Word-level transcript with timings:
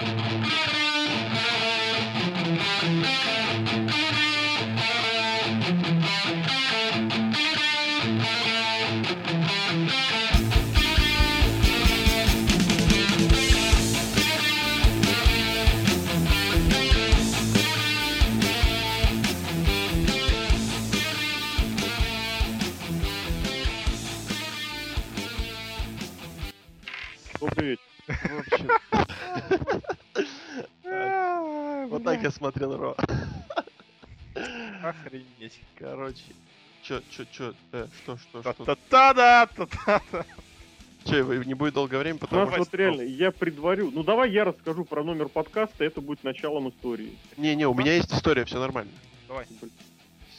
Добрый 0.00 0.27
смотрел 32.48 32.76
Ро. 32.76 32.96
Охренеть. 34.82 35.60
Короче. 35.78 36.22
Чё, 36.82 37.02
чё, 37.10 37.24
чё, 37.30 37.54
э, 37.72 37.86
что, 38.02 38.16
что, 38.16 38.40
что? 38.40 38.64
Та-та-та-да, 38.64 39.46
та-та-та. 39.46 40.24
Чё, 41.04 41.24
вы 41.24 41.44
не 41.44 41.54
будет 41.54 41.74
долгое 41.74 41.98
время, 41.98 42.16
У 42.16 42.20
потому 42.20 42.44
нас 42.44 42.50
что... 42.50 42.58
вот 42.60 42.74
реально, 42.74 43.02
я 43.02 43.30
предварю. 43.32 43.90
Ну 43.92 44.02
давай 44.02 44.30
я 44.30 44.44
расскажу 44.44 44.84
про 44.84 45.04
номер 45.04 45.28
подкаста, 45.28 45.84
это 45.84 46.00
будет 46.00 46.24
началом 46.24 46.68
истории. 46.70 47.18
Не-не, 47.36 47.66
у 47.66 47.74
меня 47.74 47.94
есть 47.94 48.12
история, 48.12 48.44
все 48.44 48.58
нормально. 48.58 48.92
Давай. 49.26 49.46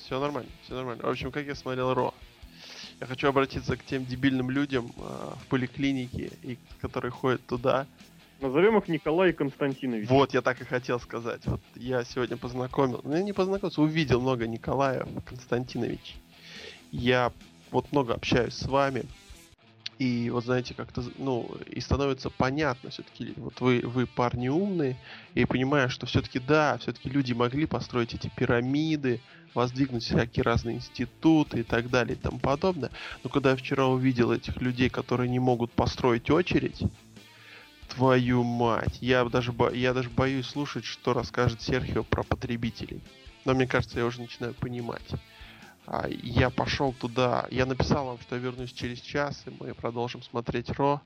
Все 0.05 0.20
нормально, 0.20 0.50
все 0.64 0.73
нормально. 0.73 1.03
В 1.03 1.09
общем, 1.09 1.31
как 1.31 1.45
я 1.45 1.53
смотрел 1.53 1.94
Ро. 1.94 2.14
Я 3.00 3.05
хочу 3.05 3.28
обратиться 3.28 3.78
к 3.78 3.86
тем 3.86 4.05
дебильным 4.05 4.50
людям 4.50 4.91
а, 4.98 5.38
в 5.41 5.48
поликлинике, 5.48 6.31
и, 6.41 6.58
которые 6.81 7.12
ходят 7.12 7.45
туда. 7.45 7.86
Назовем 8.41 8.77
их 8.77 8.88
Николай 8.88 9.34
Константинович. 9.34 10.07
Вот, 10.07 10.34
я 10.34 10.41
так 10.41 10.61
и 10.61 10.66
хотел 10.66 10.99
сказать. 10.99 11.45
Вот 11.45 11.61
я 11.75 12.03
сегодня 12.05 12.38
познакомил, 12.38 13.02
ну 13.03 13.16
я 13.16 13.21
не 13.21 13.34
познакомился, 13.34 13.81
увидел 13.81 14.22
много 14.22 14.47
Николаев 14.47 15.08
Константинович. 15.25 16.16
Я 16.91 17.33
вот 17.72 17.91
много 17.91 18.14
общаюсь 18.14 18.53
с 18.53 18.66
вами. 18.66 19.03
И 19.97 20.30
вот 20.30 20.45
знаете, 20.45 20.73
как-то, 20.73 21.03
ну, 21.17 21.52
и 21.67 21.81
становится 21.81 22.30
понятно 22.30 22.89
все-таки, 22.89 23.33
вот 23.36 23.59
вы, 23.59 23.81
вы 23.83 24.08
парни 24.08 24.47
умные, 24.47 24.95
и 25.33 25.44
понимаю, 25.44 25.89
что 25.89 26.05
все-таки 26.05 26.39
да, 26.39 26.77
все-таки 26.77 27.09
люди 27.09 27.33
могли 27.33 27.66
построить 27.66 28.14
эти 28.14 28.31
пирамиды, 28.33 29.19
воздвигнуть 29.53 30.03
всякие 30.03 30.44
разные 30.44 30.77
институты 30.77 31.59
и 31.59 31.64
так 31.64 31.89
далее 31.89 32.16
и 32.16 32.19
тому 32.19 32.39
подобное. 32.39 32.92
Но 33.25 33.30
когда 33.30 33.52
я 33.52 33.55
вчера 33.58 33.88
увидел 33.88 34.31
этих 34.31 34.61
людей, 34.61 34.89
которые 34.89 35.30
не 35.30 35.39
могут 35.39 35.71
построить 35.73 36.30
очередь, 36.30 36.81
твою 38.00 38.44
мать, 38.44 38.97
я 39.02 39.25
даже, 39.25 39.52
бо- 39.52 39.73
я 39.73 39.94
даже 39.94 40.09
боюсь 40.09 40.47
слушать, 40.47 40.86
что 40.86 41.14
расскажет 41.14 41.61
Серхио 41.61 42.03
про 42.03 42.23
потребителей. 42.23 43.02
Но 43.44 43.53
мне 43.53 43.67
кажется, 43.67 44.00
я 44.00 44.05
уже 44.05 44.22
начинаю 44.22 44.53
понимать. 44.53 45.03
А, 45.86 46.08
Я 46.08 46.50
пошел 46.50 46.94
туда, 46.94 47.45
я 47.52 47.66
написал 47.66 48.05
вам, 48.05 48.20
что 48.22 48.36
я 48.36 48.42
вернусь 48.42 48.72
через 48.72 49.02
час, 49.02 49.44
и 49.45 49.52
мы 49.59 49.73
продолжим 49.73 50.23
смотреть 50.23 50.70
Ро. 50.72 51.02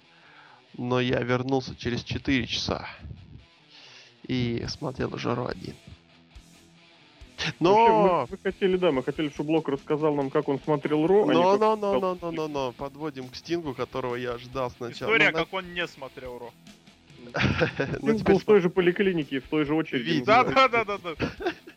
Но 0.77 0.99
я 0.99 1.19
вернулся 1.21 1.75
через 1.75 2.03
4 2.03 2.45
часа. 2.45 2.88
И 4.27 4.64
смотрел 4.67 5.16
уже 5.16 5.33
Ро 5.33 5.47
один. 5.47 5.75
Вообще, 7.38 7.53
Но... 7.59 8.27
мы, 8.27 8.27
мы 8.30 8.38
хотели, 8.38 8.77
да, 8.77 8.91
мы 8.91 9.02
хотели, 9.03 9.30
чтобы 9.30 9.47
Блок 9.47 9.67
рассказал 9.67 10.14
нам, 10.14 10.30
как 10.30 10.47
он 10.47 10.59
смотрел 10.59 11.08
Ро. 11.08 11.23
а 11.23 11.33
Но, 11.33 11.52
как 11.53 11.59
но, 11.59 11.75
но, 11.75 11.95
читал 11.95 11.99
но, 11.99 12.17
но, 12.21 12.31
но, 12.31 12.47
но, 12.47 12.71
подводим 12.71 13.30
к 13.30 13.36
Стингу, 13.36 13.73
которого 13.73 14.16
я 14.16 14.38
ждал 14.38 14.69
сначала. 14.69 15.09
История, 15.09 15.31
Ну, 15.31 15.38
как 15.39 15.53
он 15.53 15.73
не 15.73 15.88
смотрел 15.88 16.38
Ро. 16.38 16.53
ну, 18.02 18.17
теперь 18.17 18.38
в 18.38 18.43
той 18.43 18.61
же 18.61 18.69
поликлинике, 18.69 19.39
в 19.39 19.47
той 19.47 19.66
же 19.66 19.73
очереди. 19.73 20.23
Да, 20.23 20.43
да, 20.43 20.67
да, 20.67 20.85
да, 20.85 20.97
да. 20.97 21.13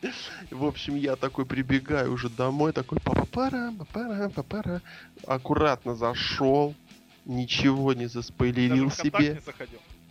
В 0.51 0.65
общем, 0.65 0.95
я 0.95 1.15
такой 1.15 1.45
прибегаю 1.45 2.13
уже 2.13 2.29
домой, 2.29 2.73
такой 2.73 2.99
папа-пара, 2.99 3.73
папара, 3.77 4.29
папара. 4.29 4.81
Аккуратно 5.25 5.95
зашел, 5.95 6.75
ничего 7.25 7.93
не 7.93 8.07
заспойлерил 8.07 8.91
себе, 8.91 9.41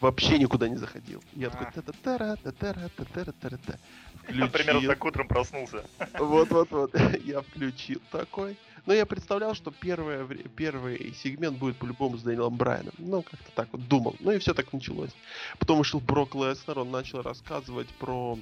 вообще 0.01 0.39
никуда 0.39 0.69
не 0.69 0.77
заходил. 0.77 1.23
Я 1.35 1.51
такой 1.51 1.67
А. 1.69 1.73
та-та-тара, 1.73 2.37
та-тара, 2.43 2.91
та-тара, 2.97 3.33
та-та-та. 3.41 3.79
Примерно 4.27 4.49
Включил. 4.49 4.91
так 4.91 5.05
утром 5.05 5.29
проснулся. 5.29 5.85
Вот-вот-вот, 6.19 6.95
я 7.25 7.43
включил 7.43 8.01
такой. 8.11 8.57
Но 8.87 8.95
я 8.95 9.05
представлял, 9.05 9.55
что 9.55 9.73
первое, 9.73 10.27
первый 10.55 11.13
сегмент 11.23 11.59
будет 11.59 11.77
по-любому 11.77 12.17
с 12.17 12.23
Дэниелом 12.23 12.57
Брайаном. 12.57 12.95
Ну, 12.99 13.23
как-то 13.23 13.51
так 13.55 13.69
вот 13.73 13.87
думал. 13.89 14.15
Ну 14.21 14.31
и 14.31 14.39
все 14.39 14.55
так 14.55 14.73
началось. 14.73 15.11
Потом 15.59 15.79
вышел 15.79 16.01
Брок 16.01 16.35
Леснер, 16.35 16.79
он 16.79 16.91
начал 16.91 17.23
рассказывать 17.23 17.89
про... 17.99 18.39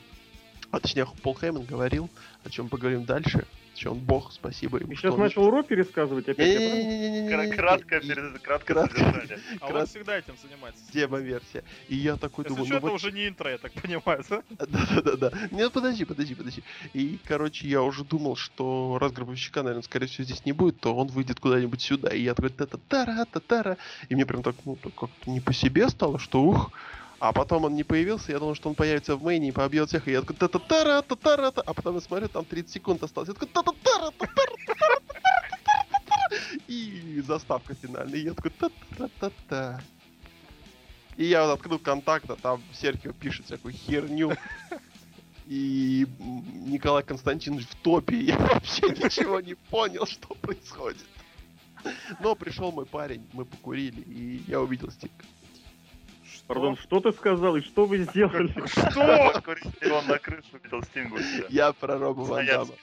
А 0.75 0.81
точнее, 0.81 1.07
Пол 1.23 1.37
Хейман 1.41 1.63
говорил, 1.65 2.11
о 2.45 2.51
чем 2.51 2.69
поговорим 2.69 3.05
дальше. 3.05 3.47
Что 3.77 3.91
он 3.93 3.99
бог, 3.99 4.33
спасибо 4.33 4.79
ему. 4.79 4.93
И 4.93 4.97
сейчас 4.97 5.17
начал 5.17 5.49
Ро 5.51 5.63
пересказывать 5.63 6.29
опять. 6.29 6.47
я 6.49 6.57
правильно? 6.57 6.75
Не-не-не-не-не-не-не. 6.77 7.29
Кра- 7.29 7.57
Краткое, 7.57 8.01
И- 8.01 8.09
перед- 8.09 8.39
краткое 8.41 8.75
кратко. 8.75 8.99
содержание. 8.99 9.39
А 9.61 9.67
он 9.73 9.87
всегда 9.87 10.17
этим 10.19 10.35
занимается. 10.43 10.81
Демо-версия. 10.93 11.65
И 11.89 11.95
я 11.97 12.17
такой 12.17 12.45
Если 12.45 12.55
думаю, 12.57 12.67
что, 12.67 12.77
это 12.79 12.91
уже 12.95 13.13
не 13.13 13.29
интро, 13.29 13.51
я 13.51 13.59
так 13.59 13.73
понимаю, 13.73 14.25
да? 14.29 14.43
Да-да-да. 14.51 15.33
Нет, 15.53 15.73
подожди, 15.73 16.05
подожди, 16.05 16.35
подожди. 16.35 16.63
И, 16.93 17.19
короче, 17.25 17.69
я 17.69 17.83
уже 17.83 18.05
думал, 18.05 18.35
что 18.37 18.99
раз 19.01 19.13
гробовщика, 19.13 19.63
наверное, 19.63 19.83
скорее 19.83 20.07
всего, 20.07 20.25
здесь 20.25 20.45
не 20.45 20.53
будет, 20.53 20.79
то 20.81 20.95
он 20.95 21.07
выйдет 21.09 21.39
куда-нибудь 21.41 21.81
сюда. 21.83 22.11
И 22.11 22.23
я 22.23 22.35
такой 22.35 22.51
та-та-тара, 22.51 23.25
та-тара. 23.31 23.77
И 24.09 24.15
мне 24.15 24.25
прям 24.27 24.43
так, 24.43 24.55
ну, 24.65 24.75
как-то 24.77 25.31
не 25.31 25.41
по 25.41 25.53
себе 25.53 25.89
стало, 25.89 26.19
что 26.19 26.43
ух. 26.43 26.71
А 27.19 27.33
потом 27.33 27.65
он 27.65 27.75
не 27.75 27.85
появился, 27.85 28.33
я 28.33 28.39
думал, 28.39 28.55
что 28.55 28.69
он 28.69 28.75
появится 28.75 29.17
в 29.17 29.23
мейне 29.23 29.49
и 29.49 29.53
побьет 29.53 29.89
всех. 29.89 30.09
И 30.09 30.13
я 30.13 30.21
такой 30.21 30.37
та-та-тара, 30.37 31.03
та-тара, 31.03 31.51
та 31.51 31.63
А 31.63 31.75
потом 31.75 31.95
я 31.95 32.01
смотрю, 32.01 32.29
там 32.29 32.45
30 32.45 32.71
секунд 32.71 33.03
осталось. 33.03 33.29
Я 33.29 33.35
такой 33.35 33.49
та-та-тара, 33.49 34.11
та-тара, 34.11 34.53
та-тара, 34.67 35.01
та-тара, 35.07 35.81
та-тара. 35.91 36.41
И 36.69 37.23
заставка 37.27 37.75
финальная. 37.75 38.19
И 38.19 38.25
я 38.25 38.35
такой 38.35 38.51
та-та-та-та. 38.51 39.81
И 41.17 41.25
я 41.25 41.47
вот 41.47 41.53
открыл 41.53 41.79
контакт, 41.79 42.29
а 42.31 42.37
там 42.37 42.63
Серхио 42.73 43.13
пишет 43.13 43.47
всякую 43.47 43.75
херню. 43.75 44.33
И 45.47 46.07
Николай 46.67 47.03
Константинович 47.03 47.69
в 47.69 47.75
топе. 47.77 48.17
Я 48.17 48.39
вообще 48.39 48.89
ничего 48.89 49.41
не 49.41 49.55
понял, 49.55 50.07
что 50.07 50.35
происходит. 50.35 51.05
Но 52.21 52.35
пришел 52.35 52.73
мой 52.73 52.87
парень, 52.87 53.27
мы 53.33 53.45
покурили, 53.45 54.01
и 54.01 54.43
я 54.49 54.61
увидел 54.61 54.91
Стик. 54.91 55.13
Пардон, 56.47 56.77
что 56.77 57.01
ты 57.01 57.13
сказал 57.13 57.57
и 57.57 57.63
что 57.63 57.87
вы 57.87 57.99
сделали? 57.99 58.53
Что? 58.67 59.33
Он 59.97 60.07
на 60.07 60.19
крышу 60.19 60.59
видел 60.63 60.83
Стингу 60.83 61.17
у 61.17 61.19
себя. 61.19 61.47
Я 61.49 61.73
про 61.73 61.99
Роба 61.99 62.21
Ван. 62.21 62.47
Дамма. 62.47 62.75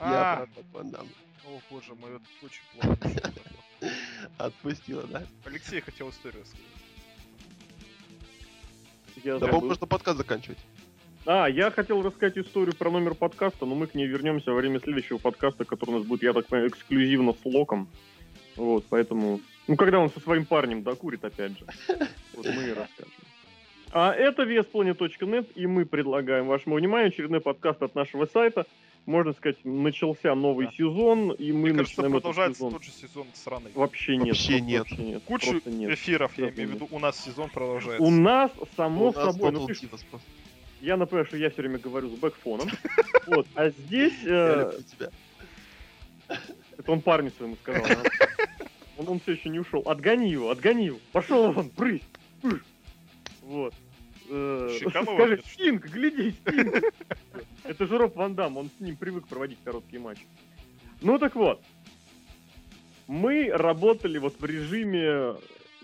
Я 0.00 0.32
А, 0.32 0.36
про 0.36 0.46
Роба 0.56 0.68
Ван 0.72 0.90
Дамма. 0.90 1.08
О, 1.44 1.60
боже 1.70 1.94
мой, 1.94 2.10
это 2.10 2.24
очень 2.42 2.62
плохо. 2.72 3.32
Отпустила, 4.38 5.04
да? 5.04 5.22
Алексей 5.44 5.80
хотел 5.80 6.10
историю 6.10 6.42
рассказать. 6.42 6.66
Да, 9.24 9.46
по-моему, 9.46 9.68
можно 9.68 9.86
подкаст 9.86 10.18
заканчивать. 10.18 10.58
А, 11.24 11.46
я 11.46 11.70
хотел 11.70 12.02
рассказать 12.02 12.38
историю 12.38 12.74
про 12.74 12.90
номер 12.90 13.14
подкаста, 13.14 13.66
но 13.66 13.74
мы 13.74 13.86
к 13.86 13.94
ней 13.94 14.06
вернемся 14.06 14.50
во 14.50 14.56
время 14.56 14.80
следующего 14.80 15.18
подкаста, 15.18 15.64
который 15.64 15.90
у 15.90 15.98
нас 15.98 16.06
будет, 16.06 16.22
я 16.22 16.32
так 16.32 16.46
понимаю, 16.46 16.70
эксклюзивно 16.70 17.32
с 17.32 17.44
Локом. 17.44 17.88
Вот, 18.56 18.84
поэтому... 18.88 19.40
Ну, 19.66 19.76
когда 19.76 19.98
он 19.98 20.10
со 20.10 20.20
своим 20.20 20.46
парнем 20.46 20.82
докурит, 20.82 21.24
опять 21.24 21.58
же. 21.58 21.66
Вот 22.36 22.46
мы 22.46 22.64
и 22.64 22.72
расскажем. 22.72 23.12
А 23.92 24.12
это 24.12 24.42
VSPlanet.net, 24.42 25.52
и 25.54 25.66
мы 25.66 25.86
предлагаем 25.86 26.46
вашему 26.46 26.76
вниманию 26.76 27.08
очередной 27.08 27.40
подкаст 27.40 27.82
от 27.82 27.94
нашего 27.94 28.26
сайта. 28.26 28.66
Можно 29.06 29.32
сказать, 29.32 29.56
начался 29.64 30.34
новый 30.34 30.66
Да. 30.66 30.72
сезон, 30.72 31.30
и 31.32 31.52
мы 31.52 31.70
Мне 31.70 31.78
кажется, 31.78 32.02
начинаем 32.02 32.12
этот 32.12 32.22
продолжается 32.22 32.58
сезон. 32.58 32.72
тот 32.72 32.84
же 32.84 32.90
сезон 32.90 33.26
сраный. 33.34 33.70
Вообще 33.74 34.16
нет. 34.16 34.26
Вообще 34.28 34.60
нет. 34.60 34.78
вообще 34.80 35.02
нет. 35.02 35.22
Кучу 35.24 35.62
нет. 35.64 35.92
эфиров, 35.92 36.36
я 36.36 36.50
имею 36.50 36.70
в 36.70 36.72
виду, 36.74 36.88
у 36.90 36.98
нас 36.98 37.18
сезон 37.24 37.48
продолжается. 37.48 38.02
У 38.02 38.10
нас, 38.10 38.50
само 38.76 39.10
У 39.10 39.12
нас 39.12 39.24
собой, 39.24 39.52
ну 39.52 39.66
ты 39.66 39.74
я 40.80 40.96
напоминаю, 40.96 41.26
что 41.26 41.36
я 41.36 41.50
все 41.50 41.62
время 41.62 41.78
говорю 41.78 42.08
с 42.08 42.18
бэкфоном. 42.18 42.68
Вот, 43.26 43.46
а 43.56 43.70
здесь... 43.70 44.12
Я 44.22 44.30
э, 44.30 44.60
люблю 44.60 44.82
тебя. 44.82 45.10
Это 46.78 46.92
он 46.92 47.00
парню 47.00 47.32
своему 47.36 47.56
сказал. 47.56 47.82
да? 47.82 48.02
Он, 48.98 49.08
он 49.08 49.20
все 49.20 49.32
еще 49.32 49.48
не 49.48 49.58
ушел. 49.58 49.82
Отгони 49.84 50.30
его, 50.30 50.50
отгони 50.50 50.86
его. 50.86 50.98
Пошел 51.12 51.50
вон, 51.50 51.70
брысь. 51.76 52.02
Пыш. 52.42 52.60
Вот. 53.42 53.74
Э, 54.28 54.78
Скажи, 54.90 55.42
Стинг, 55.46 55.86
гляди, 55.86 56.32
Стинг. 56.32 56.84
Это 57.64 57.86
же 57.86 57.98
Роб 57.98 58.16
Ван 58.16 58.34
Дам, 58.34 58.56
он 58.56 58.70
с 58.76 58.80
ним 58.80 58.96
привык 58.96 59.26
проводить 59.26 59.58
короткие 59.64 60.00
матчи. 60.00 60.26
Ну 61.00 61.18
так 61.18 61.34
вот. 61.34 61.62
Мы 63.06 63.50
работали 63.52 64.18
вот 64.18 64.40
в 64.40 64.44
режиме, 64.44 65.36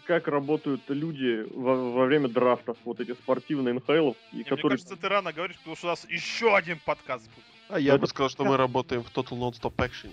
как 0.07 0.27
работают 0.27 0.83
люди 0.89 1.47
во, 1.55 1.93
во 1.93 2.07
время 2.07 2.29
драфтов, 2.29 2.77
вот 2.85 3.01
эти 3.01 3.13
спортивные 3.13 3.75
НХЛ, 3.75 3.93
и 3.93 3.95
Не, 3.95 4.15
Мне 4.33 4.45
которые... 4.45 4.71
кажется, 4.73 4.97
ты 4.97 5.09
рано 5.09 5.33
говоришь, 5.33 5.59
потому 5.59 5.77
что 5.77 5.87
у 5.87 5.91
нас 5.91 6.05
еще 6.09 6.57
один 6.57 6.81
подкаст 6.85 7.25
будет. 7.31 7.45
А 7.69 7.79
я 7.79 7.97
бы 7.97 8.07
сказал, 8.09 8.29
что 8.29 8.45
мы 8.45 8.57
работаем 8.57 9.03
в 9.05 9.13
Total 9.13 9.39
Non-Stop 9.39 9.77
Action. 9.77 10.11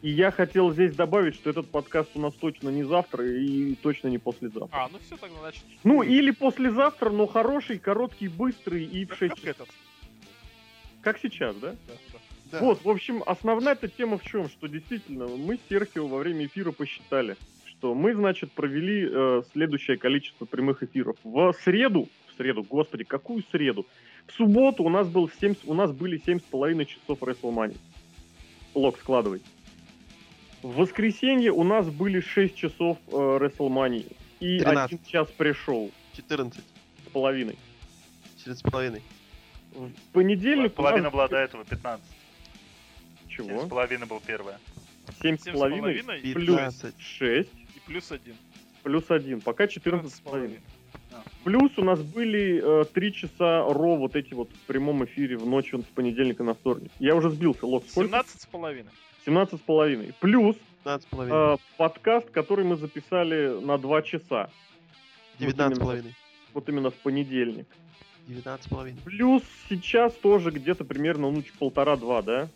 И 0.00 0.10
я 0.10 0.30
хотел 0.30 0.72
здесь 0.72 0.94
добавить, 0.94 1.34
что 1.34 1.50
этот 1.50 1.68
подкаст 1.70 2.10
у 2.14 2.20
нас 2.20 2.32
точно 2.34 2.68
не 2.68 2.84
завтра 2.84 3.26
и 3.26 3.74
точно 3.76 4.08
не 4.08 4.18
послезавтра. 4.18 4.68
А, 4.76 4.88
ну 4.92 4.98
все, 5.00 5.16
тогда 5.16 5.36
значит... 5.40 5.64
Ну, 5.82 6.02
или 6.02 6.30
послезавтра, 6.30 7.10
но 7.10 7.26
хороший, 7.26 7.78
короткий, 7.78 8.28
быстрый 8.28 8.84
и 8.84 9.04
в 9.04 9.08
Как 9.08 9.18
6 9.18 9.34
как 9.34 9.44
этот. 9.44 9.68
Как 11.02 11.18
сейчас, 11.18 11.56
да? 11.56 11.72
Да, 11.72 11.94
да. 12.12 12.18
Да. 12.52 12.58
Вот, 12.60 12.82
в 12.82 12.88
общем, 12.88 13.22
основная 13.26 13.74
эта 13.74 13.88
тема 13.88 14.16
в 14.18 14.22
чем? 14.24 14.48
Что 14.48 14.68
действительно 14.68 15.26
мы 15.26 15.56
с 15.56 15.60
Серхио 15.68 16.06
во 16.06 16.18
время 16.18 16.46
эфира 16.46 16.70
посчитали, 16.72 17.36
что 17.66 17.94
мы, 17.94 18.14
значит, 18.14 18.52
провели 18.52 19.06
э, 19.10 19.42
следующее 19.52 19.98
количество 19.98 20.44
прямых 20.46 20.82
эфиров. 20.82 21.16
В 21.24 21.52
среду, 21.64 22.08
в 22.28 22.36
среду, 22.38 22.62
господи, 22.62 23.04
какую 23.04 23.42
среду? 23.50 23.84
В 24.26 24.32
субботу 24.32 24.82
у 24.84 24.88
нас, 24.88 25.08
был 25.08 25.28
7, 25.40 25.54
с- 25.56 25.64
у 25.66 25.74
нас 25.74 25.92
были 25.92 26.18
7,5 26.24 26.84
часов 26.86 27.18
WrestleMania. 27.20 27.76
Лог 28.74 28.96
складывай. 28.98 29.42
В 30.62 30.74
воскресенье 30.76 31.52
у 31.52 31.62
нас 31.62 31.88
были 31.88 32.20
6 32.20 32.54
часов 32.56 32.98
э, 33.06 33.10
WrestleMania. 33.12 34.10
И 34.40 34.58
13. 34.58 34.84
один 34.92 35.04
час 35.04 35.28
пришел 35.36 35.90
14. 36.14 36.60
с 37.06 37.10
половиной. 37.10 37.56
14 38.38 38.58
с 38.66 38.70
половиной. 38.70 39.02
В 39.72 39.90
понедельник 40.12 40.78
у 40.78 40.82
нас 40.82 40.90
Половина 40.90 41.10
была 41.10 41.28
до 41.28 41.36
этого, 41.36 41.64
15. 41.64 42.04
Семь 43.28 43.46
Чего? 43.46 43.66
с 43.66 43.68
половиной 43.68 44.06
был 44.06 44.20
первая. 44.24 44.58
Семь 45.22 45.38
с 45.38 45.42
Семь 45.44 45.54
с 45.54 45.56
половиной 45.56 46.02
половиной 46.02 46.20
и 46.20 46.34
плюс 46.34 46.56
15. 46.56 46.94
6 47.00 47.48
и 47.76 47.80
плюс 47.86 48.10
один. 48.10 48.36
плюс 48.82 49.10
1. 49.10 49.40
Пока 49.42 49.68
14 49.68 50.10
14 50.10 50.14
с 50.14 50.20
половиной. 50.20 50.48
половиной. 50.48 50.78
Плюс 51.44 51.78
у 51.78 51.84
нас 51.84 52.00
были 52.02 52.82
э, 52.82 52.84
3 52.84 53.12
часа 53.12 53.64
ро 53.64 53.96
вот 53.96 54.16
эти 54.16 54.34
вот 54.34 54.50
в 54.50 54.66
прямом 54.66 55.04
эфире 55.04 55.36
в 55.36 55.46
ночь 55.46 55.72
с 55.72 55.94
понедельника 55.94 56.42
на 56.42 56.54
вторник. 56.54 56.90
Я 56.98 57.14
уже 57.14 57.30
сбился, 57.30 57.66
Лок, 57.66 57.84
сколько? 57.88 58.08
17 58.08 58.40
с 58.40 58.46
половиной. 58.46 58.90
17 59.26 59.60
с 59.60 59.62
половиной. 59.62 60.14
Плюс 60.20 60.56
15 60.84 61.02
с 61.02 61.10
половиной. 61.10 61.54
э, 61.54 61.56
подкаст, 61.76 62.30
который 62.30 62.64
мы 62.64 62.76
записали 62.76 63.60
на 63.64 63.78
2 63.78 64.02
часа. 64.02 64.50
19 65.38 65.78
с 65.78 65.80
именно. 65.80 66.14
Вот 66.54 66.68
именно 66.68 66.90
в 66.90 66.94
понедельник. 66.94 67.66
19 68.26 68.64
с 68.64 68.68
половиной. 68.68 69.00
Плюс 69.04 69.42
сейчас 69.68 70.12
тоже 70.14 70.50
где-то 70.50 70.84
примерно 70.84 71.30
ну, 71.30 71.42
полтора-два, 71.58 72.22
да? 72.22 72.48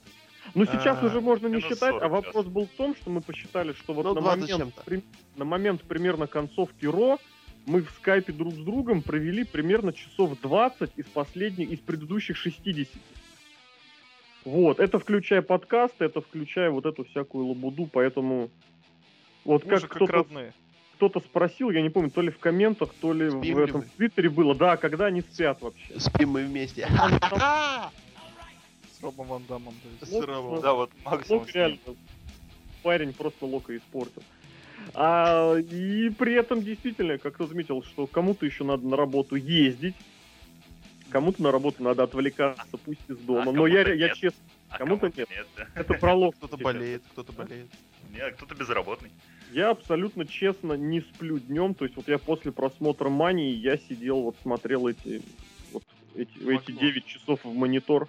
Ну, 0.54 0.64
сейчас 0.66 0.98
А, 1.00 1.06
уже 1.06 1.20
можно 1.20 1.46
не 1.46 1.60
считать, 1.60 1.78
40 1.94 2.02
а 2.02 2.08
вопрос 2.08 2.46
был 2.46 2.66
в 2.66 2.70
том, 2.70 2.96
что 2.96 3.10
мы 3.10 3.20
посчитали, 3.20 3.72
что 3.72 3.94
вот 3.94 4.04
Ну, 4.04 4.14
на, 4.14 4.20
20 4.20 4.48
с 4.48 4.52
момент, 4.52 4.74
при- 4.84 5.02
на 5.36 5.44
момент 5.44 5.82
примерно 5.82 6.26
концовки 6.26 6.84
Ро 6.84 7.18
мы 7.64 7.82
в 7.82 7.90
скайпе 7.92 8.32
друг 8.32 8.54
с 8.54 8.58
другом 8.58 9.02
провели 9.02 9.44
примерно 9.44 9.92
часов 9.92 10.38
20 10.40 10.90
из 10.96 11.04
последних, 11.06 11.70
из 11.70 11.78
предыдущих 11.78 12.36
60. 12.36 12.88
Вот, 14.44 14.80
это 14.80 14.98
включая 14.98 15.42
подкасты, 15.42 16.04
это 16.04 16.20
включая 16.20 16.70
вот 16.70 16.84
эту 16.86 17.04
всякую 17.04 17.46
лабуду, 17.46 17.88
поэтому 17.90 18.50
вот 19.44 19.64
как 19.64 19.82
как 19.82 19.90
кто-то 19.90 20.12
родные. 20.12 20.52
кто-то 20.96 21.20
спросил, 21.20 21.70
я 21.70 21.80
не 21.80 21.90
помню, 21.90 22.10
то 22.10 22.22
ли 22.22 22.30
в 22.30 22.38
комментах, 22.38 22.92
то 23.00 23.12
ли 23.12 23.30
Спим 23.30 23.40
в 23.40 23.44
ли 23.44 23.64
этом 23.64 23.80
мы? 23.80 23.86
в 23.86 23.90
Твиттере 23.90 24.30
было, 24.30 24.54
да, 24.54 24.76
когда 24.76 25.06
они 25.06 25.20
спят 25.20 25.60
вообще. 25.62 26.00
Спим 26.00 26.30
мы 26.30 26.44
вместе. 26.44 26.88
С 28.90 29.02
Робом 29.02 29.26
Ван 29.26 29.42
Дамом. 29.48 29.74
С. 30.00 30.10
Да, 30.62 30.72
вот 30.74 30.90
максимум. 31.04 31.46
Реально. 31.52 31.78
Парень 32.82 33.12
просто 33.12 33.46
Лока 33.46 33.76
испортил. 33.76 34.22
А, 34.94 35.56
и 35.56 36.10
при 36.10 36.34
этом 36.34 36.62
действительно, 36.62 37.18
как 37.18 37.34
кто 37.34 37.46
заметил, 37.46 37.82
что 37.84 38.08
кому-то 38.08 38.44
еще 38.44 38.64
надо 38.64 38.86
на 38.86 38.96
работу 38.96 39.36
ездить, 39.36 39.94
кому-то 41.12 41.42
на 41.42 41.52
работу 41.52 41.82
надо 41.82 42.02
отвлекаться, 42.02 42.76
пусть 42.84 43.00
из 43.08 43.18
дома. 43.18 43.42
А 43.50 43.52
Но 43.52 43.66
я, 43.66 43.84
кому-то 43.84 43.94
я 43.94 44.08
нет. 44.08 44.16
честно, 44.16 44.38
А 44.68 44.78
кому-то 44.78 45.10
кому-то 45.10 45.20
нет. 45.20 45.46
да. 45.56 45.68
это 45.74 45.94
пролог. 45.94 46.34
Кто-то 46.36 46.56
болеет, 46.56 47.02
кто-то 47.12 47.32
болеет. 47.32 47.68
Не, 48.10 48.18
а 48.20 48.30
кто-то 48.32 48.54
безработный. 48.54 49.10
Я 49.52 49.70
абсолютно 49.70 50.26
честно 50.26 50.72
не 50.74 51.00
сплю 51.00 51.38
днем. 51.38 51.74
То 51.74 51.84
есть 51.84 51.96
вот 51.96 52.08
я 52.08 52.18
после 52.18 52.52
просмотра 52.52 53.08
Мании, 53.08 53.52
я 53.54 53.76
сидел, 53.76 54.22
вот 54.22 54.36
смотрел 54.42 54.88
эти, 54.88 55.22
вот 55.72 55.84
эти, 56.14 56.36
В 56.38 56.48
эти 56.48 56.70
окно. 56.72 56.80
9 56.80 57.06
часов 57.06 57.44
в 57.44 57.54
монитор. 57.54 58.08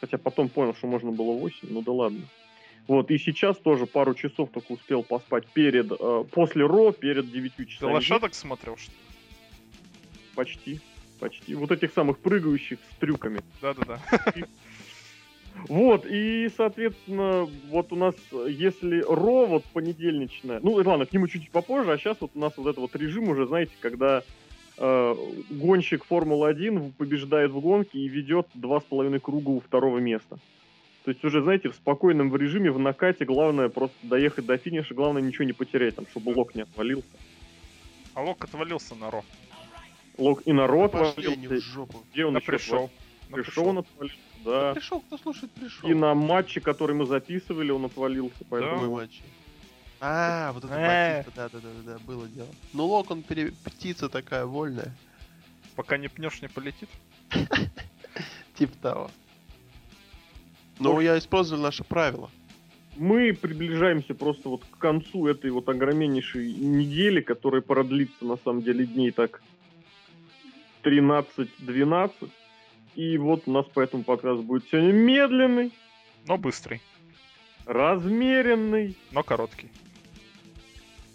Хотя 0.00 0.18
потом 0.18 0.48
понял, 0.48 0.74
что 0.74 0.86
можно 0.86 1.10
было 1.10 1.32
8, 1.32 1.68
ну 1.70 1.82
да 1.82 1.92
ладно. 1.92 2.20
Вот, 2.86 3.10
и 3.10 3.18
сейчас 3.18 3.56
тоже 3.56 3.86
пару 3.86 4.14
часов 4.14 4.50
только 4.52 4.70
успел 4.72 5.02
поспать 5.02 5.46
перед, 5.48 5.90
э, 5.90 6.24
после 6.30 6.64
Ро, 6.64 6.92
перед 6.92 7.32
9 7.32 7.52
Ты 7.56 7.64
часами. 7.66 7.92
лошадок 7.94 8.32
смотрел, 8.34 8.76
что 8.76 8.92
ли? 8.92 8.96
Почти, 10.36 10.80
почти. 11.16 11.54
Вот 11.54 11.70
этих 11.70 11.92
самых 11.92 12.18
прыгающих 12.18 12.78
с 12.92 12.96
трюками. 12.96 13.40
Да-да-да. 13.60 14.00
Вот, 15.68 16.04
и, 16.06 16.50
соответственно, 16.54 17.48
вот 17.70 17.90
у 17.90 17.96
нас, 17.96 18.14
если 18.46 19.00
Ро, 19.00 19.46
вот 19.46 19.64
понедельничная, 19.72 20.60
ну, 20.62 20.72
ладно, 20.72 21.06
к 21.06 21.12
нему 21.14 21.28
чуть 21.28 21.50
попозже, 21.50 21.92
а 21.92 21.98
сейчас 21.98 22.18
вот 22.20 22.32
у 22.34 22.38
нас 22.38 22.52
вот 22.58 22.66
этот 22.66 22.78
вот 22.78 22.94
режим 22.94 23.30
уже, 23.30 23.46
знаете, 23.46 23.72
когда 23.80 24.22
э, 24.76 25.14
гонщик 25.48 26.04
Формулы-1 26.04 26.92
побеждает 26.98 27.52
в 27.52 27.60
гонке 27.60 27.98
и 27.98 28.06
ведет 28.06 28.46
два 28.52 28.80
с 28.80 28.84
половиной 28.84 29.18
круга 29.18 29.48
у 29.48 29.60
второго 29.60 29.98
места. 29.98 30.38
То 31.04 31.12
есть 31.12 31.24
уже, 31.24 31.42
знаете, 31.42 31.70
в 31.70 31.74
спокойном 31.74 32.34
режиме, 32.36 32.70
в 32.70 32.78
накате, 32.78 33.24
главное 33.24 33.68
просто 33.68 33.96
доехать 34.02 34.44
до 34.44 34.58
финиша, 34.58 34.92
главное 34.92 35.22
ничего 35.22 35.44
не 35.44 35.52
потерять, 35.52 35.96
там, 35.96 36.06
чтобы 36.10 36.30
лок 36.30 36.54
не 36.54 36.62
отвалился. 36.62 37.16
А 38.16 38.22
Лок 38.22 38.42
отвалился 38.44 38.94
на 38.94 39.10
Ро. 39.10 39.22
Лок 40.18 40.42
и 40.46 40.52
на 40.52 40.66
Ро 40.66 40.88
Пошли 40.88 41.26
они 41.26 41.36
в 41.36 41.50
отвалился, 41.50 41.66
жопу. 41.70 42.02
где 42.12 42.24
он 42.24 42.32
На 42.34 42.38
еще 42.38 42.46
пришел. 42.46 42.90
Пришел 43.30 43.66
он 43.68 43.78
отвалился, 43.78 44.16
да. 44.44 44.72
Пришел, 44.74 45.00
кто 45.00 45.18
слушает, 45.18 45.52
пришел. 45.52 45.88
И 45.90 45.94
на 45.94 46.14
матче, 46.14 46.60
который 46.60 46.94
мы 46.94 47.06
записывали, 47.06 47.70
он 47.70 47.84
отвалился, 47.84 48.44
поэтому... 48.48 48.74
Какой 48.74 48.88
матч? 48.88 49.20
А, 50.00 50.52
вот 50.52 50.64
это 50.64 50.74
Э. 50.74 51.18
Батиста, 51.24 51.50
да-да-да, 51.52 51.98
было 52.06 52.28
дело. 52.28 52.48
Ну, 52.72 52.86
Лок, 52.86 53.10
он 53.10 53.22
пере- 53.22 53.52
птица 53.64 54.08
такая 54.08 54.44
вольная. 54.46 54.94
Пока 55.74 55.96
не 55.98 56.08
пнешь, 56.08 56.40
не 56.42 56.48
полетит. 56.48 56.88
Типа 58.54 58.76
того. 58.80 59.10
Ну, 60.78 61.00
я 61.00 61.18
использовал 61.18 61.62
наше 61.62 61.84
правило. 61.84 62.30
мы 62.96 63.32
приближаемся 63.32 64.14
просто 64.14 64.48
вот 64.48 64.62
к 64.70 64.78
концу 64.78 65.26
этой 65.26 65.50
вот 65.50 65.68
огромнейшей 65.68 66.52
недели, 66.54 67.20
которая 67.20 67.62
продлится 67.62 68.24
на 68.24 68.36
самом 68.38 68.62
деле 68.62 68.86
дней 68.86 69.10
так 69.10 69.42
13-12. 70.86 72.30
И 72.94 73.18
вот 73.18 73.42
у 73.46 73.52
нас 73.52 73.66
поэтому 73.74 74.04
подкаст 74.04 74.40
будет 74.42 74.64
сегодня 74.70 74.92
медленный, 74.92 75.72
Но 76.26 76.38
быстрый. 76.38 76.80
размеренный, 77.66 78.96
Но 79.10 79.22
короткий. 79.22 79.68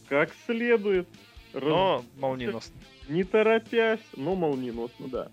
как 0.09 0.31
следует, 0.45 1.07
раз- 1.53 1.63
Но 1.63 2.06
молниеносный. 2.19 2.81
не 3.07 3.23
торопясь, 3.23 4.01
но 4.15 4.35
молниеносно, 4.35 5.07
да. 5.07 5.29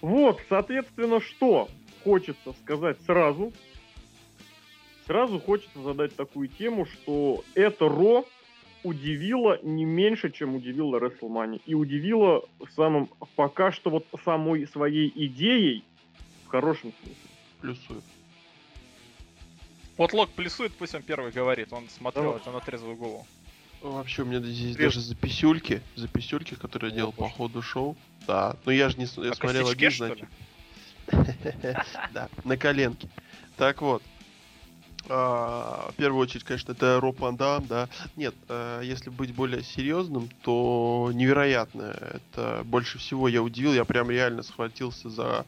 Вот, 0.00 0.40
соответственно, 0.48 1.20
что 1.20 1.68
хочется 2.04 2.52
сказать 2.64 2.98
сразу. 3.06 3.52
Сразу 5.06 5.38
хочется 5.40 5.80
задать 5.82 6.14
такую 6.16 6.48
тему, 6.48 6.86
что 6.86 7.42
это 7.54 7.88
Ро 7.88 8.24
удивило 8.82 9.58
не 9.62 9.84
меньше, 9.84 10.30
чем 10.30 10.54
удивило 10.54 10.98
WrestleMania. 10.98 11.60
И 11.66 11.74
удивило 11.74 12.44
самым, 12.74 13.08
пока 13.36 13.72
что 13.72 13.90
вот 13.90 14.06
самой 14.24 14.66
своей 14.66 15.12
идеей, 15.14 15.84
в 16.46 16.48
хорошем 16.48 16.92
смысле. 17.02 17.30
Плюсую. 17.60 18.02
Вот 19.96 20.12
Лок 20.14 20.30
плюсует, 20.30 20.72
пусть 20.72 20.94
он 20.94 21.02
первый 21.02 21.30
говорит. 21.30 21.72
Он 21.72 21.88
смотрел 21.88 22.24
Давай. 22.24 22.40
это 22.40 22.50
на 22.50 22.60
трезвую 22.60 22.96
голову. 22.96 23.26
Вообще, 23.82 24.22
у 24.22 24.24
меня 24.26 24.40
здесь 24.40 24.74
Привет. 24.74 24.94
даже 24.94 25.00
записюльки, 25.00 25.82
записюльки, 25.96 26.54
которые 26.54 26.90
я 26.90 26.96
делал 26.96 27.12
по 27.12 27.28
ходу 27.28 27.62
шоу. 27.62 27.96
Да, 28.26 28.56
но 28.64 28.72
я 28.72 28.88
же 28.90 28.98
не 28.98 29.04
я 29.04 29.30
На 29.30 29.34
смотрел 29.34 29.68
один, 29.68 29.90
значит. 29.90 30.28
Да, 32.12 32.28
на 32.44 32.56
коленке. 32.56 33.08
Так 33.56 33.82
вот. 33.82 34.02
А, 35.08 35.90
В 35.92 35.94
первую 35.96 36.22
очередь, 36.22 36.44
конечно, 36.44 36.72
это 36.72 37.00
Роб 37.00 37.20
Ван 37.20 37.36
Дам, 37.36 37.66
да. 37.66 37.88
Нет, 38.16 38.34
а, 38.48 38.80
если 38.80 39.10
быть 39.10 39.34
более 39.34 39.62
серьезным, 39.62 40.28
то 40.42 41.10
невероятно. 41.12 41.96
Это 42.12 42.62
больше 42.64 42.98
всего 42.98 43.28
я 43.28 43.42
удивил. 43.42 43.72
Я 43.72 43.84
прям 43.84 44.10
реально 44.10 44.42
схватился 44.42 45.10
за 45.10 45.46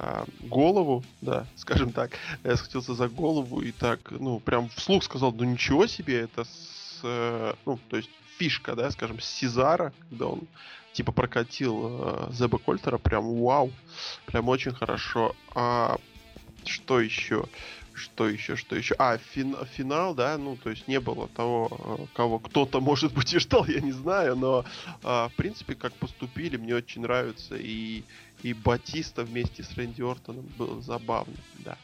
а, 0.00 0.24
голову, 0.40 1.04
да, 1.20 1.46
скажем 1.56 1.92
так. 1.92 2.12
Я 2.44 2.56
схватился 2.56 2.94
за 2.94 3.08
голову 3.08 3.60
и 3.60 3.72
так, 3.72 4.10
ну, 4.10 4.38
прям 4.40 4.68
вслух 4.70 5.02
сказал, 5.02 5.32
ну 5.32 5.44
ничего 5.44 5.86
себе, 5.86 6.20
это 6.20 6.44
с, 6.44 7.00
э, 7.02 7.54
ну, 7.66 7.80
то 7.88 7.96
есть 7.96 8.10
фишка, 8.38 8.76
да, 8.76 8.90
скажем, 8.92 9.20
с 9.20 9.24
Сезара, 9.24 9.92
когда 10.08 10.26
он 10.26 10.42
типа 10.92 11.10
прокатил 11.12 12.00
э, 12.00 12.28
Зеба 12.32 12.58
Кольтера, 12.58 12.98
прям 12.98 13.24
вау, 13.42 13.72
прям 14.26 14.48
очень 14.48 14.72
хорошо. 14.72 15.34
А 15.54 15.96
что 16.64 17.00
еще? 17.00 17.46
Что 17.98 18.28
еще, 18.28 18.56
что 18.56 18.76
еще? 18.76 18.94
А, 18.98 19.18
фин- 19.18 19.66
финал, 19.66 20.14
да, 20.14 20.38
ну, 20.38 20.56
то 20.56 20.70
есть 20.70 20.88
не 20.88 21.00
было 21.00 21.28
того, 21.28 21.68
э, 22.00 22.06
кого 22.14 22.38
кто-то, 22.38 22.80
может 22.80 23.12
быть, 23.12 23.34
и 23.34 23.38
ждал, 23.38 23.66
я 23.66 23.80
не 23.80 23.92
знаю, 23.92 24.36
но, 24.36 24.64
а, 25.02 25.28
в 25.28 25.34
принципе, 25.34 25.74
как 25.74 25.92
поступили, 25.94 26.56
мне 26.56 26.74
очень 26.74 27.02
нравится, 27.02 27.56
и, 27.56 28.02
и 28.42 28.54
Батиста 28.54 29.24
вместе 29.24 29.62
с 29.62 29.76
Рэнди 29.76 30.02
Ортоном 30.02 30.46
было 30.56 30.80
забавно, 30.80 31.34
да. 31.58 31.76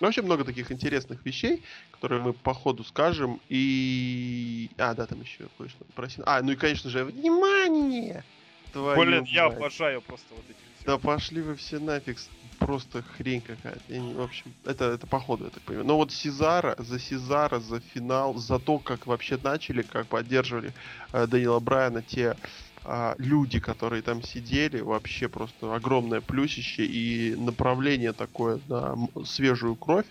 Ну, 0.00 0.06
вообще 0.06 0.22
много 0.22 0.44
таких 0.44 0.72
интересных 0.72 1.24
вещей, 1.26 1.62
которые 1.90 2.22
мы 2.22 2.32
по 2.32 2.54
ходу 2.54 2.84
скажем. 2.84 3.38
И... 3.50 4.70
А, 4.78 4.94
да, 4.94 5.04
там 5.04 5.20
еще 5.20 5.46
кое-что 5.58 5.84
просил. 5.94 6.24
А, 6.26 6.40
ну 6.40 6.52
и, 6.52 6.56
конечно 6.56 6.88
же, 6.88 7.04
внимание! 7.04 8.24
Твою 8.72 8.98
Блин, 8.98 9.24
я 9.24 9.48
мать. 9.48 9.58
обожаю 9.58 10.00
просто 10.00 10.26
вот 10.30 10.44
эти 10.48 10.56
все. 10.76 10.86
Да 10.86 10.96
пошли 10.96 11.42
вы 11.42 11.56
все 11.56 11.78
нафиг, 11.78 12.18
просто 12.60 13.02
хрень 13.02 13.40
какая-то. 13.40 13.92
Не- 13.92 14.14
в 14.14 14.20
общем, 14.20 14.52
это, 14.64 14.84
это 14.84 15.06
походу, 15.06 15.44
я 15.44 15.50
так 15.50 15.62
понимаю. 15.62 15.86
Но 15.86 15.96
вот 15.96 16.12
Сезара, 16.12 16.76
за 16.78 17.00
Сезара, 17.00 17.58
за 17.58 17.80
финал, 17.80 18.34
за 18.36 18.58
то, 18.58 18.78
как 18.78 19.06
вообще 19.06 19.38
начали, 19.42 19.82
как 19.82 20.06
поддерживали 20.06 20.72
э, 21.12 21.26
Дэниела 21.26 21.58
Брайана 21.60 22.02
те 22.02 22.36
а, 22.84 23.14
люди, 23.18 23.60
которые 23.60 24.02
там 24.02 24.22
сидели, 24.22 24.80
вообще 24.80 25.28
просто 25.28 25.74
огромное 25.74 26.20
плюсище 26.20 26.84
и 26.84 27.34
направление 27.36 28.12
такое 28.12 28.60
на 28.68 28.96
свежую 29.24 29.76
кровь. 29.76 30.06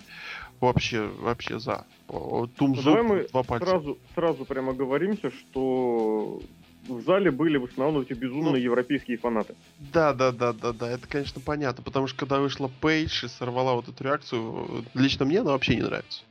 Вообще, 0.59 1.07
вообще 1.07 1.59
за. 1.59 1.85
Тумзу, 2.07 2.55
Ну, 2.57 2.83
давай 2.83 3.03
мы 3.03 3.27
два 3.31 3.43
пальца. 3.43 3.67
Сразу, 3.67 3.97
сразу 4.15 4.45
прямо 4.45 4.73
говоримся, 4.73 5.29
что 5.29 6.41
в 6.89 7.01
зале 7.03 7.31
были 7.31 7.57
в 7.57 7.65
основном 7.65 8.01
эти 8.01 8.13
безумные 8.13 8.53
Ну. 8.53 8.57
европейские 8.57 9.17
фанаты. 9.17 9.55
Да, 9.93 10.13
да, 10.13 10.31
да, 10.31 10.53
да, 10.53 10.73
да, 10.73 10.89
это, 10.89 11.07
конечно, 11.07 11.41
понятно, 11.41 11.83
потому 11.83 12.07
что 12.07 12.19
когда 12.19 12.39
вышла 12.39 12.69
Пейдж 12.81 13.25
и 13.25 13.27
сорвала 13.27 13.73
вот 13.73 13.87
эту 13.87 14.03
реакцию, 14.03 14.85
лично 14.93 15.25
мне 15.25 15.39
она 15.39 15.51
вообще 15.51 15.75
не 15.75 15.83
нравится. 15.83 16.23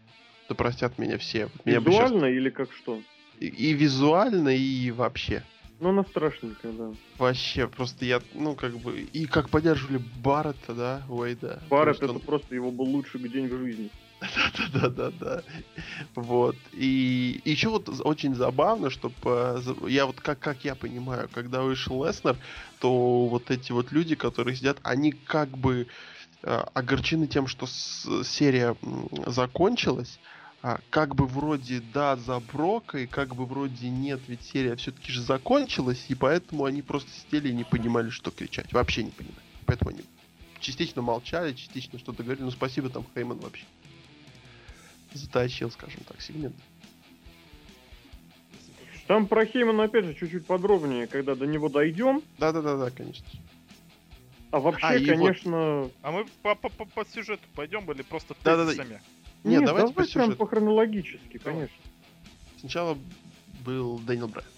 Да 0.49 0.55
простят 0.55 0.99
меня 0.99 1.19
все. 1.19 1.49
Меня 1.65 1.79
Визуально 1.81 2.27
или 2.27 2.51
как 2.51 2.73
что? 2.73 3.01
и, 3.39 3.47
и 3.47 3.73
визуально, 3.73 4.49
и 4.49 4.91
вообще. 4.91 5.43
Ну, 5.81 5.91
она 5.91 6.03
страшненькая, 6.03 6.73
да. 6.73 6.91
Вообще, 7.19 7.69
просто 7.69 8.05
я, 8.05 8.21
ну, 8.35 8.57
как 8.57 8.77
бы, 8.79 9.01
и 9.01 9.27
как 9.27 9.49
поддерживали 9.49 10.01
Баррета, 10.23 10.75
да, 10.75 11.03
Уэйда. 11.09 11.63
Барретт 11.71 12.03
это 12.03 12.15
что 12.15 12.19
просто 12.19 12.55
его 12.55 12.73
был 12.73 12.87
лучший 12.87 13.21
день 13.29 13.47
в 13.47 13.57
жизни. 13.59 13.91
Да, 14.73 14.89
да, 14.89 15.11
да. 15.11 15.43
Вот. 16.15 16.57
И 16.73 17.41
еще 17.45 17.69
вот 17.69 17.89
очень 18.05 18.35
забавно, 18.35 18.91
что 18.91 19.13
за- 19.23 19.89
я 19.89 20.07
вот 20.07 20.21
как, 20.21 20.39
как 20.41 20.65
я 20.65 20.75
понимаю, 20.75 21.29
когда 21.33 21.63
вышел 21.63 22.05
Леснер, 22.05 22.37
то 22.81 23.27
вот 23.27 23.51
эти 23.51 23.73
вот 23.73 23.93
люди, 23.93 24.15
которые 24.15 24.57
сидят, 24.57 24.79
они 24.83 25.13
как 25.13 25.57
бы 25.57 25.87
э, 26.43 26.65
огорчены 26.75 27.27
тем, 27.27 27.47
что 27.47 27.67
серия 28.25 28.77
закончилась, 29.27 30.19
а 30.63 30.81
как 30.91 31.15
бы 31.15 31.27
вроде 31.27 31.81
да 31.95 32.17
за 32.17 32.41
Брока, 32.41 32.99
и 32.99 33.07
как 33.07 33.35
бы 33.35 33.47
вроде 33.47 33.89
нет, 33.89 34.21
ведь 34.27 34.43
серия 34.43 34.75
все-таки 34.77 35.13
же 35.13 35.23
закончилась, 35.23 36.05
и 36.09 36.15
поэтому 36.15 36.65
они 36.65 36.83
просто 36.83 37.11
сидели 37.11 37.49
и 37.51 37.55
не 37.55 37.65
понимали, 37.65 38.11
что 38.11 38.31
кричать. 38.31 38.73
Вообще 38.73 39.05
не 39.05 39.11
понимали. 39.11 39.39
Поэтому 39.67 39.91
они 39.91 40.01
частично 40.61 41.03
молчали, 41.03 41.53
частично 41.53 41.99
что-то 41.99 42.23
говорили. 42.25 42.45
Ну 42.45 42.51
спасибо 42.51 42.89
там 42.89 43.05
Хейман 43.15 43.39
вообще 43.39 43.65
затащил, 45.15 45.71
скажем 45.71 46.01
так, 46.07 46.21
сегмент. 46.21 46.55
Там 49.07 49.27
про 49.27 49.47
Хеймана, 49.47 49.85
опять 49.85 50.05
же, 50.05 50.15
чуть-чуть 50.15 50.47
подробнее, 50.47 51.07
когда 51.07 51.35
до 51.35 51.47
него 51.47 51.69
дойдем. 51.71 52.23
Да-да-да-да, 52.39 52.91
конечно. 52.91 53.27
А 54.51 54.61
вообще, 54.61 54.87
А, 54.87 54.95
и 54.97 55.05
вот- 55.11 55.17
конечно... 55.17 55.91
А 56.03 56.11
мы 56.11 56.27
по, 56.43 56.55
по, 56.55 56.69
по- 56.69 56.85
по 56.85 57.05
сюжету 57.07 57.43
пойдем 57.55 57.91
или 57.91 58.03
просто 58.03 58.35
Да-да-да. 58.45 58.71
тезисами? 58.73 59.01
Не, 59.45 59.57
Нет, 59.57 59.65
давайте 59.67 59.93
по 59.95 60.01
давай 60.03 60.13
прям 60.13 60.25
сюжету. 60.27 60.37
по 60.37 60.47
хронологически, 60.47 61.39
Давай. 61.39 61.55
конечно. 61.69 61.77
Сначала 62.61 62.99
был 63.65 63.99
Дэниел 64.01 64.29
Брайан. 64.29 64.51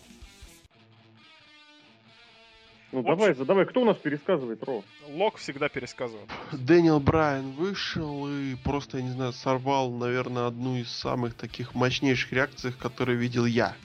Ну 2.93 3.03
В 3.03 3.05
давай, 3.05 3.31
общем- 3.31 3.43
задавай, 3.43 3.67
кто 3.67 3.83
у 3.83 3.85
нас 3.85 3.97
пересказывает, 3.99 4.63
Ро? 4.65 4.83
Лок 5.11 5.37
всегда 5.37 5.69
пересказывает. 5.69 6.29
Дэниел 6.53 6.99
Брайан 6.99 7.53
вышел 7.53 8.29
и 8.29 8.57
просто, 8.65 8.99
я 8.99 9.05
не 9.05 9.11
знаю, 9.11 9.33
сорвал, 9.33 9.93
наверное, 9.93 10.47
одну 10.49 10.77
из 10.77 10.91
самых 10.91 11.35
таких 11.35 11.75
мощнейших 11.75 12.33
реакций, 12.33 12.73
которые 12.73 13.17
видел 13.17 13.47
я. 13.47 13.77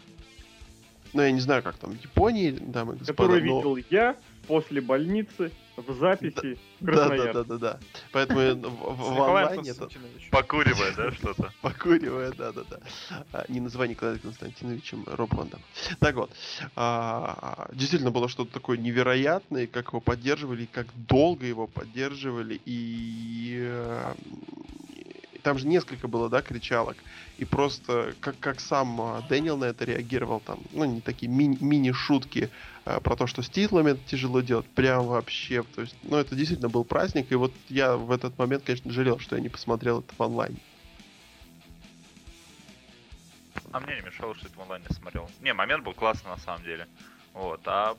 Ну, 1.13 1.21
я 1.21 1.31
не 1.31 1.39
знаю, 1.39 1.61
как 1.61 1.77
там 1.77 1.91
в 1.91 2.01
Японии, 2.03 2.49
дамы 2.51 2.95
и 2.95 2.97
господа, 2.97 3.13
Который 3.23 3.43
но- 3.43 3.57
видел 3.57 3.85
я 3.91 4.15
после 4.47 4.81
больницы 4.81 5.51
в 5.77 5.93
записи 5.99 6.57
в 6.79 6.85
Да, 6.85 6.91
Красноярске. 6.91 7.33
да, 7.33 7.43
да, 7.43 7.43
да, 7.43 7.57
да. 7.57 7.79
Поэтому 8.11 8.39
в, 8.95 9.21
онлайне. 9.21 9.73
Покуривая, 10.31 10.93
да, 10.95 11.11
что-то? 11.11 11.53
покуривая, 11.61 12.31
да, 12.31 12.51
да, 12.51 12.63
да. 12.69 12.79
А, 13.33 13.45
Не 13.47 13.59
называй 13.59 13.87
Николая 13.89 14.17
Константиновичем 14.17 15.03
Роб 15.07 15.33
Ван 15.33 15.49
Дам. 15.49 15.61
Так 15.99 16.15
вот, 16.15 16.31
а, 16.75 17.69
действительно 17.73 18.11
было 18.11 18.27
что-то 18.29 18.53
такое 18.53 18.77
невероятное, 18.77 19.67
как 19.67 19.89
его 19.89 19.99
поддерживали, 20.01 20.67
как 20.71 20.87
долго 21.07 21.45
его 21.45 21.67
поддерживали, 21.67 22.59
и 22.65 23.57
э, 23.61 24.13
там 25.45 25.59
же 25.59 25.67
несколько 25.67 26.07
было, 26.07 26.27
да, 26.27 26.41
кричалок, 26.41 26.97
и 27.37 27.45
просто 27.45 28.15
как, 28.19 28.39
как 28.39 28.59
сам 28.59 28.99
а, 28.99 29.21
Дэниел 29.29 29.57
на 29.57 29.65
это 29.65 29.85
реагировал, 29.85 30.39
там, 30.39 30.59
ну, 30.71 30.85
не 30.85 31.01
такие 31.01 31.31
ми- 31.31 31.59
мини-шутки 31.61 32.49
а, 32.83 32.99
про 32.99 33.15
то, 33.15 33.27
что 33.27 33.43
с 33.43 33.49
титлами 33.49 33.91
это 33.91 34.01
тяжело 34.07 34.41
делать, 34.41 34.65
прям 34.65 35.05
вообще, 35.05 35.61
то 35.61 35.81
есть, 35.81 35.95
ну, 36.01 36.17
это 36.17 36.35
действительно 36.35 36.69
был 36.69 36.83
праздник, 36.83 37.31
и 37.31 37.35
вот 37.35 37.53
я 37.69 37.95
в 37.95 38.11
этот 38.11 38.39
момент, 38.39 38.63
конечно, 38.63 38.91
жалел, 38.91 39.19
что 39.19 39.35
я 39.35 39.41
не 39.41 39.49
посмотрел 39.49 39.99
это 39.99 40.15
в 40.17 40.23
онлайне. 40.23 40.57
А 43.71 43.79
мне 43.79 43.97
не 43.97 44.01
мешало, 44.01 44.33
что 44.33 44.47
это 44.47 44.57
в 44.57 44.61
онлайне 44.63 44.87
смотрел. 44.89 45.29
Не, 45.41 45.53
момент 45.53 45.83
был 45.83 45.93
классный 45.93 46.31
на 46.31 46.37
самом 46.37 46.63
деле. 46.63 46.87
Вот, 47.35 47.61
а 47.65 47.95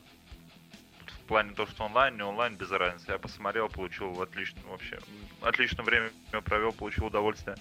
в 1.26 1.28
плане 1.28 1.50
того, 1.54 1.68
что 1.68 1.84
онлайн, 1.84 2.14
не 2.16 2.22
онлайн, 2.22 2.54
без 2.54 2.70
разницы. 2.70 3.10
Я 3.10 3.18
посмотрел, 3.18 3.68
получил 3.68 4.22
отлично, 4.22 4.60
вообще, 4.70 4.96
отличное 5.42 5.84
время 5.84 6.10
провел, 6.44 6.70
получил 6.70 7.06
удовольствие 7.06 7.56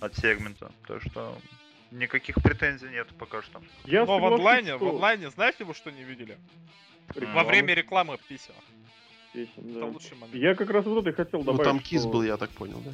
от 0.00 0.14
сегмента. 0.16 0.70
Так 0.86 1.00
что 1.00 1.34
никаких 1.90 2.34
претензий 2.42 2.90
нет 2.90 3.08
пока 3.18 3.40
что. 3.40 3.62
Я 3.86 4.04
Но 4.04 4.18
в 4.18 4.24
онлайне, 4.26 4.74
в 4.74 4.76
что- 4.76 4.90
онлайне, 4.90 5.30
знаете, 5.30 5.64
вы 5.64 5.72
что 5.72 5.90
не 5.90 6.02
видели? 6.04 6.36
Во 7.14 7.20
Реклама 7.22 7.48
время 7.48 7.72
рекламы 7.72 8.18
писем. 8.28 8.52
песен, 9.32 9.50
да. 9.56 9.78
Это 9.78 9.86
лучший 9.86 10.16
момент. 10.18 10.34
Я 10.34 10.54
как 10.54 10.68
раз 10.68 10.84
вот 10.84 11.00
это 11.00 11.08
и 11.08 11.12
хотел 11.14 11.38
Ну, 11.40 11.46
добавить, 11.46 11.64
там 11.64 11.78
кис 11.80 12.02
что, 12.02 12.10
был, 12.10 12.22
я 12.22 12.36
так 12.36 12.50
понял, 12.50 12.82
да? 12.84 12.90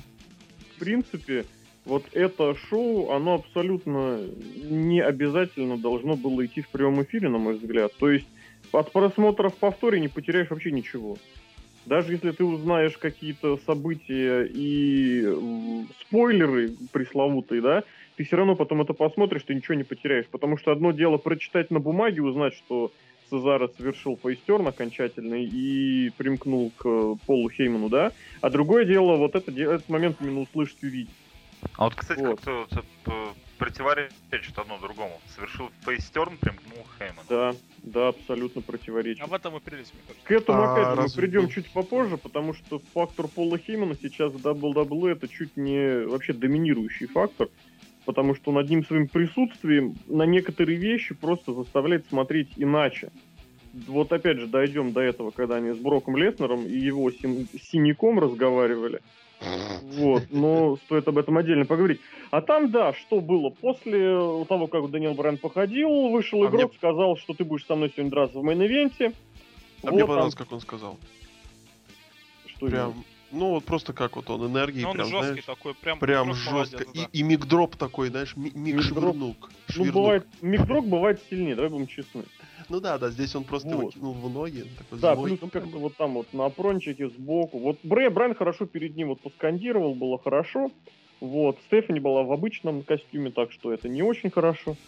в 0.76 0.78
принципе, 0.78 1.46
вот 1.84 2.04
это 2.12 2.54
шоу, 2.68 3.10
оно 3.10 3.34
абсолютно 3.34 4.18
не 4.62 5.00
обязательно 5.00 5.76
должно 5.76 6.14
было 6.14 6.46
идти 6.46 6.60
в 6.62 6.68
прямом 6.68 7.02
эфире, 7.02 7.28
на 7.28 7.38
мой 7.38 7.56
взгляд. 7.58 7.92
То 7.98 8.08
есть 8.08 8.28
от 8.72 8.92
просмотра 8.92 9.48
в 9.48 9.56
повторе 9.56 10.00
не 10.00 10.08
потеряешь 10.08 10.50
вообще 10.50 10.70
ничего. 10.70 11.16
Даже 11.86 12.12
если 12.12 12.32
ты 12.32 12.44
узнаешь 12.44 12.98
какие-то 12.98 13.58
события 13.58 14.44
и 14.44 15.24
спойлеры 16.00 16.72
пресловутые, 16.92 17.62
да, 17.62 17.84
ты 18.16 18.24
все 18.24 18.36
равно 18.36 18.56
потом 18.56 18.82
это 18.82 18.92
посмотришь, 18.92 19.44
ты 19.44 19.54
ничего 19.54 19.74
не 19.74 19.84
потеряешь. 19.84 20.26
Потому 20.26 20.58
что 20.58 20.72
одно 20.72 20.90
дело 20.90 21.16
прочитать 21.16 21.70
на 21.70 21.78
бумаге, 21.78 22.22
узнать, 22.22 22.54
что 22.54 22.90
Цезаро 23.30 23.68
совершил 23.68 24.18
фейстерн 24.20 24.66
окончательный 24.66 25.44
и 25.44 26.10
примкнул 26.16 26.72
к 26.76 26.82
Полу 27.26 27.50
Хейману, 27.50 27.88
да, 27.88 28.12
а 28.40 28.50
другое 28.50 28.84
дело 28.84 29.16
вот 29.16 29.34
это, 29.34 29.50
этот 29.52 29.88
момент 29.88 30.16
именно 30.20 30.40
услышать 30.40 30.78
и 30.82 30.86
увидеть. 30.86 31.14
А 31.76 31.84
вот, 31.84 31.94
кстати, 31.94 32.20
Вот. 32.20 32.40
как-то 32.40 32.66
противоречит 33.58 34.56
одно 34.58 34.78
другому. 34.78 35.20
Совершил 35.34 35.70
фейстерн, 35.84 36.36
примкнул 36.38 36.84
Хейман. 36.98 37.24
Да, 37.28 37.54
да, 37.82 38.08
абсолютно 38.08 38.62
противоречит. 38.62 39.26
В 39.26 39.34
этом 39.34 39.56
и 39.56 39.60
прелесть, 39.60 39.92
мне 39.94 40.02
кажется. 40.06 40.26
К 40.26 40.30
этому, 40.32 40.62
А 40.62 40.72
опять 40.72 40.94
же, 40.94 41.02
мы 41.02 41.22
придем 41.22 41.42
был? 41.42 41.48
чуть 41.50 41.70
попозже, 41.70 42.16
потому 42.16 42.54
что 42.54 42.80
фактор 42.94 43.28
Пола 43.28 43.58
Хеймана 43.58 43.94
сейчас 44.00 44.32
в 44.32 44.46
WWE 44.46 45.12
это 45.12 45.28
чуть 45.28 45.56
не 45.56 46.06
вообще 46.06 46.32
доминирующий 46.32 47.06
фактор, 47.06 47.48
потому 48.04 48.34
что 48.34 48.50
он 48.50 48.58
одним 48.58 48.84
своим 48.84 49.08
присутствием 49.08 49.96
на 50.06 50.24
некоторые 50.24 50.78
вещи 50.78 51.14
просто 51.14 51.52
заставляет 51.52 52.06
смотреть 52.08 52.48
иначе. 52.56 53.10
Вот 53.86 54.10
опять 54.12 54.38
же 54.38 54.46
дойдем 54.46 54.92
до 54.92 55.00
этого, 55.00 55.30
когда 55.32 55.56
они 55.56 55.72
с 55.72 55.76
Броком 55.76 56.16
Леснером 56.16 56.64
и 56.64 56.76
его 56.78 57.10
син- 57.10 57.46
синяком 57.70 58.18
разговаривали. 58.18 59.00
Вот, 59.40 60.24
но 60.30 60.76
стоит 60.86 61.06
об 61.08 61.18
этом 61.18 61.36
отдельно 61.38 61.64
поговорить. 61.66 62.00
А 62.30 62.40
там, 62.40 62.70
да, 62.70 62.92
что 62.94 63.20
было? 63.20 63.50
После 63.50 64.08
того, 64.46 64.66
как 64.66 64.90
Даниэл 64.90 65.14
Брайан 65.14 65.38
походил, 65.38 66.08
вышел 66.08 66.42
А 66.44 66.48
игрок, 66.48 66.70
мне- 66.70 66.78
сказал, 66.78 67.16
что 67.16 67.34
ты 67.34 67.44
будешь 67.44 67.66
со 67.66 67.74
мной 67.76 67.90
сегодня 67.94 68.10
драться 68.10 68.38
в 68.38 68.44
main 68.44 68.69
event 68.69 69.00
е. 69.00 69.12
А 69.82 69.86
Вот 69.86 69.90
мне 69.92 70.00
там- 70.00 70.08
понравилось, 70.08 70.34
как 70.34 70.50
он 70.52 70.60
сказал. 70.60 70.98
Что 72.46 72.66
Прям, 72.66 73.04
ну 73.30 73.50
вот 73.50 73.64
просто 73.64 73.92
как 73.92 74.16
вот 74.16 74.30
он 74.30 74.46
энергии, 74.50 74.80
Ну, 74.82 74.88
он 74.90 74.94
прям, 74.96 75.08
жесткий 75.08 75.26
знаешь, 75.28 75.44
такой, 75.44 75.74
прям, 75.74 75.98
прям 75.98 76.24
прям 76.24 76.34
жестко. 76.34 76.52
молодец, 76.54 76.88
И, 76.94 76.98
да. 77.00 77.08
и 77.12 77.22
mic 77.22 77.45
drop 77.45 77.76
такой, 77.76 78.08
знаешь, 78.08 78.34
ми- 78.36 78.50
mic 78.54 78.76
Mic 78.76 78.79
drop. 78.79 78.84
швырнул. 79.14 79.36
Ну, 79.76 79.92
бывает, 79.92 80.26
mic 80.40 80.60
drop 80.60 80.86
бывает 80.86 81.20
сильнее, 81.28 81.54
давай 81.54 81.70
будем 81.70 81.86
честны. 81.86 82.24
Ну 82.68 82.80
да, 82.80 82.98
да, 82.98 83.10
здесь 83.10 83.34
он 83.36 83.44
просто 83.44 83.74
его 83.74 83.84
Вот. 83.84 83.94
кинул 83.94 84.14
в 84.14 84.28
ноги. 84.30 84.64
Такой 84.76 84.98
Да, 84.98 85.16
злой. 85.16 85.16
плюс 85.16 85.40
как-то 85.52 85.78
вот 85.78 85.96
там 85.96 86.14
вот 86.14 86.32
на 86.32 86.48
прончике 86.50 87.08
сбоку. 87.10 87.60
Вот 87.60 87.80
Брэ, 87.82 88.10
Брайан 88.10 88.34
хорошо 88.34 88.66
перед 88.66 88.96
ним 88.96 89.08
вот 89.08 89.22
поскандировал, 89.22 89.94
было 89.94 90.18
хорошо. 90.18 90.72
Вот, 91.20 91.60
Стефани 91.62 92.00
была 92.00 92.24
в 92.24 92.32
обычном 92.32 92.84
костюме, 92.84 93.30
так 93.32 93.52
что 93.52 93.72
это 93.72 93.88
не 93.88 94.02
очень 94.02 94.30
хорошо. 94.30 94.78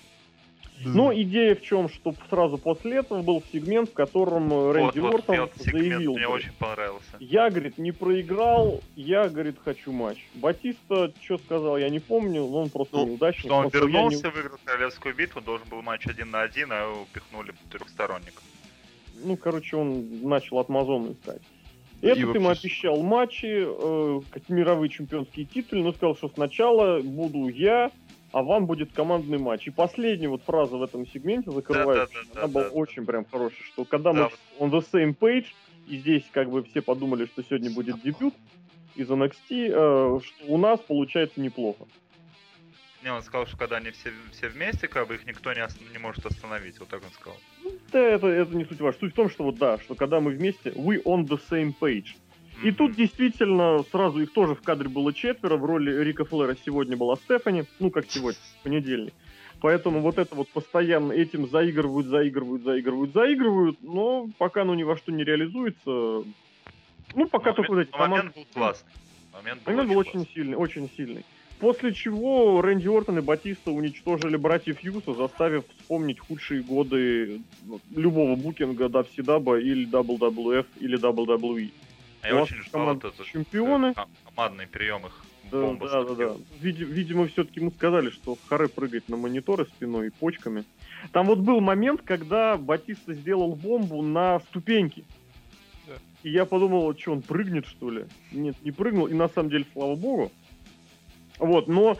Но 0.84 1.12
идея 1.12 1.54
в 1.54 1.62
чем, 1.62 1.88
что 1.88 2.14
сразу 2.30 2.56
после 2.58 2.98
этого 2.98 3.22
был 3.22 3.42
сегмент, 3.52 3.90
в 3.90 3.92
котором 3.92 4.52
э, 4.52 4.72
Рэнди 4.72 4.98
вот, 5.00 5.14
Ортон 5.14 5.40
вот, 5.40 5.52
заявил, 5.56 6.14
мне 6.14 6.28
очень 6.28 6.52
понравился. 6.58 7.16
я, 7.18 7.50
говорит, 7.50 7.78
не 7.78 7.92
проиграл, 7.92 8.80
я, 8.96 9.28
говорит, 9.28 9.56
хочу 9.64 9.92
матч. 9.92 10.26
Батиста, 10.34 11.12
что 11.22 11.38
сказал, 11.38 11.78
я 11.78 11.88
не 11.88 11.98
помню, 12.00 12.42
но 12.46 12.62
он 12.62 12.70
просто 12.70 12.96
Ну, 12.96 13.06
неудачник. 13.06 13.46
Что 13.46 13.54
он 13.56 13.68
сказал, 13.68 13.88
«Я 13.88 13.92
не- 13.94 13.98
вернулся, 14.04 14.30
выиграл 14.30 14.58
королевскую 14.64 15.14
битву, 15.14 15.40
должен 15.40 15.66
был 15.68 15.82
матч 15.82 16.06
один 16.06 16.30
на 16.30 16.42
один, 16.42 16.70
а 16.72 16.82
его 16.82 17.02
упихнули 17.02 17.52
трехсторонник. 17.70 18.40
Ну, 19.24 19.36
короче, 19.36 19.76
он 19.76 20.22
начал 20.28 20.58
от 20.58 20.68
Мазона 20.68 21.12
искать. 21.12 21.42
Этот 22.00 22.18
ему 22.18 22.46
вообще- 22.46 22.68
обещал 22.68 23.02
матчи, 23.02 23.46
э, 23.66 24.20
как 24.30 24.48
мировые 24.48 24.88
чемпионские 24.88 25.44
титулы, 25.46 25.82
но 25.82 25.92
сказал, 25.92 26.14
что 26.14 26.28
сначала 26.28 27.00
буду 27.00 27.48
я, 27.48 27.90
а 28.32 28.42
вам 28.42 28.66
будет 28.66 28.92
командный 28.92 29.38
матч. 29.38 29.66
И 29.66 29.70
последняя 29.70 30.28
вот 30.28 30.42
фраза 30.42 30.76
в 30.76 30.82
этом 30.82 31.06
сегменте 31.06 31.50
закрывает, 31.50 32.10
Да-да-да-да-да. 32.10 32.40
она 32.40 32.48
была 32.48 32.68
очень 32.68 33.06
прям 33.06 33.24
хорошая, 33.24 33.62
что 33.64 33.84
когда 33.84 34.12
Да, 34.12 34.30
мы 34.58 34.66
on 34.66 34.70
the 34.70 34.84
same 34.92 35.16
page, 35.16 35.46
и 35.86 35.96
здесь 35.98 36.24
как 36.32 36.50
бы 36.50 36.62
все 36.64 36.82
подумали, 36.82 37.26
что 37.26 37.42
сегодня 37.42 37.70
будет 37.70 38.02
дебют 38.02 38.34
из 38.94 39.08
NXT, 39.08 39.36
э, 39.50 40.20
что 40.22 40.44
у 40.46 40.58
нас 40.58 40.80
получается 40.80 41.40
неплохо. 41.40 41.86
Не, 43.02 43.12
он 43.12 43.22
сказал, 43.22 43.46
что 43.46 43.56
когда 43.56 43.76
они 43.76 43.90
все, 43.90 44.10
все 44.32 44.48
вместе, 44.48 44.88
как 44.88 45.06
бы 45.06 45.14
их 45.14 45.24
никто 45.24 45.52
не, 45.52 45.64
не 45.92 45.98
может 45.98 46.26
остановить. 46.26 46.80
Вот 46.80 46.88
так 46.88 47.02
он 47.04 47.10
сказал. 47.12 47.38
Да, 47.92 48.00
это, 48.00 48.26
это 48.26 48.56
не 48.56 48.64
суть 48.64 48.80
важно. 48.80 49.00
Суть 49.00 49.12
в 49.12 49.16
том, 49.16 49.30
что 49.30 49.44
вот 49.44 49.56
да, 49.56 49.78
что 49.78 49.94
когда 49.94 50.20
мы 50.20 50.32
вместе, 50.32 50.70
we 50.70 51.02
on 51.04 51.26
the 51.26 51.40
same 51.48 51.72
page. 51.78 52.16
И 52.62 52.72
тут 52.72 52.94
действительно 52.96 53.84
сразу 53.92 54.20
их 54.20 54.32
тоже 54.32 54.54
в 54.54 54.62
кадре 54.62 54.88
было 54.88 55.12
четверо. 55.12 55.56
В 55.56 55.64
роли 55.64 56.02
Рика 56.02 56.24
Флера 56.24 56.56
сегодня 56.64 56.96
была 56.96 57.16
Стефани. 57.16 57.64
Ну, 57.78 57.90
как 57.90 58.06
сегодня, 58.10 58.38
в 58.60 58.62
понедельник. 58.64 59.14
Поэтому 59.60 60.00
вот 60.00 60.18
это 60.18 60.34
вот 60.34 60.48
постоянно 60.48 61.12
этим 61.12 61.48
заигрывают, 61.48 62.06
заигрывают, 62.06 62.62
заигрывают, 62.62 63.12
заигрывают. 63.12 63.78
Но 63.82 64.28
пока 64.38 64.62
оно 64.62 64.74
ни 64.74 64.82
во 64.82 64.96
что 64.96 65.12
не 65.12 65.24
реализуется. 65.24 65.80
Ну, 67.14 67.26
пока 67.30 67.50
Но 67.50 67.56
только 67.56 67.72
момент, 67.72 67.88
эти 67.88 67.92
но 67.96 67.98
момент 67.98 68.20
команды- 68.22 68.34
был 68.40 68.46
классный. 68.54 68.90
Момент 69.32 69.62
был, 69.64 69.72
Момент 69.72 69.88
был 69.90 69.98
очень 69.98 70.12
классный. 70.12 70.32
сильный, 70.34 70.56
очень 70.56 70.90
сильный. 70.96 71.24
После 71.60 71.92
чего 71.92 72.60
Рэнди 72.62 72.86
Ортон 72.86 73.18
и 73.18 73.20
Батиста 73.20 73.72
уничтожили 73.72 74.36
братьев 74.36 74.78
Юса, 74.80 75.14
заставив 75.14 75.64
вспомнить 75.78 76.20
худшие 76.20 76.62
годы 76.62 77.40
любого 77.94 78.36
букинга 78.36 78.84
WCW 78.86 79.60
или 79.60 79.88
WWF 79.90 80.66
или 80.80 80.96
WWE. 80.98 81.70
А 82.22 82.28
Я 82.28 82.36
У 82.36 82.42
очень 82.42 82.56
ждал 82.62 82.80
команд 82.80 83.04
вот 83.04 83.14
этот 83.14 83.26
чемпионы. 83.26 83.86
э, 83.86 83.94
ком- 83.94 84.10
командный 84.34 84.66
прием 84.66 85.06
их. 85.06 85.24
Да, 85.50 85.72
да, 85.80 86.04
да, 86.04 86.14
да. 86.14 86.36
видимо, 86.60 87.26
все-таки 87.28 87.60
мы 87.60 87.70
сказали, 87.70 88.10
что 88.10 88.36
харе 88.48 88.68
прыгать 88.68 89.08
на 89.08 89.16
мониторы 89.16 89.64
спиной 89.64 90.08
и 90.08 90.10
почками. 90.10 90.64
Там 91.12 91.26
вот 91.26 91.38
был 91.38 91.60
момент, 91.60 92.02
когда 92.02 92.58
Батиста 92.58 93.14
сделал 93.14 93.54
бомбу 93.54 94.02
на 94.02 94.40
ступеньки. 94.40 95.04
Да. 95.86 95.94
И 96.22 96.30
я 96.30 96.44
подумал, 96.44 96.94
что 96.98 97.12
он 97.12 97.22
прыгнет, 97.22 97.66
что 97.66 97.90
ли? 97.90 98.04
Нет, 98.30 98.56
не 98.62 98.72
прыгнул. 98.72 99.06
И 99.06 99.14
на 99.14 99.28
самом 99.28 99.48
деле, 99.48 99.64
слава 99.72 99.94
богу. 99.94 100.30
Вот, 101.38 101.66
но 101.68 101.96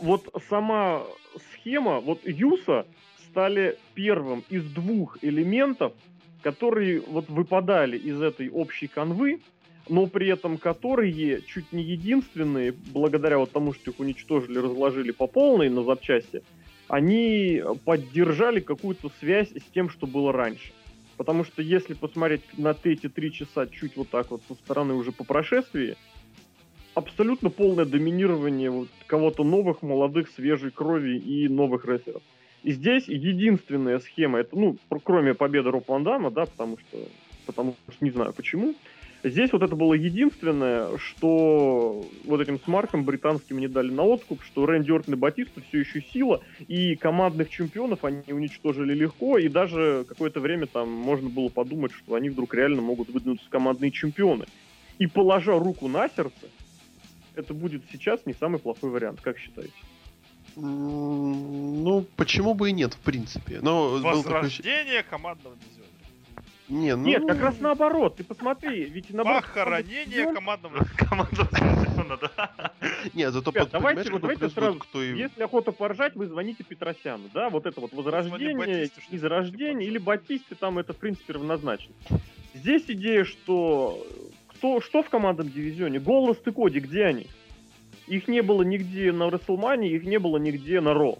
вот 0.00 0.28
сама 0.48 1.02
схема, 1.52 2.00
вот 2.00 2.26
Юса 2.26 2.84
стали 3.30 3.76
первым 3.94 4.42
из 4.48 4.64
двух 4.72 5.18
элементов, 5.22 5.92
которые 6.42 7.00
вот 7.00 7.28
выпадали 7.28 7.96
из 7.98 8.20
этой 8.20 8.48
общей 8.48 8.88
канвы, 8.88 9.40
но 9.88 10.06
при 10.06 10.28
этом 10.28 10.58
которые 10.58 11.42
чуть 11.42 11.72
не 11.72 11.82
единственные, 11.82 12.74
благодаря 12.92 13.38
вот 13.38 13.52
тому, 13.52 13.72
что 13.72 13.90
их 13.90 14.00
уничтожили, 14.00 14.58
разложили 14.58 15.10
по 15.10 15.26
полной 15.26 15.68
на 15.68 15.82
запчасти, 15.82 16.42
они 16.88 17.62
поддержали 17.84 18.60
какую-то 18.60 19.10
связь 19.20 19.50
с 19.50 19.72
тем, 19.74 19.90
что 19.90 20.06
было 20.06 20.32
раньше. 20.32 20.72
Потому 21.16 21.44
что 21.44 21.62
если 21.62 21.94
посмотреть 21.94 22.42
на 22.56 22.74
эти 22.84 23.08
три 23.08 23.32
часа 23.32 23.66
чуть 23.66 23.96
вот 23.96 24.08
так 24.08 24.30
вот 24.30 24.40
со 24.48 24.54
стороны 24.54 24.94
уже 24.94 25.12
по 25.12 25.24
прошествии, 25.24 25.96
абсолютно 26.94 27.50
полное 27.50 27.84
доминирование 27.84 28.70
вот 28.70 28.88
кого-то 29.06 29.44
новых, 29.44 29.82
молодых, 29.82 30.28
свежей 30.30 30.70
крови 30.70 31.18
и 31.18 31.48
новых 31.48 31.84
рестлеров. 31.84 32.22
И 32.62 32.72
здесь 32.72 33.08
единственная 33.08 34.00
схема, 34.00 34.40
это, 34.40 34.56
ну, 34.58 34.76
кроме 35.04 35.34
победы 35.34 35.70
Роб 35.70 35.88
Ван 35.88 36.04
Дамма, 36.04 36.30
да, 36.30 36.46
потому 36.46 36.78
что, 36.78 36.98
потому 37.46 37.76
что 37.88 38.04
не 38.04 38.10
знаю 38.10 38.32
почему, 38.32 38.74
здесь 39.22 39.52
вот 39.52 39.62
это 39.62 39.74
было 39.74 39.94
единственное, 39.94 40.96
что 40.98 42.06
вот 42.24 42.40
этим 42.40 42.60
смарком 42.60 43.04
британским 43.04 43.58
не 43.58 43.68
дали 43.68 43.90
на 43.90 44.02
откуп, 44.02 44.42
что 44.42 44.66
Рэнди 44.66 44.90
Ортон 44.90 45.14
и 45.14 45.16
Батиста 45.16 45.60
все 45.68 45.80
еще 45.80 46.02
сила, 46.02 46.40
и 46.66 46.96
командных 46.96 47.50
чемпионов 47.50 48.04
они 48.04 48.22
уничтожили 48.32 48.94
легко, 48.94 49.38
и 49.38 49.48
даже 49.48 50.04
какое-то 50.08 50.40
время 50.40 50.66
там 50.66 50.90
можно 50.90 51.28
было 51.28 51.48
подумать, 51.48 51.92
что 51.92 52.14
они 52.14 52.30
вдруг 52.30 52.54
реально 52.54 52.82
могут 52.82 53.08
выдвинуться 53.08 53.48
командные 53.50 53.90
чемпионы. 53.90 54.46
И 54.98 55.06
положа 55.06 55.58
руку 55.58 55.88
на 55.88 56.08
сердце, 56.08 56.48
это 57.34 57.54
будет 57.54 57.82
сейчас 57.92 58.26
не 58.26 58.34
самый 58.34 58.58
плохой 58.58 58.90
вариант, 58.90 59.20
как 59.20 59.38
считаете? 59.38 59.72
Ну, 60.56 62.04
почему 62.16 62.54
бы 62.54 62.70
и 62.70 62.72
нет, 62.72 62.94
в 62.94 62.98
принципе. 62.98 63.60
Но 63.62 64.00
был 64.00 64.22
такой... 64.24 64.42
Возрождение 64.42 65.04
командного 65.04 65.56
дивизиона. 65.56 65.77
Не, 66.68 66.96
ну... 66.96 67.04
Нет, 67.04 67.24
как 67.26 67.40
раз 67.40 67.60
наоборот. 67.60 68.16
Ты 68.16 68.24
посмотри, 68.24 68.84
ведь 68.84 69.10
наоборот... 69.10 69.44
Похоронение 69.44 70.32
командного 70.32 70.84
Команда 70.96 71.48
Дивизиона, 71.50 72.18
да. 72.20 72.72
Нет, 73.14 73.32
зато 73.32 73.50
Ребят, 73.50 73.70
под- 73.70 73.72
давайте, 73.72 74.10
вот 74.10 74.20
давайте 74.20 74.48
сразу, 74.50 74.78
кто 74.78 75.02
и... 75.02 75.16
Если 75.16 75.42
охота 75.42 75.72
поржать, 75.72 76.14
вы 76.14 76.26
звоните 76.26 76.64
Петросяну, 76.64 77.24
да? 77.32 77.48
Вот 77.48 77.66
это 77.66 77.80
вот 77.80 77.92
возрождение, 77.92 78.90
изрождение 79.10 79.86
типа, 79.86 79.90
или 79.90 79.98
Батисте, 79.98 80.54
там 80.54 80.78
это, 80.78 80.92
в 80.92 80.96
принципе, 80.96 81.34
равнозначно. 81.34 81.94
Здесь 82.54 82.84
идея, 82.88 83.24
что 83.24 84.06
кто, 84.48 84.80
что 84.80 85.02
в 85.02 85.08
командном 85.08 85.48
дивизионе? 85.48 86.00
Голос 86.00 86.38
и 86.44 86.50
Коди, 86.50 86.80
где 86.80 87.04
они? 87.04 87.26
Их 88.06 88.26
не 88.26 88.42
было 88.42 88.62
нигде 88.62 89.12
на 89.12 89.30
Расселмане, 89.30 89.90
их 89.90 90.04
не 90.04 90.18
было 90.18 90.38
нигде 90.38 90.80
на 90.80 90.94
Ро. 90.94 91.18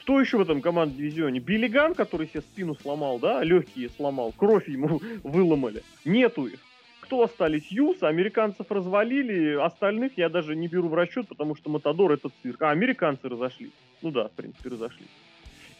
Кто 0.00 0.18
еще 0.18 0.38
в 0.38 0.40
этом 0.40 0.62
командном 0.62 0.96
дивизионе? 0.96 1.40
Биллиган, 1.40 1.94
который 1.94 2.26
себе 2.26 2.40
спину 2.40 2.74
сломал, 2.74 3.18
да, 3.18 3.44
легкие 3.44 3.90
сломал, 3.90 4.32
кровь 4.32 4.66
ему 4.66 4.98
выломали. 5.22 5.82
Нету 6.06 6.46
их. 6.46 6.58
Кто 7.02 7.22
остались? 7.22 7.70
Юса, 7.70 8.08
американцев 8.08 8.70
развалили, 8.70 9.56
остальных 9.60 10.16
я 10.16 10.30
даже 10.30 10.56
не 10.56 10.68
беру 10.68 10.88
в 10.88 10.94
расчет, 10.94 11.28
потому 11.28 11.54
что 11.54 11.68
Матадор 11.68 12.12
это 12.12 12.30
цирк. 12.42 12.62
А, 12.62 12.70
американцы 12.70 13.28
разошлись. 13.28 13.72
Ну 14.00 14.10
да, 14.10 14.28
в 14.28 14.32
принципе, 14.32 14.70
разошлись. 14.70 15.08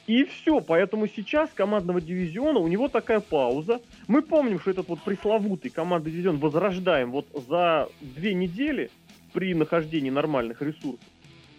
И 0.06 0.24
все, 0.24 0.61
поэтому 0.61 1.06
сейчас 1.06 1.48
командного 1.54 2.02
дивизиона 2.02 2.59
у 2.59 2.68
него 2.68 2.88
такая 2.88 3.20
пауза. 3.20 3.80
Мы 4.06 4.20
помним, 4.20 4.61
что 4.61 4.70
этот 4.70 4.88
вот 4.88 5.00
пресловутый 5.00 5.70
командный 5.70 6.12
дивизион 6.12 6.38
возрождаем 6.38 7.11
вот 7.11 7.26
за 7.48 7.88
две 8.02 8.35
недели 8.35 8.90
при 9.33 9.54
нахождении 9.54 10.11
нормальных 10.11 10.61
ресурсов. 10.61 11.00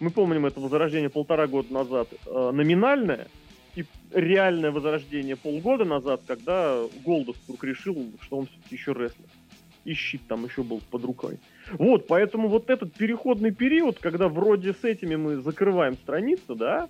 Мы 0.02 0.10
помним 0.10 0.46
это 0.46 0.58
возрождение 0.58 1.10
полтора 1.10 1.46
года 1.46 1.72
назад 1.72 2.08
э, 2.26 2.50
номинальное 2.52 3.28
и 3.76 3.84
реальное 4.12 4.72
возрождение 4.72 5.36
полгода 5.36 5.84
назад, 5.84 6.22
когда 6.26 6.82
Голдос 7.04 7.36
вдруг 7.44 7.62
решил, 7.62 8.10
что 8.20 8.38
он 8.38 8.46
все-таки 8.46 8.74
еще 8.74 8.94
рестлер. 8.94 9.28
И 9.84 9.94
щит 9.94 10.22
там 10.26 10.44
еще 10.44 10.64
был 10.64 10.82
под 10.90 11.04
рукой. 11.04 11.38
Вот, 11.74 12.08
поэтому 12.08 12.48
вот 12.48 12.68
этот 12.68 12.92
переходный 12.94 13.52
период, 13.52 14.00
когда 14.00 14.26
вроде 14.26 14.72
с 14.72 14.82
этими 14.82 15.14
мы 15.14 15.36
закрываем 15.36 15.94
страницу, 15.94 16.56
да, 16.56 16.88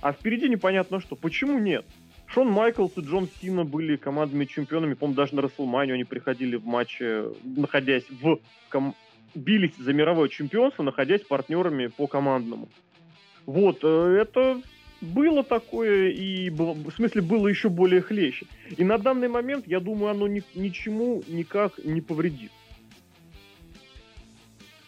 а 0.00 0.12
впереди 0.12 0.48
непонятно 0.48 0.98
что. 0.98 1.14
Почему 1.14 1.58
нет? 1.58 1.84
Шон 2.24 2.50
Майклс 2.50 2.92
и 2.96 3.02
Джон 3.02 3.28
Сина 3.38 3.64
были 3.64 3.96
командными 3.96 4.46
чемпионами, 4.46 4.94
по-моему, 4.94 5.14
даже 5.16 5.34
на 5.34 5.42
Расселманию 5.42 5.96
они 5.96 6.04
приходили 6.04 6.56
в 6.56 6.64
матче, 6.64 7.26
находясь 7.44 8.04
в... 8.08 8.38
ком- 8.70 8.94
бились 9.36 9.76
за 9.76 9.92
мировое 9.92 10.28
чемпионство, 10.28 10.82
находясь 10.82 11.22
партнерами 11.22 11.88
по 11.88 12.06
командному. 12.06 12.68
Вот, 13.44 13.80
э, 13.82 14.18
это 14.20 14.60
было 15.00 15.44
такое, 15.44 16.10
и 16.10 16.50
было- 16.50 16.72
в 16.72 16.90
смысле 16.90 17.22
было 17.22 17.46
еще 17.48 17.68
более 17.68 18.00
хлеще. 18.00 18.46
И 18.76 18.82
на 18.82 18.98
данный 18.98 19.28
момент, 19.28 19.66
я 19.66 19.78
думаю, 19.80 20.10
оно 20.12 20.26
ни- 20.26 20.42
ничему 20.54 21.22
никак 21.28 21.78
не 21.84 22.00
повредит. 22.00 22.50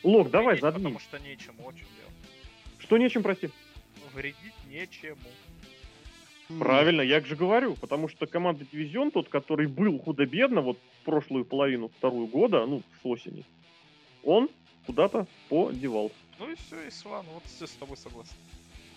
Лок, 0.02 0.30
давай, 0.30 0.54
Вредить, 0.54 0.62
задни. 0.62 0.78
Потому 0.78 1.00
что 1.00 1.18
нечему, 1.18 1.62
очень 1.64 1.78
дело. 1.78 2.10
Что 2.78 2.98
нечем, 2.98 3.22
прости? 3.22 3.50
Вредить 4.14 4.54
нечему. 4.70 5.16
Правильно, 6.58 7.02
я 7.02 7.20
же 7.20 7.36
говорю, 7.36 7.74
потому 7.74 8.08
что 8.08 8.26
команда 8.26 8.64
Дивизион, 8.72 9.10
тот, 9.10 9.28
который 9.28 9.66
был 9.66 9.98
худо-бедно, 9.98 10.62
вот 10.62 10.78
в 10.78 11.04
прошлую 11.04 11.44
половину, 11.44 11.90
вторую 11.98 12.26
года, 12.26 12.64
ну, 12.64 12.80
с 13.02 13.04
осени, 13.04 13.44
он 14.24 14.48
куда-то 14.86 15.26
подевался. 15.48 16.14
Ну 16.38 16.50
и 16.50 16.54
все, 16.54 16.86
и 16.86 16.90
Сван, 16.90 17.24
вот 17.34 17.42
все 17.44 17.66
с 17.66 17.70
тобой 17.72 17.96
согласен. 17.96 18.34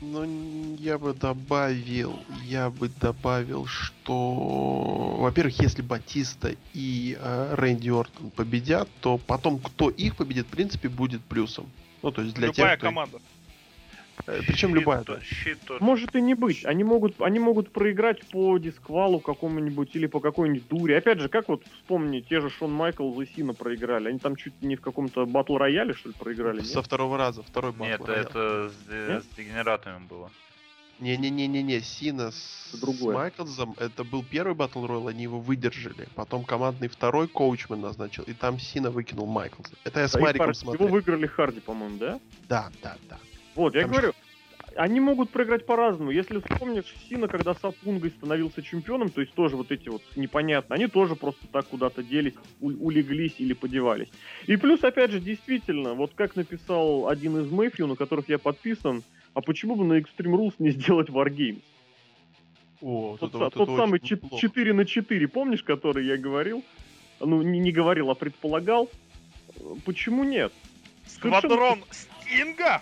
Ну, 0.01 0.75
я 0.79 0.97
бы 0.97 1.13
добавил, 1.13 2.19
я 2.45 2.71
бы 2.71 2.89
добавил, 2.89 3.67
что, 3.67 5.15
во-первых, 5.19 5.59
если 5.59 5.83
Батиста 5.83 6.55
и 6.73 7.15
э, 7.19 7.55
Рэнди 7.55 7.89
Ортон 7.89 8.31
победят, 8.31 8.89
то 8.99 9.19
потом, 9.19 9.59
кто 9.59 9.91
их 9.91 10.15
победит, 10.15 10.47
в 10.47 10.49
принципе, 10.49 10.89
будет 10.89 11.23
плюсом. 11.23 11.69
Ну, 12.01 12.11
то 12.11 12.23
есть 12.23 12.33
для 12.33 12.47
Любая 12.47 12.71
тех, 12.71 12.79
кто... 12.79 12.87
команда. 12.87 13.19
Э, 14.27 14.41
Причем 14.45 14.75
любая, 14.75 15.03
щит 15.21 15.59
тоже. 15.61 15.83
Может 15.83 16.15
и 16.15 16.21
не 16.21 16.33
быть. 16.33 16.65
Они 16.65 16.83
могут, 16.83 17.21
они 17.21 17.39
могут 17.39 17.71
проиграть 17.71 18.25
по 18.27 18.57
дисквалу 18.57 19.19
какому-нибудь 19.19 19.95
или 19.95 20.07
по 20.07 20.19
какой-нибудь 20.19 20.67
дуре. 20.67 20.97
Опять 20.97 21.19
же, 21.19 21.29
как 21.29 21.47
вот 21.47 21.63
вспомни, 21.65 22.21
те 22.21 22.41
же 22.41 22.49
Шон 22.49 22.71
Майкл 22.71 23.19
и 23.21 23.25
Сина 23.25 23.53
проиграли. 23.53 24.09
Они 24.09 24.19
там 24.19 24.35
чуть 24.35 24.61
не 24.61 24.75
в 24.75 24.81
каком-то 24.81 25.25
батл 25.25 25.57
рояле, 25.57 25.93
что 25.93 26.09
ли, 26.09 26.15
проиграли? 26.17 26.57
нет? 26.57 26.67
Со 26.67 26.81
второго 26.81 27.17
раза, 27.17 27.43
второй 27.43 27.73
Нет, 27.79 27.99
батл 27.99 28.05
роял. 28.05 28.21
это 28.23 28.69
с, 28.69 28.91
Нет? 29.09 29.23
с 29.23 29.35
дегенератами 29.35 30.05
было. 30.07 30.29
Не-не-не-не-не, 30.99 31.81
Сина 31.81 32.29
с, 32.29 32.77
Другое. 32.79 33.15
с 33.15 33.17
Майклзом, 33.17 33.75
это 33.79 34.03
был 34.03 34.23
первый 34.23 34.53
батл 34.53 34.85
роял, 34.85 35.07
они 35.07 35.23
его 35.23 35.39
выдержали. 35.39 36.07
Потом 36.13 36.43
командный 36.43 36.89
второй 36.89 37.27
коучмен 37.27 37.81
назначил, 37.81 38.23
и 38.27 38.33
там 38.33 38.59
Сина 38.59 38.91
выкинул 38.91 39.25
Майклза. 39.25 39.73
Это 39.83 40.01
я 40.01 40.07
с 40.07 40.11
Да, 40.11 40.19
и 40.19 40.21
Мариком 40.21 40.53
смотрел. 40.53 40.85
Его 40.85 40.93
выиграли 40.95 41.25
Харди, 41.25 41.59
по-моему, 41.59 41.97
да? 41.97 42.19
Да, 42.47 42.69
да, 42.83 42.97
да. 43.09 43.17
Вот, 43.55 43.75
я 43.75 43.81
Там 43.81 43.91
говорю, 43.91 44.13
они 44.75 44.99
могут 44.99 45.31
проиграть 45.31 45.65
по-разному. 45.65 46.11
Если 46.11 46.39
вспомнишь, 46.39 46.85
Сина, 47.09 47.27
когда 47.27 47.53
с 47.53 47.63
Апунгой 47.63 48.11
становился 48.11 48.61
чемпионом, 48.63 49.09
то 49.09 49.21
есть 49.21 49.33
тоже 49.33 49.57
вот 49.57 49.71
эти 49.71 49.89
вот 49.89 50.01
непонятно, 50.15 50.75
они 50.75 50.87
тоже 50.87 51.15
просто 51.15 51.45
так 51.51 51.67
куда-то 51.67 52.03
делись, 52.03 52.35
у- 52.61 52.69
улеглись 52.87 53.35
или 53.39 53.53
подевались. 53.53 54.07
И 54.47 54.55
плюс, 54.55 54.83
опять 54.83 55.11
же, 55.11 55.19
действительно, 55.19 55.93
вот 55.93 56.13
как 56.15 56.35
написал 56.35 57.09
один 57.09 57.37
из 57.39 57.51
Мэфью, 57.51 57.87
на 57.87 57.95
которых 57.95 58.29
я 58.29 58.37
подписан, 58.37 59.03
а 59.33 59.41
почему 59.41 59.75
бы 59.75 59.83
на 59.83 59.99
Extreme 59.99 60.35
Rules 60.37 60.53
не 60.59 60.69
сделать 60.71 61.09
Wargames? 61.09 61.61
О, 62.81 63.17
Тот, 63.19 63.29
это 63.29 63.37
вот 63.37 63.53
тот 63.53 63.69
это 63.69 63.77
самый 63.77 63.95
очень 63.95 64.07
чет- 64.07 64.23
неплохо. 64.23 64.41
4 64.41 64.73
на 64.73 64.85
4, 64.85 65.27
помнишь, 65.27 65.63
который 65.63 66.05
я 66.05 66.17
говорил? 66.17 66.63
Ну, 67.19 67.41
не, 67.43 67.59
не 67.59 67.71
говорил, 67.71 68.09
а 68.09 68.15
предполагал. 68.15 68.89
Почему 69.85 70.23
нет? 70.23 70.51
Сквадрон 71.05 71.83
Стинга? 71.91 72.81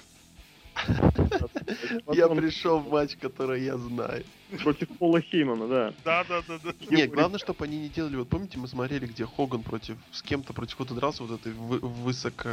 Я 2.14 2.28
пришел 2.28 2.80
в 2.80 2.90
матч, 2.92 3.16
который 3.18 3.64
я 3.64 3.78
знаю. 3.78 4.24
Против 4.64 4.88
Пола 4.98 5.22
Хеймана, 5.22 5.68
да. 5.68 5.94
Да, 6.04 6.24
да, 6.28 6.42
да, 6.48 6.60
да. 6.64 6.74
Не, 6.90 7.08
главное, 7.08 7.40
чтобы 7.40 7.66
они 7.66 7.80
не 7.80 7.90
делали. 7.90 8.16
Вот 8.16 8.30
помните, 8.30 8.58
мы 8.58 8.68
смотрели, 8.68 9.06
где 9.06 9.26
Хоган 9.26 9.62
против 9.62 9.98
с 10.12 10.22
кем-то 10.22 10.54
против 10.54 10.78
кого-то 10.78 10.96
дрался 10.96 11.24
вот 11.24 11.40
этой 11.40 11.54
вы- 11.54 11.80
высоко 11.80 12.50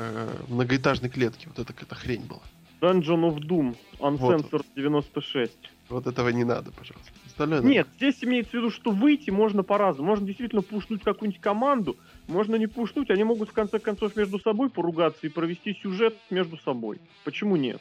многоэтажной 0.48 1.08
клетки. 1.08 1.46
Вот 1.46 1.58
это 1.58 1.72
какая-то 1.72 1.94
хрень 1.94 2.26
была. 2.26 2.42
Dungeon 2.80 3.22
of 3.30 3.38
Doom, 3.38 3.74
Uncensored 4.00 4.66
96. 4.76 5.52
Вот 5.88 6.06
этого 6.06 6.28
не 6.28 6.44
надо, 6.44 6.72
пожалуйста. 6.72 7.12
Остальное 7.24 7.60
Нет, 7.62 7.86
здесь 7.96 8.22
имеется 8.22 8.50
в 8.50 8.54
виду, 8.54 8.70
что 8.70 8.90
выйти 8.90 9.30
можно 9.30 9.62
по-разному. 9.62 10.08
Можно 10.08 10.26
действительно 10.26 10.62
пушнуть 10.62 11.02
какую-нибудь 11.02 11.40
команду, 11.40 11.96
можно 12.26 12.56
не 12.56 12.66
пушнуть, 12.66 13.08
они 13.10 13.24
могут 13.24 13.50
в 13.50 13.52
конце 13.52 13.78
концов 13.78 14.16
между 14.16 14.38
собой 14.40 14.68
поругаться 14.68 15.26
и 15.26 15.30
провести 15.30 15.74
сюжет 15.82 16.16
между 16.28 16.58
собой. 16.58 16.98
Почему 17.24 17.56
нет? 17.56 17.80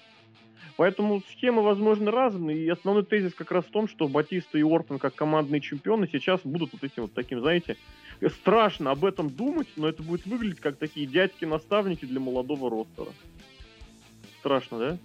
Поэтому 0.78 1.24
схемы, 1.32 1.62
возможно, 1.62 2.12
разные, 2.12 2.58
и 2.58 2.70
основной 2.70 3.06
тезис 3.06 3.34
как 3.34 3.52
раз 3.52 3.66
в 3.66 3.72
том, 3.72 3.88
что 3.88 4.10
Батиста 4.10 4.58
и 4.58 4.64
Ортон 4.64 5.00
как 5.00 5.16
командные 5.16 5.62
чемпионы 5.62 6.10
сейчас 6.12 6.42
будут 6.44 6.74
вот 6.74 6.84
этим 6.84 7.04
вот 7.04 7.14
таким, 7.14 7.40
знаете, 7.40 7.78
страшно 8.30 8.92
об 8.92 9.06
этом 9.06 9.30
думать, 9.30 9.68
но 9.78 9.88
это 9.88 10.04
будет 10.04 10.26
выглядеть 10.26 10.60
как 10.60 10.78
такие 10.78 11.08
дядьки-наставники 11.08 12.04
для 12.06 12.20
молодого 12.20 12.70
ростера. 12.70 13.12
Страшно, 14.40 14.80
да? 14.80 14.98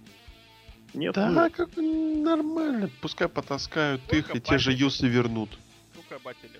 Нет? 0.93 1.15
Да, 1.15 1.29
Нет. 1.29 1.53
как 1.53 1.69
бы 1.69 1.81
нормально. 1.81 2.89
Пускай 2.99 3.29
потаскают 3.29 4.01
их, 4.11 4.25
Сколько 4.25 4.37
и 4.37 4.41
те 4.41 4.57
же 4.57 4.71
батили? 4.71 4.83
юсы 4.83 5.07
вернут. 5.07 5.57
Сколько 5.93 6.21
батили? 6.21 6.59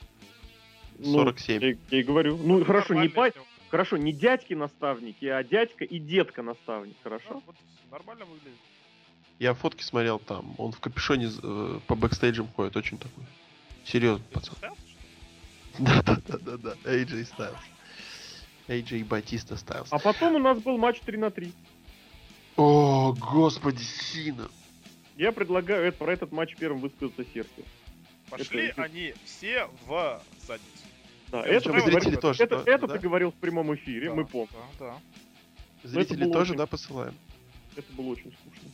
Ну, 0.99 1.13
47. 1.13 1.61
Я, 1.61 1.75
я 1.89 1.99
и 1.99 2.03
говорю. 2.03 2.37
Ну, 2.37 2.63
хорошо, 2.63 2.93
не 2.93 3.09
всё. 3.09 3.31
Хорошо, 3.69 3.97
не 3.97 4.11
дядьки-наставники, 4.11 5.25
а 5.25 5.43
дядька 5.43 5.85
и 5.85 5.97
детка-наставник, 5.97 6.95
хорошо? 7.03 7.41
вот 7.45 7.55
нормально 7.89 8.25
выглядит. 8.25 8.59
Я 9.41 9.55
фотки 9.55 9.81
смотрел 9.81 10.19
там. 10.19 10.53
Он 10.59 10.71
в 10.71 10.79
капюшоне 10.79 11.31
э, 11.41 11.79
по 11.87 11.95
бэкстейджам 11.95 12.47
ходит, 12.49 12.77
очень 12.77 12.99
такой. 12.99 13.23
Серьезно, 13.83 14.23
пацан. 14.31 14.53
Styles, 14.61 14.77
что 14.85 15.83
ли? 15.83 15.85
Да, 15.87 16.01
да, 16.03 16.17
да, 16.27 16.37
да, 16.37 16.57
да. 16.57 16.73
AJ 16.83 17.27
Styles. 17.35 17.57
AJ 18.67 19.03
Батиста 19.05 19.55
Styles. 19.55 19.87
А 19.89 19.97
потом 19.97 20.35
у 20.35 20.37
нас 20.37 20.59
был 20.59 20.77
матч 20.77 20.99
3 20.99 21.17
на 21.17 21.31
3. 21.31 21.51
О, 22.55 23.13
господи, 23.13 23.81
Сина. 23.81 24.47
Я 25.17 25.31
предлагаю 25.31 25.87
это- 25.87 25.97
про 25.97 26.13
этот 26.13 26.31
матч 26.31 26.55
первым 26.55 26.79
высказаться 26.81 27.25
Серхио. 27.33 27.63
Пошли 28.29 28.67
Это- 28.67 28.83
они 28.83 29.15
все 29.25 29.67
в 29.87 30.21
задницу. 30.45 30.67
Да, 31.29 31.41
это, 31.41 31.71
ты 31.73 31.81
зрители 31.81 31.99
говорил- 31.99 32.19
тоже, 32.19 32.43
это, 32.43 32.63
да, 32.63 32.71
это 32.71 32.85
да? 32.87 32.93
ты 32.93 32.99
говорил 32.99 33.31
в 33.31 33.35
прямом 33.35 33.73
эфире, 33.73 34.09
Да, 34.09 34.15
мы 34.17 34.25
помним. 34.27 34.49
Да, 34.77 34.85
да. 34.85 35.89
Зрители 35.89 36.25
тоже, 36.31 36.51
очень- 36.51 36.57
да, 36.57 36.67
посылаем? 36.67 37.15
Это 37.75 37.91
было 37.93 38.09
очень 38.09 38.31
скучно. 38.33 38.69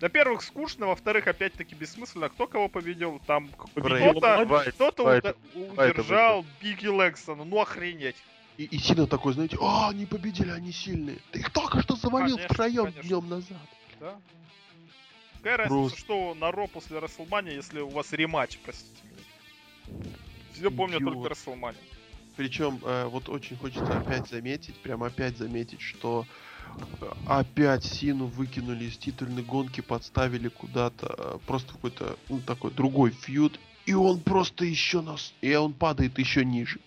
Во-первых, 0.00 0.42
скучно, 0.42 0.86
во-вторых, 0.88 1.26
опять-таки 1.26 1.74
бессмысленно. 1.74 2.28
Кто 2.28 2.46
кого 2.46 2.68
победил? 2.68 3.20
Там 3.26 3.48
кто-то, 3.48 5.04
Вайта 5.04 5.36
удержал 5.54 6.44
Бигги 6.60 6.86
Лексона. 6.86 7.44
Ну 7.44 7.60
охренеть. 7.60 8.16
И, 8.58 8.64
и 8.64 8.78
Сина 8.78 9.06
такой, 9.06 9.34
знаете, 9.34 9.58
а, 9.60 9.90
они 9.90 10.06
победили, 10.06 10.50
они 10.50 10.72
сильные. 10.72 11.18
Ты 11.30 11.40
их 11.40 11.50
только 11.50 11.82
что 11.82 11.94
завалил 11.96 12.36
Конечно, 12.36 12.54
втроем 12.54 12.84
конечно. 12.84 13.02
днем 13.02 13.28
назад. 13.28 13.58
Да? 14.00 14.18
Какая 15.38 15.56
разница, 15.58 15.74
Просто. 15.74 15.98
что 15.98 16.34
на 16.34 16.50
Ро 16.50 16.66
после 16.66 16.98
Расселмания, 16.98 17.52
если 17.52 17.80
у 17.80 17.88
вас 17.88 18.12
рематч, 18.12 18.58
простите 18.64 19.02
меня. 19.04 20.04
Все 20.54 20.70
помнят 20.70 21.00
Идиот. 21.00 21.12
только 21.12 21.28
Расселманию. 21.28 21.82
Причем, 22.36 22.80
э, 22.82 23.04
вот 23.06 23.28
очень 23.28 23.56
хочется 23.56 23.98
опять 23.98 24.28
заметить, 24.28 24.76
прям 24.76 25.02
опять 25.02 25.36
заметить, 25.36 25.80
что 25.82 26.24
э, 26.24 26.45
опять 27.26 27.84
Сину 27.84 28.26
выкинули 28.26 28.84
из 28.84 28.96
титульной 28.96 29.42
гонки, 29.42 29.80
подставили 29.80 30.48
куда-то, 30.48 31.14
э, 31.18 31.38
просто 31.46 31.72
какой-то, 31.72 32.16
ну, 32.28 32.40
такой 32.40 32.70
другой 32.70 33.10
фьюд, 33.10 33.60
и 33.86 33.94
он 33.94 34.20
просто 34.20 34.64
еще 34.64 35.00
нас, 35.00 35.32
и 35.40 35.54
он 35.54 35.72
падает 35.72 36.18
еще 36.18 36.44
ниже. 36.44 36.80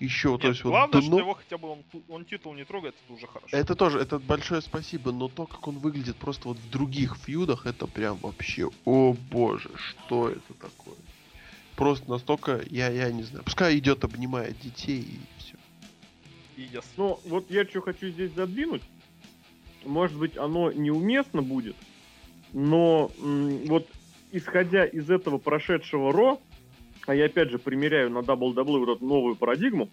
Еще, 0.00 0.38
то 0.38 0.46
Нет, 0.46 0.54
есть 0.54 0.64
вот 0.64 0.70
главное, 0.70 1.00
что 1.02 1.10
дно- 1.10 1.18
его 1.18 1.34
хотя 1.34 1.58
бы 1.58 1.68
он, 1.68 1.84
он 2.08 2.24
титул 2.24 2.54
не 2.54 2.64
трогает, 2.64 2.94
это 3.04 3.12
уже 3.12 3.26
хорошо. 3.26 3.54
Это 3.54 3.74
тоже, 3.74 3.98
это 3.98 4.18
большое 4.18 4.62
спасибо, 4.62 5.12
но 5.12 5.28
то, 5.28 5.46
как 5.46 5.68
он 5.68 5.78
выглядит 5.78 6.16
просто 6.16 6.48
вот 6.48 6.58
в 6.58 6.70
других 6.70 7.16
фьюдах, 7.16 7.66
это 7.66 7.86
прям 7.86 8.16
вообще, 8.18 8.70
о 8.84 9.14
боже, 9.30 9.70
что 9.76 10.30
это 10.30 10.54
такое? 10.54 10.96
Просто 11.76 12.08
настолько, 12.08 12.62
я, 12.70 12.88
я 12.88 13.12
не 13.12 13.22
знаю, 13.22 13.44
пускай 13.44 13.76
идет, 13.76 14.02
обнимает 14.04 14.58
детей 14.60 15.00
и 15.00 15.20
все. 15.38 15.56
И 16.56 16.62
ясно. 16.62 16.90
Но 16.96 17.20
вот 17.26 17.50
я 17.50 17.66
что 17.66 17.82
хочу 17.82 18.08
здесь 18.08 18.32
задвинуть. 18.32 18.82
Может 19.86 20.18
быть, 20.18 20.36
оно 20.36 20.72
неуместно 20.72 21.42
будет, 21.42 21.76
но 22.52 23.10
вот 23.66 23.86
исходя 24.32 24.84
из 24.84 25.10
этого 25.10 25.38
прошедшего 25.38 26.12
Ро, 26.12 26.40
а 27.06 27.14
я 27.14 27.26
опять 27.26 27.50
же 27.50 27.58
примеряю 27.58 28.10
на 28.10 28.18
WWE 28.18 28.84
вот 28.84 28.96
эту 28.96 29.04
новую 29.04 29.36
парадигму, 29.36 29.88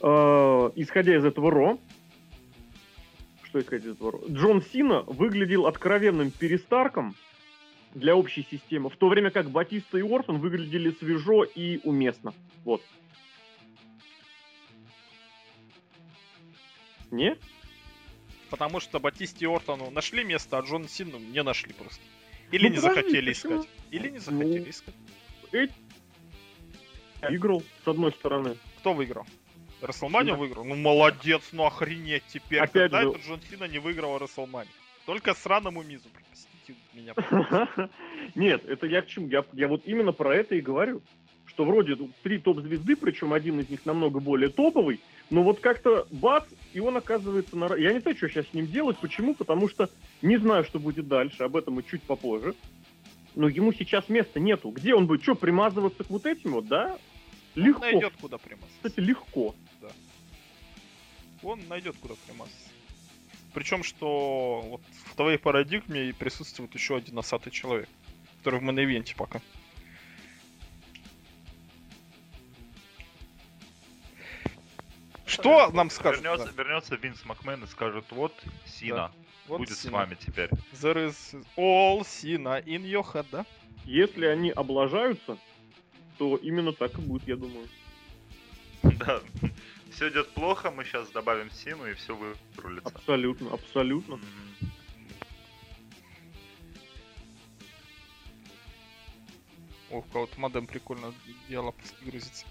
э, 0.00 0.70
исходя 0.76 1.16
из 1.16 1.24
этого 1.24 1.50
Ро, 1.50 1.78
что 3.44 3.60
исходя 3.60 3.90
из 3.90 3.96
этого 3.96 4.12
Ро, 4.12 4.20
Джон 4.28 4.62
Сина 4.62 5.02
выглядел 5.02 5.66
откровенным 5.66 6.30
перестарком 6.30 7.14
для 7.94 8.16
общей 8.16 8.46
системы, 8.50 8.88
в 8.88 8.96
то 8.96 9.08
время 9.08 9.30
как 9.30 9.50
Батиста 9.50 9.98
и 9.98 10.02
Орсон 10.02 10.38
выглядели 10.38 10.90
свежо 10.92 11.44
и 11.44 11.80
уместно. 11.84 12.32
Вот. 12.64 12.82
Не? 17.10 17.36
Потому 18.50 18.80
что 18.80 18.98
Батисте 18.98 19.44
и 19.44 19.48
Ортону 19.48 19.90
нашли 19.90 20.24
место, 20.24 20.58
а 20.58 20.62
Джон 20.62 20.88
Сину 20.88 21.18
не 21.18 21.42
нашли 21.42 21.72
просто. 21.72 22.02
Или 22.50 22.64
Ну, 22.68 22.70
не 22.70 22.76
подожди, 22.76 23.00
захотели 23.00 23.32
почему? 23.32 23.60
искать. 23.60 23.70
Или 23.90 24.08
не 24.10 24.18
захотели 24.18 24.58
Ну, 24.58 24.70
искать. 24.70 24.94
Эти 25.52 25.72
выиграл, 27.22 27.62
с 27.84 27.88
одной 27.88 28.12
стороны. 28.12 28.56
Кто 28.78 28.92
выиграл? 28.92 29.26
Расселманию 29.80 30.36
выиграл? 30.36 30.64
Ну 30.64 30.74
молодец, 30.76 31.42
ну 31.52 31.64
охренеть 31.64 32.24
теперь. 32.28 32.58
Опять 32.60 32.90
Когда 32.90 33.02
же- 33.02 33.10
этот 33.10 33.22
Джон 33.24 33.40
Сина 33.48 33.64
не 33.64 33.78
выиграл 33.78 34.18
Расселманию? 34.18 34.72
Только 35.06 35.34
сраному 35.34 35.82
Мизу, 35.82 36.08
простите 36.12 36.78
меня. 36.92 37.14
Нет, 38.34 38.64
это 38.66 38.86
я 38.86 39.02
к 39.02 39.06
чему? 39.06 39.28
Я, 39.28 39.44
я 39.52 39.68
вот 39.68 39.82
именно 39.86 40.12
про 40.12 40.34
это 40.36 40.54
и 40.54 40.60
говорю. 40.60 41.02
Что 41.46 41.64
вроде 41.64 41.96
три 42.22 42.38
топ-звезды, 42.38 42.94
причем 42.96 43.32
один 43.32 43.58
из 43.60 43.68
них 43.68 43.84
намного 43.84 44.20
более 44.20 44.50
топовый, 44.50 45.00
но 45.30 45.44
вот 45.44 45.60
как-то 45.60 46.06
бац, 46.10 46.44
и 46.72 46.80
он 46.80 46.96
оказывается 46.96 47.56
на... 47.56 47.74
Я 47.76 47.92
не 47.92 48.00
знаю, 48.00 48.16
что 48.16 48.28
сейчас 48.28 48.46
с 48.48 48.52
ним 48.52 48.66
делать. 48.66 48.98
Почему? 48.98 49.34
Потому 49.34 49.68
что 49.68 49.88
не 50.22 50.36
знаю, 50.36 50.64
что 50.64 50.80
будет 50.80 51.06
дальше, 51.06 51.44
об 51.44 51.56
этом 51.56 51.78
и 51.78 51.86
чуть 51.86 52.02
попозже. 52.02 52.54
Но 53.36 53.48
ему 53.48 53.72
сейчас 53.72 54.08
места 54.08 54.40
нету. 54.40 54.70
Где 54.70 54.94
он 54.94 55.06
будет? 55.06 55.22
Что, 55.22 55.36
примазываться 55.36 56.02
к 56.02 56.10
вот 56.10 56.26
этим 56.26 56.52
вот, 56.52 56.66
да? 56.66 56.98
Легко. 57.54 57.82
Найдет 57.82 58.12
куда 58.20 58.38
примазаться. 58.38 58.76
Кстати, 58.76 59.00
легко. 59.00 59.54
Он 61.42 61.60
найдет 61.68 61.96
куда 62.00 62.14
примазаться. 62.26 62.68
Причем, 63.54 63.84
что 63.84 64.62
вот 64.62 64.80
в 65.06 65.14
твоей 65.14 65.38
парадигме 65.38 66.12
присутствует 66.12 66.74
еще 66.74 66.96
один 66.96 67.14
носатый 67.14 67.52
человек, 67.52 67.88
который 68.38 68.60
в 68.60 68.62
main 68.64 68.84
event 68.84 69.09
е 69.09 69.14
пока. 69.16 69.40
Что 75.30 75.70
нам 75.70 75.90
скажет? 75.90 76.22
Вернется, 76.22 76.52
да? 76.52 76.62
вернется 76.62 76.96
Винс 76.96 77.24
Макмен 77.24 77.62
и 77.62 77.66
скажет, 77.66 78.04
вот 78.10 78.34
Сина 78.66 79.12
Вот 79.46 79.58
будет 79.58 79.76
с 79.76 79.82
Сина. 79.82 79.92
вами 79.92 80.16
теперь. 80.16 80.50
There 80.72 81.08
is 81.08 81.46
all 81.56 82.00
Cena 82.00 82.62
in 82.64 82.82
your 82.82 83.04
head, 83.12 83.26
да? 83.30 83.46
Если 83.84 84.26
они 84.26 84.50
облажаются, 84.50 85.38
то 86.18 86.36
именно 86.36 86.72
так 86.72 86.98
и 86.98 87.00
будет, 87.00 87.26
я 87.28 87.36
думаю. 87.36 87.68
Да. 88.82 89.20
Все 89.92 90.08
идет 90.08 90.30
плохо, 90.30 90.70
мы 90.70 90.84
сейчас 90.84 91.08
добавим 91.10 91.50
Сину 91.50 91.86
и 91.86 91.94
все 91.94 92.16
вырулится. 92.16 92.88
Абсолютно, 92.88 93.52
абсолютно. 93.52 94.16
Мгм. 94.16 94.70
О, 99.90 99.98
у 99.98 100.02
кого-то 100.02 100.38
модем 100.38 100.66
прикольно 100.66 101.12
дело 101.48 101.74
грузится. 102.02 102.46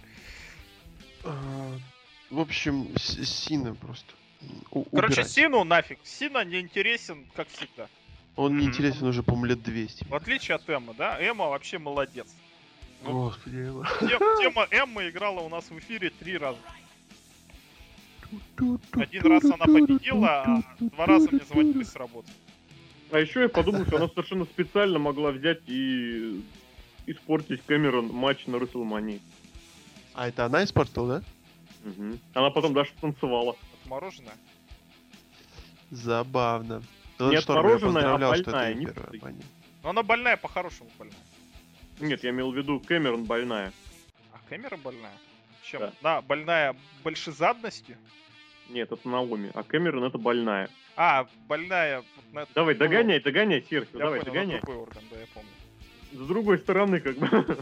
В 2.29 2.39
общем, 2.39 2.87
Сина 2.97 3.75
просто. 3.75 4.13
у- 4.71 4.83
Короче, 4.83 5.13
убирать. 5.15 5.29
Сину 5.31 5.63
нафиг. 5.63 5.99
Сина 6.03 6.45
не 6.45 6.59
интересен, 6.61 7.25
как 7.35 7.47
всегда. 7.49 7.87
Он 8.35 8.53
не 8.57 8.63
Мгм. 8.63 8.69
интересен 8.69 9.07
уже, 9.07 9.21
по-моему, 9.23 9.45
лет 9.47 9.63
200. 9.63 10.05
В 10.05 10.15
отличие 10.15 10.55
от 10.55 10.69
Эммы, 10.69 10.93
да? 10.97 11.19
Эмма 11.19 11.47
вообще 11.49 11.77
молодец. 11.77 12.27
Господи, 13.03 13.55
Эва. 13.67 13.87
Тем- 13.99 14.19
Тема 14.39 14.67
Эммы 14.71 15.09
играла 15.09 15.39
у 15.41 15.49
нас 15.49 15.69
в 15.69 15.77
эфире 15.79 16.09
три 16.11 16.37
раза. 16.37 16.59
Один 18.93 19.23
раз 19.25 19.43
она 19.45 19.65
победила, 19.65 20.43
а 20.43 20.63
два 20.79 21.05
раза 21.07 21.29
мне 21.31 21.41
звонили 21.49 21.83
с 21.83 21.95
работы. 21.95 22.29
А 23.11 23.17
еще 23.17 23.41
я 23.41 23.49
подумал, 23.49 23.85
что 23.87 23.97
она 23.97 24.07
совершенно 24.07 24.45
специально 24.45 24.99
могла 24.99 25.31
взять 25.31 25.61
и 25.67 26.43
испортить 27.07 27.61
Кэмерон 27.65 28.09
матч 28.13 28.45
на 28.45 28.59
Расселмании. 28.59 29.19
А 30.13 30.27
это 30.27 30.45
она 30.45 30.63
испортила, 30.63 31.07
да? 31.19 31.23
Мгм. 31.83 32.19
Она 32.33 32.49
потом 32.49 32.73
даже 32.73 32.91
танцевала. 32.99 33.55
Мороженое. 33.85 34.35
Забавно. 35.91 36.83
Не 37.19 37.41
Шторм, 37.41 37.67
я 37.67 37.75
отмороженная, 37.75 38.13
а 38.13 38.17
больная, 38.17 38.73
не 38.73 38.85
первая. 38.85 39.35
Но 39.83 39.89
она 39.89 40.03
больная, 40.03 40.37
по-хорошему 40.37 40.89
больная. 40.97 41.17
Нет, 41.99 42.23
я 42.23 42.29
имел 42.29 42.51
в 42.51 42.55
виду 42.55 42.79
Кэмерон 42.79 43.25
больная. 43.25 43.73
А 44.31 44.37
Кэмера 44.49 44.77
больная? 44.77 45.13
Чем? 45.63 45.81
Да. 45.81 45.93
Да, 46.01 46.21
больная 46.21 46.75
большезадностью? 47.03 47.97
Нет, 48.69 48.91
это 48.91 49.07
Наоми. 49.09 49.51
А 49.53 49.63
Кэмерон 49.63 50.03
это 50.05 50.17
больная. 50.17 50.69
А, 50.95 51.27
больная... 51.47 51.99
вот 52.15 52.33
на- 52.33 52.47
Давай, 52.55 52.75
догоняй, 52.75 53.19
догоняй, 53.21 53.65
Серхио, 53.69 53.99
давай, 53.99 54.19
понял, 54.19 54.33
догоняй. 54.33 54.59
орган, 54.61 55.03
да, 55.11 55.19
я 55.19 55.25
помню. 55.33 55.49
С 56.11 56.27
другой 56.27 56.57
стороны, 56.59 56.99
как 56.99 57.17
бы. 57.17 57.57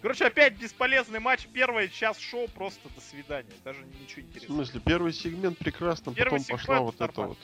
Короче, 0.00 0.26
опять 0.26 0.56
бесполезный 0.58 1.18
матч. 1.18 1.46
Первый 1.52 1.88
час 1.88 2.18
шоу 2.18 2.46
просто 2.48 2.88
до 2.94 3.00
свидания. 3.00 3.50
Даже 3.64 3.80
ничего 4.00 4.22
В 4.22 4.26
интересного. 4.26 4.64
смысле, 4.64 4.80
первый 4.84 5.12
сегмент 5.12 5.58
прекрасно, 5.58 6.14
Первый 6.14 6.40
потом 6.40 6.44
пошла 6.56 6.76
сегмент 6.76 6.98
вот 7.00 7.10
это 7.10 7.20
вот. 7.22 7.38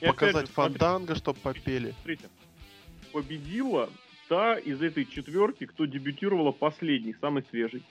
да. 0.00 0.06
Показать 0.08 0.46
же, 0.46 0.52
фанданго, 0.52 1.14
чтоб 1.16 1.36
попели. 1.38 1.90
Смотрите. 1.92 2.28
Победила 3.12 3.90
та 4.28 4.56
из 4.58 4.80
этой 4.82 5.04
четверки, 5.04 5.66
кто 5.66 5.84
дебютировала 5.84 6.52
последний, 6.52 7.14
самый 7.20 7.42
свежий. 7.50 7.82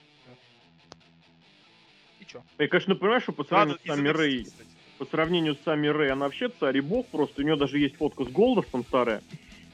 И 2.20 2.24
чё? 2.24 2.42
Я, 2.58 2.68
конечно, 2.68 2.94
понимаю, 2.94 3.20
что 3.20 3.32
по 3.32 3.44
сравнению 3.44 3.78
с 3.78 3.84
из 3.84 3.88
Сами 3.88 4.08
Рэй, 4.08 4.44
кстати. 4.44 4.68
по 4.98 5.04
сравнению 5.04 5.54
с 5.56 5.60
Сами 5.62 5.88
Рэй, 5.88 6.10
она 6.10 6.24
вообще 6.24 6.48
царь 6.48 6.78
и 6.78 6.80
бог 6.80 7.06
просто. 7.08 7.42
У 7.42 7.44
нее 7.44 7.56
даже 7.56 7.78
есть 7.78 7.96
фотка 7.96 8.24
с 8.24 8.28
Голдостом 8.28 8.82
старая. 8.84 9.22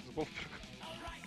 С 0.07 0.11
Голдбергом. 0.11 0.56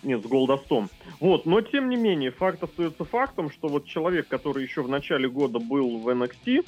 Нет, 0.02 0.22
с 0.22 0.26
Голдостом. 0.26 0.88
Вот, 1.20 1.44
но 1.44 1.60
тем 1.60 1.88
не 1.90 1.96
менее, 1.96 2.30
факт 2.30 2.62
остается 2.62 3.04
фактом, 3.04 3.50
что 3.50 3.68
вот 3.68 3.86
человек, 3.86 4.28
который 4.28 4.62
еще 4.62 4.82
в 4.82 4.88
начале 4.88 5.28
года 5.28 5.58
был 5.58 5.98
в 5.98 6.08
NXT, 6.08 6.64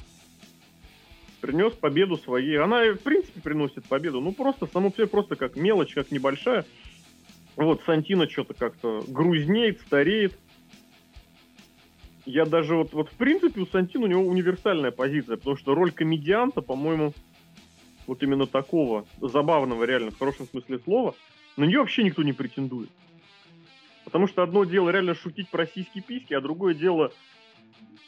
принес 1.41 1.73
победу 1.73 2.17
своей. 2.17 2.57
Она, 2.57 2.83
в 2.93 2.99
принципе, 2.99 3.41
приносит 3.41 3.85
победу. 3.85 4.21
Ну, 4.21 4.31
просто, 4.33 4.67
само 4.67 4.91
себе, 4.91 5.07
просто 5.07 5.35
как 5.35 5.55
мелочь, 5.55 5.93
как 5.93 6.11
небольшая. 6.11 6.65
Вот, 7.55 7.81
Сантина 7.85 8.29
что-то 8.29 8.53
как-то 8.53 9.03
грузнеет, 9.07 9.81
стареет. 9.81 10.37
Я 12.25 12.45
даже 12.45 12.75
вот, 12.75 12.93
вот 12.93 13.09
в 13.09 13.15
принципе, 13.15 13.61
у 13.61 13.65
Сантина 13.65 14.05
у 14.05 14.07
него 14.07 14.21
универсальная 14.21 14.91
позиция, 14.91 15.37
потому 15.37 15.57
что 15.57 15.75
роль 15.75 15.91
комедианта, 15.91 16.61
по-моему, 16.61 17.13
вот 18.07 18.23
именно 18.23 18.47
такого, 18.47 19.05
забавного 19.19 19.83
реально, 19.83 20.11
в 20.11 20.17
хорошем 20.17 20.47
смысле 20.47 20.79
слова, 20.79 21.15
на 21.57 21.65
нее 21.65 21.79
вообще 21.79 22.03
никто 22.03 22.23
не 22.23 22.33
претендует. 22.33 22.89
Потому 24.05 24.27
что 24.27 24.43
одно 24.43 24.65
дело 24.65 24.89
реально 24.89 25.15
шутить 25.15 25.49
про 25.49 25.65
сиськи-письки, 25.65 26.33
а 26.33 26.41
другое 26.41 26.73
дело 26.73 27.11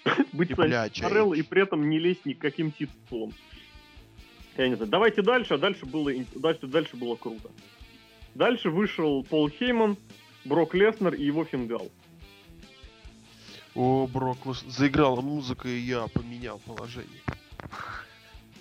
быть 0.34 0.56
Морелло 0.58 1.34
и 1.34 1.42
при 1.42 1.64
этом 1.64 1.90
не 1.90 2.00
лезть 2.00 2.26
ни 2.26 2.34
к 2.34 2.40
каким 2.40 2.72
титулам. 2.72 3.34
Я 4.58 4.70
не 4.70 4.76
знаю. 4.76 4.90
Давайте 4.90 5.22
дальше, 5.22 5.56
а 5.56 5.58
дальше 5.58 5.86
было, 5.86 6.12
дальше, 6.36 6.68
дальше 6.68 6.96
было 6.96 7.16
круто. 7.16 7.50
Дальше 8.36 8.70
вышел 8.70 9.24
Пол 9.24 9.50
Хейман, 9.50 9.98
Брок 10.44 10.74
Леснер 10.74 11.14
и 11.14 11.24
его 11.24 11.46
фингал. 11.46 11.90
О, 13.74 14.08
Брок, 14.08 14.38
заиграла 14.68 15.22
музыка, 15.22 15.68
и 15.68 15.78
я 15.78 16.08
поменял 16.08 16.60
положение. 16.60 17.22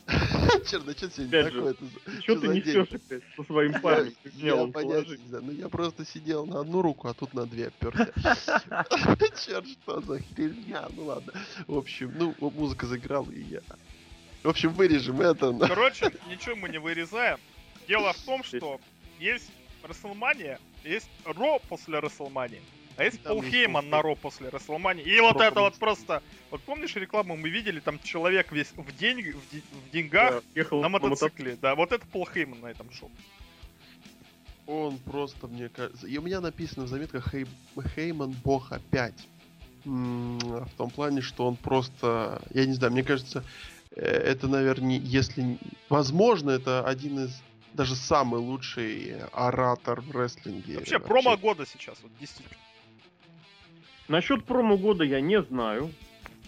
Черт, 0.07 0.85
да 0.85 0.93
что 0.93 1.11
сегодня 1.11 1.41
Опять 1.41 1.53
же, 1.53 1.59
такое-то? 1.59 1.85
Что 2.23 2.41
ты 2.41 2.49
несешь 2.49 2.93
опять 2.93 3.23
со 3.37 3.45
своим 3.45 3.81
парнем? 3.81 4.15
Я 4.35 4.67
положи. 4.67 5.19
не 5.19 5.29
знаю, 5.29 5.45
ну 5.45 5.53
я 5.53 5.69
просто 5.69 6.05
сидел 6.05 6.47
на 6.47 6.61
одну 6.61 6.83
руку, 6.83 7.09
а 7.09 7.15
тут 7.15 7.33
на 7.35 7.47
две 7.47 7.69
оперся. 7.69 8.13
Черт, 9.47 9.67
что 9.67 10.01
за 10.01 10.21
херня, 10.21 10.89
ну 10.95 11.05
ладно. 11.05 11.33
В 11.67 11.77
общем, 11.77 12.13
ну, 12.19 12.35
музыка 12.39 12.87
заиграла, 12.87 13.31
и 13.31 13.43
я... 13.43 13.61
В 14.43 14.49
общем, 14.49 14.75
вырежем 14.75 15.21
это. 15.23 15.57
Короче, 15.67 16.13
ничего 16.29 16.57
мы 16.57 16.69
не 16.69 16.79
вырезаем. 16.79 17.39
Дело 17.89 18.13
в 18.13 18.19
том, 18.19 18.45
что 18.45 18.79
есть 19.19 19.51
Расселмания, 19.83 20.59
есть 20.85 21.09
Ро 21.25 21.59
после 21.69 21.99
Расселмании, 21.99 22.63
а 22.97 23.05
есть 23.05 23.23
Там 23.23 23.33
Пол 23.35 23.43
Хейман 23.43 23.89
на 23.91 24.03
Ро 24.03 24.15
после 24.15 24.49
Расселмании. 24.49 25.05
И 25.05 25.21
вот 25.21 25.41
это 25.41 25.61
вот 25.61 25.75
просто. 25.77 26.23
Вот 26.51 26.61
помнишь 26.63 26.95
рекламу 26.97 27.37
мы 27.37 27.49
видели, 27.49 27.81
там 27.81 27.99
человек 28.03 28.53
весь 28.53 28.73
в, 28.77 28.97
деньги, 28.97 29.31
в, 29.31 29.51
де- 29.53 29.63
в 29.87 29.91
деньгах, 29.93 30.35
Да, 30.35 30.61
ехал 30.61 30.81
на 30.81 30.89
мотоцикле. 30.89 31.11
мотоцикле. 31.11 31.59
Да, 31.61 31.75
вот 31.75 31.93
это 31.93 32.07
Пол 32.07 32.27
Хейман 32.33 32.61
на 32.61 32.69
этом 32.69 32.91
шоу. 32.93 33.11
Он 34.67 34.97
просто, 34.99 35.47
мне 35.47 35.69
кажется... 35.69 36.07
И 36.07 36.17
у 36.17 36.23
меня 36.23 36.41
написано 36.41 36.87
в 36.87 36.89
заметках 36.89 37.31
Хей... 37.31 37.47
Хейман 37.95 38.31
бог 38.45 38.73
опять. 38.73 39.29
М, 39.85 40.39
В 40.39 40.71
том 40.79 40.91
плане, 40.91 41.21
что 41.21 41.47
он 41.47 41.57
просто... 41.57 42.41
Я 42.51 42.65
не 42.65 42.73
знаю, 42.73 42.93
мне 42.93 43.03
кажется, 43.03 43.45
э, 43.95 44.01
это, 44.01 44.49
наверное, 44.49 44.99
если... 44.99 45.59
Возможно, 45.91 46.51
это 46.51 46.87
один 46.87 47.25
из... 47.27 47.43
Даже 47.75 47.97
самый 47.97 48.41
лучший 48.41 49.17
оратор 49.33 50.01
в 50.01 50.13
рестлинге. 50.17 50.77
Вообще, 50.79 51.01
промо 51.01 51.37
года 51.37 51.67
сейчас, 51.67 51.99
вот 52.03 52.13
действительно. 52.21 52.57
Насчет 54.09 54.45
промо 54.45 54.77
года 54.77 55.05
я 55.05 55.21
не 55.21 55.41
знаю. 55.43 55.91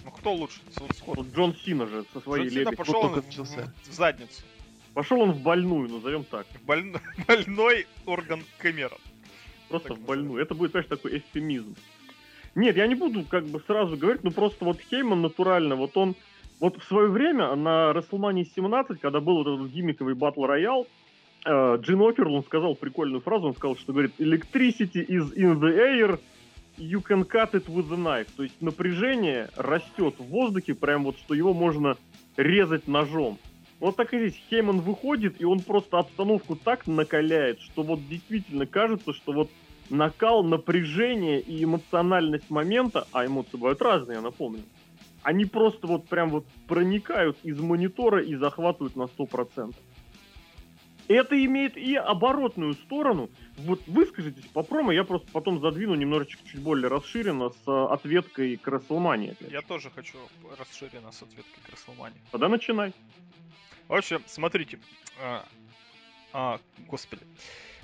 Ну 0.04 0.10
кто 0.10 0.32
лучше? 0.34 0.60
Вот. 0.76 1.16
Вот 1.16 1.26
Джон 1.34 1.54
Сина 1.54 1.86
же 1.86 2.04
со 2.12 2.20
своей 2.20 2.44
Джон 2.44 2.52
Сина 2.52 2.70
лепи- 2.70 2.76
пошел 2.76 3.00
только 3.02 3.22
в, 3.22 3.26
начался. 3.26 3.72
в 3.82 3.92
задницу. 3.92 4.42
Пошел 4.94 5.20
он 5.20 5.32
в 5.32 5.42
больную, 5.42 5.88
назовем 5.88 6.24
так. 6.24 6.46
Больно- 6.66 7.00
больной 7.26 7.86
орган 8.06 8.42
Кэмерон. 8.58 8.98
Просто 9.68 9.88
Так 9.88 9.98
в 9.98 10.00
больную. 10.04 10.42
Это 10.42 10.54
будет, 10.54 10.70
знаешь, 10.72 10.86
такой 10.86 11.18
эвфемизм. 11.18 11.74
Нет, 12.54 12.76
я 12.76 12.86
не 12.86 12.94
буду 12.94 13.24
как 13.24 13.44
бы 13.46 13.60
сразу 13.66 13.96
говорить, 13.96 14.24
ну 14.24 14.30
просто 14.30 14.64
вот 14.64 14.80
Хейман 14.80 15.20
натурально, 15.20 15.76
вот 15.76 15.94
он, 15.98 16.14
вот 16.58 16.82
в 16.82 16.84
свое 16.84 17.08
время 17.08 17.54
на 17.54 17.90
WrestleMania 17.92 18.46
17, 18.56 18.98
когда 18.98 19.20
был 19.20 19.44
вот 19.44 19.46
этот 19.46 19.70
гиммиковый 19.70 20.14
батл 20.14 20.46
роял, 20.46 20.86
э, 21.44 21.76
Джин 21.82 22.00
Окерлун 22.00 22.42
сказал 22.44 22.74
прикольную 22.74 23.20
фразу, 23.20 23.48
он 23.48 23.54
сказал, 23.54 23.76
что 23.76 23.92
говорит, 23.92 24.12
electricity 24.18 25.06
is 25.06 25.34
in 25.36 25.60
the 25.60 25.76
air, 25.76 26.18
you 26.76 27.00
can 27.00 27.24
cut 27.24 27.54
it 27.54 27.68
with 27.68 27.92
a 27.92 27.96
knife. 27.96 28.28
То 28.36 28.42
есть 28.42 28.60
напряжение 28.60 29.48
растет 29.56 30.14
в 30.18 30.24
воздухе, 30.24 30.74
прям 30.74 31.04
вот, 31.04 31.18
что 31.18 31.34
его 31.34 31.54
можно 31.54 31.96
резать 32.36 32.86
ножом. 32.88 33.38
Вот 33.80 33.96
так 33.96 34.14
и 34.14 34.18
здесь 34.18 34.40
Хейман 34.48 34.80
выходит, 34.80 35.40
и 35.40 35.44
он 35.44 35.60
просто 35.60 35.98
обстановку 35.98 36.56
так 36.56 36.86
накаляет, 36.86 37.60
что 37.60 37.82
вот 37.82 38.06
действительно 38.08 38.66
кажется, 38.66 39.12
что 39.12 39.32
вот 39.32 39.50
накал, 39.90 40.42
напряжение 40.42 41.40
и 41.40 41.62
эмоциональность 41.62 42.50
момента, 42.50 43.06
а 43.12 43.26
эмоции 43.26 43.56
бывают 43.56 43.82
разные, 43.82 44.16
я 44.16 44.22
напомню, 44.22 44.62
они 45.22 45.44
просто 45.44 45.86
вот 45.86 46.06
прям 46.06 46.30
вот 46.30 46.46
проникают 46.66 47.36
из 47.42 47.58
монитора 47.58 48.22
и 48.22 48.34
захватывают 48.34 48.96
на 48.96 49.02
100%. 49.02 49.74
Это 51.08 51.44
имеет 51.44 51.76
и 51.76 51.94
оборотную 51.94 52.74
сторону. 52.74 53.30
Вот 53.58 53.80
выскажитесь 53.86 54.44
по 54.46 54.62
промо, 54.62 54.92
я 54.92 55.04
просто 55.04 55.30
потом 55.32 55.60
задвину 55.60 55.94
немножечко 55.94 56.42
чуть 56.48 56.60
более 56.60 56.88
расширенно 56.88 57.50
с 57.50 57.68
э, 57.68 57.86
ответкой 57.92 58.56
к 58.56 58.66
Расселмане. 58.66 59.36
Я 59.50 59.62
тоже 59.62 59.90
хочу 59.90 60.18
расширенно 60.58 61.12
с 61.12 61.22
ответкой 61.22 61.62
к 61.64 61.70
Расселмане. 61.70 62.16
Тогда 62.32 62.48
начинай. 62.48 62.92
В 63.88 63.94
общем, 63.94 64.22
смотрите. 64.26 64.80
А, 65.20 65.44
а, 66.32 66.60
господи. 66.88 67.22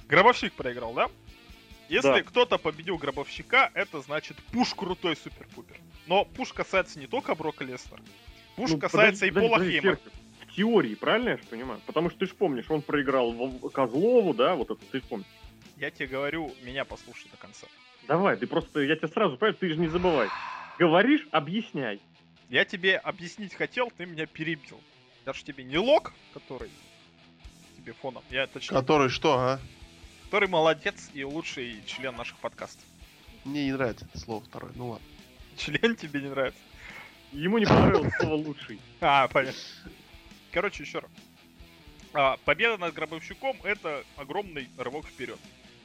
Гробовщик 0.08 0.52
проиграл, 0.54 0.92
да? 0.94 1.08
Если 1.88 2.08
Да. 2.08 2.22
кто-то 2.22 2.58
победил 2.58 2.96
гробовщика, 2.96 3.70
это 3.74 4.00
значит 4.00 4.36
пуш 4.52 4.74
крутой 4.74 5.16
супер-пупер. 5.16 5.76
Но 6.06 6.24
пуш 6.24 6.52
касается 6.52 6.98
не 6.98 7.06
только 7.06 7.34
Брока 7.34 7.64
Леснера. 7.64 8.02
Пуш 8.56 8.70
Ну, 8.70 8.78
касается 8.78 9.26
подожди, 9.26 9.26
и 9.26 9.30
Пола 9.42 9.56
подожди, 9.58 9.80
Хеймана. 9.80 9.98
Теории, 10.56 10.94
правильно 10.94 11.30
я 11.30 11.36
же 11.36 11.44
понимаю? 11.44 11.80
Потому 11.86 12.10
что 12.10 12.18
ты 12.20 12.26
же 12.26 12.34
помнишь, 12.34 12.70
он 12.70 12.82
проиграл 12.82 13.32
в- 13.32 13.70
Козлову, 13.70 14.34
да, 14.34 14.54
вот 14.54 14.70
это 14.70 14.80
ты 14.90 15.00
помнишь. 15.00 15.26
Я 15.76 15.90
тебе 15.90 16.06
говорю, 16.08 16.52
меня 16.62 16.84
послушай 16.84 17.28
до 17.30 17.36
конца. 17.36 17.66
Давай, 18.06 18.36
ты 18.36 18.46
просто, 18.46 18.80
я 18.80 18.96
тебе 18.96 19.08
сразу, 19.08 19.36
понимаешь, 19.36 19.56
ты 19.60 19.68
же 19.68 19.76
не 19.76 19.88
забывай. 19.88 20.28
Говоришь, 20.78 21.26
объясняй. 21.30 22.00
Я 22.48 22.64
тебе 22.64 22.96
объяснить 22.98 23.54
хотел, 23.54 23.90
ты 23.96 24.04
меня 24.06 24.26
перебил. 24.26 24.80
Я 25.24 25.32
же 25.32 25.44
тебе 25.44 25.64
не 25.64 25.78
лог, 25.78 26.12
который 26.34 26.70
тебе 27.76 27.92
фоном, 27.94 28.22
я 28.30 28.46
точнее, 28.46 28.76
Который 28.78 29.08
что, 29.08 29.38
а? 29.38 29.60
который 30.26 30.48
молодец 30.48 31.10
и 31.14 31.24
лучший 31.24 31.76
член 31.86 32.14
наших 32.16 32.38
подкастов. 32.38 32.84
Мне 33.44 33.64
не 33.66 33.72
нравится 33.72 34.04
это 34.06 34.18
слово 34.18 34.42
второе. 34.44 34.72
Ну 34.76 34.90
ладно. 34.90 35.06
Член 35.56 35.96
тебе 35.96 36.20
не 36.22 36.28
нравится? 36.28 36.60
Ему 37.32 37.58
не 37.58 37.66
понравилось 37.66 38.12
слово 38.20 38.34
лучший. 38.34 38.78
А, 39.00 39.28
понятно. 39.28 39.60
Короче, 40.52 40.82
еще 40.82 41.00
раз. 41.00 41.10
А, 42.14 42.36
победа 42.44 42.76
над 42.76 42.94
Гробовщиком 42.94 43.56
это 43.64 44.04
огромный 44.16 44.68
рывок 44.76 45.06
вперед. 45.06 45.38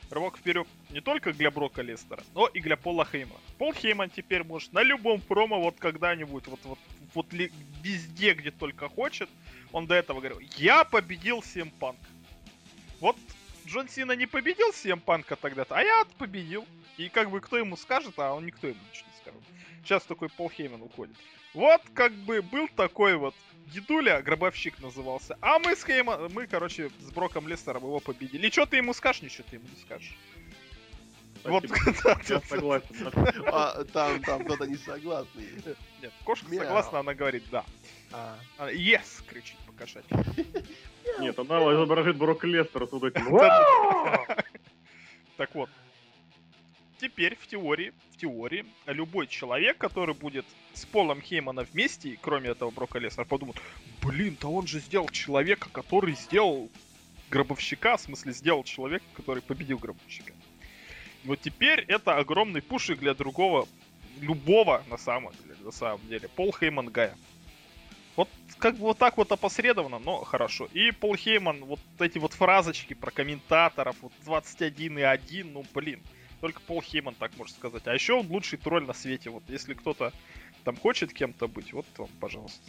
Рывок 0.10 0.38
вперед 0.38 0.68
не 0.90 1.02
только 1.02 1.34
для 1.34 1.52
Брока 1.52 1.82
Лестера, 1.82 2.24
но 2.34 2.48
и 2.48 2.62
для 2.62 2.78
Пола 2.78 3.06
Хеймана. 3.06 3.40
Пол 3.58 3.74
Хейман 3.74 4.10
теперь 4.10 4.44
может 4.44 4.72
на 4.72 4.82
любом 4.82 5.20
промо 5.20 5.60
вот 5.60 5.76
когда-нибудь, 5.80 6.48
вот, 6.48 6.60
вот, 6.64 6.80
вот 7.14 7.34
ли- 7.34 7.52
везде, 7.82 8.34
где 8.34 8.52
только 8.52 8.88
хочет, 8.88 9.30
он 9.74 9.86
до 9.86 9.96
этого 9.96 10.20
говорил, 10.20 10.40
я 10.58 10.86
победил 10.86 11.44
Сем 11.44 11.72
Панк. 11.72 12.00
Вот 13.02 13.18
Джон 13.66 13.90
Сина 13.90 14.14
не 14.14 14.28
победил 14.28 14.72
Сем 14.74 15.02
Панка 15.02 15.36
тогда-то, 15.36 15.76
а 15.76 15.82
я 15.82 16.06
победил. 16.18 16.66
И 16.98 17.10
как 17.10 17.30
бы 17.30 17.42
кто 17.42 17.58
ему 17.58 17.76
скажет, 17.76 18.18
а 18.18 18.34
он 18.34 18.46
никто 18.46 18.68
ему 18.68 18.80
ничего 18.90 19.08
не 19.12 19.18
скажет. 19.20 19.42
Сейчас 19.84 20.04
такой 20.04 20.30
Пол 20.30 20.50
Хейман 20.50 20.82
уходит. 20.82 21.16
Вот 21.58 21.82
как 21.96 22.14
бы 22.14 22.44
был 22.44 22.68
такой 22.68 23.18
вот 23.18 23.34
дедуля, 23.74 24.22
гробовщик 24.22 24.80
назывался. 24.80 25.40
А 25.42 25.58
мы 25.58 25.76
с 25.76 25.84
Хейман, 25.84 26.32
мы, 26.32 26.46
короче, 26.46 26.92
с 27.00 27.10
Броком 27.12 27.48
Лестером 27.48 27.82
его 27.82 28.00
победили. 28.00 28.48
И 28.48 28.52
что 28.52 28.68
ты 28.68 28.78
ему 28.78 28.94
скажешь, 28.94 29.24
ничего 29.24 29.44
ты 29.50 29.56
ему 29.56 29.66
не 29.68 29.82
скажешь. 29.82 30.16
Вот. 31.44 31.64
Я 32.30 32.42
согласен. 32.42 33.12
А, 33.48 33.84
там, 33.86 34.22
там 34.22 34.46
кто-то 34.46 34.68
не 34.68 34.78
согласный. 34.78 35.46
Нет, 36.00 36.14
кошка 36.24 36.48
Мяу. 36.48 36.64
согласна, 36.64 37.00
она 37.00 37.16
говорит 37.16 37.44
да. 37.52 37.66
А, 38.12 38.38
Она 38.60 38.72
yes, 38.72 39.24
кричит 39.28 39.58
покошать. 39.66 40.06
Нет, 41.20 41.40
она 41.40 41.58
изображает 41.74 42.18
Брока 42.18 42.46
Лестера 42.46 42.86
с 42.86 42.92
вот 42.92 43.04
этим. 43.04 43.36
Так 45.38 45.56
вот. 45.56 45.72
Теперь 47.00 47.36
в 47.36 47.46
теории, 47.48 47.94
в 48.12 48.18
теории, 48.18 48.66
любой 48.88 49.28
человек, 49.28 49.78
который 49.78 50.16
будет 50.16 50.46
с 50.74 50.86
Полом 50.86 51.22
Хеймана 51.22 51.64
вместе, 51.64 52.10
и 52.10 52.20
кроме 52.20 52.50
этого 52.50 52.72
Брока 52.72 52.98
Леснера, 52.98 53.26
подумает, 53.26 53.62
блин, 54.02 54.36
да 54.42 54.48
он 54.48 54.66
же 54.66 54.80
сделал 54.80 55.08
человека, 55.10 55.70
который 55.72 56.16
сделал 56.16 56.70
гробовщика, 57.30 57.98
в 57.98 58.02
смысле 58.02 58.34
сделал 58.34 58.64
человека, 58.64 59.06
который 59.14 59.44
победил 59.44 59.78
гробовщика. 59.78 60.34
Вот 61.24 61.42
теперь 61.42 61.82
это 61.82 62.18
огромный 62.18 62.62
пушик 62.62 63.00
для 63.00 63.14
другого, 63.14 63.68
любого 64.20 64.84
на 64.90 64.98
самом 64.98 65.34
деле, 65.44 65.56
на 65.64 65.72
самом 65.72 66.02
деле, 66.08 66.28
Пол 66.30 66.56
Хейман 66.58 66.88
Гая. 66.88 67.16
Вот 68.16 68.30
как 68.58 68.76
бы 68.76 68.86
вот 68.86 68.98
так 68.98 69.18
вот 69.18 69.32
опосредованно, 69.32 70.00
но 70.00 70.24
хорошо. 70.24 70.68
И 70.74 70.90
Пол 70.92 71.16
Хейман, 71.16 71.64
вот 71.66 71.80
эти 72.00 72.18
вот 72.18 72.34
фразочки 72.34 72.96
про 72.96 73.12
комментаторов, 73.12 73.96
вот 74.02 74.14
21 74.26 74.98
и 74.98 75.02
1, 75.04 75.54
ну 75.54 75.64
блин. 75.76 76.02
Только 76.42 76.60
Пол 76.62 76.82
Хейман 76.82 77.16
так 77.16 77.36
может 77.38 77.56
сказать. 77.56 77.88
А 77.88 77.94
еще 77.94 78.14
он 78.14 78.28
лучший 78.28 78.58
тролль 78.60 78.86
на 78.86 78.94
свете. 78.94 79.30
Вот 79.30 79.44
если 79.48 79.74
кто-то 79.74 80.14
там 80.64 80.76
хочет 80.78 81.14
кем-то 81.14 81.48
быть, 81.48 81.74
вот 81.74 81.86
вам, 81.98 82.10
пожалуйста. 82.20 82.62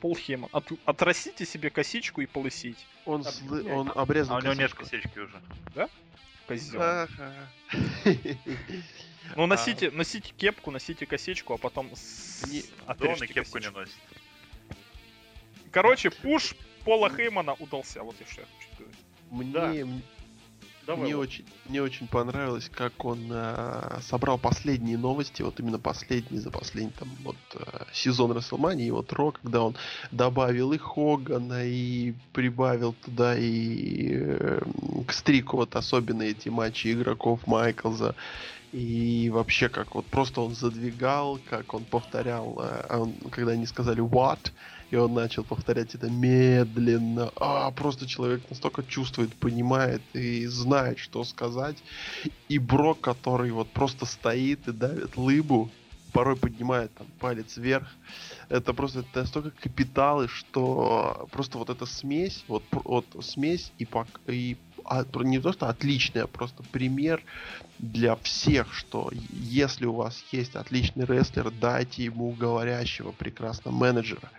Пол 0.00 0.16
Хейман. 0.16 0.48
От- 0.52 0.72
отрастите 0.86 1.44
себе 1.44 1.70
косичку 1.70 2.20
и 2.22 2.26
полысите. 2.26 2.82
он, 3.04 3.22
слы- 3.22 3.70
он 3.70 3.92
обрезан 3.94 4.36
А 4.36 4.38
у 4.38 4.42
него 4.42 4.54
нет 4.54 4.72
косички 4.72 5.18
уже. 5.18 5.40
Козел. 6.46 6.78
Ха-ха. 6.80 7.32
Ну 9.36 9.46
носите, 9.46 9.90
носите 9.90 10.32
кепку, 10.36 10.70
носите 10.70 11.06
косичку, 11.06 11.54
а 11.54 11.56
потом 11.58 11.90
с... 11.96 12.44
Не- 12.46 12.60
Да 12.62 12.66
он 12.86 12.90
отрежьте 12.90 13.24
и 13.24 13.28
кепку 13.28 13.58
не 13.58 13.70
носит. 13.70 13.94
Короче, 15.70 16.10
пуш 16.10 16.54
Пола 16.84 17.08
Хеймана 17.08 17.54
удался. 17.54 18.02
Вот 18.02 18.14
и 18.20 18.30
что 18.30 18.42
я 18.42 18.46
хочу 18.46 18.74
сказать. 18.74 18.94
Мне, 19.30 19.80
м- 19.80 20.02
Давай. 20.86 21.04
мне, 21.04 21.16
вот. 21.16 21.22
очень, 21.22 21.46
мне 21.64 21.82
очень 21.82 22.08
понравилось, 22.08 22.68
как 22.68 23.04
он 23.04 23.30
а, 23.32 24.00
собрал 24.02 24.38
последние 24.38 24.98
новости, 24.98 25.42
вот 25.42 25.58
именно 25.60 25.78
последние 25.78 26.40
за 26.40 26.50
последний 26.50 26.92
там 26.92 27.16
вот 27.22 27.36
а, 27.54 27.86
сезон 27.92 28.32
Расселмании, 28.32 28.86
и 28.88 28.90
вот 28.90 29.12
Ро, 29.12 29.32
когда 29.32 29.62
он 29.62 29.76
добавил 30.10 30.72
и 30.72 30.78
Хогана, 30.78 31.64
и 31.64 32.14
прибавил 32.32 32.92
туда 32.92 33.36
и 33.38 34.10
э, 34.14 34.60
к 35.06 35.12
стрику 35.12 35.56
вот 35.56 35.74
особенно 35.76 36.22
эти 36.22 36.48
матчи 36.50 36.92
игроков 36.92 37.46
Майклза, 37.46 38.14
и 38.72 39.30
вообще 39.30 39.68
как 39.68 39.94
вот 39.94 40.10
просто 40.10 40.40
он 40.40 40.52
задвигал, 40.54 41.38
как 41.38 41.74
он 41.74 41.86
повторял, 41.86 42.60
э, 42.60 42.96
он- 42.98 43.20
когда 43.30 43.52
они 43.52 43.66
сказали 43.66 44.02
what, 44.02 44.52
и 44.94 44.96
он 44.96 45.12
начал 45.12 45.42
повторять 45.42 45.96
это 45.96 46.08
медленно. 46.08 47.32
А, 47.34 47.70
просто 47.72 48.06
человек 48.06 48.48
настолько 48.48 48.84
чувствует, 48.84 49.34
понимает 49.34 50.02
и 50.14 50.46
знает, 50.46 51.00
что 51.00 51.24
сказать. 51.24 51.82
И 52.48 52.58
Брок, 52.60 53.00
который 53.00 53.50
вот 53.50 53.72
просто 53.72 54.06
стоит 54.06 54.68
и 54.68 54.72
давит 54.72 55.16
лыбу, 55.16 55.68
порой 56.12 56.36
поднимает 56.36 56.94
там 56.94 57.08
палец 57.18 57.56
вверх. 57.56 57.88
Это 58.48 58.72
просто 58.72 59.00
это 59.00 59.22
настолько 59.22 59.50
капиталы, 59.50 60.28
что 60.28 61.28
просто 61.32 61.58
вот 61.58 61.70
эта 61.70 61.86
смесь, 61.86 62.44
вот, 62.46 62.62
вот 62.72 63.06
смесь 63.20 63.72
и, 63.78 63.84
пок- 63.84 64.20
и 64.28 64.56
а, 64.84 65.04
не 65.24 65.40
то 65.40 65.52
что 65.52 65.68
отличная, 65.68 66.24
а 66.24 66.28
просто 66.28 66.62
пример 66.62 67.20
для 67.78 68.14
всех, 68.16 68.72
что 68.72 69.10
если 69.12 69.86
у 69.86 69.94
вас 69.94 70.22
есть 70.30 70.54
отличный 70.54 71.04
рестлер, 71.04 71.50
дайте 71.50 72.04
ему 72.04 72.30
говорящего 72.30 73.10
прекрасно 73.10 73.72
менеджера. 73.72 74.30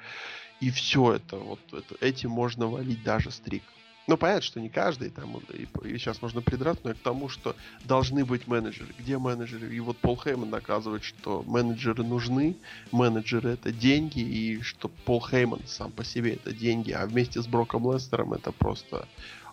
И 0.61 0.71
все 0.71 1.13
это, 1.13 1.37
вот 1.37 1.59
это, 1.71 1.95
этим 1.99 2.31
можно 2.31 2.67
валить 2.67 3.03
даже 3.03 3.31
стрик. 3.31 3.63
Ну, 4.07 4.17
понятно, 4.17 4.43
что 4.43 4.59
не 4.59 4.69
каждый, 4.69 5.09
там, 5.09 5.31
вот, 5.31 5.43
и, 5.49 5.67
сейчас 5.97 6.21
можно 6.21 6.39
придраться, 6.39 6.81
но 6.83 6.91
и 6.91 6.93
к 6.93 6.99
тому, 6.99 7.27
что 7.27 7.55
должны 7.85 8.23
быть 8.23 8.47
менеджеры. 8.47 8.93
Где 8.99 9.17
менеджеры? 9.17 9.73
И 9.73 9.79
вот 9.79 9.97
Пол 9.97 10.15
Хейман 10.15 10.51
доказывает, 10.51 11.03
что 11.03 11.43
менеджеры 11.47 12.03
нужны, 12.03 12.55
менеджеры 12.91 13.49
это 13.49 13.71
деньги, 13.71 14.19
и 14.19 14.61
что 14.61 14.89
Пол 14.89 15.25
Хейман 15.27 15.61
сам 15.65 15.91
по 15.91 16.03
себе 16.03 16.35
это 16.35 16.53
деньги, 16.53 16.91
а 16.91 17.07
вместе 17.07 17.41
с 17.41 17.47
Броком 17.47 17.91
Лестером 17.91 18.33
это 18.33 18.51
просто 18.51 19.07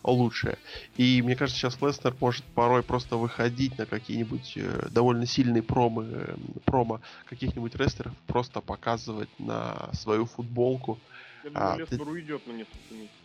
лучшее. 0.05 0.59
И 0.97 1.23
мне 1.23 1.37
кажется, 1.37 1.61
сейчас 1.61 1.81
Лестер 1.81 2.15
может 2.21 2.45
порой 2.55 2.83
просто 2.83 3.17
выходить 3.17 3.77
на 3.79 3.87
какие-нибудь 3.87 4.55
э, 4.57 4.88
довольно 4.91 5.27
сильные 5.27 5.62
промо, 5.62 6.03
э, 6.03 6.37
промо 6.65 7.01
каких-нибудь 7.27 7.75
рестлеров, 7.75 8.12
просто 8.27 8.61
показывать 8.61 9.31
на 9.38 9.91
свою 9.95 10.27
футболку. 10.27 11.01
Я 11.45 11.51
думаю, 11.51 11.69
а, 11.69 11.75
ты- 11.75 11.81
Лестер 11.97 12.09
уйдет 12.09 12.47
на 12.47 12.53
несколько 12.53 12.95
месяцев. 12.95 13.17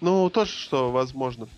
Ну, 0.00 0.30
тоже, 0.30 0.52
что 0.52 0.90
возможно. 0.90 1.48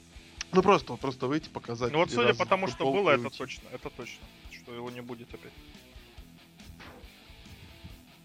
Ну, 0.53 0.63
просто, 0.63 0.95
просто 0.97 1.27
выйти, 1.27 1.49
показать. 1.49 1.93
Ну 1.93 1.99
вот 1.99 2.11
судя 2.11 2.35
по 2.35 2.47
тому, 2.47 2.69
что 2.69 2.93
было, 2.93 3.11
это 3.11 3.31
точно, 3.31 3.69
это 3.73 3.91
точно, 3.91 4.25
что 4.53 4.75
его 4.75 4.91
не 4.91 5.01
будет 5.01 5.33
опять. 5.35 5.53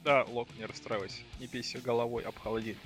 Да, 0.04 0.24
Лок, 0.30 0.48
не 0.58 0.66
расстраивайся, 0.66 1.22
не 1.40 1.48
бейся 1.48 1.80
головой 1.80 2.24
об 2.24 2.38
холодильник. 2.40 2.78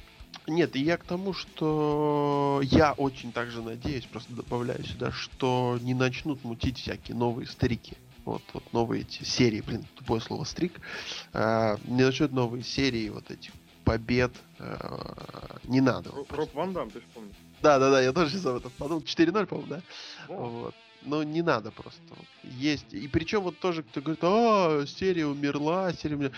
Нет, 0.47 0.75
и 0.75 0.81
я 0.81 0.97
к 0.97 1.03
тому, 1.03 1.33
что 1.33 2.59
я 2.63 2.93
очень 2.93 3.31
также 3.31 3.61
надеюсь, 3.61 4.05
просто 4.05 4.33
добавляю 4.33 4.83
сюда, 4.83 5.11
что 5.11 5.77
не 5.81 5.93
начнут 5.93 6.43
мутить 6.43 6.79
всякие 6.79 7.15
новые 7.15 7.47
стрики. 7.47 7.97
Вот, 8.25 8.41
вот 8.53 8.63
новые 8.73 9.01
эти 9.01 9.23
серии, 9.23 9.61
блин, 9.61 9.85
тупое 9.95 10.21
слово 10.21 10.43
стрик. 10.45 10.79
А, 11.33 11.77
не 11.85 12.03
начнут 12.03 12.31
новые 12.31 12.63
серии 12.63 13.09
вот 13.09 13.29
этих 13.31 13.51
побед. 13.83 14.31
а, 14.59 15.57
не 15.65 15.81
надо. 15.81 16.09
Ро- 16.09 16.25
Роб 16.29 16.53
Ван 16.53 16.73
Дам, 16.73 16.89
ты 16.89 16.99
же 16.99 17.05
помнишь. 17.13 17.35
Да, 17.61 17.79
да, 17.79 17.91
да, 17.91 18.01
я 18.01 18.11
тоже 18.13 18.31
сейчас 18.31 18.45
об 18.45 18.57
этом 18.57 18.71
подумал. 18.77 19.01
4-0, 19.01 19.45
по-моему, 19.45 19.69
да? 19.69 19.81
Вот. 20.27 20.51
Вот. 20.51 20.75
Но 21.05 21.23
не 21.23 21.41
надо 21.41 21.71
просто. 21.71 22.01
Есть. 22.43 22.93
И 22.93 23.07
причем 23.07 23.41
вот 23.41 23.59
тоже 23.59 23.83
кто 23.83 24.01
говорит, 24.01 24.19
а, 24.23 24.85
серия 24.87 25.25
умерла, 25.25 25.91
серия 25.93 26.15
умерла. 26.15 26.33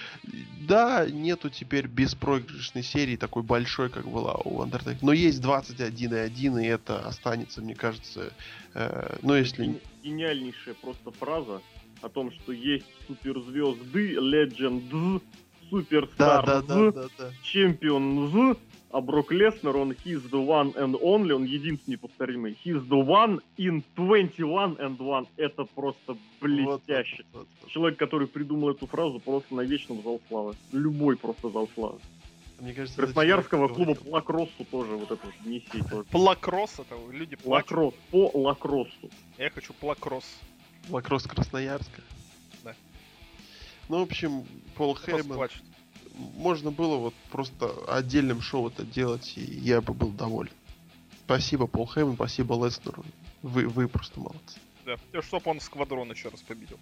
Да, 0.61 1.05
нету 1.09 1.49
теперь 1.49 1.87
беспроигрышной 1.87 2.83
серии 2.83 3.15
такой 3.15 3.43
большой, 3.43 3.89
как 3.89 4.07
была 4.07 4.35
у 4.43 4.63
Undertaker. 4.63 4.97
Но 5.01 5.13
есть 5.13 5.41
21.1, 5.41 6.63
и 6.63 6.67
это 6.67 6.99
останется, 7.07 7.61
мне 7.61 7.75
кажется, 7.75 8.33
э, 8.73 9.17
ну 9.21 9.35
если... 9.35 9.65
Ген- 9.65 9.81
Гениальнейшая 10.03 10.75
просто 10.75 11.11
фраза 11.11 11.61
о 12.01 12.09
том, 12.09 12.31
что 12.31 12.51
есть 12.51 12.85
суперзвезды, 13.07 14.13
легендз, 14.19 14.85
Да, 14.91 15.69
суперстарз, 15.69 16.45
да, 16.45 16.61
да, 16.61 16.91
да, 16.91 17.07
да. 17.17 17.31
чемпионз, 17.43 18.57
А 18.95 19.01
Брок 19.01 19.29
Леснер, 19.33 19.75
он 19.75 19.91
he's 19.91 20.29
the 20.29 20.41
one 20.41 20.73
and 20.75 20.97
only, 21.01 21.33
он 21.33 21.43
единственный 21.43 21.97
повторимый. 21.97 22.57
He's 22.63 22.81
the 22.87 23.05
one 23.05 23.41
in 23.57 23.83
21 23.97 24.77
and 24.77 24.97
one. 24.99 25.27
Это 25.35 25.65
просто 25.65 26.15
блестяще. 26.39 27.25
Вот, 27.33 27.41
вот, 27.41 27.47
вот. 27.61 27.71
Человек, 27.71 27.99
который 27.99 28.25
придумал 28.25 28.69
эту 28.69 28.87
фразу, 28.87 29.19
просто 29.19 29.53
навечно 29.53 29.95
в 29.95 30.01
зал 30.01 30.21
славы. 30.29 30.55
Любой 30.71 31.17
просто 31.17 31.49
зал 31.49 31.67
славы. 31.75 31.99
Мне 32.61 32.73
кажется, 32.73 32.95
Красноярского 32.95 33.67
клуба 33.67 33.95
по 33.95 34.07
лакроссу 34.11 34.63
тоже 34.71 34.91
вот 34.91 35.11
это 35.11 35.25
вот 35.25 35.45
неси 35.45 35.83
тоже. 35.89 36.05
Плакросс 36.05 36.79
это 36.79 36.95
люди 37.11 37.35
плачут. 37.35 37.71
Лакросс, 37.71 37.93
по 38.11 38.31
лакроссу. 38.33 39.09
Я 39.37 39.49
хочу 39.49 39.73
плакросс. 39.73 40.39
Лакросс 40.87 41.23
Красноярска. 41.23 42.01
Да. 42.63 42.73
Ну, 43.89 43.99
в 43.99 44.03
общем, 44.03 44.45
Пол 44.77 44.93
Просто 44.93 45.11
Хейман, 45.11 45.35
плачут. 45.35 45.61
Можно 46.35 46.71
было 46.71 46.97
вот 46.97 47.13
просто 47.31 47.71
отдельным 47.87 48.41
шоу 48.41 48.69
это 48.69 48.83
делать, 48.83 49.33
и 49.37 49.41
я 49.41 49.81
бы 49.81 49.93
был 49.93 50.09
доволен. 50.09 50.53
Спасибо, 51.25 51.67
Пол 51.67 51.87
Хейман, 51.87 52.15
спасибо 52.15 52.53
Леснеру. 52.63 53.03
Вы, 53.41 53.67
вы 53.67 53.87
просто 53.87 54.19
молодцы. 54.19 54.59
Да. 54.85 54.97
И 55.13 55.21
чтоб 55.21 55.45
он 55.47 55.59
сквадрон 55.59 56.11
еще 56.11 56.29
раз 56.29 56.41
победил. 56.41 56.79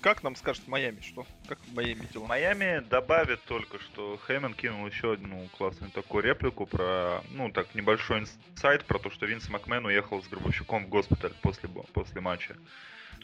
Как 0.00 0.22
нам 0.22 0.34
скажет 0.34 0.66
Майами? 0.66 1.00
Что? 1.02 1.26
Как 1.46 1.58
в 1.60 1.74
Майами 1.74 2.00
В 2.00 2.12
дела? 2.12 2.26
Майами 2.26 2.80
добавит 2.88 3.42
только, 3.44 3.78
что 3.78 4.18
Хейман 4.26 4.54
кинул 4.54 4.86
еще 4.86 5.12
одну 5.12 5.46
классную 5.58 5.92
такую 5.92 6.24
реплику 6.24 6.64
про, 6.64 7.22
ну, 7.30 7.50
так, 7.50 7.74
небольшой 7.74 8.20
инсайт 8.20 8.86
про 8.86 8.98
то, 8.98 9.10
что 9.10 9.26
Винс 9.26 9.50
Макмен 9.50 9.84
уехал 9.84 10.22
с 10.22 10.28
Гробовщиком 10.28 10.86
в 10.86 10.88
госпиталь 10.88 11.34
после, 11.42 11.68
после 11.68 12.20
матча. 12.22 12.56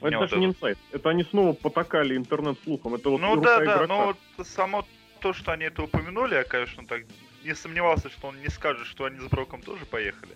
Это 0.01 0.21
даже 0.21 0.35
вот 0.35 0.41
не 0.41 0.47
инсайт. 0.47 0.79
Это 0.93 1.11
они 1.11 1.25
снова 1.25 1.53
потакали 1.53 2.17
интернет-слухом. 2.17 2.95
Это 2.95 3.11
вот 3.11 3.21
Ну 3.21 3.37
да, 3.37 3.59
да, 3.59 3.65
игрока. 3.65 3.87
но 3.87 4.07
вот 4.07 4.47
само 4.47 4.85
то, 5.21 5.33
что 5.33 5.53
они 5.53 5.65
это 5.65 5.83
упомянули, 5.83 6.35
я, 6.35 6.45
конечно, 6.45 6.87
так 6.87 7.03
не 7.45 7.55
сомневался, 7.55 8.11
что 8.11 8.29
он 8.29 8.41
не 8.41 8.49
скажет, 8.49 8.87
что 8.87 9.05
они 9.05 9.19
с 9.19 9.25
Броком 9.25 9.63
тоже 9.63 9.87
поехали. 9.87 10.33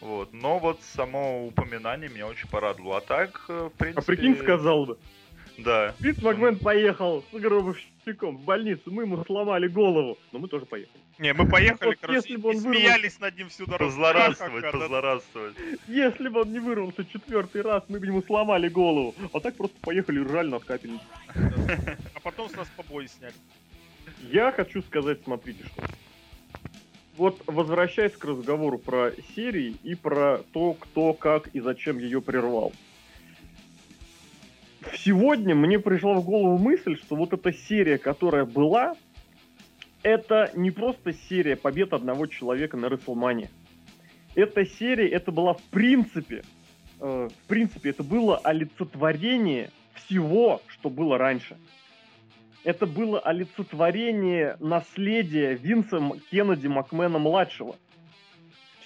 Вот. 0.00 0.32
Но 0.32 0.58
вот 0.58 0.80
само 0.82 1.46
упоминание 1.46 2.08
меня 2.08 2.26
очень 2.26 2.48
порадовало. 2.48 2.98
А 2.98 3.00
так, 3.00 3.44
э, 3.48 3.70
в 3.72 3.78
принципе... 3.78 4.00
А 4.00 4.04
прикинь, 4.04 4.36
сказал 4.36 4.86
бы. 4.86 4.98
Да. 5.58 5.94
Винс 6.00 6.20
Макмен 6.22 6.58
поехал 6.58 7.24
с 7.32 7.34
гробовщиком 7.34 8.36
в 8.36 8.44
больницу, 8.44 8.82
мы 8.86 9.04
ему 9.04 9.24
сломали 9.24 9.68
голову. 9.68 10.18
Но 10.32 10.38
мы 10.38 10.48
тоже 10.48 10.66
поехали. 10.66 11.00
Не, 11.18 11.32
мы 11.32 11.48
поехали, 11.48 11.90
Вот 11.90 11.98
короче, 12.00 12.16
если 12.18 12.36
бы 12.36 12.48
он 12.50 12.56
смеялись 12.58 13.20
над 13.20 13.36
ним 13.38 13.48
всю 13.48 13.66
дорогу. 13.66 13.90
Позлорадствовать, 13.90 14.72
позлорадствовать. 14.72 15.54
Если 15.86 16.28
бы 16.28 16.40
он 16.40 16.52
не 16.52 16.58
вырвался 16.58 17.04
четвертый 17.04 17.62
раз, 17.62 17.84
мы 17.88 18.00
бы 18.00 18.06
ему 18.06 18.22
сломали 18.22 18.68
голову. 18.68 19.14
А 19.32 19.40
так 19.40 19.54
просто 19.54 19.76
поехали 19.80 20.20
и 20.20 20.24
ржали 20.24 20.48
над 20.48 20.64
капельницей. 20.64 21.06
А 22.14 22.20
потом 22.22 22.48
с 22.48 22.56
нас 22.56 22.68
побои 22.76 23.06
сняли. 23.06 23.34
Я 24.20 24.50
хочу 24.50 24.82
сказать, 24.82 25.20
смотрите, 25.22 25.64
что. 25.66 25.82
Вот 27.16 27.40
возвращаясь 27.46 28.12
к 28.12 28.24
разговору 28.24 28.78
про 28.78 29.12
серии 29.36 29.76
и 29.84 29.94
про 29.94 30.38
то, 30.52 30.74
кто, 30.74 31.12
как 31.12 31.46
и 31.48 31.60
зачем 31.60 31.98
ее 31.98 32.20
прервал. 32.20 32.72
Сегодня 34.98 35.54
мне 35.54 35.78
пришла 35.78 36.14
в 36.14 36.24
голову 36.24 36.58
мысль, 36.58 36.96
что 36.96 37.14
вот 37.14 37.32
эта 37.32 37.52
серия, 37.52 37.98
которая 37.98 38.44
была, 38.44 38.96
это 40.04 40.52
не 40.54 40.70
просто 40.70 41.12
серия 41.12 41.56
побед 41.56 41.92
одного 41.92 42.26
человека 42.26 42.76
на 42.76 42.86
Рестлмане. 42.86 43.50
Эта 44.36 44.64
серия, 44.64 45.08
это 45.08 45.32
была 45.32 45.54
в 45.54 45.62
принципе, 45.64 46.44
э, 47.00 47.28
в 47.28 47.48
принципе, 47.48 47.90
это 47.90 48.04
было 48.04 48.36
олицетворение 48.38 49.70
всего, 49.94 50.62
что 50.68 50.90
было 50.90 51.18
раньше 51.18 51.56
это 52.64 52.86
было 52.86 53.20
олицетворение 53.20 54.56
наследия 54.58 55.54
Винса 55.54 55.98
Кеннеди 56.30 56.66
Макмена-младшего. 56.66 57.76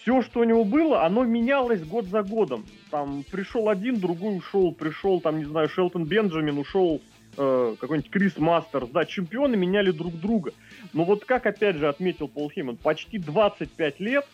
Все, 0.03 0.21
что 0.23 0.41
у 0.41 0.45
него 0.45 0.65
было, 0.65 1.05
оно 1.05 1.25
менялось 1.25 1.85
год 1.85 2.07
за 2.07 2.23
годом. 2.23 2.67
Там 2.91 3.25
пришел 3.31 3.69
один, 3.69 4.01
другой 4.01 4.39
ушел, 4.39 4.73
пришел, 4.73 5.21
там, 5.21 5.39
не 5.39 5.45
знаю, 5.45 5.69
Шелтон 5.69 6.05
Бенджамин, 6.05 6.59
ушел 6.59 7.01
э, 7.39 7.77
какой-нибудь 7.81 8.11
Крис 8.11 8.37
Мастерс. 8.37 8.91
Да, 8.91 9.05
чемпионы 9.05 9.57
меняли 9.57 9.91
друг 9.91 10.19
друга. 10.19 10.53
Но 10.93 11.05
вот 11.05 11.25
как, 11.25 11.47
опять 11.47 11.77
же, 11.77 11.89
отметил 11.89 12.29
Пол 12.29 12.51
Хейман, 12.51 12.77
почти 12.77 13.19
25 13.19 14.01
лет 14.01 14.27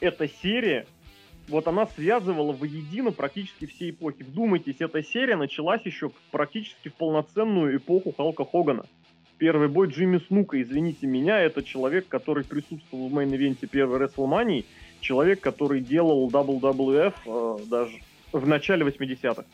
эта 0.00 0.28
серия, 0.28 0.86
вот 1.48 1.68
она 1.68 1.86
связывала 1.86 2.52
воедино 2.52 3.12
практически 3.12 3.66
все 3.66 3.90
эпохи. 3.90 4.22
Вдумайтесь, 4.22 4.76
эта 4.78 5.02
серия 5.02 5.36
началась 5.36 5.82
еще 5.84 6.10
практически 6.30 6.88
в 6.88 6.94
полноценную 6.94 7.76
эпоху 7.76 8.12
Халка 8.16 8.44
Хогана. 8.44 8.84
Первый 9.36 9.68
бой 9.68 9.88
Джимми 9.88 10.18
Снука, 10.18 10.60
извините 10.62 11.06
меня, 11.06 11.40
это 11.40 11.62
человек, 11.62 12.06
который 12.08 12.44
присутствовал 12.44 13.08
в 13.08 13.14
main 13.14 13.35
event 13.35 13.61
е 13.61 13.66
первой 13.66 13.98
WrestleMania, 13.98 14.64
человек, 15.00 15.40
который 15.40 15.80
делал 15.80 16.30
WWF 16.30 17.14
э, 17.26 17.64
даже 17.66 17.98
в 18.32 18.46
начале 18.46 18.86
80-х. 18.86 19.44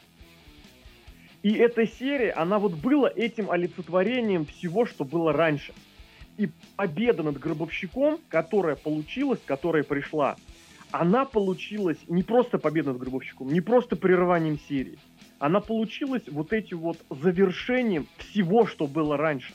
И 1.43 1.55
эта 1.55 1.86
серия, 1.86 2.32
она 2.32 2.59
вот 2.59 2.74
была 2.74 3.11
этим 3.14 3.51
олицетворением 3.51 4.45
всего, 4.45 4.84
что 4.84 5.05
было 5.05 5.32
раньше. 5.32 5.72
И 6.36 6.51
победа 6.76 7.22
над 7.22 7.38
Гробовщиком, 7.38 8.18
которая 8.28 8.76
получилась, 8.76 9.41
которая 9.45 9.82
пришла, 9.82 10.36
она 10.91 11.24
получилась 11.24 11.99
не 12.09 12.22
просто 12.22 12.59
победа 12.59 12.93
над 12.93 13.01
Гробовщиком, 13.01 13.53
не 13.53 13.61
просто 13.61 13.97
прерыванием 13.97 14.59
серии. 14.68 14.99
Она 15.38 15.61
получилась 15.61 16.22
вот 16.28 16.53
этим 16.53 16.78
вот 16.78 16.99
завершением 17.09 18.07
всего, 18.18 18.66
что 18.66 18.86
было 18.86 19.16
раньше. 19.16 19.55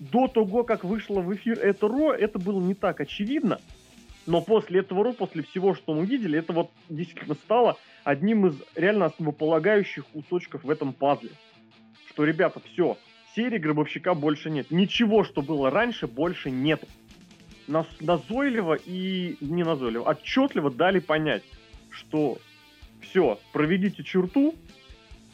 До 0.00 0.26
того, 0.28 0.64
как 0.64 0.82
вышло 0.82 1.20
в 1.20 1.32
эфир 1.34 1.58
это 1.58 1.86
Ро, 1.86 2.12
это 2.12 2.38
было 2.38 2.60
не 2.60 2.74
так 2.74 3.00
очевидно. 3.00 3.60
Но 4.30 4.40
после 4.40 4.78
этого 4.78 5.02
Ро, 5.02 5.12
после 5.12 5.42
всего, 5.42 5.74
что 5.74 5.92
мы 5.92 6.06
видели, 6.06 6.38
это 6.38 6.52
вот 6.52 6.70
действительно 6.88 7.34
стало 7.34 7.76
одним 8.04 8.46
из 8.46 8.62
реально 8.76 9.06
основополагающих 9.06 10.06
кусочков 10.06 10.62
в 10.62 10.70
этом 10.70 10.92
пазле. 10.92 11.30
Что, 12.08 12.24
ребята, 12.24 12.60
все, 12.60 12.96
серии 13.34 13.58
Гробовщика 13.58 14.14
больше 14.14 14.48
нет. 14.48 14.70
Ничего, 14.70 15.24
что 15.24 15.42
было 15.42 15.68
раньше, 15.68 16.06
больше 16.06 16.52
нет. 16.52 16.80
Нас 17.66 17.88
назойливо 17.98 18.74
и 18.74 19.36
не 19.40 19.64
назойливо, 19.64 20.08
отчетливо 20.08 20.70
дали 20.70 21.00
понять, 21.00 21.42
что 21.90 22.38
все, 23.00 23.40
проведите 23.52 24.04
черту, 24.04 24.54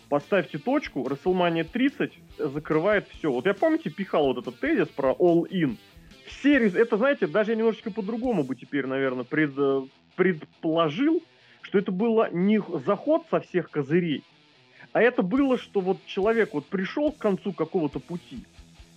поставьте 0.09 0.57
точку, 0.57 1.03
WrestleMania 1.03 1.64
30 1.64 2.14
закрывает 2.38 3.07
все. 3.11 3.30
Вот 3.30 3.44
я, 3.44 3.53
помните, 3.53 3.90
пихал 3.90 4.24
вот 4.32 4.38
этот 4.38 4.59
тезис 4.59 4.88
про 4.88 5.11
All 5.11 5.42
In. 5.51 5.76
Рез- 6.27 6.74
это, 6.74 6.97
знаете, 6.97 7.27
даже 7.27 7.53
я 7.53 7.57
немножечко 7.57 7.91
по-другому 7.91 8.43
бы 8.43 8.57
теперь, 8.57 8.87
наверное, 8.87 9.24
пред, 9.24 9.55
предположил, 10.16 11.22
что 11.62 11.79
это 11.79 11.93
было 11.93 12.29
не 12.33 12.61
заход 12.85 13.27
со 13.31 13.41
всех 13.41 13.70
козырей, 13.70 14.24
а 14.93 15.03
это 15.03 15.22
было, 15.22 15.59
что 15.59 15.81
вот 15.81 15.99
человек 16.07 16.55
вот 16.55 16.66
пришел 16.66 17.12
к 17.12 17.18
концу 17.18 17.53
какого-то 17.53 18.01
пути, 18.01 18.45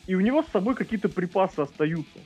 и 0.08 0.16
у 0.16 0.22
него 0.22 0.44
с 0.44 0.48
собой 0.48 0.76
какие-то 0.76 1.10
припасы 1.10 1.60
остаются. 1.60 2.20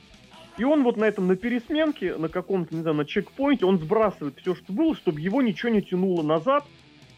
И 0.56 0.64
он 0.64 0.84
вот 0.84 0.96
на 0.96 1.04
этом, 1.04 1.26
на 1.26 1.34
пересменке, 1.34 2.16
на 2.16 2.28
каком-то, 2.28 2.74
не 2.74 2.82
знаю, 2.82 2.96
на 2.96 3.04
чекпоинте, 3.04 3.66
он 3.66 3.78
сбрасывает 3.78 4.38
все, 4.38 4.54
что 4.54 4.72
было, 4.72 4.94
чтобы 4.94 5.20
его 5.20 5.42
ничего 5.42 5.70
не 5.70 5.82
тянуло 5.82 6.22
назад, 6.22 6.64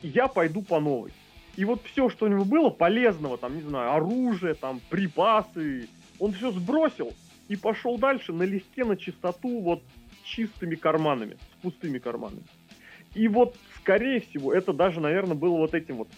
и 0.03 0.09
я 0.09 0.27
пойду 0.27 0.63
по 0.63 0.81
новой. 0.81 1.13
И 1.57 1.65
вот 1.65 1.83
все, 1.85 2.09
что 2.09 2.27
у 2.27 2.29
него 2.29 2.45
было 2.45 2.71
полезного, 2.71 3.37
там, 3.37 3.57
не 3.57 3.63
знаю, 3.63 3.93
оружие, 3.93 4.55
там, 4.55 4.81
припасы, 4.89 5.89
он 6.19 6.33
все 6.33 6.51
сбросил 6.51 7.13
и 7.49 7.57
пошел 7.57 7.99
дальше 7.99 8.33
налегке 8.33 8.85
на 8.85 8.97
чистоту, 8.97 9.61
вот, 9.61 9.83
чистыми 10.25 10.75
карманами, 10.75 11.35
с 11.35 11.63
пустыми 11.63 11.99
карманами. 11.99 12.45
И 13.15 13.29
вот, 13.29 13.57
скорее 13.77 14.21
всего, 14.21 14.53
это 14.53 14.73
даже, 14.73 15.01
наверное, 15.01 15.37
было 15.37 15.57
вот 15.57 15.75
этим 15.75 15.97
вот 15.97 16.09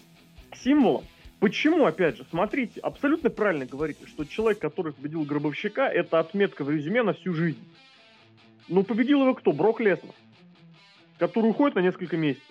символом. 0.53 1.05
Почему, 1.39 1.85
опять 1.85 2.17
же, 2.17 2.25
смотрите, 2.29 2.81
абсолютно 2.81 3.29
правильно 3.29 3.65
говорите, 3.65 4.05
что 4.07 4.25
человек, 4.25 4.59
который 4.59 4.91
победил 4.91 5.23
Гробовщика, 5.23 5.87
это 5.87 6.19
отметка 6.19 6.65
в 6.65 6.69
резюме 6.69 7.01
на 7.01 7.13
всю 7.13 7.33
жизнь. 7.33 7.63
Но 8.67 8.83
победил 8.83 9.21
его 9.21 9.33
кто? 9.33 9.53
Брок 9.53 9.79
Леснер, 9.79 10.13
который 11.17 11.51
уходит 11.51 11.75
на 11.75 11.79
несколько 11.79 12.17
месяцев. 12.17 12.45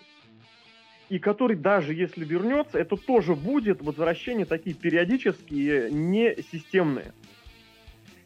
И 1.10 1.18
который 1.18 1.56
даже 1.56 1.94
если 1.94 2.24
вернется, 2.24 2.78
это 2.78 2.96
тоже 2.96 3.34
будет 3.34 3.82
возвращение 3.82 4.46
такие 4.46 4.74
периодические, 4.74 5.90
не 5.90 6.36
системные. 6.50 7.12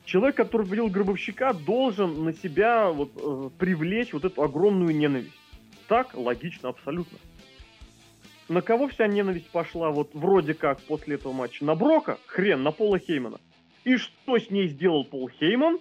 Человек, 0.05 0.37
который 0.37 0.67
победил 0.67 0.89
Гробовщика, 0.89 1.53
должен 1.53 2.25
на 2.25 2.33
себя 2.33 2.91
вот, 2.91 3.13
э, 3.17 3.51
привлечь 3.59 4.13
вот 4.13 4.25
эту 4.25 4.43
огромную 4.43 4.95
ненависть. 4.95 5.39
Так, 5.89 6.15
логично, 6.15 6.71
абсолютно. 6.71 7.19
На 8.49 8.61
кого 8.61 8.89
вся 8.89 9.07
ненависть 9.07 9.49
пошла 9.51 9.91
вот 9.91 10.11
вроде 10.15 10.55
как 10.55 10.81
после 10.83 11.15
этого 11.15 11.33
матча? 11.33 11.65
На 11.65 11.75
Брока? 11.75 12.19
Хрен, 12.27 12.63
на 12.63 12.73
Пола 12.73 12.99
Хеймана. 12.99 13.39
И 13.85 13.97
что 13.97 14.39
с 14.39 14.51
ней 14.51 14.69
сделал 14.69 15.05
Пол 15.05 15.29
Хейман? 15.29 15.79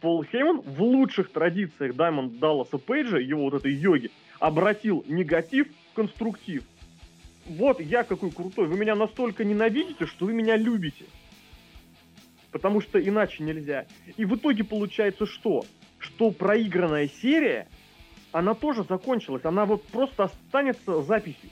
Пол 0.00 0.24
Хейман 0.24 0.60
в 0.60 0.80
лучших 0.80 1.30
традициях 1.30 1.96
Даймонд 1.96 2.38
Далласа 2.38 2.78
Пейджа, 2.78 3.18
его 3.18 3.44
вот 3.44 3.54
этой 3.54 3.74
йоги, 3.74 4.10
обратил 4.38 5.04
негатив 5.08 5.68
в 5.90 5.94
конструктив. 5.94 6.62
Вот 7.46 7.80
я 7.80 8.04
какой 8.04 8.30
крутой, 8.30 8.68
вы 8.68 8.78
меня 8.78 8.94
настолько 8.94 9.44
ненавидите, 9.44 10.06
что 10.06 10.26
вы 10.26 10.32
меня 10.32 10.56
любите. 10.56 11.04
Потому 12.58 12.80
что 12.80 13.00
иначе 13.00 13.42
нельзя. 13.42 13.86
И 14.16 14.24
в 14.24 14.34
итоге 14.36 14.64
получается 14.64 15.26
что? 15.26 15.64
Что 15.98 16.30
проигранная 16.30 17.08
серия, 17.08 17.68
она 18.32 18.54
тоже 18.54 18.84
закончилась. 18.84 19.44
Она 19.44 19.64
вот 19.64 19.84
просто 19.84 20.24
останется 20.24 21.02
записью, 21.02 21.50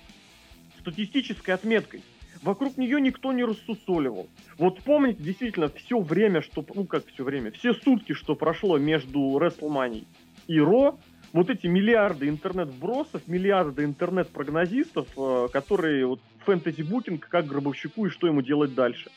статистической 0.81 1.55
отметкой. 1.55 2.03
Вокруг 2.43 2.77
нее 2.77 3.01
никто 3.01 3.33
не 3.33 3.45
рассусоливал. 3.45 4.29
Вот 4.59 4.83
помните, 4.83 5.23
действительно, 5.23 5.69
все 5.69 5.99
время, 6.01 6.43
что... 6.43 6.65
Ну, 6.75 6.85
как 6.85 7.07
все 7.07 7.25
время? 7.25 7.51
Все 7.53 7.73
сутки, 7.73 8.13
что 8.13 8.35
прошло 8.35 8.79
между 8.79 9.19
WrestleMania 9.19 10.05
и 10.47 10.61
Ро, 10.61 10.99
вот 11.33 11.51
эти 11.51 11.67
миллиарды 11.67 12.29
интернет-вбросов, 12.29 13.27
миллиарды 13.27 13.85
интернет-прогнозистов, 13.85 15.09
э, 15.17 15.49
которые 15.53 16.07
вот 16.07 16.21
фэнтези-букинг, 16.45 17.27
как 17.29 17.47
гробовщику 17.47 18.07
и 18.07 18.11
что 18.11 18.27
ему 18.27 18.43
делать 18.43 18.75
дальше. 18.75 19.11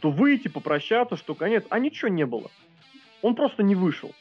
Что 0.00 0.10
выйти, 0.10 0.48
попрощаться, 0.48 1.18
что 1.18 1.34
конец. 1.34 1.62
А 1.68 1.78
ничего 1.78 2.08
не 2.08 2.24
было. 2.24 2.50
Он 3.20 3.34
просто 3.34 3.62
не 3.62 3.74
вышел. 3.74 4.14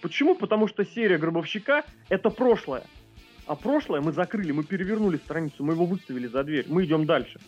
Почему? 0.00 0.34
Потому 0.34 0.66
что 0.66 0.82
серия 0.82 1.18
гробовщика— 1.18 1.84
это 2.08 2.30
прошлое. 2.30 2.84
А 3.46 3.54
прошлое 3.54 4.00
мы 4.00 4.12
закрыли, 4.12 4.52
мы 4.52 4.64
перевернули 4.64 5.18
страницу, 5.18 5.62
мы 5.62 5.74
его 5.74 5.84
выставили 5.84 6.26
за 6.26 6.42
дверь. 6.42 6.64
Мы 6.68 6.86
идем 6.86 7.04
дальше. 7.04 7.38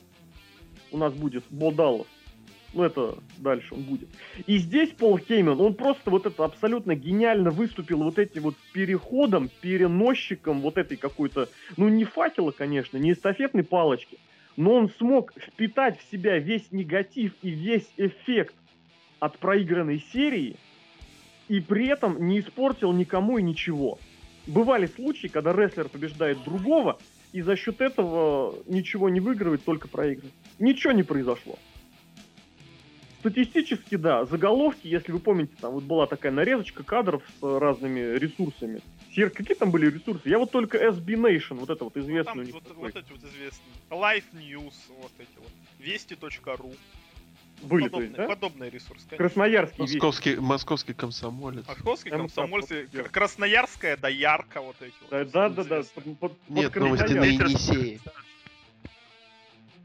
У 0.91 0.99
нас 0.99 1.15
будет 1.15 1.45
Бодалов. 1.49 2.07
Ну, 2.75 2.83
это 2.83 3.17
дальше 3.39 3.73
он 3.73 3.85
будет. 3.85 4.11
И 4.47 4.59
здесь 4.59 4.91
Пол 4.91 5.17
Хейман, 5.17 5.59
он 5.59 5.73
просто 5.73 6.11
вот 6.11 6.27
это 6.27 6.45
абсолютно 6.45 6.95
гениально 6.95 7.49
выступил 7.49 8.03
вот 8.03 8.19
этим 8.19 8.43
вот 8.43 8.57
переходом, 8.75 9.49
переносчиком 9.63 10.61
вот 10.61 10.77
этой 10.77 10.99
какой-то, 10.99 11.49
ну, 11.79 11.89
не 11.89 12.05
факела, 12.05 12.51
конечно, 12.51 12.99
не 12.99 13.13
эстафетной 13.13 13.65
палочки, 13.65 14.19
но 14.57 14.75
он 14.75 14.91
смог 14.91 15.33
впитать 15.35 15.99
в 15.99 16.11
себя 16.11 16.39
весь 16.39 16.71
негатив 16.73 17.33
и 17.43 17.51
весь 17.51 17.89
эффект 17.97 18.55
от 19.21 19.39
проигранной 19.39 20.05
серии, 20.13 20.57
и 21.49 21.61
при 21.61 21.87
этом 21.89 22.27
не 22.27 22.41
испортил 22.41 22.93
никому 22.93 23.39
и 23.39 23.43
ничего. 23.43 23.99
Бывали 24.47 24.87
случаи, 24.87 25.29
когда 25.29 25.53
рестлер 25.53 25.89
побеждает 25.89 26.43
другого, 26.45 26.99
и 27.33 27.41
за 27.43 27.57
счет 27.57 27.81
этого 27.81 28.55
ничего 28.67 29.09
не 29.09 29.21
выигрывает, 29.21 29.65
только 29.65 29.89
проигрывает. 29.89 30.35
Ничего 30.59 30.93
не 30.93 31.03
произошло. 31.03 31.59
Статистически, 33.21 33.95
да, 33.95 34.25
заголовки, 34.25 34.89
если 34.89 35.13
вы 35.13 35.21
помните, 35.21 35.53
там 35.61 35.75
вот 35.75 35.85
была 35.85 36.09
такая 36.09 36.33
нарезочка 36.33 36.83
кадров 36.83 37.23
с 37.41 37.59
разными 37.61 38.19
ресурсами. 38.19 38.81
Сер, 39.15 39.31
какие 39.31 39.55
там 39.55 39.71
были 39.71 39.91
ресурсы? 39.91 40.29
Я 40.29 40.39
вот 40.39 40.51
только 40.51 40.79
SB 40.79 41.05
Nation, 41.17 41.57
вот 41.57 41.69
это 41.69 41.85
вот 41.85 41.97
известный 41.97 42.25
Там 42.25 42.39
у 42.39 42.43
них 42.43 42.55
вот, 42.55 42.65
вот 42.75 42.97
эти 42.97 43.13
вот 43.13 43.23
известные. 43.25 43.75
Life 43.91 44.25
News, 44.33 44.75
вот 45.01 45.13
эти 45.19 45.37
вот. 45.37 45.51
Вести.ру. 45.79 46.75
Были, 47.63 47.85
то 47.85 47.91
подобные, 47.91 48.09
есть, 48.09 48.17
да? 48.17 48.27
подобные 48.27 48.71
ресурсы, 48.71 49.07
конечно. 49.07 49.17
Красноярский. 49.19 49.79
Московский, 49.79 50.37
московский 50.37 50.95
комсомолец. 50.95 51.69
Московский 51.69 52.11
Там 52.11 52.21
комсомольцы, 52.23 52.89
так 52.91 53.03
вот, 53.03 53.09
К- 53.09 53.11
Красноярская 53.13 53.97
доярка, 53.97 54.61
вот 54.63 54.77
эти 54.81 54.95
вот. 55.03 55.11
Да, 55.11 55.25
все 55.25 55.33
да, 55.33 55.49
да, 55.49 55.65
да. 55.65 55.83
под- 55.95 56.19
под- 56.19 56.33
Нет, 56.49 56.73
под 56.73 56.83
новости 56.83 57.13
на. 57.13 57.25
Енисее. 57.25 58.01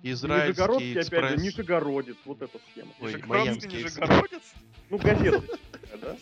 Израильский 0.04 0.62
Нижегородский, 0.62 0.92
опять 0.92 1.04
же, 1.04 1.18
экспресс. 1.18 1.42
Нижегородец, 1.44 2.16
вот 2.26 2.42
эта 2.42 2.60
схема. 2.72 2.92
Ой, 3.00 3.14
Нижегородский, 3.14 3.84
Нижегородец? 3.84 4.42
Ну, 4.90 4.98
газета, 4.98 5.44
да? 6.02 6.18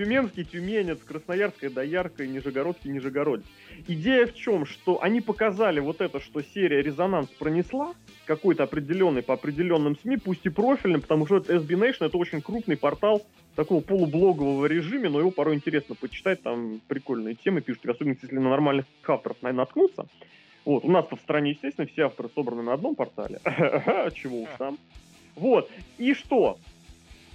Тюменский 0.00 0.44
тюменец, 0.44 0.98
Красноярская 1.06 1.68
доярка 1.68 2.24
и 2.24 2.28
Нижегородский 2.28 2.90
нижегородец. 2.90 3.44
Идея 3.86 4.26
в 4.26 4.34
чем? 4.34 4.64
Что 4.64 5.02
они 5.02 5.20
показали 5.20 5.78
вот 5.78 6.00
это, 6.00 6.20
что 6.20 6.40
серия 6.40 6.80
«Резонанс» 6.80 7.28
пронесла, 7.28 7.92
какой-то 8.24 8.62
определенный 8.62 9.22
по 9.22 9.34
определенным 9.34 9.98
СМИ, 9.98 10.16
пусть 10.16 10.46
и 10.46 10.48
профильным, 10.48 11.02
потому 11.02 11.26
что 11.26 11.36
это 11.36 11.52
SB 11.52 11.68
Nation 11.68 12.06
это 12.06 12.16
очень 12.16 12.40
крупный 12.40 12.78
портал 12.78 13.26
такого 13.56 13.82
полублогового 13.82 14.64
режиме, 14.64 15.10
но 15.10 15.20
его 15.20 15.30
порой 15.30 15.56
интересно 15.56 15.94
почитать, 15.94 16.40
там 16.40 16.80
прикольные 16.88 17.34
темы 17.34 17.60
пишут, 17.60 17.84
в 17.84 17.90
особенности, 17.90 18.24
если 18.24 18.38
на 18.38 18.48
нормальных 18.48 18.86
авторов, 19.06 19.36
наткнуться. 19.42 20.06
Вот, 20.64 20.82
у 20.82 20.90
нас-то 20.90 21.16
в 21.16 21.20
стране, 21.20 21.50
естественно, 21.50 21.86
все 21.86 22.06
авторы 22.06 22.30
собраны 22.34 22.62
на 22.62 22.72
одном 22.72 22.94
портале. 22.94 23.38
Чего 24.14 24.44
уж 24.44 24.48
там. 24.56 24.78
Вот, 25.36 25.70
и 25.98 26.14
что? 26.14 26.58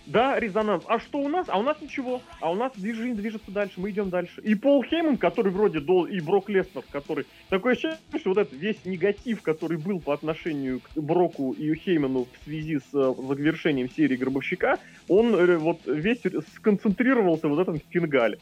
Да, 0.06 0.40
резонанс. 0.40 0.84
А 0.88 1.00
что 1.00 1.20
у 1.20 1.28
нас? 1.28 1.48
А 1.50 1.58
у 1.58 1.64
нас 1.64 1.82
ничего. 1.82 2.22
А 2.40 2.52
у 2.52 2.56
нас 2.56 2.72
движение 2.76 3.16
движется 3.16 3.52
дальше, 3.52 3.80
мы 3.80 3.90
идем 3.90 4.10
дальше. 4.10 4.42
И 4.42 4.54
Пол 4.56 4.84
Хейман, 4.84 5.18
который 5.18 5.52
вроде 5.52 5.80
дол, 5.80 6.06
и 6.06 6.20
Брок 6.20 6.50
Леснер, 6.50 6.84
который... 6.92 7.26
Такое 7.50 7.74
ощущение, 7.74 7.98
что 8.20 8.30
вот 8.30 8.38
этот 8.38 8.54
весь 8.54 8.84
негатив, 8.86 9.42
который 9.42 9.78
был 9.78 10.00
по 10.00 10.14
отношению 10.14 10.82
к 10.82 10.98
Броку 11.00 11.54
и 11.54 11.74
Хейману 11.76 12.28
в 12.32 12.44
связи 12.44 12.80
с 12.80 12.94
э, 12.94 13.14
завершением 13.36 13.90
серии 13.90 14.16
Гробовщика, 14.16 14.80
он 15.08 15.34
э, 15.34 15.58
вот 15.58 15.80
весь 15.86 16.22
сконцентрировался 16.56 17.48
вот 17.48 17.58
в 17.58 17.60
этом 17.60 17.80
фингале. 17.90 18.40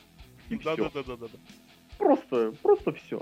Да-да-да-да-да. 0.49 1.27
Просто, 1.97 2.53
просто 2.61 2.91
все. 2.93 3.21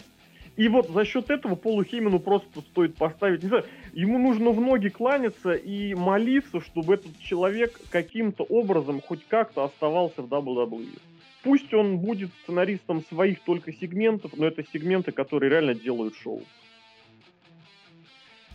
И 0.57 0.67
вот 0.67 0.89
за 0.89 1.05
счет 1.05 1.29
этого 1.29 1.55
Полу 1.55 1.83
Хейману 1.83 2.19
просто 2.19 2.61
стоит 2.61 2.95
поставить, 2.95 3.41
не 3.41 3.49
знаю, 3.49 3.65
ему 3.93 4.17
нужно 4.17 4.51
в 4.51 4.59
ноги 4.59 4.89
кланяться 4.89 5.53
и 5.53 5.93
молиться, 5.93 6.59
чтобы 6.59 6.95
этот 6.95 7.17
человек 7.19 7.79
каким-то 7.89 8.43
образом 8.43 9.01
хоть 9.01 9.25
как-то 9.27 9.63
оставался 9.63 10.21
в 10.21 10.27
WWE. 10.27 10.99
Пусть 11.43 11.73
он 11.73 11.97
будет 11.97 12.29
сценаристом 12.43 13.03
своих 13.05 13.39
только 13.41 13.71
сегментов, 13.73 14.33
но 14.35 14.45
это 14.45 14.63
сегменты, 14.71 15.11
которые 15.11 15.49
реально 15.49 15.73
делают 15.73 16.15
шоу. 16.15 16.43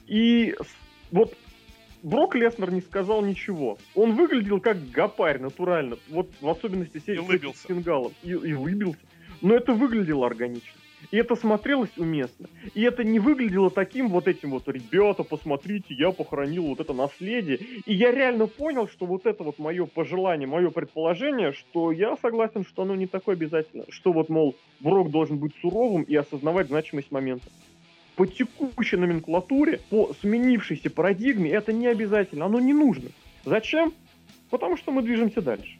И 0.06 0.54
вот 1.10 1.34
Брок 2.02 2.36
Леснер 2.36 2.70
не 2.70 2.80
сказал 2.80 3.24
ничего. 3.24 3.78
Он 3.96 4.14
выглядел 4.14 4.60
как 4.60 4.90
гопарь 4.90 5.40
натурально. 5.40 5.96
Вот 6.08 6.30
в 6.40 6.48
особенности 6.48 6.98
серии 6.98 7.52
с 7.52 7.62
фингалом. 7.62 8.12
И, 8.22 8.30
и 8.30 8.54
лыбился. 8.54 9.00
Но 9.40 9.54
это 9.54 9.72
выглядело 9.72 10.26
органично. 10.26 10.70
И 11.10 11.16
это 11.16 11.36
смотрелось 11.36 11.96
уместно. 11.96 12.48
И 12.74 12.82
это 12.82 13.04
не 13.04 13.18
выглядело 13.18 13.70
таким 13.70 14.08
вот 14.08 14.28
этим 14.28 14.50
вот, 14.50 14.68
ребята, 14.68 15.22
посмотрите, 15.22 15.94
я 15.94 16.10
похоронил 16.10 16.66
вот 16.66 16.80
это 16.80 16.92
наследие. 16.92 17.58
И 17.86 17.94
я 17.94 18.10
реально 18.10 18.46
понял, 18.46 18.88
что 18.88 19.06
вот 19.06 19.26
это 19.26 19.44
вот 19.44 19.58
мое 19.58 19.86
пожелание, 19.86 20.48
мое 20.48 20.70
предположение, 20.70 21.52
что 21.52 21.92
я 21.92 22.16
согласен, 22.16 22.64
что 22.64 22.82
оно 22.82 22.94
не 22.94 23.06
такое 23.06 23.36
обязательно. 23.36 23.84
Что 23.88 24.12
вот, 24.12 24.28
мол, 24.28 24.56
Брок 24.80 25.10
должен 25.10 25.38
быть 25.38 25.52
суровым 25.60 26.02
и 26.02 26.14
осознавать 26.14 26.68
значимость 26.68 27.10
момента. 27.10 27.46
По 28.16 28.26
текущей 28.26 28.96
номенклатуре, 28.96 29.80
по 29.90 30.12
сменившейся 30.20 30.90
парадигме, 30.90 31.50
это 31.50 31.72
не 31.72 31.86
обязательно, 31.86 32.46
оно 32.46 32.60
не 32.60 32.72
нужно. 32.72 33.10
Зачем? 33.44 33.92
Потому 34.50 34.76
что 34.76 34.90
мы 34.90 35.02
движемся 35.02 35.42
дальше. 35.42 35.78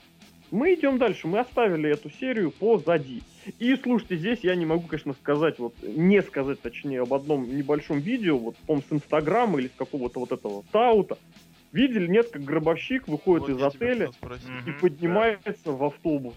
Мы 0.51 0.75
идем 0.75 0.99
дальше, 0.99 1.27
мы 1.27 1.41
оставили 1.41 1.91
эту 1.91 2.11
серию 2.11 2.51
позади. 2.53 3.23
И 3.59 3.75
слушайте, 3.77 4.17
здесь 4.17 4.41
я 4.43 4.55
не 4.55 4.65
могу, 4.65 4.87
конечно, 4.87 5.13
сказать, 5.15 5.59
вот, 5.59 5.75
не 5.83 6.23
сказать, 6.23 6.61
точнее, 6.61 7.03
об 7.03 7.13
одном 7.15 7.57
небольшом 7.57 7.99
видео, 7.99 8.39
вот, 8.39 8.57
по 8.59 8.79
с 8.79 8.85
Инстаграма 8.91 9.59
или 9.59 9.69
с 9.69 9.77
какого-то 9.77 10.21
вот 10.21 10.33
этого 10.33 10.65
таута. 10.71 11.19
Видели, 11.73 12.07
нет, 12.07 12.31
как 12.31 12.43
гробовщик 12.43 13.09
выходит 13.09 13.49
Вот 13.49 13.59
из 13.59 13.63
отеля 13.63 14.11
и 14.67 14.71
поднимается 14.81 15.73
в 15.73 15.85
автобус. 15.85 16.35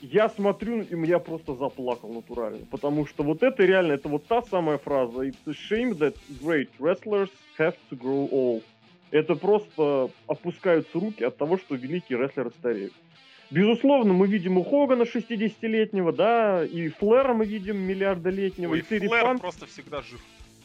Я 0.00 0.28
смотрю, 0.28 0.82
и 0.82 1.06
я 1.06 1.18
просто 1.18 1.54
заплакал 1.54 2.12
натурально. 2.12 2.66
Потому 2.70 3.06
что 3.06 3.22
вот 3.22 3.42
это 3.42 3.64
реально, 3.64 3.92
это 3.92 4.08
вот 4.08 4.26
та 4.26 4.42
самая 4.42 4.78
фраза. 4.78 5.22
It's 5.22 5.36
a 5.46 5.52
shame 5.52 5.96
that 5.98 6.16
great 6.42 6.70
wrestlers 6.78 7.30
have 7.58 7.76
to 7.90 7.98
grow 7.98 8.28
old. 8.30 8.64
Это 9.10 9.34
просто 9.34 10.10
опускаются 10.26 10.98
руки 10.98 11.24
от 11.24 11.36
того, 11.36 11.58
что 11.58 11.74
великие 11.74 12.18
рестлеры 12.18 12.50
стареют. 12.50 12.92
Безусловно, 13.50 14.12
мы 14.12 14.28
видим 14.28 14.58
у 14.58 14.64
Хогана 14.64 15.02
60-летнего, 15.02 16.12
да, 16.12 16.64
и 16.64 16.88
Флера 16.88 17.34
мы 17.34 17.44
видим 17.44 17.78
миллиардолетнего, 17.78 18.72
Ой, 18.72 18.78
и 18.78 18.82
Терри 18.82 19.08
Флэр 19.08 19.24
Фанк, 19.24 19.40
просто 19.40 19.66
всегда 19.66 20.02
жив. 20.02 20.20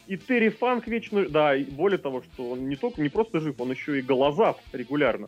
и 0.06 0.16
Терри 0.16 0.50
Фанк 0.50 0.86
вечно, 0.86 1.28
да, 1.28 1.56
и 1.56 1.64
более 1.64 1.98
того, 1.98 2.22
что 2.22 2.50
он 2.52 2.68
не 2.68 2.76
только, 2.76 3.02
не 3.02 3.08
просто 3.08 3.40
жив, 3.40 3.60
он 3.60 3.72
еще 3.72 3.98
и 3.98 4.02
голозав 4.02 4.58
регулярно. 4.72 5.26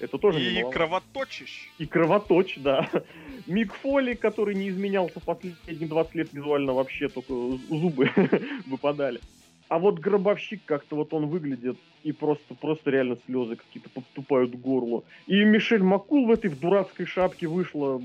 Это 0.00 0.16
тоже 0.18 0.40
И 0.40 0.62
кровоточащ. 0.70 1.70
И 1.78 1.86
кровоточ, 1.86 2.58
да. 2.58 2.88
Мик 3.46 3.74
Фоли, 3.74 4.14
который 4.14 4.54
не 4.54 4.68
изменялся 4.68 5.18
последние 5.18 5.88
20 5.88 6.14
лет 6.14 6.28
визуально 6.32 6.72
вообще, 6.72 7.08
только 7.08 7.32
зубы 7.68 8.10
выпадали. 8.66 9.20
А 9.68 9.78
вот 9.78 9.98
гробовщик 9.98 10.62
как-то 10.64 10.96
вот 10.96 11.12
он 11.12 11.26
выглядит, 11.26 11.76
и 12.02 12.12
просто, 12.12 12.54
просто 12.54 12.90
реально 12.90 13.18
слезы 13.26 13.56
какие-то 13.56 13.90
подступают 13.90 14.52
к 14.52 14.54
горлу. 14.54 15.04
И 15.26 15.44
Мишель 15.44 15.82
Макул 15.82 16.26
в 16.26 16.30
этой 16.30 16.48
в 16.48 16.58
дурацкой 16.58 17.04
шапке 17.04 17.46
вышла, 17.46 18.00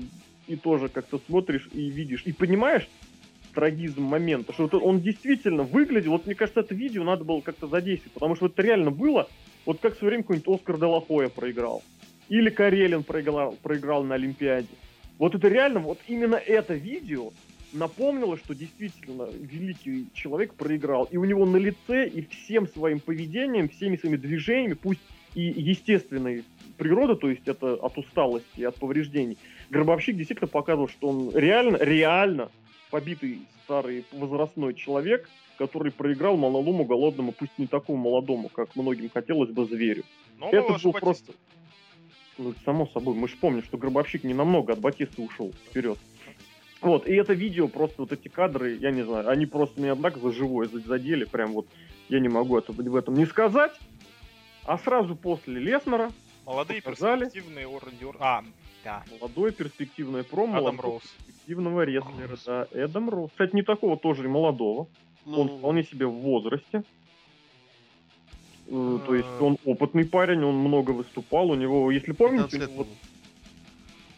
и 0.46 0.56
тоже 0.56 0.88
как-то 0.88 1.18
смотришь 1.26 1.68
и 1.72 1.88
видишь, 1.88 2.22
и 2.26 2.32
понимаешь 2.32 2.86
трагизм 3.54 4.02
момента, 4.02 4.52
что 4.52 4.64
вот 4.64 4.74
он 4.74 5.00
действительно 5.00 5.62
выглядел, 5.62 6.10
вот 6.12 6.26
мне 6.26 6.34
кажется, 6.34 6.60
это 6.60 6.74
видео 6.74 7.04
надо 7.04 7.24
было 7.24 7.40
как-то 7.40 7.66
задействовать, 7.66 8.12
потому 8.12 8.36
что 8.36 8.46
это 8.46 8.60
реально 8.60 8.90
было, 8.90 9.28
вот 9.64 9.78
как 9.80 9.94
в 9.94 9.98
свое 9.98 10.10
время 10.10 10.24
какой-нибудь 10.24 10.54
Оскар 10.54 10.78
Делахоя 10.78 11.28
проиграл. 11.28 11.82
Или 12.28 12.50
Карелин 12.50 13.04
проиграл, 13.04 13.56
проиграл 13.62 14.02
на 14.02 14.16
Олимпиаде. 14.16 14.68
Вот 15.18 15.34
это 15.34 15.46
реально, 15.48 15.78
вот 15.80 15.98
именно 16.08 16.34
это 16.34 16.74
видео 16.74 17.30
напомнило, 17.74 18.36
что 18.36 18.54
действительно 18.54 19.28
великий 19.32 20.06
человек 20.14 20.54
проиграл. 20.54 21.04
И 21.10 21.16
у 21.16 21.24
него 21.24 21.44
на 21.44 21.56
лице 21.56 22.08
и 22.08 22.22
всем 22.22 22.68
своим 22.68 23.00
поведением, 23.00 23.68
всеми 23.68 23.96
своими 23.96 24.16
движениями, 24.16 24.74
пусть 24.74 25.00
и 25.34 25.42
естественной 25.42 26.44
природы, 26.78 27.16
то 27.16 27.28
есть 27.28 27.46
это 27.46 27.74
от 27.74 27.98
усталости 27.98 28.60
и 28.60 28.64
от 28.64 28.76
повреждений, 28.76 29.36
Гробовщик 29.70 30.16
действительно 30.16 30.48
показывал, 30.48 30.88
что 30.88 31.08
он 31.08 31.30
реально, 31.34 31.76
реально 31.78 32.50
побитый 32.90 33.40
старый 33.64 34.04
возрастной 34.12 34.74
человек, 34.74 35.28
который 35.58 35.90
проиграл 35.90 36.36
малолому, 36.36 36.84
голодному, 36.84 37.32
пусть 37.32 37.58
не 37.58 37.66
такому 37.66 37.98
молодому, 37.98 38.48
как 38.48 38.76
многим 38.76 39.10
хотелось 39.12 39.50
бы, 39.50 39.66
зверю. 39.66 40.04
Но 40.38 40.50
это 40.50 40.78
был 40.82 40.92
просто... 40.92 41.32
Ну, 42.36 42.52
само 42.64 42.88
собой, 42.88 43.14
мы 43.14 43.28
же 43.28 43.36
помним, 43.36 43.62
что 43.62 43.78
Гробовщик 43.78 44.24
не 44.24 44.34
намного 44.34 44.72
от 44.72 44.80
Батиста 44.80 45.22
ушел 45.22 45.52
вперед. 45.68 45.98
Вот, 46.84 47.06
и 47.08 47.14
это 47.14 47.32
видео, 47.32 47.66
просто 47.66 48.02
вот 48.02 48.12
эти 48.12 48.28
кадры, 48.28 48.76
я 48.76 48.90
не 48.90 49.02
знаю, 49.02 49.30
они 49.30 49.46
просто 49.46 49.80
меня 49.80 49.96
так 49.96 50.18
за 50.18 50.30
живое 50.32 50.68
за- 50.68 50.80
задели, 50.80 51.24
прям 51.24 51.52
вот, 51.52 51.66
я 52.10 52.20
не 52.20 52.28
могу 52.28 52.58
это, 52.58 52.72
в 52.72 52.94
этом 52.96 53.14
не 53.14 53.24
сказать. 53.24 53.72
А 54.66 54.76
сразу 54.78 55.16
после 55.16 55.54
Леснера 55.60 56.10
Молодые 56.44 56.82
показали. 56.82 57.24
перспективные 57.24 57.66
Оренди 57.66 58.04
Ор- 58.04 58.16
А, 58.20 58.44
да. 58.84 59.02
молодое 59.18 59.52
перспективное 59.52 60.24
промо 60.24 60.58
Адам 60.58 60.78
Роуз. 60.78 61.02
перспективного 61.26 61.82
рестлера, 61.86 62.36
да, 62.44 62.66
Эдам 62.72 63.08
Роуз. 63.08 63.30
Кстати, 63.30 63.54
не 63.56 63.62
такого 63.62 63.96
тоже 63.96 64.24
и 64.24 64.28
молодого. 64.28 64.86
Он 65.26 65.46
Ну, 65.46 65.58
вполне 65.58 65.84
себе 65.84 66.04
в 66.06 66.12
возрасте. 66.12 66.82
Э, 68.68 68.98
То 69.06 69.14
есть 69.14 69.28
А. 69.40 69.42
он 69.44 69.56
опытный 69.64 70.04
парень, 70.04 70.44
он 70.44 70.56
много 70.56 70.90
выступал. 70.90 71.50
У 71.50 71.54
него, 71.54 71.90
если 71.90 72.12
помните, 72.12 72.44
15 72.50 72.60
лет 72.60 72.68
у 72.68 72.72
него 72.72 72.84
вот. 72.84 72.88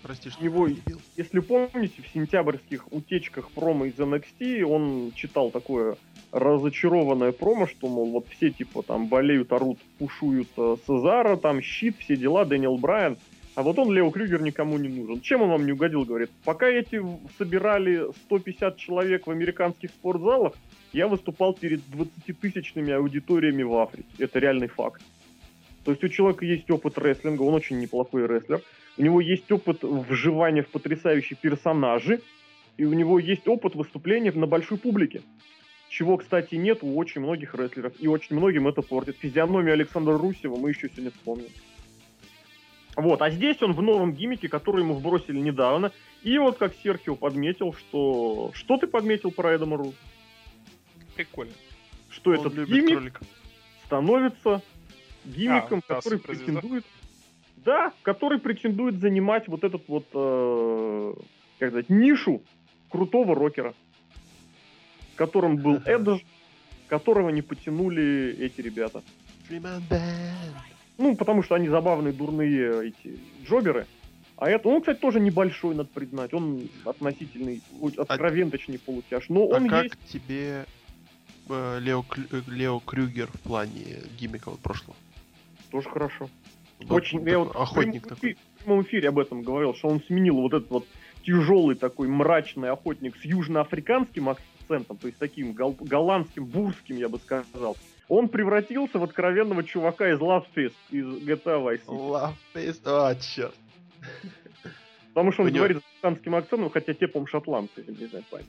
Прости, 0.06 0.30
что 0.30 0.44
его- 0.44 0.68
перебил. 0.68 1.00
Если 1.16 1.40
помните, 1.40 2.00
в 2.00 2.08
сентябрьских 2.14 2.92
утечках 2.92 3.50
промо 3.50 3.86
из 3.86 3.98
NXT 3.98 4.62
он 4.62 5.10
читал 5.16 5.50
такое 5.50 5.96
разочарованное 6.30 7.32
промо, 7.32 7.66
что, 7.66 7.88
мол, 7.88 8.12
вот 8.12 8.26
все, 8.28 8.50
типа, 8.50 8.84
там, 8.84 9.08
болеют, 9.08 9.52
орут, 9.52 9.78
пушуют 9.98 10.48
э, 10.56 10.76
Сезара, 10.86 11.36
там, 11.36 11.60
щит, 11.60 11.96
все 11.98 12.16
дела, 12.16 12.44
Дэниел 12.44 12.76
Брайан, 12.76 13.16
а 13.56 13.62
вот 13.62 13.78
он, 13.80 13.90
Лео 13.92 14.10
Крюгер, 14.10 14.42
никому 14.42 14.78
не 14.78 14.88
нужен. 14.88 15.20
Чем 15.22 15.42
он 15.42 15.48
вам 15.48 15.66
не 15.66 15.72
угодил, 15.72 16.04
говорит? 16.04 16.30
Пока 16.44 16.68
эти 16.68 17.02
собирали 17.36 18.12
150 18.26 18.76
человек 18.76 19.26
в 19.26 19.30
американских 19.30 19.90
спортзалах, 19.90 20.52
я 20.92 21.08
выступал 21.08 21.52
перед 21.54 21.80
20-тысячными 21.80 22.92
аудиториями 22.92 23.64
в 23.64 23.74
Африке. 23.74 24.08
Это 24.18 24.38
реальный 24.38 24.68
факт. 24.68 25.02
То 25.84 25.90
есть 25.90 26.04
у 26.04 26.08
человека 26.08 26.44
есть 26.44 26.70
опыт 26.70 26.98
рестлинга, 26.98 27.42
он 27.42 27.54
очень 27.54 27.80
неплохой 27.80 28.26
рестлер. 28.26 28.60
У 28.98 29.02
него 29.02 29.20
есть 29.20 29.50
опыт 29.52 29.82
вживания 29.82 30.62
в 30.62 30.68
потрясающие 30.68 31.36
персонажи, 31.40 32.22
и 32.76 32.84
у 32.84 32.92
него 32.92 33.18
есть 33.18 33.46
опыт 33.46 33.74
выступления 33.74 34.32
на 34.32 34.46
большой 34.46 34.78
публике. 34.78 35.22
Чего, 35.88 36.16
кстати, 36.16 36.54
нет 36.56 36.78
у 36.82 36.96
очень 36.96 37.20
многих 37.20 37.54
рестлеров, 37.54 37.92
и 37.98 38.08
очень 38.08 38.36
многим 38.36 38.68
это 38.68 38.82
портит. 38.82 39.16
Физиономию 39.18 39.74
Александра 39.74 40.18
Русева 40.18 40.56
мы 40.56 40.70
еще 40.70 40.88
сегодня 40.88 41.10
вспомним. 41.10 41.48
Вот, 42.96 43.20
а 43.20 43.30
здесь 43.30 43.60
он 43.62 43.72
в 43.72 43.82
новом 43.82 44.14
гиммике, 44.14 44.48
который 44.48 44.82
ему 44.82 44.94
вбросили 44.94 45.38
недавно. 45.38 45.92
И 46.22 46.38
вот 46.38 46.56
как 46.56 46.74
Серхио 46.82 47.14
подметил, 47.14 47.74
что... 47.74 48.50
Что 48.54 48.78
ты 48.78 48.86
подметил 48.86 49.30
про 49.30 49.54
Эдама 49.54 49.76
Ру? 49.76 49.94
Прикольно. 51.14 51.52
Что 52.08 52.30
Он 52.30 52.36
этот 52.38 52.66
гиммик 52.66 52.92
кроликов. 52.92 53.26
становится 53.84 54.62
гиммиком, 55.26 55.82
А, 55.86 55.94
который 55.94 56.18
претендует... 56.18 56.84
Да, 57.66 57.92
который 58.02 58.38
претендует 58.38 59.00
занимать 59.00 59.48
вот 59.48 59.64
этот 59.64 59.88
вот, 59.88 60.06
э, 60.14 61.14
как 61.58 61.70
сказать, 61.70 61.90
нишу 61.90 62.40
крутого 62.90 63.34
рокера. 63.34 63.74
Которым 65.16 65.56
был 65.56 65.74
Эдж, 65.84 66.20
которого 66.86 67.30
не 67.30 67.42
потянули 67.42 68.36
эти 68.38 68.60
ребята. 68.60 69.02
Ну, 70.96 71.16
потому 71.16 71.42
что 71.42 71.56
они 71.56 71.68
забавные, 71.68 72.12
дурные 72.12 72.88
эти 72.88 73.18
джоберы. 73.44 73.86
А 74.36 74.48
это, 74.48 74.68
он, 74.68 74.80
кстати, 74.80 75.00
тоже 75.00 75.18
небольшой, 75.18 75.74
надо 75.74 75.88
признать. 75.92 76.32
Он 76.34 76.68
относительный, 76.84 77.62
откровен, 77.98 78.52
точнее, 78.52 78.78
полутяж. 78.78 79.28
Но 79.28 79.42
А 79.42 79.56
он 79.56 79.68
как 79.68 79.84
есть. 79.84 79.96
тебе 80.06 80.66
э, 81.48 81.78
Лео, 81.80 82.04
Лео 82.46 82.78
Крюгер 82.78 83.28
в 83.32 83.40
плане 83.40 84.02
гиммика 84.20 84.50
вот 84.50 84.60
прошлого? 84.60 84.96
Тоже 85.72 85.88
хорошо. 85.88 86.28
Вот 86.80 86.90
Очень, 87.02 87.18
такой 87.20 87.32
я 87.32 87.38
вот 87.38 87.56
охотник 87.56 88.02
в 88.02 88.06
прямом 88.06 88.16
такой. 88.16 88.30
эфире- 88.32 88.36
в 88.58 88.64
прямом 88.64 88.82
эфире 88.82 89.08
об 89.08 89.18
этом 89.18 89.42
говорил, 89.42 89.74
что 89.74 89.88
он 89.88 90.00
сменил 90.02 90.36
вот 90.36 90.52
этот 90.52 90.70
вот 90.70 90.86
тяжелый 91.24 91.74
такой 91.76 92.08
мрачный 92.08 92.70
охотник 92.70 93.16
с 93.16 93.24
южноафриканским 93.24 94.28
акцентом, 94.28 94.96
то 94.96 95.06
есть 95.06 95.18
таким 95.18 95.52
гол- 95.52 95.76
голландским, 95.80 96.44
бурским, 96.44 96.96
я 96.96 97.08
бы 97.08 97.18
сказал. 97.18 97.76
Он 98.08 98.28
превратился 98.28 98.98
в 98.98 99.04
откровенного 99.04 99.64
чувака 99.64 100.10
из 100.10 100.18
Love 100.18 100.44
Fest, 100.54 100.74
из 100.90 101.06
GTA 101.06 101.60
Vice 101.64 101.80
City. 101.86 101.98
Love 102.10 102.34
Fist. 102.54 102.80
А, 102.84 103.14
черт. 103.16 103.54
Потому 105.08 105.32
что 105.32 105.42
он 105.42 105.48
него- 105.48 105.58
говорит 105.58 105.78
с 105.78 105.82
британским 105.94 106.34
акцентом, 106.34 106.70
хотя 106.70 106.92
те, 106.94 107.08
по 107.08 107.26
шотландцы, 107.26 107.84
не 107.88 108.06
знаю 108.06 108.24
память. 108.30 108.46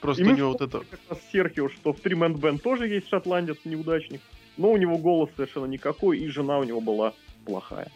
Просто 0.00 0.22
И 0.22 0.26
у 0.26 0.34
него 0.36 0.52
вот 0.52 0.60
это... 0.62 0.80
как 0.80 1.00
раз 1.10 1.18
Серхио, 1.32 1.68
что 1.68 1.92
в 1.92 2.00
Три 2.00 2.14
Мэн 2.14 2.34
Бен 2.36 2.58
тоже 2.58 2.88
есть 2.88 3.08
шотландец, 3.08 3.58
неудачник, 3.64 4.20
но 4.56 4.72
у 4.72 4.76
него 4.76 4.98
голос 4.98 5.30
совершенно 5.36 5.66
никакой, 5.66 6.18
и 6.18 6.28
жена 6.28 6.58
у 6.58 6.64
него 6.64 6.80
была 6.80 7.12
плохая. 7.46 7.90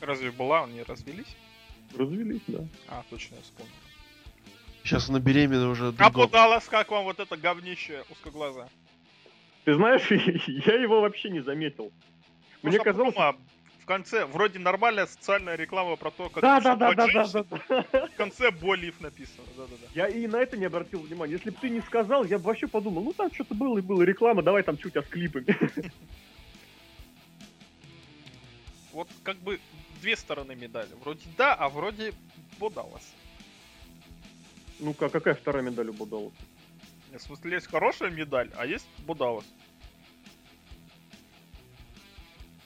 Разве 0.00 0.30
была, 0.30 0.64
они 0.64 0.82
развелись? 0.82 1.36
Развелись, 1.96 2.42
да. 2.46 2.64
А, 2.88 3.04
точно, 3.10 3.36
я 3.36 3.42
вспомнил. 3.42 3.72
Сейчас 4.84 5.08
она 5.08 5.20
беременна 5.20 5.68
уже 5.68 5.92
А. 5.98 6.26
Даллас, 6.28 6.66
как 6.66 6.90
вам 6.90 7.04
вот 7.04 7.20
это 7.20 7.36
говнище 7.36 8.04
узкоглазое? 8.10 8.68
Ты 9.64 9.74
знаешь, 9.74 10.10
я 10.10 10.74
его 10.74 11.00
вообще 11.00 11.30
не 11.30 11.40
заметил. 11.40 11.92
Мне 12.62 12.78
Просто 12.78 12.92
казалось... 12.92 13.14
промо 13.14 13.38
в 13.82 13.84
конце 13.84 14.26
вроде 14.26 14.58
нормальная 14.58 15.06
социальная 15.06 15.56
реклама 15.56 15.96
про 15.96 16.10
то, 16.10 16.28
как 16.28 16.42
Да, 16.42 16.60
да, 16.60 16.76
да, 16.76 16.92
да, 16.94 17.06
да, 17.06 17.26
да, 17.26 17.44
да. 17.68 18.06
В 18.06 18.16
конце 18.16 18.50
болив 18.50 19.00
написано. 19.00 19.44
Да-да-да. 19.56 19.86
Я 19.94 20.08
и 20.08 20.26
на 20.26 20.36
это 20.36 20.56
не 20.56 20.66
обратил 20.66 21.00
внимания. 21.00 21.32
Если 21.32 21.50
бы 21.50 21.56
ты 21.60 21.70
не 21.70 21.80
сказал, 21.80 22.24
я 22.24 22.38
бы 22.38 22.44
вообще 22.44 22.66
подумал, 22.66 23.02
ну 23.02 23.12
там 23.12 23.32
что-то 23.32 23.54
было 23.54 23.78
и 23.78 23.80
было, 23.80 24.02
реклама, 24.02 24.42
давай 24.42 24.62
там 24.62 24.76
чуть 24.76 24.96
а 24.96 25.02
с 25.02 25.06
клипами. 25.06 25.46
Вот 28.98 29.08
как 29.22 29.36
бы 29.36 29.60
две 30.02 30.16
стороны 30.16 30.56
медали. 30.56 30.88
Вроде 31.00 31.20
да, 31.36 31.54
а 31.54 31.68
вроде 31.68 32.12
бодалось. 32.58 33.08
Ну-ка, 34.80 35.08
какая 35.08 35.36
вторая 35.36 35.62
медаль 35.62 35.90
у 35.90 35.92
Будалова? 35.92 36.32
В 37.14 37.20
смысле, 37.20 37.52
есть 37.52 37.68
хорошая 37.68 38.10
медаль, 38.10 38.50
а 38.56 38.66
есть 38.66 38.88
бодалось. 39.06 39.46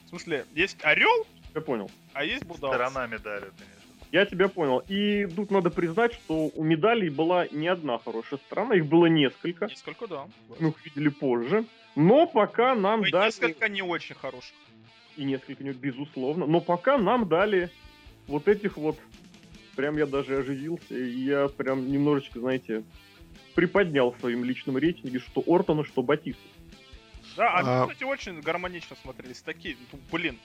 В 0.07 0.09
смысле, 0.09 0.47
есть 0.55 0.83
орел, 0.83 1.26
Я 1.55 1.61
понял. 1.61 1.91
а 2.14 2.24
есть 2.24 2.47
будалось. 2.47 2.76
Сторона 2.76 3.07
медали, 3.09 3.51
конечно. 3.59 4.07
Я 4.11 4.24
тебя 4.24 4.49
понял. 4.49 4.83
И 4.89 5.26
тут 5.37 5.51
надо 5.51 5.68
признать, 5.68 6.14
что 6.14 6.51
у 6.55 6.64
медалей 6.64 7.11
была 7.11 7.47
не 7.49 7.68
одна 7.68 7.99
хорошая 7.99 8.41
сторона, 8.47 8.74
их 8.74 8.87
было 8.87 9.05
несколько. 9.05 9.66
Несколько, 9.66 10.07
да. 10.07 10.26
Мы 10.59 10.70
их 10.70 10.83
видели 10.83 11.11
позже. 11.11 11.66
Но 11.95 12.26
пока 12.26 12.74
нам 12.74 13.03
дали... 13.03 13.26
несколько 13.26 13.68
не 13.68 13.83
очень 13.83 14.14
хороших. 14.14 14.55
И 15.16 15.24
несколько, 15.24 15.62
нет, 15.64 15.76
безусловно. 15.76 16.46
Но 16.46 16.60
пока 16.60 16.98
нам 16.98 17.28
дали 17.28 17.70
вот 18.26 18.48
этих 18.48 18.76
вот... 18.76 18.98
Прям 19.76 19.96
я 19.96 20.06
даже 20.06 20.38
оживился. 20.38 20.94
И 20.94 21.20
я 21.24 21.48
прям 21.48 21.90
немножечко, 21.90 22.40
знаете, 22.40 22.84
приподнял 23.54 24.12
в 24.12 24.20
своем 24.20 24.44
личном 24.44 24.76
рейтинге, 24.76 25.18
что 25.18 25.42
Ортона, 25.46 25.84
что 25.84 26.02
Батиста. 26.02 26.42
Да, 27.36 27.56
они, 27.56 27.68
А- 27.68 27.86
кстати, 27.86 28.04
очень 28.04 28.40
гармонично 28.40 28.96
смотрелись. 29.02 29.40
Такие, 29.40 29.76
ну, 29.92 29.98
блин, 30.10 30.38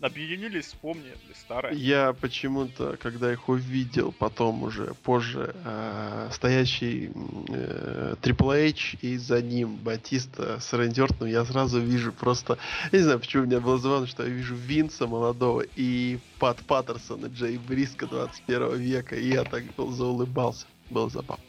объединились, 0.00 0.66
вспомнили 0.66 1.16
старое. 1.34 1.72
Я 1.74 2.12
почему-то, 2.12 2.96
когда 3.00 3.32
их 3.32 3.48
увидел, 3.48 4.12
потом 4.12 4.62
уже 4.62 4.94
позже, 5.02 5.54
э, 5.64 6.28
стоящий 6.32 7.10
э, 7.48 8.14
Triple 8.20 8.70
H 8.70 8.96
и 9.00 9.16
за 9.16 9.42
ним 9.42 9.76
Батиста 9.76 10.60
с 10.60 10.72
Рэнди 10.72 11.00
Ортоном, 11.00 11.32
я 11.32 11.44
сразу 11.44 11.80
вижу 11.80 12.12
просто... 12.12 12.58
Я 12.92 12.98
не 12.98 13.04
знаю, 13.04 13.20
почему 13.20 13.44
у 13.44 13.46
меня 13.46 13.60
было 13.60 13.78
забавно, 13.78 14.06
что 14.06 14.22
я 14.24 14.28
вижу 14.28 14.54
Винса 14.54 15.06
молодого 15.06 15.64
и 15.76 16.18
Пат 16.38 16.58
Паттерсона, 16.66 17.26
Джей 17.26 17.58
Бриска 17.58 18.06
21 18.06 18.76
века, 18.76 19.16
и 19.16 19.28
я 19.28 19.44
так 19.44 19.64
был 19.76 19.90
заулыбался. 19.90 20.66
Было 20.90 21.08
забавно. 21.08 21.44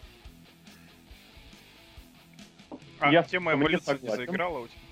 А 3.00 3.12
Я 3.12 3.24
тема 3.24 3.54
эволюции 3.54 4.00
не 4.02 4.10
заиграла 4.10 4.60
у 4.60 4.68
тебя? 4.68 4.84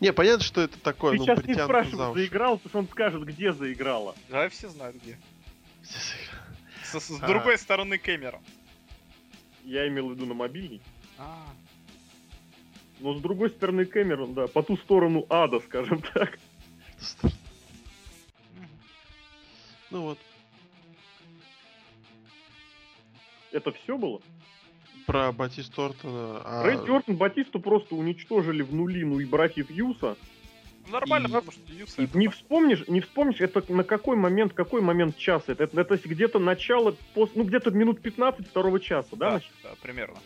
Не, 0.00 0.12
понятно, 0.12 0.42
что 0.44 0.60
это 0.62 0.78
такое, 0.80 1.12
Ты 1.12 1.18
ну, 1.18 1.24
сейчас 1.24 1.44
не 1.44 1.54
спрашивай, 1.54 2.10
уши. 2.10 2.20
заиграл, 2.20 2.56
потому 2.58 2.70
что 2.70 2.78
он 2.80 2.88
скажет, 2.88 3.24
где 3.24 3.52
заиграла. 3.52 4.14
Да, 4.28 4.48
все 4.48 4.68
знают 4.68 4.96
где. 4.96 5.18
С, 5.82 7.00
с 7.00 7.10
А. 7.20 7.26
другой 7.26 7.58
стороны 7.58 7.98
Кэмерон. 7.98 8.42
Я 9.64 9.86
имел 9.88 10.08
в 10.08 10.12
виду 10.12 10.26
на 10.26 10.34
мобильный. 10.34 10.80
А, 11.18 11.46
Но 13.00 13.14
с 13.14 13.20
другой 13.20 13.50
стороны 13.50 13.84
Кэмерон, 13.84 14.34
да, 14.34 14.46
по 14.46 14.62
ту 14.62 14.76
сторону 14.78 15.26
ада, 15.28 15.60
скажем 15.60 16.02
так. 16.14 16.38
Ну 19.90 20.02
вот, 20.02 20.18
Это 23.54 23.70
все 23.70 23.96
было? 23.96 24.20
Про 25.06 25.32
Батиста 25.32 25.86
Ортона... 25.86 26.40
а- 26.44 26.62
Рэнди 26.64 26.90
Ортон 26.90 27.16
Батисту 27.16 27.60
просто 27.60 27.94
уничтожили 27.94 28.62
в 28.62 28.74
нулину 28.74 29.18
и 29.18 29.24
братьев 29.24 29.70
Юса. 29.70 30.16
нормально, 30.90 31.26
И- 31.26 31.30
потому 31.30 31.52
что 31.52 31.72
Юса 31.72 32.02
И 32.02 32.04
это 32.04 32.18
не 32.18 32.26
так. 32.26 32.34
вспомнишь, 32.34 32.84
не 32.88 33.00
вспомнишь, 33.00 33.40
это 33.40 33.62
на 33.72 33.84
какой 33.84 34.16
момент, 34.16 34.52
какой 34.52 34.80
момент 34.80 35.16
часа? 35.16 35.52
Это, 35.52 35.64
это, 35.64 35.80
это 35.80 36.08
где-то 36.08 36.38
начало, 36.38 36.94
пос- 37.14 37.30
ну 37.34 37.44
где-то 37.44 37.70
минут 37.70 38.00
15 38.00 38.46
второго 38.48 38.80
часа, 38.80 39.08
да? 39.16 39.30
Да, 39.32 39.40
да, 39.62 39.70
примерно. 39.82 40.16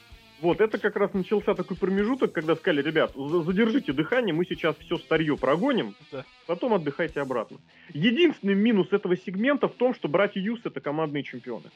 Вот, 0.40 0.60
это 0.60 0.78
как 0.78 0.94
раз 0.94 1.12
начался 1.14 1.54
такой 1.54 1.76
промежуток, 1.76 2.30
когда 2.32 2.54
сказали, 2.54 2.80
ребят, 2.80 3.12
за- 3.16 3.42
задержите 3.42 3.92
дыхание, 3.92 4.32
мы 4.32 4.44
сейчас 4.46 4.76
все 4.76 4.96
старье 4.98 5.36
прогоним, 5.36 5.96
Да. 6.12 6.24
потом 6.46 6.74
отдыхайте 6.74 7.20
обратно. 7.20 7.58
Единственный 7.92 8.54
минус 8.54 8.92
этого 8.92 9.16
сегмента 9.16 9.66
в 9.68 9.74
том, 9.74 9.94
что 9.94 10.06
братья 10.08 10.40
Юс 10.40 10.60
это 10.64 10.80
командные 10.80 11.24
чемпионы. 11.24 11.70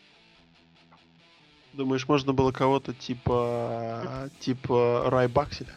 Думаешь, 1.73 2.07
можно 2.07 2.33
было 2.33 2.53
кого-то 2.53 2.93
типа 2.93 4.29
типа 4.41 5.05
Райбакселя? 5.07 5.75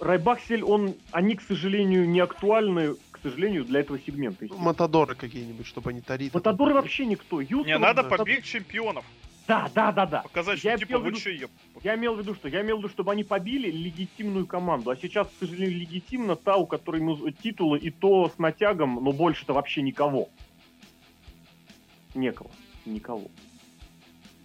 Райбаксель, 0.00 0.64
он, 0.64 0.94
они, 1.12 1.36
к 1.36 1.42
сожалению, 1.42 2.08
не 2.08 2.18
актуальны, 2.18 2.94
к 3.12 3.20
сожалению, 3.22 3.64
для 3.64 3.80
этого 3.80 4.00
сегмента. 4.00 4.44
Ну, 4.48 4.56
Матадоры 4.58 5.14
какие-нибудь, 5.14 5.64
чтобы 5.66 5.90
они 5.90 6.00
тарифы. 6.00 6.36
Матадоры 6.36 6.74
вообще 6.74 7.06
никто. 7.06 7.40
Юс, 7.40 7.64
Не, 7.64 7.76
он- 7.76 7.82
надо 7.82 8.02
Матад- 8.02 8.18
побить 8.18 8.44
чемпионов. 8.44 9.04
Да, 9.46 9.70
да, 9.74 9.92
да, 9.92 10.06
да. 10.06 10.22
Показать, 10.22 10.58
что 10.58 10.68
Я 10.68 10.76
типа 10.76 10.90
имел 10.90 11.00
в 11.00 11.02
вы 11.04 11.10
виду- 11.10 11.20
че, 11.20 11.30
еб- 11.36 11.50
Я 11.84 11.94
имел 11.96 12.14
в 12.14 12.18
виду, 12.18 12.34
что 12.34 12.48
я 12.48 12.62
имел 12.62 12.76
в 12.76 12.80
виду, 12.80 12.88
чтобы 12.88 13.12
они 13.12 13.22
побили 13.22 13.70
легитимную 13.70 14.46
команду. 14.46 14.90
А 14.90 14.96
сейчас, 14.96 15.28
к 15.28 15.32
сожалению, 15.40 15.78
легитимна 15.78 16.34
та, 16.36 16.56
у 16.56 16.66
которой 16.66 17.00
ну, 17.00 17.30
титулы 17.30 17.78
и 17.78 17.90
то 17.90 18.28
с 18.28 18.38
натягом, 18.38 18.98
но 19.02 19.12
больше-то 19.12 19.52
вообще 19.52 19.82
никого. 19.82 20.28
Некого. 22.14 22.50
Никого. 22.86 23.28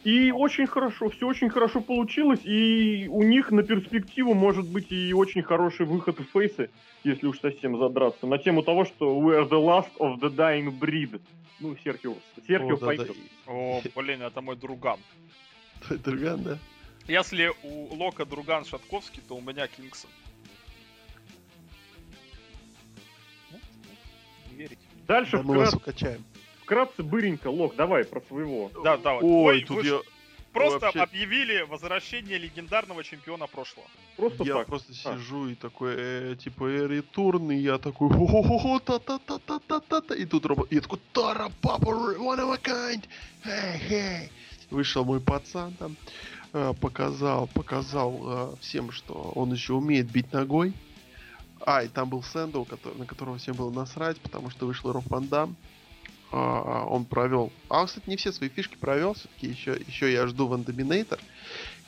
И 0.03 0.31
очень 0.31 0.67
хорошо, 0.67 1.09
все 1.09 1.27
очень 1.27 1.49
хорошо 1.49 1.81
получилось, 1.81 2.39
и 2.43 3.07
у 3.09 3.23
них 3.23 3.51
на 3.51 3.63
перспективу 3.63 4.33
может 4.33 4.67
быть 4.67 4.91
и 4.91 5.13
очень 5.13 5.41
хороший 5.41 5.85
выход 5.85 6.19
в 6.19 6.25
фейсы, 6.31 6.69
если 7.03 7.25
уж 7.25 7.39
совсем 7.39 7.77
задраться, 7.77 8.27
на 8.27 8.37
тему 8.37 8.63
того, 8.63 8.85
что 8.85 9.19
we 9.19 9.37
are 9.37 9.49
the 9.49 9.59
last 9.59 9.89
of 9.99 10.19
the 10.19 10.33
dying 10.33 10.77
breed. 10.79 11.19
Ну, 11.59 11.75
Серхио, 11.83 12.13
Серхио 12.47 12.75
О, 12.75 12.77
да, 12.77 12.79
да. 12.79 12.85
пойдет. 12.85 13.17
О, 13.47 13.81
блин, 13.95 14.21
это 14.21 14.41
мой 14.41 14.55
друган. 14.55 14.99
Твой 15.87 15.97
друган, 15.97 16.43
да? 16.43 16.59
Если 17.07 17.51
у 17.63 17.95
Лока 17.95 18.25
друган 18.25 18.65
Шатковский, 18.65 19.21
то 19.27 19.35
у 19.35 19.41
меня 19.41 19.67
Кингсон. 19.67 20.09
Ну, 23.51 23.57
Не 24.51 24.57
верите? 24.57 24.81
Дальше 25.07 25.37
Да 25.37 25.43
мы 25.43 25.57
вас 25.57 25.73
укачаем. 25.73 26.23
Вкратце 26.67 27.01
быренько, 27.01 27.47
Лох, 27.47 27.75
давай 27.75 28.03
про 28.03 28.19
своего. 28.27 28.69
Да, 28.83 28.97
да, 28.97 29.13
вот. 29.13 29.23
Ой, 29.23 29.55
Ой, 29.55 29.61
тут 29.63 29.85
я, 29.85 30.01
просто 30.51 30.79
вообще- 30.79 30.99
объявили 30.99 31.61
возвращение 31.61 32.37
легендарного 32.37 33.03
чемпиона 33.05 33.47
прошлого. 33.47 33.87
Просто 34.17 34.43
я 34.43 34.53
так. 34.55 34.67
просто 34.67 34.91
А. 35.05 35.17
сижу 35.17 35.47
и 35.47 35.55
такой, 35.55 35.93
э, 35.97 36.35
типа, 36.35 36.65
э, 36.65 36.87
ретурн, 36.87 37.51
и 37.51 37.55
я 37.55 37.77
такой, 37.77 38.09
хо-хо-хо, 38.09 38.79
та-та-та-та-та-та, 38.79 40.13
и 40.15 40.25
тут 40.25 40.45
робот, 40.45 40.67
и 40.71 40.75
я 40.75 40.81
такой, 40.81 40.99
Тара, 41.13 41.49
папа, 41.61 41.89
one 42.17 42.39
of 42.39 42.51
a 42.53 42.57
kind, 42.61 43.03
hey, 43.45 43.79
hey. 43.89 44.29
Вышел 44.69 45.05
мой 45.05 45.21
пацан 45.21 45.73
там, 45.79 45.95
э, 46.51 46.73
показал, 46.81 47.47
показал 47.47 48.19
э, 48.25 48.55
всем, 48.59 48.91
что 48.91 49.13
он 49.35 49.53
еще 49.53 49.73
умеет 49.73 50.11
бить 50.11 50.33
ногой. 50.33 50.73
А, 51.61 51.83
и 51.83 51.87
там 51.87 52.09
был 52.09 52.21
Сэндоу, 52.23 52.65
который, 52.65 52.97
на 52.97 53.05
которого 53.05 53.37
всем 53.37 53.55
было 53.55 53.71
насрать, 53.71 54.17
потому 54.19 54.49
что 54.49 54.65
вышел 54.65 54.91
Роб 54.91 55.05
Ван 55.07 55.27
Дам. 55.27 55.55
А, 56.31 56.85
он 56.85 57.05
провел. 57.05 57.51
А 57.69 57.81
он, 57.81 57.87
кстати, 57.87 58.09
не 58.09 58.17
все 58.17 58.31
свои 58.31 58.49
фишки 58.49 58.75
провел. 58.75 59.13
Все-таки 59.13 59.47
еще, 59.47 59.79
еще 59.87 60.11
я 60.11 60.27
жду 60.27 60.47
Ван 60.47 60.63
Доминейтор. 60.63 61.19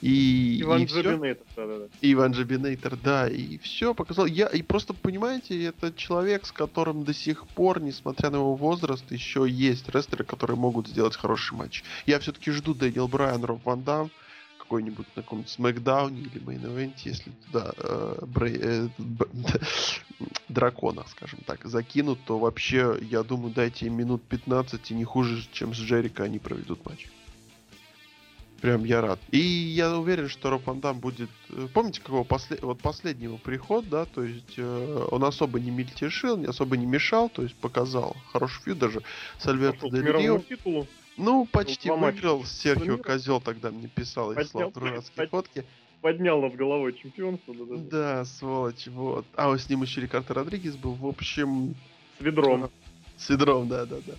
И, 0.02 0.62
Иван 0.62 0.84
и 0.84 0.86
всё. 0.86 1.02
Джабинейтов, 1.02 1.46
да-да-да. 1.56 1.86
Иван 2.02 2.32
Джабинейтер, 2.32 2.96
да, 3.04 3.28
и 3.28 3.58
все 3.58 3.94
показал. 3.94 4.26
Я 4.26 4.48
и 4.48 4.62
просто 4.62 4.94
понимаете, 4.94 5.62
это 5.66 5.94
человек, 5.94 6.46
с 6.46 6.54
которым 6.54 7.04
до 7.04 7.14
сих 7.14 7.46
пор, 7.48 7.82
несмотря 7.82 8.30
на 8.30 8.38
его 8.38 8.56
возраст, 8.56 9.04
еще 9.12 9.46
есть 9.50 9.90
рестлеры, 9.90 10.24
которые 10.24 10.56
могут 10.56 10.88
сделать 10.88 11.18
хороший 11.18 11.56
матч. 11.56 11.84
Я 12.06 12.20
все-таки 12.20 12.52
жду 12.52 12.74
Дэниел 12.74 13.10
Брайан, 13.10 13.44
Роб 13.44 13.66
Ван 13.66 13.84
Дам, 13.84 14.10
какой-нибудь 14.70 15.08
на 15.16 15.24
каком-нибудь 15.24 15.50
Смакдауне 15.50 16.22
или 16.22 16.40
Мейн 16.40 16.94
если 17.04 17.32
туда 17.48 17.74
э, 17.78 18.20
Брей- 18.22 18.60
э, 18.62 18.90
б- 19.00 19.28
дракона, 20.48 21.04
скажем 21.10 21.40
так, 21.44 21.66
закинут, 21.66 22.20
то 22.26 22.38
вообще, 22.38 23.00
я 23.02 23.24
думаю, 23.24 23.52
дайте 23.52 23.88
им 23.88 23.96
минут 23.96 24.22
15 24.24 24.92
и 24.92 24.94
не 24.94 25.06
хуже, 25.06 25.44
чем 25.52 25.74
с 25.74 25.78
Джерика 25.78 26.24
они 26.24 26.38
проведут 26.38 26.86
матч. 26.86 27.08
Прям 28.62 28.84
я 28.84 29.02
рад. 29.02 29.20
И 29.32 29.40
я 29.40 29.98
уверен, 29.98 30.28
что 30.30 30.50
Роб 30.52 30.68
Ван 30.68 30.82
Дам 30.82 31.00
будет... 31.00 31.30
э, 31.50 31.68
Помните, 31.74 32.02
какого 32.02 32.24
после... 32.24 32.60
вот 32.62 32.80
последний 32.80 33.24
его 33.24 33.38
приход, 33.38 33.90
да? 33.90 34.06
То 34.06 34.24
есть 34.24 34.54
э, 34.58 35.08
он 35.10 35.24
особо 35.24 35.60
не 35.60 35.72
мельтешил, 35.72 36.38
не 36.38 36.46
особо 36.46 36.78
не 36.78 36.86
мешал, 36.86 37.30
то 37.30 37.42
есть 37.42 37.56
показал 37.56 38.16
хороший 38.32 38.62
фьюд 38.62 38.78
даже 38.78 39.02
с 39.40 39.48
Альберто 39.48 39.90
Дель 39.90 40.12
Рио. 40.12 40.40
титулу. 40.40 40.86
Ну, 41.20 41.46
почти 41.46 41.90
два 41.90 41.98
матча 41.98 42.14
выиграл. 42.16 42.46
Серхио. 42.46 42.98
Козел 42.98 43.42
тогда 43.42 43.72
мне 43.72 43.88
писал 43.88 44.32
и 44.32 44.36
Поднял, 44.36 44.50
слал 44.50 44.72
дурацкие 44.72 45.28
под- 45.28 45.30
фотки. 45.30 45.66
Поднял 46.02 46.42
над 46.42 46.56
головой 46.56 46.94
чемпионство. 46.94 47.54
Да, 47.54 47.66
да, 47.66 47.76
да. 47.76 47.84
Да, 47.90 48.26
сволочь, 48.26 48.88
вот. 48.88 49.26
А 49.36 49.50
вот 49.50 49.60
с 49.60 49.70
ним 49.70 49.82
еще 49.84 50.00
Рикардо 50.02 50.34
Родригес 50.34 50.76
был. 50.78 50.94
В 50.94 51.06
общем, 51.06 51.76
С 52.18 52.22
ведром. 52.24 52.72
с 53.18 53.30
ядром, 53.30 53.68
да, 53.68 53.86
да, 53.86 53.98
да. 54.08 54.14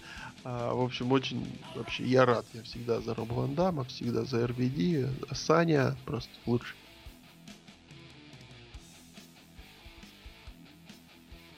А, 0.45 0.75
в 0.75 0.81
общем, 0.83 1.11
очень 1.13 1.47
вообще 1.75 2.05
я 2.05 2.27
рад. 2.27 2.45
Я 2.53 2.63
всегда 2.65 3.01
за 3.01 3.15
Роба 3.15 3.33
Ван 3.33 3.55
Дамма, 3.55 3.85
всегда 3.85 4.25
за 4.25 4.47
РВД. 4.47 5.09
А 5.31 5.35
Саня 5.35 5.97
просто 6.05 6.31
лучше. 6.45 6.75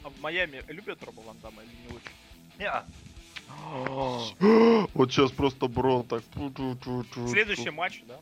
А 0.04 0.08
в 0.10 0.20
Майами 0.20 0.62
любят 0.68 1.02
Роба 1.02 1.20
Ван 1.26 1.36
Дамма 1.42 1.62
или 1.62 1.70
не 1.82 1.96
очень? 1.96 2.14
Не, 2.58 2.70
Вот 4.94 5.10
сейчас 5.12 5.30
просто 5.32 5.66
Брон 5.66 6.04
так. 6.04 6.22
Следующий 7.28 7.70
матч, 7.70 8.02
да? 8.06 8.18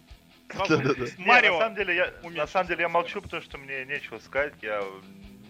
Марио. 1.19 1.53
на 1.55 1.59
самом 1.61 1.77
деле 1.77 1.95
я, 1.95 2.13
на 2.31 2.47
самом 2.47 2.69
деле 2.69 2.83
я 2.83 2.89
молчу, 2.89 3.23
потому 3.23 3.43
что 3.43 3.59
мне 3.59 3.85
нечего 3.85 4.19
сказать. 4.19 4.55
Я 4.63 4.85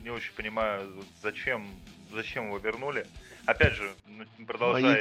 не 0.03 0.11
очень 0.11 0.33
понимаю, 0.35 1.05
зачем, 1.23 1.69
зачем 2.13 2.47
его 2.47 2.59
вернули. 2.59 3.07
Опять 3.47 3.75
же, 3.75 3.91
ну, 4.07 4.25
А 4.25 4.45
продолжая, 4.45 5.01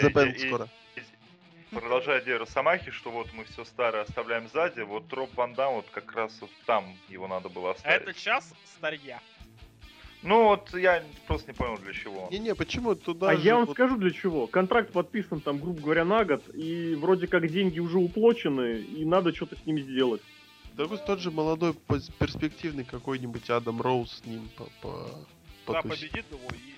продолжая 1.71 2.21
идею 2.21 2.39
Росомахи, 2.39 2.91
что 2.91 3.11
вот 3.11 3.31
мы 3.33 3.43
все 3.45 3.65
старое 3.65 4.03
оставляем 4.03 4.47
сзади, 4.47 4.81
вот 4.81 5.11
Роб 5.13 5.33
Ван 5.35 5.53
Дам, 5.53 5.73
вот 5.75 5.87
как 5.91 6.13
раз 6.13 6.35
вот 6.41 6.49
там 6.65 6.95
его 7.09 7.27
надо 7.27 7.49
было 7.49 7.71
А 7.71 7.73
оставить. 7.73 8.01
это 8.01 8.13
час 8.13 8.53
старья. 8.77 9.19
Ну 10.21 10.43
вот 10.45 10.73
я 10.73 11.01
просто 11.27 11.51
не 11.51 11.55
понял 11.55 11.77
для 11.77 11.93
чего. 11.93 12.27
Не-не, 12.29 12.53
почему 12.53 12.93
туда 12.95 13.29
А 13.29 13.35
же 13.37 13.41
я 13.47 13.55
вам 13.55 13.65
вот- 13.65 13.75
скажу 13.75 13.97
для 13.97 14.11
чего. 14.11 14.47
Контракт 14.47 14.91
подписан 14.91 15.39
там, 15.39 15.59
грубо 15.59 15.81
говоря, 15.81 16.03
на 16.03 16.25
год, 16.25 16.43
и 16.53 16.95
вроде 16.95 17.27
как 17.27 17.47
деньги 17.49 17.79
уже 17.79 17.99
уплочены, 17.99 18.79
и 18.79 19.05
надо 19.05 19.33
что-то 19.33 19.55
с 19.55 19.65
ними 19.65 19.81
сделать. 19.81 20.21
Да 20.75 20.85
вот 20.85 21.05
тот 21.05 21.19
же 21.19 21.31
молодой 21.31 21.73
перспективный 22.19 22.83
какой-нибудь 22.83 23.49
Адам 23.49 23.81
Роуз 23.81 24.11
с 24.21 24.25
ним 24.25 24.49
по, 24.57 24.65
по, 24.81 25.73
Да, 25.73 25.81
победит 25.81 26.25
его 26.31 26.49
и... 26.51 26.69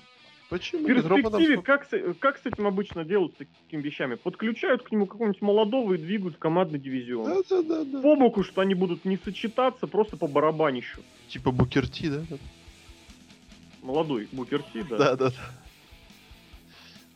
Почему? 0.49 0.83
В 0.83 0.87
перспективе, 0.87 1.53
сколько- 1.55 1.61
как 1.61 1.85
с, 1.85 2.13
как 2.19 2.37
с 2.37 2.45
этим 2.45 2.67
обычно 2.67 3.05
делают, 3.05 3.33
с 3.33 3.37
такими 3.37 3.81
вещами? 3.81 4.15
Подключают 4.15 4.83
к 4.83 4.91
нему 4.91 5.05
какого-нибудь 5.05 5.41
молодого 5.41 5.93
и 5.93 5.97
двигают 5.97 6.35
в 6.35 6.39
командный 6.39 6.77
дивизион. 6.77 7.25
Да, 7.25 7.37
да, 7.49 7.61
да, 7.63 7.83
да. 7.85 8.01
По 8.01 8.15
боку, 8.17 8.43
что 8.43 8.61
они 8.61 8.75
будут 8.75 9.05
не 9.05 9.17
сочетаться, 9.17 9.87
просто 9.87 10.17
по 10.17 10.27
барабанищу. 10.27 11.01
Типа 11.29 11.51
Букерти, 11.51 12.09
да? 12.09 12.37
Молодой 13.81 14.27
Букерти, 14.31 14.83
да. 14.83 14.97
Да, 14.97 15.15
да, 15.15 15.29
да. 15.31 15.51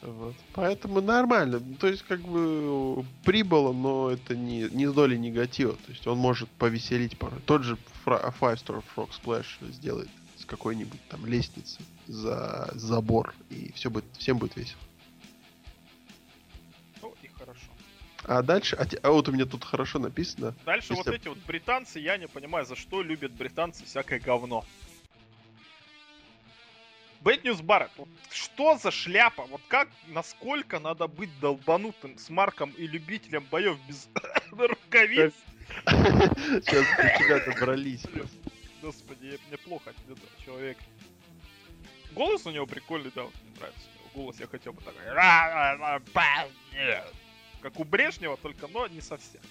Вот. 0.02 0.36
Поэтому 0.54 1.02
нормально. 1.02 1.60
То 1.80 1.88
есть, 1.88 2.04
как 2.04 2.22
бы 2.22 3.04
прибыло, 3.24 3.74
но 3.74 4.12
это 4.12 4.36
не, 4.36 4.64
не 4.70 4.88
с 4.88 4.94
долей 4.94 5.18
негатива. 5.18 5.74
То 5.74 5.92
есть 5.92 6.06
он 6.06 6.18
может 6.18 6.50
повеселить 6.50 7.18
порой. 7.18 7.40
Тот 7.46 7.64
же 7.64 7.78
Five 8.06 8.40
Star 8.40 8.84
Frog 8.96 9.10
Splash 9.10 9.72
сделает 9.72 10.10
с 10.38 10.46
какой-нибудь 10.46 11.00
там 11.10 11.26
лестницы 11.26 11.80
за 12.08 12.70
забор, 12.76 13.34
и 13.50 13.72
все 13.74 13.90
будет, 13.90 14.06
всем 14.18 14.38
будет 14.38 14.56
весело. 14.58 14.80
Ну 17.02 17.14
и 17.24 17.28
хорошо. 17.28 17.68
А 18.24 18.42
дальше, 18.44 18.76
а, 18.76 18.86
а 19.02 19.12
вот 19.12 19.30
у 19.30 19.32
меня 19.32 19.46
тут 19.46 19.64
хорошо 19.64 19.98
написано. 19.98 20.54
Дальше 20.66 20.94
Если- 20.94 21.10
вот 21.10 21.16
эти 21.20 21.28
вот 21.28 21.38
британцы, 21.48 22.00
я 22.00 22.18
не 22.18 22.28
понимаю, 22.28 22.66
за 22.66 22.76
что 22.76 23.02
любят 23.02 23.32
британцы 23.32 23.86
всякое 23.86 24.20
говно. 24.20 24.66
Bad 27.26 27.44
News 27.44 27.60
Barrett, 27.60 27.92
вот 27.98 28.08
что 28.30 28.78
за 28.78 28.92
шляпа? 28.92 29.48
Вот 29.48 29.62
как, 29.68 29.90
насколько 30.10 30.80
надо 30.80 31.08
быть 31.08 31.32
долбанутым 31.40 32.20
smark 32.20 32.30
ом 32.30 32.70
и 32.78 32.86
любителем 32.86 33.48
боев 33.50 33.80
без 33.88 34.08
рукавиц? 34.52 35.34
Сейчас 35.86 36.86
до 36.96 37.18
тебя 37.18 37.44
добрались. 37.44 38.04
Господи, 38.80 39.40
мне 39.48 39.58
плохо 39.58 39.90
от 39.90 39.96
этого 40.04 40.20
человека. 40.46 40.84
Голос 42.12 42.46
у 42.46 42.52
него 42.52 42.68
прикольный, 42.68 43.12
да, 43.16 43.24
вот 43.24 43.34
мне 43.42 43.58
нравится. 43.58 43.88
Голос 44.14 44.40
я 44.40 44.46
хотел 44.46 44.74
бы 44.74 44.84
такой. 44.84 45.02
Как 47.62 47.80
у 47.80 47.86
Брежнева, 47.86 48.38
только, 48.38 48.68
но 48.68 48.86
не 48.86 49.02
совсем. 49.02 49.42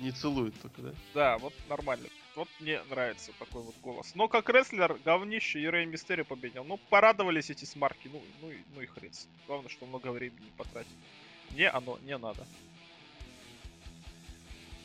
Не 0.00 0.10
целует 0.10 0.60
только, 0.60 0.82
да? 0.82 0.94
Да, 1.14 1.38
вот 1.38 1.54
нормально. 1.68 2.08
Вот 2.36 2.48
мне 2.60 2.82
нравится 2.90 3.32
такой 3.38 3.62
вот 3.62 3.74
голос. 3.82 4.14
Но 4.14 4.28
как 4.28 4.50
рестлер, 4.50 4.98
говнище 5.02 5.58
и 5.58 5.66
Рэй 5.66 5.86
Мистерио 5.86 6.24
победил. 6.24 6.64
Ну, 6.64 6.76
порадовались 6.90 7.48
эти 7.48 7.64
смарки. 7.64 8.10
Ну, 8.12 8.22
ну, 8.42 8.52
ну 8.74 8.80
и 8.82 8.86
хрен. 8.86 9.10
Главное, 9.46 9.70
что 9.70 9.86
много 9.86 10.08
времени 10.12 10.52
потратить. 10.58 10.92
Мне 11.50 11.70
оно 11.70 11.98
не 12.04 12.16
надо. 12.18 12.46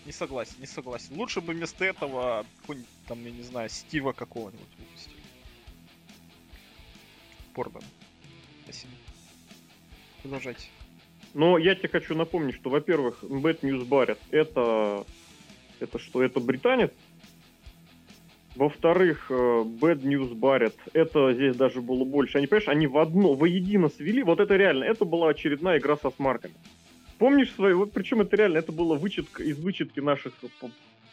Не 0.06 0.14
согласен, 0.14 0.56
не 0.60 0.66
согласен. 0.66 1.14
Лучше 1.18 1.42
бы 1.42 1.52
вместо 1.52 1.84
этого 1.84 2.46
какой-нибудь 2.62 2.90
там, 3.08 3.24
я 3.26 3.32
не 3.32 3.44
знаю, 3.44 3.70
Стива 3.70 4.14
какого-нибудь 4.14 4.70
выпустили. 4.80 5.22
Пордон. 7.54 7.84
Спасибо. 8.64 8.94
Продолжайте. 10.22 10.68
Но 11.34 11.58
я 11.58 11.76
тебе 11.76 11.90
хочу 11.90 12.16
напомнить, 12.16 12.56
что, 12.56 12.70
во-первых, 12.70 13.24
Bad 13.24 13.60
News 13.60 13.86
Barrett 13.86 14.20
это... 14.32 15.06
Это 15.82 15.98
что, 15.98 16.22
это 16.22 16.40
британец? 16.40 16.92
Во-вторых, 18.62 19.26
э, 19.32 19.34
Bad 19.34 20.04
News 20.04 20.36
Barrett, 20.36 20.76
это 20.94 21.34
здесь 21.34 21.56
даже 21.56 21.82
было 21.82 22.06
больше. 22.06 22.38
Они, 22.38 22.46
понимаешь, 22.46 22.68
они 22.68 22.86
в 22.86 23.00
одно, 23.00 23.34
воедино 23.34 23.90
свели. 23.90 24.22
Вот 24.22 24.40
это 24.40 24.56
реально, 24.56 24.84
это 24.84 25.04
была 25.04 25.30
очередная 25.30 25.80
игра 25.80 25.98
со 25.98 26.12
смарками. 26.12 26.54
Помнишь 27.18 27.52
свои, 27.56 27.74
вот 27.74 27.92
причем 27.92 28.22
это 28.22 28.36
реально, 28.36 28.60
это 28.60 28.72
было 28.72 28.94
вычетка, 28.94 29.42
из 29.42 29.58
вычетки 29.58 30.00
наших, 30.00 30.34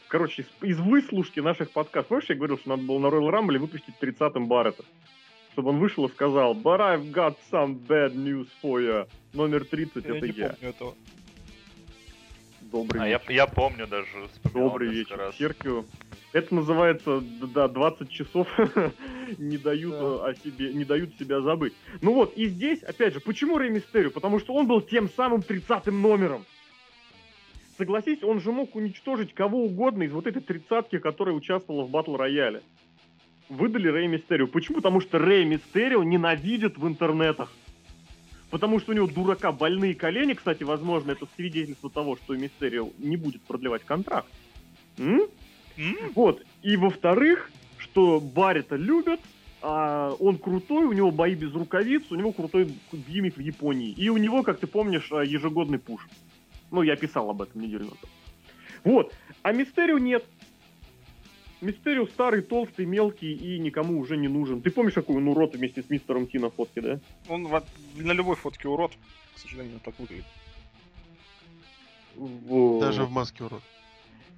короче, 0.08 0.42
из, 0.42 0.72
из 0.72 0.78
выслушки 0.78 1.40
наших 1.40 1.70
подкастов. 1.70 2.08
Помнишь, 2.08 2.28
я 2.28 2.34
говорил, 2.34 2.58
что 2.58 2.68
надо 2.68 2.82
было 2.82 2.98
на 2.98 3.06
Royal 3.06 3.30
Rumble 3.30 3.56
выпустить 3.56 3.94
30-м 3.98 4.46
Баррета? 4.46 4.84
Чтобы 5.54 5.70
он 5.70 5.78
вышел 5.78 6.04
и 6.04 6.10
сказал, 6.10 6.52
but 6.54 6.80
I've 6.80 7.10
got 7.10 7.36
some 7.50 7.78
bad 7.88 8.14
news 8.14 8.48
for 8.62 8.78
you. 8.82 9.06
Номер 9.32 9.64
30 9.64 10.04
Я 10.04 10.16
это 10.16 10.26
не 10.26 10.32
я. 10.34 10.48
помню 10.50 10.68
этого. 10.68 10.94
Добрый 12.70 13.02
А 13.02 13.06
я, 13.06 13.18
вечер. 13.18 13.30
я 13.32 13.46
помню 13.46 13.86
даже. 13.86 14.06
Добрый 14.52 14.90
вечер. 14.90 15.16
раз. 15.16 15.36
Серкио. 15.36 15.84
Это 16.32 16.54
называется, 16.54 17.22
да, 17.54 17.68
20 17.68 18.10
часов 18.10 18.46
не 19.38 19.56
дают 19.56 19.92
Да. 19.92 19.98
э, 20.28 20.30
о 20.30 20.34
себе, 20.34 20.74
не 20.74 20.84
дают 20.84 21.14
себя 21.18 21.40
забыть. 21.40 21.72
Ну 22.02 22.12
вот, 22.12 22.34
и 22.36 22.46
здесь, 22.46 22.82
опять 22.82 23.14
же, 23.14 23.20
почему 23.20 23.56
Рэй 23.56 23.70
Мистерио? 23.70 24.10
Потому 24.10 24.38
что 24.38 24.52
он 24.52 24.66
был 24.66 24.82
тем 24.82 25.08
самым 25.08 25.40
30-м 25.40 26.00
номером. 26.02 26.44
Согласись, 27.78 28.22
он 28.22 28.40
же 28.40 28.52
мог 28.52 28.74
уничтожить 28.76 29.32
кого 29.34 29.64
угодно 29.64 30.02
из 30.02 30.12
вот 30.12 30.26
этой 30.26 30.42
тридцатки, 30.42 30.98
которая 30.98 31.34
участвовала 31.34 31.84
в 31.84 31.90
батл 31.90 32.16
рояле. 32.16 32.60
Выдали 33.48 33.88
Рэй 33.88 34.08
Мистерио. 34.08 34.46
Почему? 34.46 34.76
Потому 34.78 35.00
что 35.00 35.18
Рэй 35.18 35.44
Мистерио 35.46 36.02
ненавидит 36.02 36.76
в 36.76 36.86
интернетах. 36.86 37.50
Потому 38.50 38.80
что 38.80 38.92
у 38.92 38.94
него 38.94 39.06
дурака 39.06 39.52
больные 39.52 39.94
колени, 39.94 40.34
кстати, 40.34 40.62
возможно, 40.62 41.12
это 41.12 41.26
свидетельство 41.36 41.90
того, 41.90 42.16
что 42.16 42.34
Мистерио 42.34 42.90
не 42.98 43.16
будет 43.16 43.42
продлевать 43.42 43.84
контракт. 43.84 44.28
М? 44.98 45.22
М? 45.76 45.96
Вот. 46.14 46.42
И 46.62 46.76
во-вторых, 46.76 47.50
что 47.76 48.20
Баррита 48.20 48.76
любят, 48.76 49.20
а 49.60 50.12
он 50.18 50.38
крутой, 50.38 50.84
у 50.84 50.92
него 50.92 51.10
бои 51.10 51.34
без 51.34 51.52
рукавиц, 51.52 52.04
у 52.10 52.14
него 52.14 52.32
крутой 52.32 52.72
гиммик 52.92 53.36
в 53.36 53.40
Японии. 53.40 53.90
И 53.90 54.08
у 54.08 54.16
него, 54.16 54.42
как 54.42 54.60
ты 54.60 54.66
помнишь, 54.66 55.08
а, 55.10 55.22
ежегодный 55.22 55.78
пуш. 55.78 56.08
Ну, 56.70 56.82
я 56.82 56.96
писал 56.96 57.28
об 57.30 57.42
этом 57.42 57.60
неделю 57.60 57.84
назад. 57.84 57.98
Вот. 58.84 59.14
А 59.42 59.52
Мистерио 59.52 59.98
нет. 59.98 60.24
Мистерио 61.60 62.06
старый, 62.06 62.42
толстый, 62.42 62.86
мелкий 62.86 63.32
и 63.32 63.58
никому 63.58 63.98
уже 63.98 64.16
не 64.16 64.28
нужен. 64.28 64.62
Ты 64.62 64.70
помнишь, 64.70 64.94
какой 64.94 65.16
он 65.16 65.28
урод 65.28 65.56
вместе 65.56 65.82
с 65.82 65.90
мистером 65.90 66.26
Ти 66.26 66.38
на 66.38 66.50
фотке, 66.50 66.80
да? 66.80 67.00
Он 67.28 67.46
во- 67.46 67.64
на 67.96 68.12
любой 68.12 68.36
фотке 68.36 68.68
урод. 68.68 68.92
К 69.34 69.38
сожалению, 69.38 69.80
так 69.84 69.98
выглядит. 69.98 70.24
Вот. 72.16 72.80
Даже 72.80 73.04
в 73.04 73.10
маске 73.10 73.44
урод. 73.44 73.62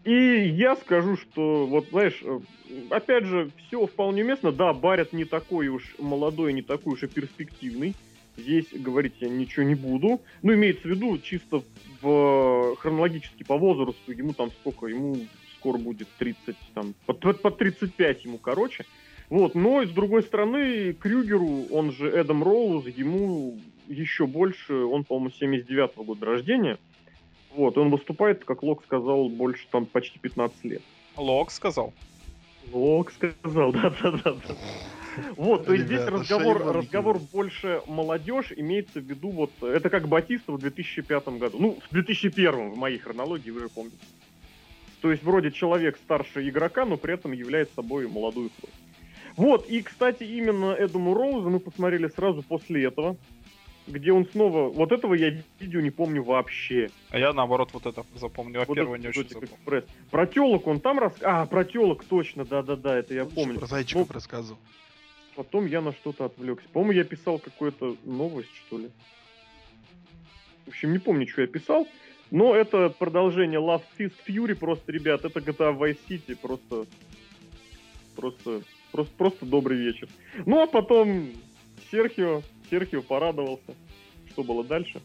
И 0.04 0.12
я 0.12 0.76
скажу, 0.76 1.16
что, 1.16 1.66
вот, 1.66 1.88
знаешь, 1.90 2.18
э, 2.22 2.40
опять 2.88 3.24
же, 3.24 3.50
все 3.66 3.86
вполне 3.86 4.24
уместно. 4.24 4.50
Да, 4.50 4.72
Барят 4.72 5.12
не 5.12 5.24
такой 5.26 5.68
уж 5.68 5.94
молодой, 5.98 6.54
не 6.54 6.62
такой 6.62 6.94
уж 6.94 7.02
и 7.02 7.06
перспективный. 7.06 7.94
Здесь 8.36 8.66
говорить 8.72 9.14
я 9.20 9.28
ничего 9.28 9.64
не 9.64 9.74
буду. 9.74 10.22
Ну, 10.42 10.54
имеется 10.54 10.82
в 10.82 10.90
виду, 10.90 11.18
чисто 11.18 11.62
в, 12.00 12.76
хронологически 12.76 13.42
по 13.42 13.58
возрасту, 13.58 14.12
ему 14.12 14.32
там 14.32 14.50
сколько, 14.52 14.86
ему 14.86 15.18
скоро 15.60 15.76
будет 15.78 16.08
30, 16.18 16.56
там, 16.74 16.94
под, 17.06 17.20
под- 17.20 17.42
под 17.42 17.58
35 17.58 18.24
ему, 18.24 18.38
короче. 18.38 18.86
Вот, 19.28 19.54
но 19.54 19.84
с 19.84 19.90
другой 19.90 20.22
стороны, 20.22 20.92
Крюгеру, 20.94 21.66
он 21.70 21.92
же 21.92 22.10
Эдам 22.10 22.42
Роуз, 22.42 22.86
ему 22.86 23.58
еще 23.86 24.26
больше, 24.26 24.74
он, 24.74 25.04
по-моему, 25.04 25.30
79-го 25.40 26.02
года 26.02 26.26
рождения. 26.26 26.78
Вот, 27.54 27.76
он 27.76 27.90
выступает, 27.90 28.44
как 28.44 28.62
Лок 28.62 28.82
сказал, 28.84 29.28
больше 29.28 29.66
там 29.70 29.84
почти 29.86 30.18
15 30.18 30.64
лет. 30.64 30.82
Лок 31.16 31.50
сказал. 31.50 31.92
Лок 32.72 33.12
сказал, 33.12 33.72
да-да-да. 33.72 34.36
Вот, 35.36 35.66
то 35.66 35.74
есть 35.74 35.86
здесь 35.86 36.06
разговор, 36.06 36.64
разговор 36.64 37.18
больше 37.32 37.82
молодежь, 37.86 38.52
имеется 38.56 39.00
в 39.00 39.04
виду 39.04 39.30
вот, 39.30 39.50
это 39.60 39.90
как 39.90 40.08
Батиста 40.08 40.52
в 40.52 40.58
2005 40.58 41.28
году. 41.38 41.58
Ну, 41.58 41.78
в 41.88 41.92
2001 41.92 42.70
в 42.70 42.76
моей 42.76 42.98
хронологии, 42.98 43.50
вы 43.50 43.60
же 43.60 43.68
помните. 43.68 43.98
То 45.00 45.10
есть 45.10 45.22
вроде 45.22 45.50
человек 45.50 45.96
старше 45.96 46.48
игрока, 46.48 46.84
но 46.84 46.96
при 46.96 47.14
этом 47.14 47.32
является 47.32 47.76
собой 47.76 48.06
молодую 48.08 48.50
кровь. 48.50 48.74
Вот, 49.36 49.68
и, 49.68 49.80
кстати, 49.82 50.24
именно 50.24 50.74
Эдаму 50.78 51.14
Роузу 51.14 51.48
мы 51.50 51.60
посмотрели 51.60 52.08
сразу 52.08 52.42
после 52.42 52.84
этого, 52.84 53.16
где 53.86 54.12
он 54.12 54.26
снова... 54.26 54.68
Вот 54.68 54.92
этого 54.92 55.14
я 55.14 55.42
видео 55.58 55.80
не 55.80 55.90
помню 55.90 56.22
вообще. 56.22 56.90
А 57.10 57.18
я 57.18 57.32
наоборот 57.32 57.70
вот 57.72 57.86
это 57.86 58.04
запомнил. 58.16 58.60
А 58.60 58.64
Вот 58.64 58.74
первое 58.74 58.98
не 58.98 59.08
очень 59.08 59.22
«Экзотик 59.22 59.48
запомнил. 59.48 59.56
Экспресс. 59.56 59.84
Про 60.10 60.26
телок 60.26 60.66
он 60.66 60.80
там 60.80 60.98
рас... 60.98 61.14
А, 61.22 61.46
про 61.46 61.64
телок, 61.64 62.04
точно, 62.04 62.44
да-да-да, 62.44 62.98
это 62.98 63.14
я 63.14 63.24
помню. 63.24 63.58
Про 63.58 63.66
зайчиков 63.66 64.08
Ну, 64.08 64.14
рассказывал. 64.14 64.58
Потом 65.36 65.66
я 65.66 65.80
на 65.80 65.92
что-то 65.92 66.26
отвлекся. 66.26 66.68
По-моему, 66.68 66.92
я 66.92 67.04
писал 67.04 67.38
какую-то 67.38 67.96
новость, 68.04 68.54
что 68.66 68.78
ли. 68.78 68.90
В 70.66 70.68
общем, 70.68 70.92
не 70.92 70.98
помню, 70.98 71.26
что 71.26 71.40
я 71.40 71.46
писал. 71.46 71.88
Но 72.30 72.54
это 72.54 72.90
продолжение 72.90 73.58
Love 73.60 73.82
Fist 73.98 74.14
Fury 74.26 74.54
просто, 74.54 74.92
ребят, 74.92 75.24
это 75.24 75.40
GTA 75.40 75.76
Vice 75.76 75.98
City, 76.08 76.36
просто... 76.36 76.86
Просто... 78.16 78.62
Просто, 78.92 79.14
просто 79.16 79.46
добрый 79.46 79.78
вечер. 79.78 80.08
Ну, 80.46 80.60
а 80.62 80.66
потом 80.66 81.30
Серхио, 81.92 82.42
Серхио 82.70 83.02
порадовался. 83.02 83.74
Что 84.30 84.42
было 84.42 84.64
дальше? 84.64 85.00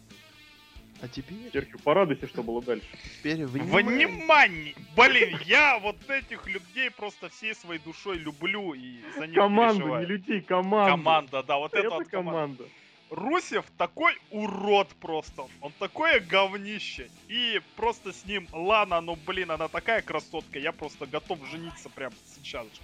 А 1.02 1.08
теперь, 1.08 1.52
Серхио, 1.54 1.78
порадуйся, 1.84 2.28
что 2.28 2.42
было 2.42 2.64
дальше. 2.64 2.88
теперь 3.20 3.46
внимание. 3.46 4.08
Внимание! 4.08 4.76
Блин, 4.96 5.38
я 5.46 5.78
вот 5.78 5.98
этих 6.10 6.48
людей 6.48 6.90
просто 6.90 7.30
всей 7.30 7.54
своей 7.54 7.80
душой 7.80 8.18
люблю 8.18 8.74
и 8.74 9.02
за 9.18 9.28
них 9.28 9.36
Команда, 9.36 9.76
переживаю. 9.76 10.02
не 10.08 10.12
людей, 10.14 10.42
команда. 10.42 10.92
Команда, 10.92 11.44
да, 11.44 11.58
вот 11.58 11.74
это, 11.74 11.86
Это 11.86 11.96
вот 11.96 12.08
команда. 12.08 12.32
команда. 12.32 12.64
Русев 13.10 13.66
такой 13.78 14.14
урод 14.32 14.90
просто. 15.00 15.46
Он 15.62 15.72
такое 15.80 16.20
говнище. 16.20 17.10
И 17.28 17.62
просто 17.76 18.12
с 18.14 18.26
ним 18.26 18.48
Лана, 18.52 19.02
ну 19.02 19.18
блин, 19.26 19.52
она 19.52 19.68
такая 19.68 20.02
красотка. 20.02 20.60
Я 20.60 20.72
просто 20.72 21.06
готов 21.06 21.40
жениться 21.50 21.90
прямо 21.90 22.16
сейчас 22.36 22.66
же. 22.66 22.82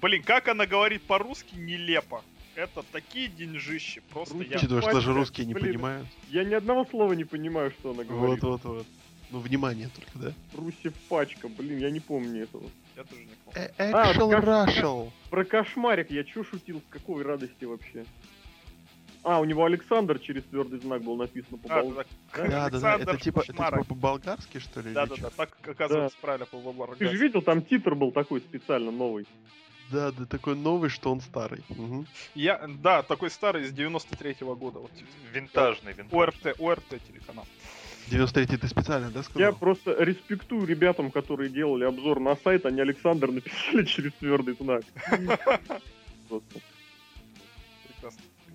Блин, 0.00 0.22
как 0.22 0.48
она 0.48 0.66
говорит 0.66 1.02
по-русски, 1.02 1.54
нелепо. 1.54 2.22
Это 2.56 2.84
такие 2.92 3.28
деньжищи. 3.28 4.00
Просто 4.10 4.36
я... 4.42 4.56
Учитывая, 4.56 4.82
что 4.82 4.92
даже 4.92 5.12
русские 5.12 5.46
не 5.46 5.54
блин. 5.54 5.72
понимают. 5.74 6.06
Я 6.30 6.44
ни 6.44 6.54
одного 6.54 6.84
слова 6.84 7.12
не 7.12 7.24
понимаю, 7.24 7.70
что 7.72 7.90
она 7.92 8.04
говорит. 8.04 8.42
Вот, 8.42 8.62
вот, 8.64 8.76
вот. 8.76 8.86
Ну, 9.30 9.40
внимание 9.40 9.88
только, 9.88 10.10
да? 10.18 10.32
Русев 10.56 10.94
пачка, 11.08 11.48
блин, 11.48 11.78
я 11.78 11.90
не 11.90 12.00
помню 12.00 12.44
этого. 12.44 12.64
Я 12.96 13.02
тоже 13.04 13.22
не 13.24 13.34
помню. 13.44 13.70
Э, 13.76 13.90
А, 13.92 14.12
Экшел 14.12 14.30
как- 14.30 14.44
Рашел. 14.44 15.12
Про 15.30 15.44
кошмарик 15.44 16.10
я 16.10 16.22
чё 16.22 16.44
шутил, 16.44 16.80
с 16.80 16.92
какой 16.92 17.24
радости 17.24 17.64
вообще? 17.64 18.04
А, 19.24 19.40
у 19.40 19.44
него 19.44 19.64
Александр 19.64 20.18
через 20.18 20.44
твердый 20.44 20.78
знак 20.80 21.02
был 21.02 21.16
написано 21.16 21.56
по 21.56 21.68
А, 21.74 21.82
бал- 21.82 21.94
да, 22.36 22.68
Да, 22.70 22.70
Да. 22.70 22.98
Это 22.98 23.16
типа, 23.16 23.40
это 23.40 23.52
типа 23.52 23.84
по-болгарски, 23.88 24.58
что 24.58 24.80
ли? 24.80 24.92
Да, 24.92 25.06
да, 25.06 25.14
да, 25.16 25.30
так 25.30 25.56
оказывается 25.66 26.18
правильно 26.20 26.46
по 26.46 26.94
Ты 26.98 27.08
же 27.08 27.16
видел, 27.16 27.40
там 27.40 27.62
титр 27.62 27.94
был 27.94 28.12
такой 28.12 28.40
специально 28.40 28.90
новый. 28.90 29.26
Да, 29.90 30.12
да, 30.12 30.26
такой 30.26 30.56
новый, 30.56 30.90
что 30.90 31.10
он 31.10 31.20
старый. 31.20 31.62
Мгм. 31.68 32.06
Я, 32.34 32.66
да, 32.82 33.02
такой 33.02 33.30
старый 33.30 33.64
из 33.64 33.72
93-го 33.72 34.54
года. 34.56 34.78
Вот, 34.80 34.90
Винтажный, 35.32 35.92
винтажный. 35.92 36.18
ОРТ, 36.18 36.60
ОРТ 36.60 37.00
телеканал. 37.06 37.46
93-й 38.10 38.58
ты 38.58 38.68
специально, 38.68 39.10
да, 39.10 39.22
сказал? 39.22 39.48
Я 39.48 39.52
просто 39.52 39.94
респектую 40.02 40.66
ребятам, 40.66 41.10
которые 41.10 41.48
делали 41.50 41.84
обзор 41.84 42.20
на 42.20 42.36
сайт, 42.36 42.66
они 42.66 42.80
Александр 42.80 43.30
написали 43.30 43.84
через 43.86 44.12
твердый 44.14 44.54
знак. 44.58 44.84
Просто. 46.28 46.60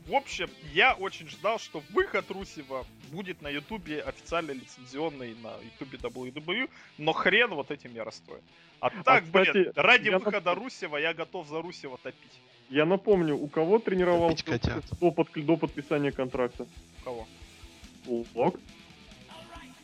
В 0.09 0.15
общем, 0.15 0.49
я 0.73 0.95
очень 0.95 1.27
ждал, 1.29 1.59
что 1.59 1.83
выход 1.91 2.25
Русева 2.31 2.83
будет 3.11 3.43
на 3.43 3.47
Ютубе 3.49 4.01
официально 4.01 4.51
лицензионный 4.51 5.35
на 5.35 5.53
Ютубе 5.63 5.99
WWE, 5.99 6.67
но 6.97 7.13
хрен 7.13 7.51
вот 7.53 7.69
этим 7.69 7.93
я 7.93 8.03
расстроен. 8.03 8.41
А 8.79 8.89
так, 8.89 9.25
кстати, 9.25 9.51
блин, 9.51 9.71
ради 9.75 10.09
выхода 10.09 10.49
нап- 10.51 10.55
Русева 10.55 10.97
я 10.97 11.13
готов 11.13 11.47
за 11.47 11.61
Русева 11.61 11.99
топить. 12.01 12.39
Я 12.69 12.85
напомню, 12.85 13.35
у 13.37 13.47
кого 13.47 13.77
тренировался 13.77 14.43
до, 14.99 15.11
под- 15.11 15.45
до 15.45 15.57
подписания 15.57 16.11
контракта? 16.11 16.65
У 17.01 17.03
кого? 17.03 17.27
Лок. 18.33 18.59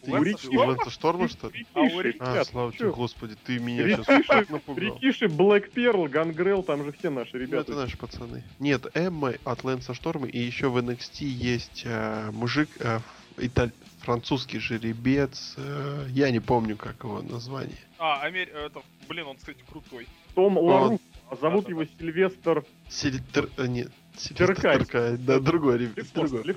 Ты 0.05 0.11
Лэнса 0.11 0.47
у 0.47 0.51
Шторма? 0.51 0.69
Лэнса 0.71 0.89
Шторма, 0.89 1.27
что 1.27 1.49
ли? 1.49 1.65
А 1.73 2.41
А, 2.41 2.45
слава 2.45 2.71
тебе, 2.71 2.91
господи, 2.91 3.35
ты 3.43 3.59
меня 3.59 3.83
Рикиши, 3.85 4.03
сейчас 4.05 4.25
так 4.27 4.49
напугал. 4.49 4.83
Рикиши, 4.95 5.27
Блэк 5.27 5.71
Перл, 5.71 6.05
Гангрел, 6.07 6.63
там 6.63 6.83
же 6.85 6.91
все 6.91 7.09
наши 7.09 7.31
Ну, 7.33 7.39
ребята. 7.39 7.71
это 7.71 7.81
наши 7.81 7.97
пацаны. 7.97 8.43
Нет, 8.59 8.85
Эмма 8.95 9.33
от 9.43 9.63
Лэнса 9.63 9.93
Шторма, 9.93 10.27
и 10.27 10.39
еще 10.39 10.69
в 10.69 10.77
NXT 10.77 11.23
есть 11.25 11.83
э, 11.85 12.29
мужик, 12.31 12.69
э, 12.79 12.99
италь- 13.37 13.71
французский 13.99 14.59
жеребец, 14.59 15.55
э, 15.57 16.05
я 16.09 16.29
не 16.31 16.39
помню, 16.39 16.77
как 16.77 17.03
его 17.03 17.21
название. 17.21 17.77
А, 17.97 18.21
Амер... 18.21 18.49
Это, 18.49 18.81
блин, 19.09 19.25
он, 19.27 19.37
кстати, 19.37 19.63
крутой. 19.67 20.07
Том 20.35 20.57
Лару, 20.57 20.99
а 21.29 21.35
зовут 21.35 21.65
Да-да-да. 21.65 21.69
его 21.69 21.85
Сильвестр 21.97 22.63
Сильтер... 22.89 23.49
э, 23.57 23.65
Нет, 23.67 23.91
Сильвестр 24.15 25.17
да, 25.17 25.39
другой 25.39 25.79
ребят. 25.79 26.05
Другой. 26.13 26.55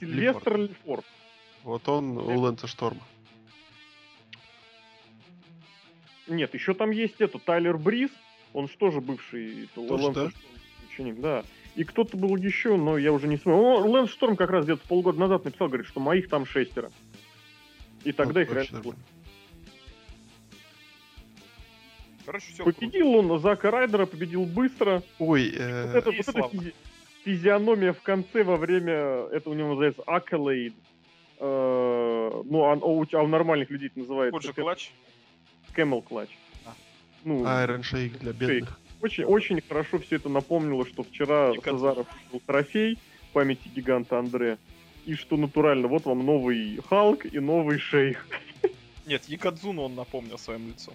Сильвестр 0.00 0.56
Лефорт. 0.58 1.04
Вот 1.64 1.88
он 1.88 2.18
у 2.18 2.40
Лэнса 2.40 2.66
Шторма. 2.66 3.00
Нет, 6.28 6.54
еще 6.54 6.74
там 6.74 6.90
есть 6.90 7.20
это, 7.20 7.38
Тайлер 7.38 7.76
Бриз, 7.76 8.10
он 8.52 8.68
же 8.68 8.76
тоже 8.76 9.00
бывший 9.00 9.64
это, 9.64 9.74
Тоже, 9.86 10.04
Лэнс 10.04 10.14
да? 10.14 10.30
Шторм 10.30 10.44
ученик, 10.88 11.20
да. 11.20 11.44
И 11.74 11.84
кто-то 11.84 12.16
был 12.16 12.36
еще, 12.36 12.76
но 12.76 12.96
я 12.98 13.12
уже 13.12 13.26
не 13.26 13.36
смотрю. 13.36 13.90
Лэнс 13.90 14.10
Шторм 14.10 14.36
как 14.36 14.50
раз 14.50 14.64
где-то 14.64 14.86
полгода 14.86 15.18
назад 15.18 15.44
написал, 15.44 15.68
говорит, 15.68 15.86
что 15.86 16.00
моих 16.00 16.28
там 16.28 16.46
шестеро. 16.46 16.90
И 18.04 18.12
тогда 18.12 18.40
Вот 18.40 18.48
их 18.48 18.54
реально 18.54 18.80
было. 18.82 18.94
Короче, 22.24 22.52
все 22.52 22.62
круто. 22.62 22.78
Победил 22.80 23.14
он 23.16 23.40
Зака 23.40 23.70
Райдера, 23.70 24.06
победил 24.06 24.44
быстро. 24.44 25.02
Ой, 25.18 25.50
Вот 25.50 25.60
э, 25.60 25.92
это, 25.98 26.10
вот 26.10 26.24
славно. 26.24 26.58
физи- 26.58 26.74
физиономия 27.24 27.92
в 27.92 28.00
конце 28.02 28.44
во 28.44 28.56
время, 28.56 28.92
это 29.32 29.50
у 29.50 29.54
него 29.54 29.70
называется 29.70 30.02
Accolade. 30.06 30.74
Э, 31.40 32.42
ну, 32.44 32.64
а, 32.64 32.72
а 32.72 32.76
у, 32.76 33.06
а 33.12 33.22
у 33.22 33.26
нормальных 33.26 33.70
людей 33.70 33.88
это 33.88 33.98
называется 33.98 34.32
Кот 34.32 34.42
же 34.44 34.52
клатч. 34.52 34.90
Camel 35.76 36.04
Clutch. 36.06 36.30
А. 36.64 36.74
Ну, 37.24 37.44
Iron 37.44 37.80
Shake 37.80 38.18
для 38.18 38.32
бедных. 38.32 38.78
очень, 39.00 39.24
очень 39.24 39.60
хорошо 39.60 39.98
все 39.98 40.16
это 40.16 40.28
напомнило, 40.28 40.86
что 40.86 41.02
вчера 41.02 41.52
концов. 41.54 41.64
Сазаров 41.64 42.06
был 42.30 42.40
трофей 42.40 42.98
памяти 43.32 43.68
гиганта 43.74 44.18
Андре. 44.18 44.58
И 45.04 45.14
что 45.14 45.36
натурально, 45.36 45.88
вот 45.88 46.06
вам 46.06 46.24
новый 46.24 46.80
Халк 46.88 47.26
и 47.26 47.38
новый 47.38 47.78
Шейх. 47.78 48.26
Нет, 49.06 49.24
Якадзуну 49.28 49.82
он 49.82 49.94
напомнил 49.94 50.38
своим 50.38 50.68
лицом. 50.68 50.94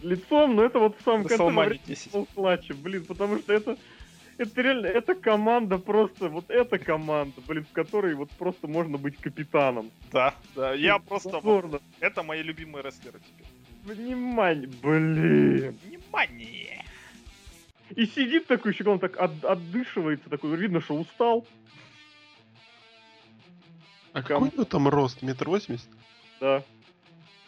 Лицом, 0.00 0.56
но 0.56 0.64
это 0.64 0.80
вот 0.80 0.98
в 0.98 1.04
самом 1.04 1.22
На 1.22 1.28
конце 1.28 1.44
во 1.44 1.50
Салмане 1.50 1.68
время 1.68 1.84
10. 1.86 2.12
Camel 2.12 2.28
Clutch, 2.34 2.74
блин, 2.74 3.04
потому 3.04 3.38
что 3.38 3.52
это 3.52 3.78
это 4.38 4.62
реально, 4.62 4.86
это 4.86 5.14
команда 5.14 5.78
просто, 5.78 6.28
вот 6.28 6.50
эта 6.50 6.78
команда, 6.78 7.40
блин, 7.46 7.64
в 7.64 7.72
которой 7.72 8.14
вот 8.14 8.30
просто 8.32 8.66
можно 8.66 8.98
быть 8.98 9.16
капитаном. 9.16 9.90
Да, 10.10 10.34
да. 10.54 10.72
Я 10.74 10.98
просто... 10.98 11.30
вот- 11.30 11.42
Позорно. 11.42 11.80
Это 12.00 12.22
мои 12.22 12.42
любимые 12.42 12.82
рестлеры 12.82 13.20
теперь. 13.20 13.46
Внимание, 13.96 14.68
блин. 14.68 15.78
Внимание! 15.84 16.84
И 17.96 18.06
сидит 18.06 18.46
такой 18.46 18.72
еще, 18.72 18.88
он 18.88 18.98
так 19.00 19.18
от- 19.18 19.44
отдышивается, 19.44 20.30
такой, 20.30 20.56
видно, 20.56 20.80
что 20.80 20.94
устал. 20.94 21.46
А 24.12 24.22
какой 24.22 24.48
у 24.48 24.52
него 24.52 24.64
там 24.64 24.88
рост? 24.88 25.22
Метр 25.22 25.48
восемьдесят? 25.48 25.88
Да. 26.40 26.62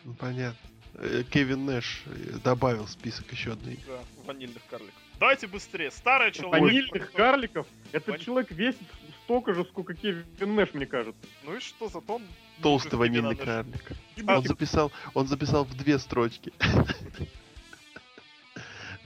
Ну, 0.05 0.14
понятно. 0.14 0.59
Э, 0.95 1.22
Кевин 1.30 1.66
Нэш 1.66 2.03
э, 2.07 2.39
добавил 2.43 2.87
список 2.87 3.30
еще 3.32 3.53
одной. 3.53 3.78
Да, 3.87 3.99
ванильных 4.24 4.62
карликов. 4.70 4.95
Давайте 5.24 5.46
быстрее. 5.46 5.90
Старый 5.90 6.32
человек. 6.32 6.60
Ванильных 6.60 7.12
карликов. 7.12 7.66
Этот 7.92 8.08
Ваниль- 8.08 8.24
человек 8.26 8.50
весит 8.50 8.82
столько 9.24 9.54
же, 9.54 9.64
сколько 9.64 9.94
Кевин 9.94 10.26
Нэш, 10.54 10.74
мне 10.74 10.84
кажется. 10.84 11.18
Ну 11.44 11.56
и 11.56 11.60
что, 11.60 11.88
зато 11.88 12.16
он... 12.16 12.22
Толстый 12.60 12.96
ванильный 12.96 13.34
карлик. 13.34 13.92
А, 14.26 14.36
Он 14.36 14.44
записал, 14.44 14.92
он 15.14 15.26
записал 15.26 15.64
в 15.64 15.74
две 15.78 15.98
строчки. 15.98 16.52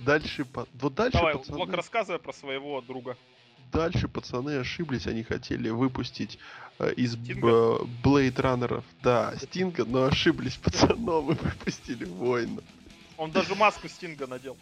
Дальше, 0.00 0.44
вот 0.80 0.94
дальше, 0.94 1.18
Давай, 1.18 1.36
пацаны, 1.36 1.56
Блок, 1.56 1.72
рассказывай 1.72 2.18
про 2.18 2.32
своего 2.32 2.80
друга. 2.80 3.16
дальше 3.72 4.08
пацаны 4.08 4.56
ошиблись, 4.58 5.06
они 5.06 5.22
хотели 5.22 5.68
выпустить 5.70 6.38
э, 6.80 6.94
из? 6.94 7.14
Блейд 7.16 8.40
Раннеров, 8.40 8.84
да, 9.02 9.34
Стинга, 9.36 9.84
но 9.84 10.04
ошиблись 10.04 10.56
пацаном 10.62 11.30
и 11.30 11.34
выпустили 11.34 12.06
Воина. 12.06 12.62
Он 13.18 13.32
даже 13.32 13.56
маску 13.56 13.88
Стинга 13.88 14.28
надел. 14.28 14.56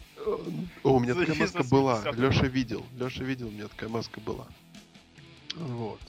О, 0.83 0.95
у 0.95 0.99
меня 0.99 1.13
такая 1.13 1.35
маска 1.35 1.63
была. 1.63 2.01
150 2.01 2.19
Леша 2.19 2.47
видел. 2.47 2.85
Леша 2.97 3.23
видел, 3.23 3.47
у 3.47 3.51
меня 3.51 3.67
такая 3.67 3.87
маска 3.87 4.19
была. 4.19 4.47
Вот. 5.55 5.99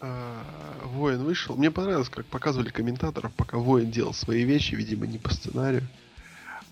А, 0.00 0.44
Воин 0.84 1.24
вышел. 1.24 1.56
Мне 1.56 1.70
понравилось, 1.70 2.10
как 2.10 2.26
показывали 2.26 2.68
комментаторов, 2.68 3.32
пока 3.32 3.56
Воин 3.56 3.90
делал 3.90 4.12
свои 4.12 4.44
вещи, 4.44 4.74
видимо, 4.74 5.06
не 5.06 5.16
по 5.16 5.32
сценарию. 5.32 5.82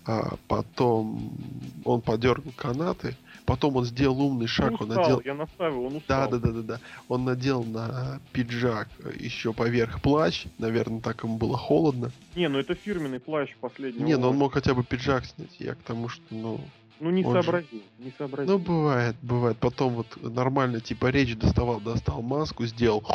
А 0.05 0.37
потом 0.47 1.35
он 1.83 2.01
подергал 2.01 2.53
канаты. 2.55 3.17
Потом 3.47 3.77
он 3.77 3.85
сделал 3.85 4.21
умный 4.21 4.45
шаг. 4.45 4.73
Он 4.81 4.89
устал, 4.89 5.03
надел... 5.03 5.21
я 5.23 5.33
настаиваю, 5.33 5.83
он 5.85 5.91
Да, 5.93 5.97
устал. 5.99 6.29
да, 6.31 6.37
да, 6.37 6.51
да, 6.51 6.61
да. 6.61 6.79
Он 7.07 7.23
надел 7.23 7.63
на 7.63 8.19
пиджак 8.33 8.89
еще 9.17 9.53
поверх 9.53 10.01
плащ. 10.01 10.45
Наверное, 10.59 10.99
так 10.99 11.23
ему 11.23 11.37
было 11.37 11.57
холодно. 11.57 12.11
Не, 12.35 12.49
ну 12.49 12.59
это 12.59 12.75
фирменный 12.75 13.21
плащ 13.21 13.55
последний. 13.61 14.03
Не, 14.03 14.17
ну 14.17 14.29
он 14.31 14.37
мог 14.37 14.53
хотя 14.53 14.73
бы 14.73 14.83
пиджак 14.83 15.23
снять. 15.25 15.55
Я 15.59 15.75
к 15.75 15.77
тому, 15.77 16.09
что, 16.09 16.21
ну, 16.29 16.59
Ну 16.99 17.09
не 17.09 17.23
он 17.23 17.37
же- 17.37 17.43
сообразил, 17.43 17.81
не 17.99 18.11
сообразил. 18.17 18.57
Ну, 18.57 18.59
бывает, 18.63 19.15
бывает. 19.21 19.57
Потом 19.59 19.93
вот 19.93 20.07
нормально, 20.21 20.81
типа, 20.81 21.05
речь 21.07 21.33
доставал, 21.37 21.79
достал 21.79 22.21
маску, 22.21 22.65
сделал 22.65 23.05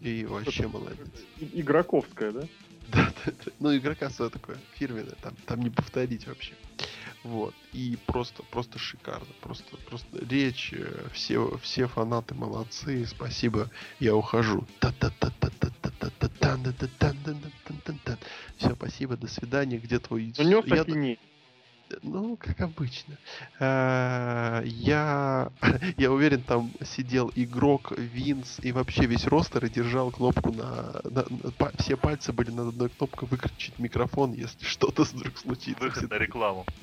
и 0.00 0.24
вообще 0.24 0.68
молодец. 0.68 1.08
Игроковская, 1.52 2.30
да? 2.30 2.42
Да, 2.88 3.12
да, 3.24 3.32
да. 3.44 3.52
Ну, 3.60 3.76
игрока 3.76 4.10
свое 4.10 4.30
такое 4.30 4.58
фирменное, 4.74 5.16
там, 5.22 5.34
там 5.46 5.60
не 5.60 5.70
повторить 5.70 6.26
вообще. 6.26 6.54
Вот. 7.22 7.54
И 7.72 7.98
просто, 8.06 8.42
просто 8.42 8.78
шикарно. 8.78 9.26
Просто, 9.40 9.76
просто 9.88 10.06
речь, 10.28 10.72
э, 10.72 11.08
все, 11.12 11.56
все 11.62 11.86
фанаты 11.86 12.34
молодцы, 12.34 13.06
спасибо, 13.06 13.70
я 13.98 14.14
ухожу. 14.14 14.66
Все, 18.56 18.74
спасибо, 18.74 19.16
до 19.16 19.26
свидания, 19.26 19.78
где 19.78 19.98
твой... 19.98 20.34
Я- 20.36 20.82
ахинею. 20.82 21.18
Ну, 22.02 22.36
как 22.36 22.60
обычно. 22.60 23.18
Э, 23.60 24.62
Я, 24.64 25.50
я 25.96 26.10
уверен, 26.12 26.42
там 26.42 26.72
сидел 26.84 27.30
игрок, 27.34 27.92
Винс 27.96 28.58
и 28.62 28.72
вообще 28.72 29.06
весь 29.06 29.26
ростер 29.26 29.64
и 29.64 29.70
держал 29.70 30.10
кнопку 30.10 30.52
на... 30.52 31.00
на- 31.04 31.24
на- 31.28 31.50
па- 31.52 31.72
все 31.78 31.96
пальцы 31.96 32.32
были 32.32 32.50
над 32.50 32.68
одной 32.68 32.88
кнопкой 32.88 33.28
выключить 33.28 33.78
микрофон, 33.78 34.32
если 34.32 34.64
что-то 34.64 35.02
вдруг 35.04 35.36
случится. 35.38 35.82
Выход 35.82 36.10
на 36.10 36.18
рекламу. 36.18 36.64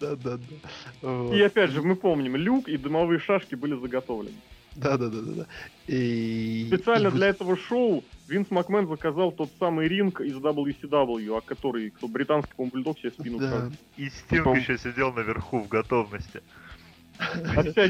Да, 0.00 0.16
да, 0.16 0.36
да. 0.36 0.56
Вот. 1.02 1.34
И 1.34 1.40
опять 1.42 1.70
же, 1.70 1.82
мы 1.82 1.94
помним, 1.94 2.34
люк 2.36 2.68
и 2.68 2.76
дымовые 2.76 3.20
шашки 3.20 3.54
были 3.54 3.78
заготовлены. 3.78 4.38
Да, 4.76 4.96
да, 4.96 5.08
да, 5.08 5.20
да, 5.20 5.32
да. 5.32 5.46
И... 5.86 6.66
Специально 6.68 7.08
и 7.08 7.10
для 7.10 7.28
этого 7.28 7.56
шоу 7.56 8.04
Винс 8.28 8.50
Макмен 8.50 8.88
заказал 8.88 9.32
тот 9.32 9.50
самый 9.58 9.88
ринг 9.88 10.20
из 10.20 10.36
WCW, 10.36 11.36
а 11.36 11.40
который, 11.40 11.90
кто 11.90 12.08
британский, 12.08 12.52
бульдог 12.56 12.98
себе 12.98 13.10
спину 13.10 13.38
Да. 13.38 13.70
И 13.96 14.08
Стинг 14.08 14.46
Пом- 14.46 14.56
еще 14.58 14.78
сидел 14.78 15.12
наверху 15.12 15.60
в 15.60 15.68
готовности. 15.68 16.42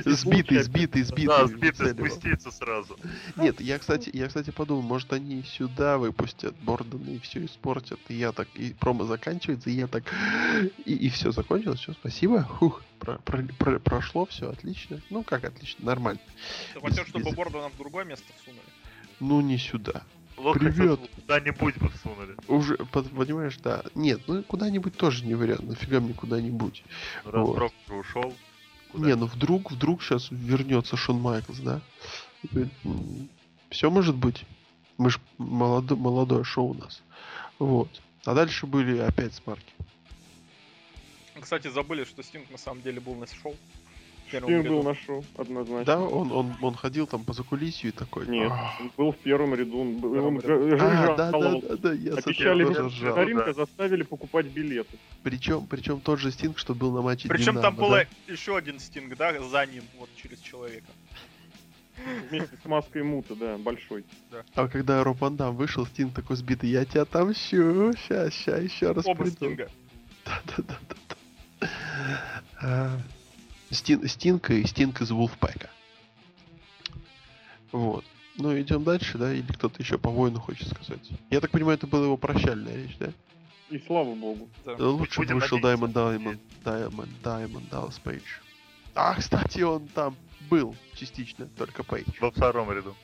Сбитый, 0.04 0.62
сбитый, 0.62 1.02
сбитый. 1.02 1.26
Да, 1.26 1.46
сбитый 1.46 1.90
спуститься 1.90 2.50
сразу. 2.50 2.96
Нет, 3.36 3.60
я, 3.60 3.78
кстати, 3.78 4.10
я, 4.12 4.28
кстати, 4.28 4.50
подумал, 4.50 4.82
может, 4.82 5.12
они 5.12 5.42
сюда 5.42 5.98
выпустят 5.98 6.54
Бордона 6.62 7.10
и 7.10 7.18
все 7.18 7.44
испортят. 7.44 7.98
И 8.08 8.14
я 8.14 8.32
так, 8.32 8.48
и 8.54 8.72
промо 8.74 9.04
заканчивается, 9.04 9.70
и 9.70 9.74
я 9.74 9.86
так, 9.86 10.04
и, 10.84 10.94
и 10.94 11.08
все 11.10 11.32
закончилось, 11.32 11.80
все, 11.80 11.92
спасибо. 11.92 12.42
Хух, 12.42 12.82
про- 12.98 13.18
про- 13.18 13.42
про- 13.58 13.78
прошло 13.78 14.26
все, 14.26 14.50
отлично. 14.50 15.00
Ну, 15.10 15.22
как 15.22 15.44
отлично, 15.44 15.84
нормально. 15.84 16.20
Ты 16.74 16.80
хотел, 16.80 17.04
чтобы 17.06 17.24
без- 17.24 17.34
Бордона 17.34 17.68
в 17.68 17.76
другое 17.76 18.04
место 18.04 18.24
всунули? 18.40 18.62
Ну, 19.20 19.40
не 19.40 19.58
сюда. 19.58 20.02
Лок 20.36 20.58
Привет. 20.58 20.98
куда-нибудь 21.14 21.76
бы 21.78 21.88
всунули. 21.90 22.34
Уже, 22.48 22.76
понимаешь, 22.76 23.56
да. 23.58 23.84
Нет, 23.94 24.22
ну, 24.26 24.42
куда-нибудь 24.42 24.96
тоже 24.96 25.24
не 25.24 25.34
вариант, 25.34 25.62
нафига 25.62 26.00
мне 26.00 26.14
куда-нибудь. 26.14 26.82
Раз 27.24 27.46
Вот. 27.46 27.72
Ушел. 27.90 28.34
Куда? 28.92 29.06
Не, 29.06 29.16
ну 29.16 29.26
вдруг, 29.26 29.70
вдруг 29.70 30.02
сейчас 30.02 30.28
вернется 30.30 30.96
Шон 30.96 31.20
Майклс, 31.20 31.58
да? 31.58 31.80
Все 33.70 33.90
может 33.90 34.14
быть. 34.14 34.44
Мы 34.98 35.10
ж 35.10 35.18
молодо- 35.38 35.96
молодое 35.96 36.44
шоу 36.44 36.70
у 36.70 36.74
нас. 36.74 37.02
Вот. 37.58 37.88
А 38.24 38.34
дальше 38.34 38.66
были 38.66 38.98
опять 38.98 39.34
смарки. 39.34 39.72
Кстати, 41.40 41.68
забыли, 41.68 42.04
что 42.04 42.22
Стинг 42.22 42.50
на 42.50 42.58
самом 42.58 42.82
деле 42.82 43.00
был 43.00 43.14
на 43.14 43.26
шоу. 43.26 43.56
Первом 44.32 44.48
Стинг 44.48 44.66
был 44.66 44.78
ряду. 44.78 44.88
на 44.88 44.94
шоу, 44.94 45.24
однозначно. 45.36 45.84
Да, 45.84 46.00
он, 46.00 46.32
он, 46.32 46.54
он 46.60 46.74
ходил 46.74 47.06
там 47.06 47.22
по 47.24 47.32
закулисью 47.34 47.90
и 47.90 47.92
такой. 47.92 48.26
Нет, 48.26 48.50
«Ах». 48.50 48.80
он 48.80 48.90
был 48.96 49.12
в 49.12 49.18
первом 49.18 49.54
ряду, 49.54 49.78
он, 49.78 49.98
был- 49.98 50.14
первом 50.14 50.36
он 50.36 50.40
ряду. 50.40 50.76
А, 50.80 51.16
да, 51.16 51.30
да, 51.30 51.60
да, 51.60 51.76
да, 51.76 51.92
я 51.92 52.14
Обещали 52.14 52.64
ринг, 52.64 53.44
да. 53.44 53.52
заставили 53.52 54.02
покупать 54.02 54.46
билеты. 54.46 54.98
Причем, 55.22 55.66
причем 55.66 56.00
тот 56.00 56.18
же 56.18 56.32
Стинг, 56.32 56.58
что 56.58 56.74
был 56.74 56.90
на 56.92 57.02
матче 57.02 57.28
Причем 57.28 57.56
Динамо, 57.56 57.62
там 57.62 57.76
да? 57.76 57.82
было 57.82 58.04
еще 58.26 58.56
один 58.56 58.80
Стинг, 58.80 59.16
да, 59.16 59.38
за 59.40 59.66
ним, 59.66 59.84
вот 59.98 60.08
через 60.16 60.40
человека. 60.40 60.86
Вместе 62.30 62.56
с 62.56 62.64
маской 62.66 63.02
мута, 63.02 63.34
да, 63.34 63.58
большой. 63.58 64.04
А 64.54 64.66
когда 64.66 65.04
Роб 65.04 65.20
Ван 65.20 65.36
Дам 65.36 65.54
вышел, 65.54 65.86
Стин 65.86 66.10
такой 66.10 66.36
сбитый, 66.36 66.70
я 66.70 66.86
тебя 66.86 67.02
отомщу, 67.02 67.92
ща, 68.08 68.30
ща, 68.30 68.56
еще 68.56 68.92
раз 68.92 69.04
Оба 69.06 69.24
приду». 69.24 69.36
Стинга. 69.36 69.68
Да-да-да-да. 70.24 71.16
Стин, 73.72 74.06
Стинг 74.08 74.50
и 74.50 74.64
Стинг 74.66 75.00
из 75.00 75.10
Вулфпэка. 75.10 75.70
Вот. 77.72 78.04
Ну, 78.36 78.58
идем 78.60 78.84
дальше, 78.84 79.18
да? 79.18 79.32
Или 79.32 79.50
кто-то 79.52 79.80
еще 79.82 79.98
по 79.98 80.10
воину 80.10 80.40
хочет 80.40 80.68
сказать? 80.68 81.00
Я 81.30 81.40
так 81.40 81.50
понимаю, 81.50 81.76
это 81.78 81.86
была 81.86 82.04
его 82.04 82.16
прощальная 82.16 82.74
речь, 82.76 82.96
да? 82.98 83.12
И 83.70 83.78
слава 83.86 84.14
богу. 84.14 84.48
Да. 84.64 84.72
Лучше 84.78 85.20
бы 85.20 85.24
Будем 85.26 85.38
вышел. 85.40 85.58
Diamond 85.58 85.92
Diamond 85.92 86.38
Diamond 86.64 87.08
Diamond 87.22 87.70
Dallas 87.70 88.00
Пейдж. 88.02 88.22
А, 88.94 89.14
кстати, 89.14 89.60
он 89.62 89.88
там 89.88 90.16
был 90.50 90.76
частично, 90.94 91.46
только 91.56 91.82
Пейдж. 91.82 92.08
Во 92.20 92.30
втором 92.30 92.70
ряду. 92.70 92.94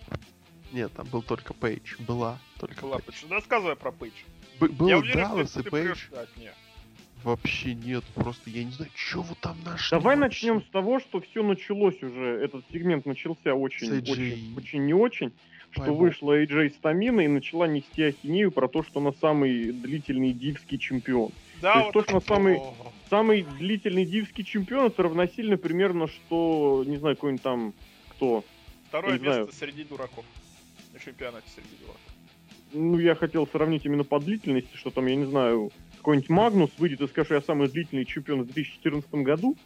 Нет, 0.73 0.93
там 0.93 1.07
был 1.07 1.23
только 1.23 1.55
Пейдж. 1.55 1.97
Была 2.01 2.39
только 2.59 2.83
Была 2.83 2.99
Пейдж. 2.99 3.21
Пейдж. 3.23 3.33
Рассказывай 3.33 3.77
про 3.77 3.93
Пейдж. 3.93 4.12
Б- 4.61 4.69
был 4.69 4.89
Я 4.89 4.99
уверен, 4.99 5.16
Даллас 5.29 5.57
и 5.57 5.62
Пейдж. 5.62 5.89
прешь- 5.93 6.09
Да, 6.11 6.27
не. 6.37 6.53
Вообще 7.25 7.75
нет, 7.75 8.05
просто 8.14 8.49
я 8.51 8.64
не 8.64 8.71
знаю, 8.71 8.91
что 8.95 9.23
вы 9.23 9.35
там 9.41 9.57
нашли. 9.64 9.97
Давай 9.99 10.16
вообще? 10.16 10.47
начнем 10.51 10.62
с 10.62 10.71
того, 10.71 11.01
что 11.01 11.21
все 11.21 11.43
началось 11.43 12.01
уже. 12.03 12.41
Этот 12.43 12.64
сегмент 12.73 13.07
начался 13.07 13.55
очень, 13.55 13.99
очень, 13.99 14.55
очень 14.57 14.87
не 14.87 14.95
очень. 14.95 15.33
Что 15.71 15.83
Пойму. 15.83 15.97
вышла 15.97 16.41
AJ 16.43 16.71
Стамина 16.71 17.21
и 17.21 17.29
начала 17.29 17.66
нести 17.66 18.03
ахинею 18.03 18.51
про 18.51 18.69
то, 18.69 18.83
что 18.83 19.01
она 19.01 19.12
самый 19.21 19.71
длительный 19.73 20.33
дивский 20.33 20.79
чемпион. 20.79 21.31
Да, 21.61 21.75
То 21.75 21.79
есть 21.81 21.87
вот 21.87 21.93
то, 21.93 22.01
это- 22.01 22.09
что 22.09 22.14
на 22.14 22.21
самый- 22.37 22.61
Самый 23.11 23.43
длительный 23.43 24.05
дивский 24.05 24.45
чемпион 24.45 24.87
это 24.89 25.03
равносильно 25.03 25.57
примерно, 25.57 26.09
что, 26.09 26.85
не 26.87 26.99
знаю, 26.99 27.16
какой-нибудь 27.16 27.43
там, 27.43 27.73
кто. 28.11 28.45
Второе 28.89 29.14
не 29.14 29.19
знаю. 29.21 29.41
место 29.47 29.57
среди 29.57 29.85
дураков. 29.85 30.25
На 30.93 31.01
чемпионате 31.01 31.47
среди 31.55 31.69
дураков. 31.81 32.01
Ну, 32.75 32.99
я 32.99 33.14
хотел 33.14 33.47
сравнить 33.47 33.85
именно 33.87 34.05
по 34.05 34.21
длительности, 34.21 34.77
что 34.77 34.91
там, 34.91 35.07
я 35.07 35.16
не 35.16 35.25
знаю, 35.25 35.71
какой-нибудь 36.09 36.31
Магнус 36.31 36.71
выйдет 36.79 37.03
и 37.03 37.07
скажет, 37.07 37.27
что 37.27 37.35
я 37.35 37.43
самый 37.43 37.69
длительный 37.69 38.07
чемпион 38.07 38.41
в 38.41 38.47
2014 38.47 39.11
году. 39.17 39.59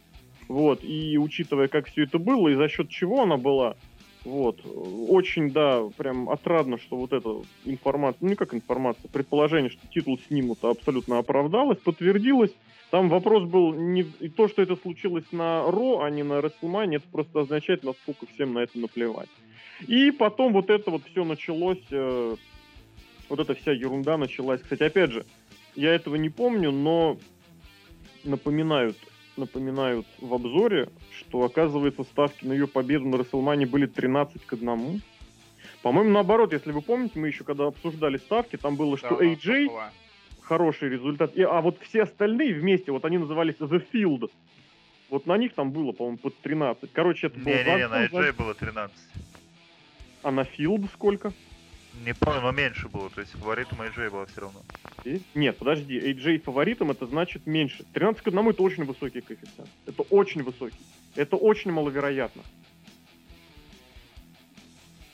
Вот, 0.49 0.83
и 0.83 1.17
учитывая, 1.17 1.69
как 1.69 1.87
все 1.87 2.03
это 2.03 2.19
было, 2.19 2.49
и 2.49 2.55
за 2.55 2.67
счет 2.67 2.89
чего 2.89 3.23
она 3.23 3.37
была, 3.37 3.77
вот, 4.25 4.59
очень, 4.65 5.51
да, 5.51 5.83
прям 5.95 6.29
отрадно, 6.29 6.77
что 6.77 6.97
вот 6.97 7.13
эта 7.13 7.29
информация, 7.63 8.17
ну 8.19 8.27
не 8.27 8.35
как 8.35 8.53
информация, 8.53 9.09
предположение, 9.09 9.69
что 9.69 9.87
титул 9.87 10.19
снимут, 10.27 10.61
абсолютно 10.65 11.17
оправдалось, 11.17 11.77
подтвердилось. 11.77 12.51
Там 12.91 13.07
вопрос 13.07 13.43
был 13.43 13.73
не 13.73 14.01
и 14.19 14.27
то, 14.27 14.49
что 14.49 14.61
это 14.61 14.75
случилось 14.75 15.31
на 15.31 15.71
Ро, 15.71 16.01
а 16.01 16.09
не 16.09 16.23
на 16.23 16.41
Расселмане, 16.41 16.97
это 16.97 17.07
просто 17.09 17.39
означает, 17.39 17.85
насколько 17.85 18.25
всем 18.25 18.51
на 18.51 18.59
это 18.59 18.77
наплевать. 18.77 19.29
И 19.87 20.11
потом 20.11 20.51
вот 20.51 20.69
это 20.69 20.91
вот 20.91 21.03
все 21.09 21.23
началось, 21.23 21.79
э, 21.89 22.35
вот 23.29 23.39
эта 23.39 23.55
вся 23.55 23.71
ерунда 23.71 24.17
началась. 24.17 24.61
Кстати, 24.61 24.83
опять 24.83 25.11
же, 25.11 25.25
я 25.75 25.93
этого 25.93 26.15
не 26.15 26.29
помню, 26.29 26.71
но 26.71 27.17
напоминают, 28.23 28.97
напоминают 29.37 30.05
в 30.19 30.33
обзоре, 30.33 30.89
что, 31.17 31.43
оказывается, 31.43 32.03
ставки 32.03 32.45
на 32.45 32.53
ее 32.53 32.67
победу 32.67 33.07
на 33.07 33.17
Расселмане 33.17 33.65
были 33.65 33.85
13 33.85 34.45
к 34.45 34.53
1. 34.53 35.01
По-моему, 35.81 36.09
наоборот, 36.11 36.53
если 36.53 36.71
вы 36.71 36.81
помните, 36.81 37.19
мы 37.19 37.27
еще 37.27 37.43
когда 37.43 37.67
обсуждали 37.67 38.17
ставки, 38.17 38.55
там 38.55 38.75
было, 38.75 38.97
что 38.97 39.09
Да, 39.09 39.15
она 39.17 39.25
AJ 39.33 39.67
была. 39.67 39.91
хороший 40.41 40.89
результат, 40.89 41.35
и, 41.35 41.41
а 41.41 41.59
вот 41.61 41.77
все 41.81 42.03
остальные 42.03 42.53
вместе, 42.53 42.91
вот 42.91 43.03
они 43.05 43.17
назывались 43.17 43.55
The 43.55 43.83
Field. 43.91 44.31
Вот 45.09 45.25
на 45.27 45.37
них 45.37 45.53
там 45.53 45.71
было, 45.71 45.91
по-моему, 45.91 46.17
под 46.17 46.37
13. 46.39 46.89
Короче, 46.93 47.27
это 47.27 47.37
был 47.39 47.47
Не-не-не, 47.51 47.87
на 47.87 48.03
загон, 48.03 48.21
AJ 48.23 48.33
было 48.33 48.53
13. 48.53 48.95
а 50.23 50.31
на 50.31 50.41
Field 50.41 50.87
сколько? 50.93 51.33
Не 52.05 52.13
помню, 52.13 52.41
но 52.41 52.51
меньше 52.51 52.89
было. 52.89 53.09
То 53.09 53.21
есть 53.21 53.33
фаворитом 53.33 53.81
AJ 53.81 54.09
было 54.09 54.25
все 54.25 54.41
равно. 54.41 54.61
Нет, 55.35 55.57
подожди, 55.57 55.99
AJ 55.99 56.39
фаворитом 56.39 56.91
это 56.91 57.05
значит 57.05 57.45
меньше. 57.45 57.85
13 57.93 58.21
к 58.21 58.27
1 58.27 58.49
это 58.49 58.63
очень 58.63 58.85
высокий 58.85 59.21
коэффициент. 59.21 59.69
Это 59.85 60.01
очень 60.03 60.43
высокий. 60.43 60.79
Это 61.15 61.35
очень 61.35 61.71
маловероятно. 61.71 62.41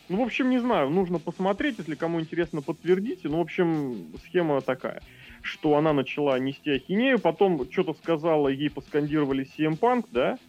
Ну, 0.10 0.18
в 0.18 0.22
общем, 0.22 0.50
не 0.50 0.58
знаю, 0.58 0.90
нужно 0.90 1.20
посмотреть, 1.20 1.78
если 1.78 1.94
кому 1.94 2.20
интересно, 2.20 2.64
подтвердите. 2.64 3.30
Ну, 3.30 3.38
в 3.38 3.42
общем, 3.42 4.12
схема 4.26 4.60
такая, 4.62 5.04
что 5.44 5.78
она 5.78 5.94
начала 5.94 6.40
нести 6.40 6.72
ахинею, 6.72 7.20
потом 7.20 7.72
что-то 7.72 7.94
сказала, 7.94 8.48
ей 8.48 8.72
поскандировали 8.72 9.46
CM 9.46 9.78
Punk, 9.78 10.08
да? 10.12 10.40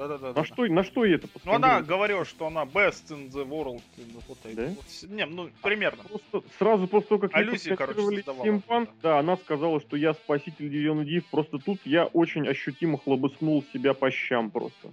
Да-да-да. 0.00 0.32
На 0.32 0.44
что, 0.46 0.66
на 0.66 0.82
что 0.82 1.04
ей 1.04 1.16
это 1.16 1.28
Ну, 1.44 1.52
она 1.52 1.82
говорила, 1.82 2.24
что 2.24 2.46
она 2.46 2.62
best 2.62 3.10
in 3.10 3.30
the 3.30 3.46
world. 3.46 3.82
Вот, 4.26 4.38
Да? 4.54 4.66
вот. 4.68 5.10
Не, 5.10 5.26
ну, 5.26 5.50
примерно. 5.62 6.02
Просто 6.04 6.42
сразу 6.58 6.88
после 6.88 7.08
того, 7.08 7.20
как 7.20 7.34
Аллюзии, 7.34 7.74
короче. 7.74 8.00
CM 8.00 8.62
Punk, 8.66 8.88
да, 9.02 9.18
она 9.18 9.36
сказала, 9.36 9.78
что 9.80 9.96
я 9.96 10.14
спаситель 10.14 10.70
дивизиона 10.70 11.04
Див, 11.04 11.26
просто 11.26 11.58
тут 11.58 11.80
я 11.84 12.06
очень 12.06 12.48
ощутимо 12.48 12.96
хлобыснул 12.98 13.62
себя 13.74 13.92
по 13.92 14.10
щам 14.10 14.50
просто. 14.50 14.90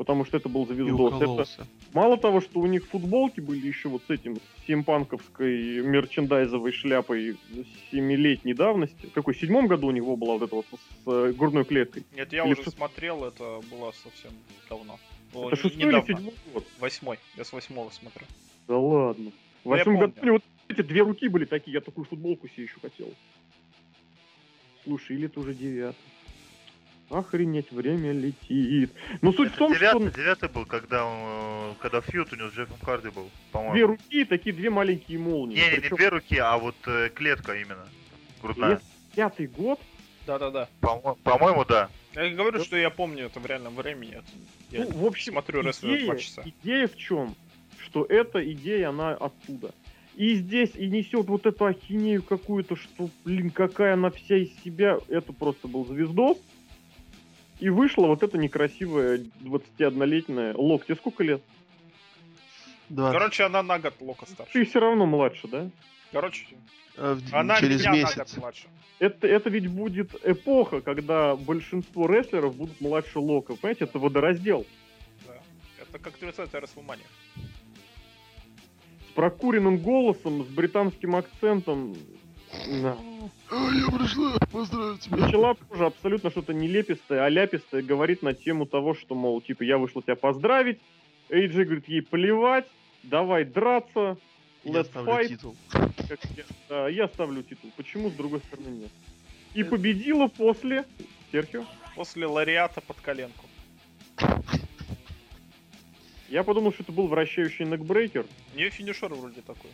Потому 0.00 0.24
что 0.24 0.38
это 0.38 0.48
был 0.48 0.66
звездос. 0.66 1.12
Это, 1.12 1.24
укололся. 1.26 1.66
мало 1.92 2.16
того, 2.16 2.40
что 2.40 2.60
у 2.60 2.66
них 2.66 2.86
футболки 2.88 3.40
были 3.40 3.66
еще 3.66 3.90
вот 3.90 4.00
с 4.06 4.10
этим 4.10 4.36
с 4.36 4.66
симпанковской 4.66 5.82
мерчендайзовой 5.82 6.72
шляпой 6.72 7.36
семилетней 7.90 8.54
давности. 8.54 9.10
Какой, 9.14 9.34
в 9.34 9.38
седьмом 9.38 9.66
году 9.66 9.88
у 9.88 9.90
него 9.90 10.16
была 10.16 10.38
вот 10.38 10.42
эта 10.44 10.54
вот 10.56 10.64
с, 10.72 11.06
э, 11.06 11.32
грудной 11.36 11.66
клеткой? 11.66 12.04
Нет, 12.16 12.32
я 12.32 12.44
Или 12.46 12.52
уже 12.54 12.62
что- 12.62 12.70
смотрел, 12.70 13.24
это 13.26 13.60
было 13.70 13.92
совсем 13.92 14.30
давно. 14.70 14.98
Было 15.34 15.48
это 15.48 15.56
шестой 15.56 15.82
или 15.82 15.88
недавно. 15.88 16.06
седьмой 16.16 16.34
год? 16.54 16.64
Восьмой. 16.78 17.18
Я 17.36 17.44
с 17.44 17.52
восьмого 17.52 17.90
смотрю. 17.90 18.24
Да 18.68 18.78
ладно. 18.78 19.32
В 19.64 19.68
Ну, 19.68 19.74
я 19.74 19.84
восьмом 19.84 19.98
году 19.98 20.14
у 20.22 20.24
него 20.24 20.34
вот 20.36 20.44
эти 20.78 20.80
две 20.80 21.02
руки 21.02 21.28
были 21.28 21.44
такие, 21.44 21.74
я 21.74 21.82
такую 21.82 22.06
футболку 22.06 22.48
себе 22.48 22.62
еще 22.62 22.80
хотел. 22.80 23.12
Слушай, 24.82 25.16
или 25.16 25.26
это 25.26 25.40
уже 25.40 25.52
девятый? 25.52 26.00
Охренеть, 27.10 27.72
время 27.72 28.12
летит. 28.12 28.92
Но 29.20 29.32
суть 29.32 29.48
в 29.48 29.50
Это 29.50 29.58
том, 29.58 29.74
что 29.74 29.80
девятый, 29.80 30.10
девятый 30.12 30.48
был, 30.48 30.64
когда, 30.64 31.04
он, 31.04 31.72
э, 31.72 31.74
когда 31.80 32.00
фьют 32.00 32.32
у 32.32 32.36
него 32.36 32.48
с 32.50 32.52
Джеффом 32.54 32.78
Харди 32.82 33.08
был, 33.08 33.24
две 33.24 33.30
по-моему. 33.50 33.86
руки 33.88 34.20
и 34.20 34.24
такие 34.24 34.54
две 34.54 34.70
маленькие 34.70 35.18
молнии. 35.18 35.56
Не, 35.56 35.60
не, 35.62 35.70
не 35.70 35.76
Причем 35.80 35.96
две 35.96 36.08
руки, 36.08 36.36
а 36.38 36.56
вот 36.56 36.76
э, 36.86 37.10
клетка 37.12 37.54
именно. 37.56 37.84
Грудная. 38.40 38.80
пятый 39.14 39.48
год, 39.48 39.80
Да-да-да. 40.26 40.68
По-мо- 40.80 41.16
По-моему, 41.24 41.64
да. 41.64 41.88
Я 42.14 42.30
говорю, 42.30 42.62
что 42.62 42.76
я 42.76 42.90
помню 42.90 43.26
это 43.26 43.40
в 43.40 43.46
реальном 43.46 43.74
времени. 43.74 44.14
Это- 44.14 44.26
Я 44.70 44.84
ну, 44.84 44.90
в 45.02 45.06
общем, 45.06 45.32
смотрю 45.32 45.62
идея, 45.62 46.04
два 46.06 46.16
часа. 46.16 46.42
идея 46.44 46.86
в 46.86 46.96
чем? 46.96 47.34
Что 47.78 48.04
эта 48.04 48.40
идея, 48.52 48.90
она 48.90 49.14
оттуда. 49.14 49.72
И 50.14 50.34
здесь 50.34 50.70
и 50.74 50.86
несет 50.88 51.26
вот 51.26 51.46
эту 51.46 51.64
ахинею 51.64 52.22
какую-то, 52.22 52.76
что, 52.76 53.10
блин, 53.24 53.50
какая 53.50 53.94
она 53.94 54.10
вся 54.10 54.36
из 54.36 54.50
себя. 54.62 54.98
Это 55.08 55.32
просто 55.32 55.66
был 55.66 55.84
звездос. 55.86 56.38
И 57.60 57.68
вышла 57.68 58.06
вот 58.06 58.22
эта 58.22 58.38
некрасивая 58.38 59.18
21-летняя 59.42 60.54
Лок. 60.56 60.86
Тебе 60.86 60.96
сколько 60.96 61.22
лет? 61.22 61.42
Да. 62.88 63.12
Короче, 63.12 63.44
она 63.44 63.62
на 63.62 63.78
год 63.78 63.94
Лока 64.00 64.26
старше. 64.26 64.52
Ты 64.52 64.64
все 64.64 64.80
равно 64.80 65.06
младше, 65.06 65.46
да? 65.46 65.70
Короче, 66.10 66.46
в- 66.96 67.34
она 67.34 67.60
через 67.60 67.80
меня 67.80 67.92
на 67.92 68.00
год 68.02 68.16
месяц. 68.16 68.36
младше. 68.36 68.66
Это, 68.98 69.26
это 69.26 69.48
ведь 69.50 69.68
будет 69.68 70.14
эпоха, 70.26 70.80
когда 70.80 71.36
большинство 71.36 72.06
рестлеров 72.06 72.56
будут 72.56 72.80
младше 72.80 73.18
Лока. 73.18 73.54
Понимаете, 73.56 73.84
это 73.84 73.98
водораздел. 73.98 74.66
Да. 75.26 75.34
Это 75.80 75.98
как 75.98 76.14
30-я 76.18 76.60
Расселмания. 76.60 77.06
С 79.08 79.12
прокуренным 79.14 79.78
голосом, 79.78 80.44
с 80.44 80.48
британским 80.48 81.14
акцентом. 81.16 81.94
Да. 82.82 82.96
А, 83.50 83.70
я 83.72 83.86
пришла 83.96 84.38
поздравить 84.50 85.00
тебя. 85.00 85.18
начала 85.18 85.54
тоже 85.54 85.86
абсолютно 85.86 86.30
что-то 86.30 86.52
нелепистое, 86.52 87.24
аляпистое 87.24 87.82
говорит 87.82 88.22
на 88.22 88.34
тему 88.34 88.66
того, 88.66 88.94
что, 88.94 89.14
мол, 89.14 89.40
типа, 89.40 89.62
я 89.62 89.78
вышла 89.78 90.02
тебя 90.02 90.16
поздравить. 90.16 90.78
Эйджи 91.28 91.64
говорит, 91.64 91.88
ей 91.88 92.02
плевать, 92.02 92.66
давай 93.04 93.44
драться, 93.44 94.18
Я 94.64 94.72
let's 94.72 94.84
ставлю 94.86 95.12
fight. 95.12 95.28
титул. 95.28 95.56
Как 95.70 96.24
я, 96.36 96.44
да, 96.68 96.88
я 96.88 97.06
ставлю 97.08 97.42
титул. 97.42 97.70
Почему 97.76 98.10
с 98.10 98.14
другой 98.14 98.40
стороны 98.40 98.68
нет? 98.68 98.90
И 99.54 99.62
победила 99.62 100.26
после... 100.26 100.84
Серхио? 101.30 101.64
После 101.94 102.26
лариата 102.26 102.80
под 102.80 102.96
коленку. 103.00 103.46
Я 106.28 106.44
подумал, 106.44 106.72
что 106.72 106.82
это 106.84 106.92
был 106.92 107.08
вращающий 107.08 107.64
некбрейкер. 107.64 108.26
У 108.54 108.56
нее 108.56 108.70
финишер 108.70 109.12
вроде 109.12 109.40
такой. 109.40 109.70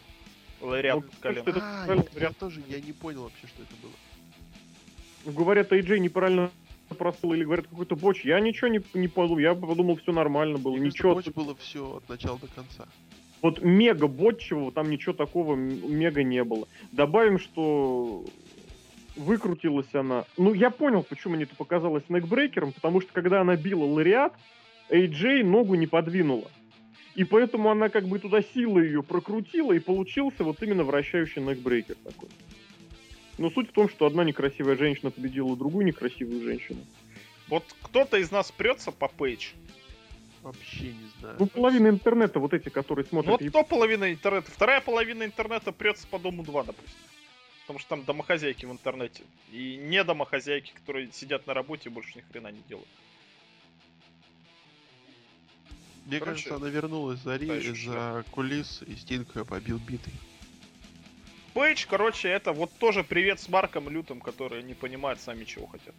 Лариат 0.61 0.97
Ну, 0.97 1.05
коленку. 1.21 1.51
это 1.51 1.61
А, 1.63 2.05
я, 2.19 2.33
тоже, 2.33 2.63
я 2.69 2.81
не 2.81 2.93
понял 2.93 3.25
вообще, 3.25 3.47
что 3.47 3.63
это 3.63 3.75
было. 3.83 5.35
Говорят, 5.35 5.73
Эйджей 5.73 5.99
неправильно 6.01 6.51
простыл 6.99 7.33
или 7.33 7.45
говорят 7.45 7.67
какой-то 7.67 7.97
боч. 7.97 8.25
Я 8.25 8.39
ничего 8.41 8.69
не, 8.69 8.81
не 8.95 9.09
подумал. 9.09 9.39
Я 9.39 9.55
подумал, 9.55 9.97
все 9.97 10.13
нормально 10.13 10.59
было. 10.59 10.77
Мне 10.77 10.87
Ничего 10.87 11.15
Боч 11.15 11.27
было 11.29 11.55
все 11.57 11.97
от 11.97 12.09
начала 12.09 12.39
до 12.39 12.47
конца. 12.49 12.87
Вот 13.43 13.63
мега 13.63 14.07
ботчевого 14.07 14.73
там 14.73 14.89
ничего 14.91 15.13
такого 15.13 15.55
мега 15.57 16.23
не 16.23 16.43
было. 16.45 16.69
Добавим, 16.93 17.39
что 17.39 18.25
выкрутилась 19.17 19.93
она. 19.95 20.25
Ну, 20.37 20.55
я 20.55 20.71
понял, 20.71 21.03
почему 21.03 21.35
мне 21.35 21.45
это 21.45 21.57
показалось 21.57 22.05
некбрейкером, 22.09 22.73
потому 22.73 23.01
что 23.01 23.13
когда 23.13 23.41
она 23.41 23.57
била 23.57 23.85
лариат, 23.85 24.33
AJ 24.91 25.43
ногу 25.45 25.75
не 25.75 25.87
подвинула. 25.87 26.51
И 27.17 27.25
поэтому 27.25 27.71
она 27.71 27.89
как 27.89 28.07
бы 28.07 28.19
туда 28.19 28.43
силой 28.43 28.87
ее 28.87 29.03
прокрутила, 29.03 29.73
и 29.73 29.79
получился 29.79 30.45
вот 30.45 30.63
именно 30.63 30.85
вращающий 30.85 31.41
некбрейкер 31.41 31.97
такой. 32.05 32.29
Но 33.39 33.51
суть 33.51 33.71
в 33.71 33.73
том, 33.73 33.89
что 33.89 34.05
одна 34.05 34.23
некрасивая 34.23 34.77
женщина 34.77 35.11
победила 35.11 35.57
другую 35.57 35.87
некрасивую 35.87 36.43
женщину. 36.43 36.81
Вот 37.49 37.65
кто-то 37.83 38.19
из 38.19 38.31
нас 38.31 38.53
прется 38.53 38.93
по 38.93 39.09
пейдж. 39.09 39.53
Вообще 40.43 40.93
не 40.93 41.09
знаю. 41.19 41.37
Ну, 41.39 41.47
половина 41.47 41.89
интернета, 41.89 42.39
вот 42.39 42.53
эти, 42.53 42.69
которые 42.69 43.07
Ну 43.11 43.23
смотрят... 43.23 43.41
вот 43.41 43.53
то 43.53 43.65
половина 43.65 44.13
интернета. 44.13 44.51
Вторая 44.51 44.83
половина 44.83 45.25
интернета 45.25 45.73
прется 45.73 46.07
по 46.07 46.19
дому 46.19 46.43
2, 46.43 46.65
допустим. 46.65 47.01
Потому 47.63 47.79
что 47.79 47.89
там 47.89 48.05
домохозяйки 48.05 48.67
в 48.67 48.71
интернете. 48.71 49.23
И 49.53 49.77
не 49.77 50.05
домохозяйки, 50.05 50.73
которые 50.75 51.11
сидят 51.13 51.47
на 51.47 51.55
работе 51.55 51.89
и 51.89 51.93
больше 51.93 52.19
ни 52.19 52.21
хрена 52.21 52.53
не 52.53 52.63
делают. 52.69 52.89
Мне 56.07 56.21
короче, 56.21 56.49
кажется, 56.49 56.55
она 56.55 56.69
вернулась 56.69 57.19
за, 57.21 57.37
ри- 57.37 57.61
за 57.61 58.25
кулис 58.31 58.83
и 58.87 58.95
Стинг 58.95 59.35
ее 59.35 59.45
побил 59.45 59.79
битой. 59.79 60.13
Пейдж, 61.53 61.87
короче, 61.89 62.29
это 62.29 62.53
вот 62.53 62.71
тоже 62.79 63.03
привет 63.03 63.41
с 63.41 63.49
Марком 63.49 63.89
Лютым, 63.89 64.21
которые 64.21 64.63
не 64.63 64.75
понимают 64.75 65.21
сами, 65.21 65.45
чего 65.45 65.67
хотят. 65.67 65.95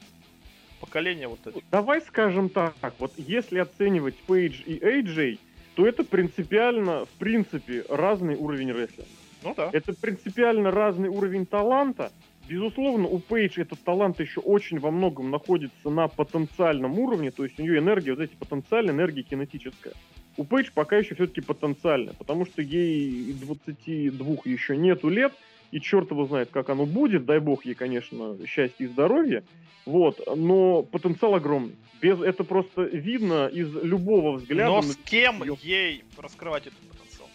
Поколение 0.79 1.27
вот 1.27 1.39
это. 1.45 1.59
Давай 1.71 2.01
скажем 2.01 2.49
так, 2.49 2.75
вот 2.99 3.11
если 3.17 3.59
оценивать 3.59 4.15
Пейдж 4.15 4.61
и 4.65 4.77
AJ, 4.77 5.39
то 5.75 5.85
это 5.85 6.03
принципиально, 6.03 7.05
в 7.05 7.09
принципе, 7.19 7.83
разный 7.89 8.35
уровень 8.35 8.71
рестлинга. 8.71 9.11
Ну 9.43 9.53
да. 9.55 9.69
Это 9.73 9.93
принципиально 9.93 10.71
разный 10.71 11.09
уровень 11.09 11.45
таланта. 11.45 12.11
Безусловно, 12.47 13.07
у 13.07 13.19
Пейдж 13.19 13.59
этот 13.59 13.79
талант 13.83 14.19
еще 14.19 14.39
очень 14.39 14.79
во 14.79 14.89
многом 14.91 15.31
находится 15.31 15.89
на 15.89 16.07
потенциальном 16.07 16.97
уровне, 16.97 17.31
то 17.31 17.43
есть 17.43 17.59
у 17.59 17.63
нее 17.63 17.79
энергия, 17.79 18.11
вот 18.13 18.21
эти 18.21 18.35
потенциальная 18.35 18.93
энергия 18.93 19.23
кинетическая. 19.23 19.93
У 20.37 20.43
Пейдж 20.43 20.69
пока 20.73 20.97
еще 20.97 21.15
все-таки 21.15 21.41
потенциальная, 21.41 22.13
потому 22.13 22.45
что 22.45 22.61
ей 22.61 23.33
22 23.33 24.35
еще 24.45 24.77
нету 24.77 25.09
лет, 25.09 25.33
и 25.71 25.81
черт 25.81 26.11
его 26.11 26.25
знает, 26.25 26.49
как 26.51 26.69
оно 26.69 26.85
будет, 26.85 27.25
дай 27.25 27.39
бог 27.39 27.65
ей, 27.65 27.73
конечно, 27.73 28.37
счастья 28.45 28.85
и 28.85 28.87
здоровья, 28.87 29.43
вот, 29.85 30.21
но 30.37 30.83
потенциал 30.83 31.35
огромный. 31.35 31.75
Без, 32.01 32.21
это 32.21 32.43
просто 32.43 32.83
видно 32.83 33.47
из 33.47 33.73
любого 33.83 34.37
взгляда. 34.37 34.71
Но 34.71 34.81
с 34.83 34.95
кем 34.97 35.41
её- 35.43 35.57
ей 35.63 36.03
раскрывать 36.17 36.67
этот 36.67 36.79
потенциал? 36.79 37.27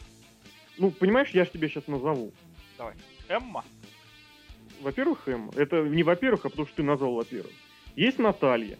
Ну, 0.78 0.90
понимаешь, 0.90 1.30
я 1.30 1.44
же 1.44 1.50
тебе 1.50 1.68
сейчас 1.68 1.86
назову. 1.88 2.32
Эмма? 3.28 3.64
Во-первых, 4.82 5.28
Эм, 5.28 5.50
это 5.54 5.82
не 5.82 6.02
во-первых, 6.02 6.44
а 6.44 6.50
потому 6.50 6.66
что 6.66 6.76
ты 6.76 6.82
назвал 6.82 7.14
во-первых. 7.14 7.52
Есть 7.94 8.18
Наталья. 8.18 8.76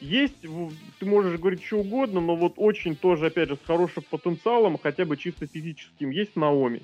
Есть, 0.00 0.36
ты 0.40 1.06
можешь 1.06 1.38
говорить 1.38 1.62
что 1.62 1.78
угодно, 1.78 2.20
но 2.20 2.36
вот 2.36 2.54
очень 2.56 2.94
тоже, 2.94 3.26
опять 3.26 3.48
же, 3.48 3.56
с 3.56 3.66
хорошим 3.66 4.02
потенциалом, 4.10 4.78
хотя 4.78 5.04
бы 5.04 5.16
чисто 5.16 5.46
физическим, 5.46 6.10
есть 6.10 6.36
Наоми. 6.36 6.82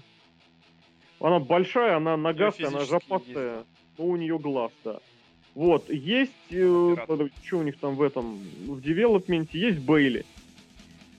Она 1.20 1.38
большая, 1.38 1.96
она 1.96 2.16
нагастая, 2.16 2.68
она 2.68 2.84
жопастая, 2.84 3.64
но 3.98 4.06
у 4.06 4.16
нее 4.16 4.38
глаз, 4.38 4.72
да. 4.84 5.00
Вот, 5.54 5.90
есть, 5.90 6.32
Оператор. 6.48 7.28
что 7.44 7.58
у 7.58 7.62
них 7.62 7.78
там 7.78 7.96
в 7.96 8.02
этом, 8.02 8.38
в 8.38 8.80
девелопменте, 8.80 9.58
есть 9.58 9.80
Бейли. 9.80 10.24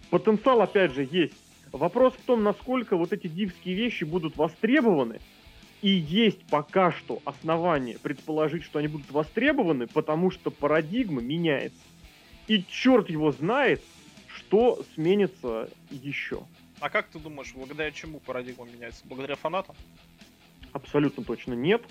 Потенциал, 0.09 0.61
опять 0.61 0.93
же, 0.93 1.07
есть. 1.09 1.35
Вопрос 1.71 2.13
в 2.15 2.25
том, 2.25 2.41
насколько 2.43 2.97
вот 2.97 3.13
эти 3.13 3.27
дивские 3.27 3.75
вещи 3.75 4.05
будут 4.05 4.37
востребованы, 4.37 5.19
и 5.81 5.89
есть 5.89 6.43
пока 6.45 6.91
что 6.91 7.21
основания 7.25 7.97
предположить, 7.97 8.63
что 8.63 8.79
они 8.79 8.87
будут 8.87 9.11
востребованы, 9.11 9.87
потому 9.87 10.29
что 10.31 10.51
парадигма 10.51 11.21
меняется. 11.21 11.81
И 12.47 12.63
черт 12.63 13.09
его 13.09 13.31
знает, 13.31 13.81
что 14.27 14.83
сменится 14.93 15.69
еще. 15.89 16.43
А 16.79 16.89
как 16.89 17.07
ты 17.07 17.19
думаешь, 17.19 17.53
благодаря 17.55 17.91
чему 17.91 18.19
парадигма 18.19 18.65
меняется? 18.65 19.03
Благодаря 19.05 19.35
фанатам? 19.35 19.75
Абсолютно 20.71 21.23
точно 21.23 21.53
нет. 21.53 21.81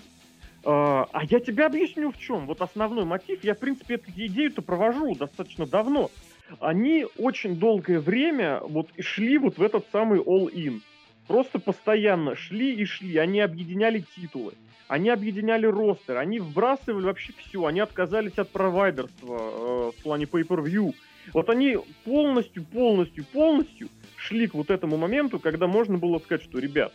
А 0.63 1.07
а 1.11 1.23
я 1.25 1.39
тебе 1.39 1.65
объясню 1.65 2.11
в 2.11 2.19
чем. 2.19 2.45
Вот 2.45 2.61
основной 2.61 3.05
мотив, 3.05 3.43
я, 3.43 3.55
в 3.55 3.59
принципе, 3.59 3.95
эту 3.95 4.11
идею-то 4.11 4.61
провожу 4.61 5.15
достаточно 5.15 5.65
давно. 5.65 6.11
Они 6.59 7.05
очень 7.17 7.55
долгое 7.55 7.99
время 7.99 8.59
вот 8.61 8.89
шли 8.99 9.37
вот 9.37 9.57
в 9.57 9.61
этот 9.61 9.85
самый 9.91 10.19
all-in. 10.19 10.81
Просто 11.27 11.59
постоянно 11.59 12.35
шли 12.35 12.73
и 12.73 12.85
шли. 12.85 13.17
Они 13.17 13.39
объединяли 13.39 14.03
титулы. 14.15 14.53
Они 14.91 15.09
объединяли 15.09 15.67
ростер, 15.67 16.17
они 16.17 16.39
вбрасывали 16.39 17.05
вообще 17.05 17.31
все, 17.37 17.65
они 17.65 17.79
отказались 17.79 18.37
от 18.37 18.49
провайдерства 18.49 19.37
э, 19.39 19.91
в 19.97 20.03
плане 20.03 20.25
pay-per-view. 20.25 20.93
Вот 21.31 21.49
они 21.49 21.77
полностью, 22.03 22.65
полностью, 22.65 23.23
полностью 23.23 23.87
шли 24.17 24.47
к 24.47 24.53
вот 24.53 24.69
этому 24.69 24.97
моменту, 24.97 25.39
когда 25.39 25.67
можно 25.67 25.97
было 25.97 26.19
сказать, 26.19 26.43
что, 26.43 26.59
ребят, 26.59 26.93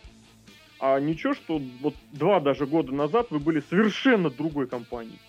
а 0.79 0.99
ничего, 0.99 1.33
что 1.33 1.59
вот 1.81 1.95
два 2.11 2.39
даже 2.39 2.67
года 2.67 2.93
назад 2.93 3.31
вы 3.31 3.39
были 3.39 3.63
совершенно 3.67 4.29
другой 4.29 4.67
компанией. 4.67 5.19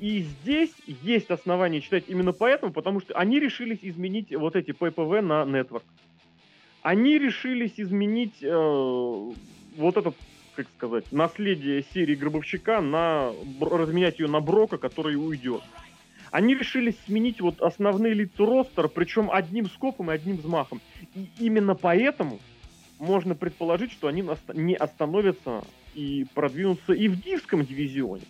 И 0.00 0.20
здесь 0.20 0.72
есть 0.86 1.30
основания 1.30 1.80
считать 1.82 2.04
именно 2.08 2.32
поэтому, 2.32 2.72
потому 2.72 3.00
что 3.00 3.12
они 3.14 3.40
решились 3.40 3.80
изменить 3.82 4.34
вот 4.34 4.56
эти 4.56 4.70
PPV 4.70 5.20
на 5.20 5.42
Network. 5.42 5.82
Они 6.82 7.18
решились 7.18 7.74
изменить 7.76 8.42
э, 8.42 9.32
вот 9.76 9.96
этот, 9.96 10.14
как 10.54 10.66
сказать, 10.76 11.10
наследие 11.12 11.84
серии 11.92 12.14
Гробовщика 12.14 12.80
на 12.80 13.32
разменять 13.60 14.18
ее 14.18 14.28
на 14.28 14.40
Брока, 14.40 14.78
который 14.78 15.16
уйдет. 15.16 15.62
Они 16.30 16.54
решились 16.54 16.96
сменить 17.06 17.40
вот 17.40 17.60
основные 17.60 18.12
лица 18.12 18.44
ростера, 18.44 18.88
причем 18.88 19.30
одним 19.30 19.68
скопом 19.68 20.10
и 20.10 20.14
одним 20.14 20.36
взмахом. 20.36 20.80
И 21.14 21.28
именно 21.38 21.74
поэтому 21.74 22.38
можно 22.98 23.34
предположить, 23.34 23.92
что 23.92 24.08
они 24.08 24.24
не 24.54 24.74
остановятся 24.74 25.64
и 25.94 26.26
продвинутся 26.34 26.92
и 26.92 27.08
в 27.08 27.20
дивском 27.22 27.64
дивизионе. 27.64 28.24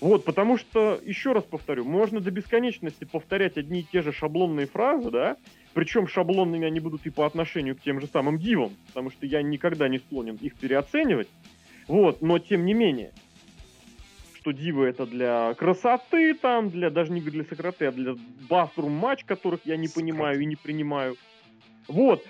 Вот, 0.00 0.24
потому 0.24 0.58
что, 0.58 1.00
еще 1.04 1.32
раз 1.32 1.44
повторю, 1.44 1.84
можно 1.84 2.20
до 2.20 2.32
бесконечности 2.32 3.04
повторять 3.04 3.56
одни 3.56 3.80
и 3.80 3.86
те 3.90 4.02
же 4.02 4.12
шаблонные 4.12 4.66
фразы, 4.66 5.10
да, 5.10 5.36
причем 5.74 6.06
шаблонными 6.06 6.66
они 6.66 6.80
будут 6.80 7.06
и 7.06 7.10
по 7.10 7.26
отношению 7.26 7.76
к 7.76 7.80
тем 7.80 8.00
же 8.00 8.06
самым 8.06 8.38
дивам, 8.38 8.72
потому 8.88 9.10
что 9.10 9.26
я 9.26 9.42
никогда 9.42 9.88
не 9.88 9.98
склонен 9.98 10.36
их 10.36 10.54
переоценивать. 10.56 11.28
Вот, 11.88 12.22
но 12.22 12.38
тем 12.38 12.64
не 12.64 12.74
менее, 12.74 13.12
что 14.34 14.52
дивы 14.52 14.86
это 14.86 15.06
для 15.06 15.54
красоты 15.54 16.34
там, 16.34 16.70
для 16.70 16.90
даже 16.90 17.12
не 17.12 17.20
для 17.20 17.44
сократы, 17.44 17.86
а 17.86 17.92
для 17.92 18.14
баструм 18.48 18.92
матч, 18.92 19.24
которых 19.24 19.60
я 19.64 19.76
не 19.76 19.86
Сократ. 19.86 20.04
понимаю 20.04 20.40
и 20.40 20.46
не 20.46 20.56
принимаю. 20.56 21.16
Вот, 21.88 22.24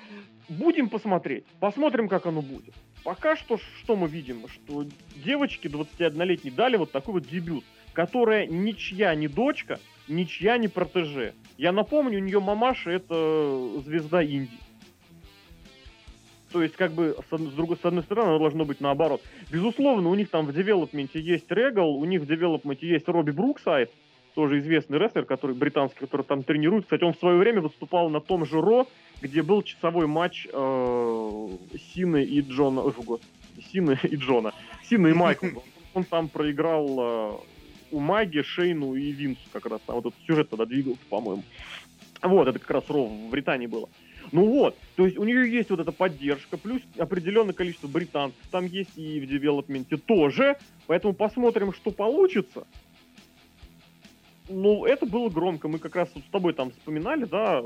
будем 0.48 0.88
посмотреть, 0.88 1.44
посмотрим, 1.60 2.08
как 2.08 2.26
оно 2.26 2.42
будет. 2.42 2.74
Пока 3.04 3.34
что, 3.34 3.58
что 3.58 3.96
мы 3.96 4.08
видим, 4.08 4.46
что 4.48 4.84
девочки 5.16 5.66
21-летние 5.66 6.54
дали 6.54 6.76
вот 6.76 6.92
такой 6.92 7.14
вот 7.14 7.26
дебют, 7.26 7.64
которая 7.92 8.46
ничья 8.46 9.14
не 9.14 9.28
дочка, 9.28 9.80
ничья 10.06 10.56
не 10.56 10.68
протеже. 10.68 11.34
Я 11.62 11.70
напомню, 11.70 12.18
у 12.18 12.22
нее 12.22 12.40
мамаша 12.40 12.90
это 12.90 13.80
звезда 13.84 14.20
Индии. 14.20 14.58
То 16.50 16.60
есть, 16.60 16.74
как 16.74 16.90
бы, 16.90 17.16
с, 17.30 17.52
другой, 17.52 17.76
с 17.76 17.84
одной 17.84 18.02
стороны, 18.02 18.30
оно 18.30 18.38
должно 18.40 18.64
быть 18.64 18.80
наоборот. 18.80 19.22
Безусловно, 19.48 20.08
у 20.08 20.14
них 20.16 20.28
там 20.28 20.46
в 20.46 20.52
development 20.52 21.14
е 21.14 21.20
есть 21.20 21.48
Регал, 21.52 21.94
у 21.94 22.04
них 22.04 22.22
в 22.22 22.26
development 22.26 22.83
е 22.83 22.88
есть 22.88 23.06
Робби 23.06 23.30
Бруксайд, 23.30 23.92
тоже 24.34 24.58
известный 24.58 24.98
рестлер, 24.98 25.24
который 25.24 25.54
британский, 25.54 26.00
который 26.00 26.22
там 26.22 26.42
тренирует. 26.42 26.86
Кстати, 26.86 27.04
он 27.04 27.12
в 27.12 27.18
свое 27.18 27.38
время 27.38 27.60
выступал 27.60 28.10
на 28.10 28.20
том 28.20 28.44
же 28.44 28.60
Raw, 28.60 28.88
где 29.20 29.42
был 29.42 29.62
часовой 29.62 30.08
матч 30.08 30.48
э, 30.52 31.48
Сины 31.94 32.24
и 32.24 32.40
Джона. 32.40 32.80
Ой, 32.80 33.20
Сины 33.70 33.96
и 34.02 34.16
Джона. 34.16 34.52
Сины 34.82 35.10
и 35.10 35.12
Майкла. 35.12 35.46
Он, 35.46 35.62
он 35.94 36.04
там 36.06 36.28
проиграл 36.28 37.44
Умаге, 37.92 38.42
Шейну 38.42 38.94
и 38.94 39.12
Винсу 39.12 39.42
как 39.52 39.66
раз. 39.66 39.80
Там 39.86 39.96
вот 39.96 40.06
этот 40.06 40.26
сюжет 40.26 40.50
тогда 40.50 40.66
двигался, 40.66 41.00
по-моему. 41.08 41.42
Вот, 42.22 42.48
это 42.48 42.58
как 42.58 42.70
раз 42.70 42.84
Ро 42.88 43.06
в 43.06 43.30
Британии 43.30 43.66
было. 43.66 43.88
Ну 44.30 44.46
вот, 44.46 44.76
то 44.96 45.04
есть 45.04 45.18
у 45.18 45.24
нее 45.24 45.50
есть 45.50 45.70
вот 45.70 45.80
эта 45.80 45.90
поддержка, 45.92 46.56
плюс 46.56 46.80
определенное 46.96 47.52
количество 47.54 47.88
британцев 47.88 48.38
там 48.50 48.66
есть 48.66 48.96
и 48.96 49.20
в 49.20 49.26
девелопменте 49.26 49.96
тоже, 49.96 50.56
поэтому 50.86 51.12
посмотрим, 51.12 51.72
что 51.72 51.90
получится. 51.90 52.66
Ну, 54.48 54.84
это 54.86 55.06
было 55.06 55.28
громко, 55.28 55.68
мы 55.68 55.78
как 55.78 55.96
раз 55.96 56.08
вот 56.14 56.24
с 56.24 56.28
тобой 56.28 56.52
там 56.52 56.70
вспоминали, 56.70 57.24
да, 57.24 57.62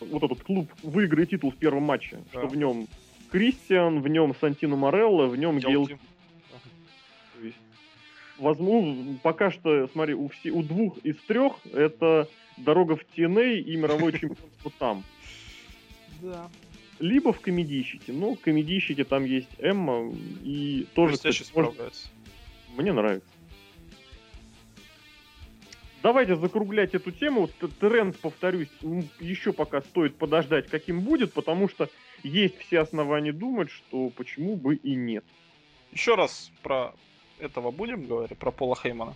вот 0.00 0.22
этот 0.22 0.42
клуб 0.42 0.70
выиграет 0.82 1.30
титул 1.30 1.50
в 1.50 1.56
первом 1.56 1.84
матче, 1.84 2.18
Да. 2.32 2.40
что 2.40 2.48
в 2.48 2.56
нем 2.56 2.86
Кристиан, 3.30 4.00
в 4.00 4.08
нем 4.08 4.34
Сантино 4.40 4.76
Морелло, 4.76 5.26
в 5.26 5.36
нем 5.36 5.58
Гейл 5.58 5.88
возможно, 8.38 9.18
пока 9.22 9.50
что, 9.50 9.88
смотри, 9.88 10.14
у, 10.14 10.28
все, 10.28 10.50
у 10.50 10.62
двух 10.62 10.98
из 10.98 11.16
трех 11.26 11.54
это 11.72 12.28
дорога 12.56 12.96
в 12.96 13.04
TNA 13.16 13.56
и 13.60 13.76
мировое 13.76 14.12
чемпионство 14.12 14.72
там. 14.78 15.04
Да. 16.22 16.48
Либо 17.00 17.32
в 17.32 17.40
комедийщике. 17.40 18.12
Ну, 18.12 18.36
в 18.36 18.40
комедийщике 18.40 19.04
там 19.04 19.24
есть 19.24 19.48
Эмма 19.58 20.12
и 20.42 20.86
тоже, 20.94 21.14
кстати, 21.14 21.44
может- 21.54 22.10
мне 22.76 22.92
нравится. 22.92 23.28
давайте 26.02 26.36
закруглять 26.36 26.94
эту 26.94 27.10
тему. 27.10 27.48
Тренд, 27.80 28.16
повторюсь, 28.18 28.68
еще 29.20 29.52
пока 29.52 29.80
стоит 29.80 30.16
подождать, 30.16 30.68
каким 30.68 31.00
будет, 31.00 31.32
потому 31.32 31.68
что 31.68 31.88
есть 32.22 32.58
все 32.58 32.80
основания 32.80 33.32
думать, 33.32 33.70
что 33.70 34.10
почему 34.10 34.56
бы 34.56 34.76
и 34.76 34.94
нет. 34.94 35.24
Еще 35.92 36.14
раз 36.14 36.50
про 36.62 36.94
этого 37.38 37.70
будем 37.70 38.06
говорить, 38.06 38.36
про 38.38 38.50
Пола 38.50 38.76
Хеймана. 38.76 39.14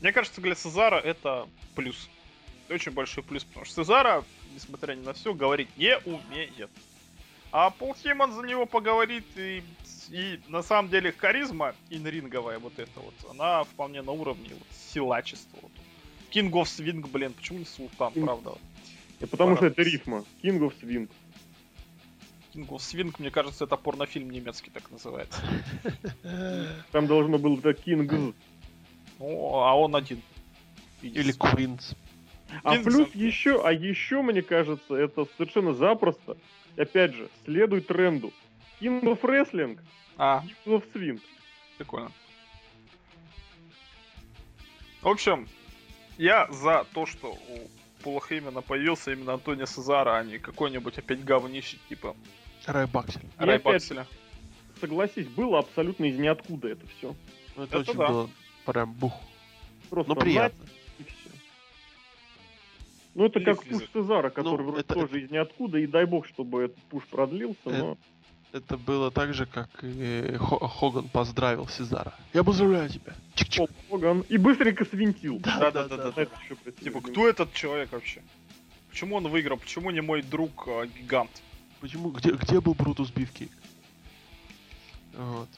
Мне 0.00 0.12
кажется, 0.12 0.40
для 0.40 0.54
Сезара 0.54 0.96
это 0.96 1.48
плюс. 1.74 2.08
Это 2.64 2.74
очень 2.74 2.92
большой 2.92 3.22
плюс, 3.22 3.44
потому 3.44 3.66
что 3.66 3.82
Сезара, 3.82 4.24
несмотря 4.54 4.94
ни 4.94 5.04
на 5.04 5.12
все, 5.12 5.34
говорить 5.34 5.68
не 5.76 5.96
умеет. 5.98 6.70
А 7.52 7.70
Пол 7.70 7.94
Хейман 7.94 8.32
за 8.32 8.42
него 8.42 8.64
поговорит, 8.64 9.26
и, 9.36 9.62
и 10.08 10.40
на 10.48 10.62
самом 10.62 10.90
деле 10.90 11.12
харизма 11.12 11.74
инринговая 11.90 12.58
вот 12.58 12.78
эта 12.78 12.98
вот, 12.98 13.14
она 13.30 13.64
вполне 13.64 14.00
на 14.00 14.12
уровне 14.12 14.48
вот, 14.50 14.66
силачества. 14.92 15.58
Вот. 15.60 15.72
King 16.32 16.50
of 16.50 16.64
Swing, 16.64 17.06
блин, 17.06 17.34
почему 17.34 17.58
не 17.58 17.66
Султан, 17.66 18.12
King- 18.14 18.24
правда? 18.24 18.54
И 19.20 19.26
потому 19.26 19.56
что 19.56 19.66
это 19.66 19.82
рифма. 19.82 20.24
King 20.42 20.60
of 20.60 20.72
Swing. 20.80 21.10
King 22.54 22.68
of 22.68 22.78
Swing, 22.78 23.14
мне 23.18 23.30
кажется, 23.30 23.64
это 23.64 23.76
порнофильм 23.76 24.30
немецкий 24.30 24.70
так 24.70 24.90
называется. 24.90 25.40
Там 26.92 27.06
должно 27.06 27.38
было 27.38 27.58
это 27.58 27.70
King. 27.70 28.34
Ну, 29.18 29.24
а 29.58 29.76
он 29.76 29.96
один. 29.96 30.22
Или 31.00 31.32
Квинс. 31.32 31.96
А 32.62 32.76
плюс 32.76 33.08
еще, 33.14 33.64
а 33.64 33.72
еще, 33.72 34.20
мне 34.22 34.42
кажется, 34.42 34.94
это 34.94 35.26
совершенно 35.36 35.72
запросто. 35.72 36.36
Опять 36.76 37.14
же, 37.14 37.28
следуй 37.44 37.80
тренду. 37.80 38.32
King 38.80 39.02
of 39.02 39.20
Wrestling, 39.22 39.78
А, 40.18 40.44
King 40.66 40.78
of 40.78 40.84
Swing. 40.92 41.20
Прикольно. 41.78 42.12
В 45.00 45.08
общем, 45.08 45.48
я 46.18 46.46
за 46.52 46.84
то, 46.92 47.06
что 47.06 47.32
у 47.32 47.70
Пола 48.02 48.20
Хеймена 48.20 48.60
появился 48.60 49.12
именно 49.12 49.34
Антонио 49.34 49.66
Сезара, 49.66 50.16
а 50.16 50.24
не 50.24 50.38
какой-нибудь 50.38 50.98
опять 50.98 51.24
говнище 51.24 51.78
типа 51.88 52.16
Рай 53.38 53.58
Баксель. 53.58 54.04
Согласись, 54.82 55.28
было 55.28 55.60
абсолютно 55.60 56.06
из 56.06 56.18
ниоткуда 56.18 56.68
это 56.70 56.84
все. 56.98 57.14
Ну, 57.56 57.62
это, 57.62 57.78
Это 57.78 57.90
очень 57.90 57.98
да. 58.00 58.08
было 58.08 58.30
прям 58.66 58.92
бух. 58.94 59.12
Просто 59.88 60.12
Ну, 60.12 60.20
приятно. 60.20 60.64
и 60.98 61.04
все. 61.04 61.30
Ну, 63.14 63.26
это 63.26 63.40
как 63.40 63.64
Лиз- 63.64 63.78
пуш 63.78 63.88
Цезара, 63.92 64.30
который 64.30 64.58
Ну, 64.64 64.70
вроде 64.72 64.80
это- 64.80 64.94
тоже 64.94 65.22
из 65.22 65.30
ниоткуда, 65.30 65.78
и 65.78 65.86
дай 65.86 66.04
бог, 66.04 66.26
чтобы 66.26 66.62
этот 66.64 66.78
пуш 66.90 67.04
продлился, 67.04 67.60
Э, 67.66 67.78
но... 67.78 67.98
Это 68.52 68.76
было 68.76 69.12
так 69.12 69.32
же, 69.34 69.46
как 69.46 69.70
и 69.82 70.34
Хо- 70.40 70.66
Хоган 70.66 71.08
поздравил 71.08 71.68
Сезара. 71.68 72.12
Я 72.34 72.42
поздравляю 72.42 72.88
тебя. 72.88 73.14
Чик-чик. 73.36 73.70
Хоган 73.88 74.24
и 74.28 74.36
быстренько 74.36 74.84
свинтил. 74.84 75.38
Да-да-да-да. 75.38 76.08
Это 76.20 76.22
ещё 76.42 76.56
красиво 76.56 76.72
Типа, 76.84 77.00
было. 77.00 77.10
кто 77.12 77.28
этот 77.28 77.54
человек 77.54 77.92
вообще? 77.92 78.20
Почему 78.90 79.14
он 79.16 79.28
выиграл? 79.28 79.58
Почему 79.58 79.90
не 79.90 80.00
мой 80.02 80.22
друг 80.22 80.66
а, 80.66 80.86
гигант? 80.86 81.30
Почему? 81.80 82.10
Где, 82.10 82.32
где 82.32 82.60
был 82.60 82.74
Брутус 82.74 83.10
Бифкейк? 83.10 83.50
Вот. 85.16 85.48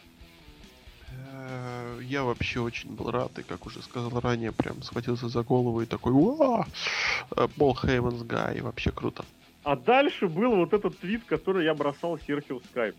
Э, 1.33 2.01
Я 2.03 2.25
вообще 2.25 2.61
очень 2.61 2.91
был 2.91 3.11
рад, 3.11 3.39
и 3.39 3.43
как 3.43 3.67
уже 3.67 3.83
сказал 3.83 4.21
ранее, 4.21 4.53
прям 4.53 4.83
схватился 4.83 5.29
за 5.29 5.43
голову 5.43 5.83
и 5.83 5.87
такой, 5.87 6.13
уа! 6.13 6.67
Paul 7.57 7.75
Heyman's 7.77 8.23
guy, 8.23 8.61
вообще 8.61 8.91
круто. 8.91 9.25
А 9.63 9.77
дальше 9.77 10.29
был 10.29 10.57
вот 10.57 10.73
этот 10.75 10.99
твит, 10.99 11.25
который 11.25 11.65
я 11.65 11.75
бросал 11.75 12.19
Серхио 12.19 12.61
Скайп. 12.71 12.95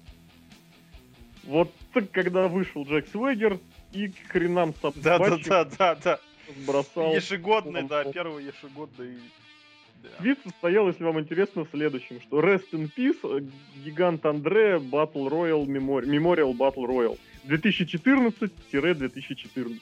Вот 1.44 1.72
так, 1.94 2.10
когда 2.10 2.48
вышел 2.48 2.84
Джек 2.86 3.08
Свегер 3.10 3.60
и 3.92 4.08
к 4.08 4.16
хренам 4.30 4.74
собачьим 4.82 5.04
Да-да-да-да-да. 5.04 6.20
бросал. 6.66 7.14
Ежегодный, 7.14 7.84
да, 7.84 8.04
первый 8.06 8.46
ежегодный. 8.46 9.20
Твит 10.18 10.40
состоял, 10.44 10.88
если 10.88 11.04
вам 11.04 11.20
интересно, 11.20 11.66
в 11.66 11.70
следующем, 11.72 12.22
что 12.22 12.40
Rest 12.40 12.72
in 12.72 12.90
Peace, 12.96 13.18
э, 13.24 13.42
гигант 13.84 14.26
Андре, 14.26 14.78
Battle 14.78 15.30
Royale, 15.30 15.66
Memori- 15.66 16.06
Memorial 16.06 16.56
Battle 16.56 16.86
Royale. 16.88 17.18
2014-2014. 17.46 19.80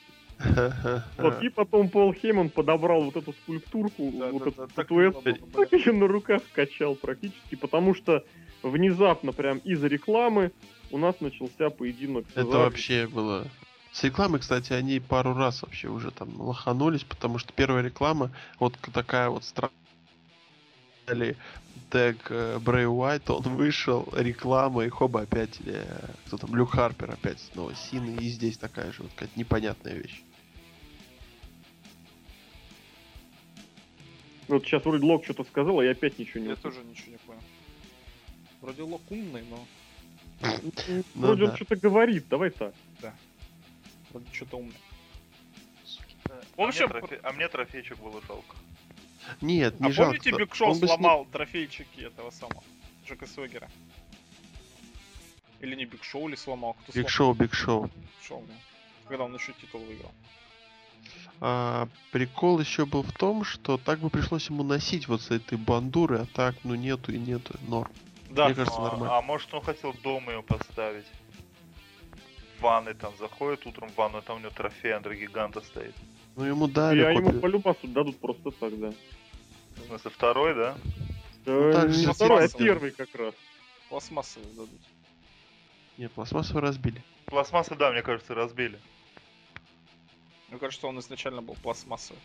Вот, 1.17 1.41
и 1.41 1.49
потом 1.49 1.89
Пол 1.89 2.13
Хейман 2.13 2.49
подобрал 2.49 3.03
вот 3.03 3.15
эту 3.15 3.33
скульптурку, 3.33 4.11
Да, 4.13 4.29
вот 4.29 4.43
да, 4.43 4.49
эту 4.49 4.57
да, 4.57 4.67
статуэтку, 4.67 5.23
так 5.53 5.71
ее 5.85 5.93
на 5.93 6.07
руках 6.07 6.41
качал 6.53 6.95
практически, 6.95 7.55
потому 7.55 7.95
что 7.95 8.23
внезапно, 8.61 9.31
прям 9.31 9.59
из 9.59 9.83
рекламы, 9.83 10.51
у 10.91 10.97
нас 10.97 11.21
начался 11.21 11.69
поединок. 11.69 12.25
Это 12.35 12.45
вообще 12.45 13.07
было... 13.07 13.47
С 13.91 14.03
рекламой, 14.03 14.39
кстати, 14.39 14.73
они 14.73 14.99
пару 14.99 15.35
раз 15.35 15.61
вообще 15.61 15.87
уже 15.87 16.09
там 16.09 16.41
лоханулись, 16.41 17.03
потому 17.03 17.37
что 17.37 17.53
первая 17.53 17.83
реклама, 17.83 18.31
вот 18.59 18.73
такая 18.91 19.29
вот 19.29 19.43
странная, 19.43 19.71
тег 21.89 22.17
э, 22.29 22.59
Брэй 22.59 22.87
Уайт, 22.87 23.29
он 23.29 23.41
вышел, 23.55 24.07
реклама, 24.13 24.85
и 24.85 24.89
хоба 24.89 25.21
опять, 25.21 25.59
э, 25.65 26.09
кто 26.25 26.37
там, 26.37 26.55
Люк 26.55 26.71
Харпер 26.71 27.11
опять 27.11 27.39
снова 27.39 27.75
Син, 27.75 28.17
и 28.17 28.27
здесь 28.27 28.57
такая 28.57 28.91
же 28.91 29.03
вот 29.03 29.11
какая-то 29.13 29.39
непонятная 29.39 29.93
вещь. 29.95 30.21
Вот 34.47 34.65
сейчас 34.65 34.83
вроде 34.83 35.05
Лок 35.05 35.23
что-то 35.23 35.43
сказал, 35.45 35.79
а 35.79 35.85
я 35.85 35.91
опять 35.91 36.19
ничего 36.19 36.41
не 36.41 36.47
Я 36.47 36.53
услышал. 36.53 36.79
тоже 36.81 36.89
ничего 36.89 37.11
не 37.11 37.17
понял. 37.17 37.41
Вроде 38.61 38.81
Лок 38.83 39.01
умный, 39.09 39.43
но 39.49 39.65
Ну 40.41 41.03
Вроде 41.15 41.43
он 41.43 41.49
да. 41.51 41.55
что-то 41.55 41.75
говорит, 41.77 42.27
давай 42.29 42.49
так. 42.49 42.73
вроде 44.11 44.27
что-то 44.33 44.57
умный. 44.57 44.75
В 46.57 46.61
общем, 46.61 46.91
общем, 46.91 47.17
а 47.23 47.31
мне 47.31 47.47
трофейчик 47.47 47.97
было 47.99 48.21
жалко. 48.27 48.55
Нет, 49.41 49.79
не 49.79 49.89
а 49.89 49.91
жалко. 49.91 50.17
помните, 50.19 50.31
Биг 50.37 50.55
Шоу 50.55 50.71
Он 50.71 50.79
бы 50.79 50.87
с 50.87 50.89
ним- 50.89 50.99
сломал 50.99 51.25
трофейчики 51.25 52.01
этого 52.01 52.31
самого 52.31 52.63
Джека 53.07 53.27
Свегера? 53.27 53.69
Или 55.59 55.75
не 55.75 55.85
Биг 55.85 56.03
Шоу 56.03 56.27
ли 56.27 56.35
сломал? 56.35 56.75
Кто 56.83 56.91
Биг 56.93 57.09
сломал? 57.09 57.89
Шоу, 58.21 58.43
да. 58.47 58.53
Когда 59.07 59.25
он 59.25 59.35
еще 59.35 59.53
титул 59.53 59.81
выиграл. 59.81 60.11
А, 61.41 61.89
прикол 62.11 62.59
еще 62.59 62.85
был 62.85 63.03
в 63.03 63.11
том, 63.11 63.43
что 63.43 63.77
так 63.77 63.99
бы 63.99 64.09
пришлось 64.09 64.49
ему 64.49 64.63
носить 64.63 65.07
вот 65.07 65.21
с 65.21 65.31
этой 65.31 65.57
бандурой, 65.57 66.19
а 66.19 66.25
так, 66.25 66.55
ну 66.63 66.75
нету 66.75 67.11
и 67.11 67.17
нету, 67.17 67.59
норм. 67.67 67.91
Да, 68.29 68.45
Мне 68.45 68.55
кажется, 68.55 68.79
а- 68.79 68.83
нормально. 68.83 69.17
А, 69.17 69.21
может 69.21 69.53
он 69.53 69.61
хотел 69.61 69.93
дома 70.03 70.31
ее 70.31 70.43
поставить? 70.43 71.05
В 72.57 72.61
ванной 72.61 72.93
там 72.93 73.13
заходит 73.17 73.65
утром 73.67 73.89
в 73.89 73.95
ванну, 73.95 74.21
там 74.21 74.37
у 74.37 74.39
него 74.39 74.51
трофей 74.51 74.93
Андре 74.93 75.19
Гиганта 75.19 75.61
стоит. 75.61 75.95
Ну 76.35 76.45
ему 76.45 76.67
дали 76.67 77.01
ему 77.01 77.21
копию. 77.25 77.41
по 77.41 77.45
любасу 77.47 77.87
дадут 77.87 78.19
просто 78.19 78.51
так, 78.51 78.79
да. 78.79 78.93
В 79.75 79.87
смысле, 79.87 80.11
второй, 80.11 80.55
да? 80.55 80.77
Да, 81.45 81.73
так 81.73 81.91
же 81.91 81.97
не 81.97 82.03
сейчас 82.05 82.15
второй, 82.15 82.45
а 82.45 82.49
первый 82.49 82.91
как 82.91 83.13
раз. 83.15 83.33
пластмассовые 83.89 84.49
дадут. 84.53 84.81
Не, 85.97 86.09
пластмассовый 86.09 86.61
разбили. 86.63 87.03
Пластмассы, 87.25 87.75
да, 87.75 87.91
мне 87.91 88.01
кажется, 88.01 88.33
разбили. 88.33 88.79
Мне 90.49 90.59
кажется, 90.59 90.87
он 90.87 90.99
изначально 90.99 91.41
был 91.41 91.55
пластмассовый. 91.55 92.21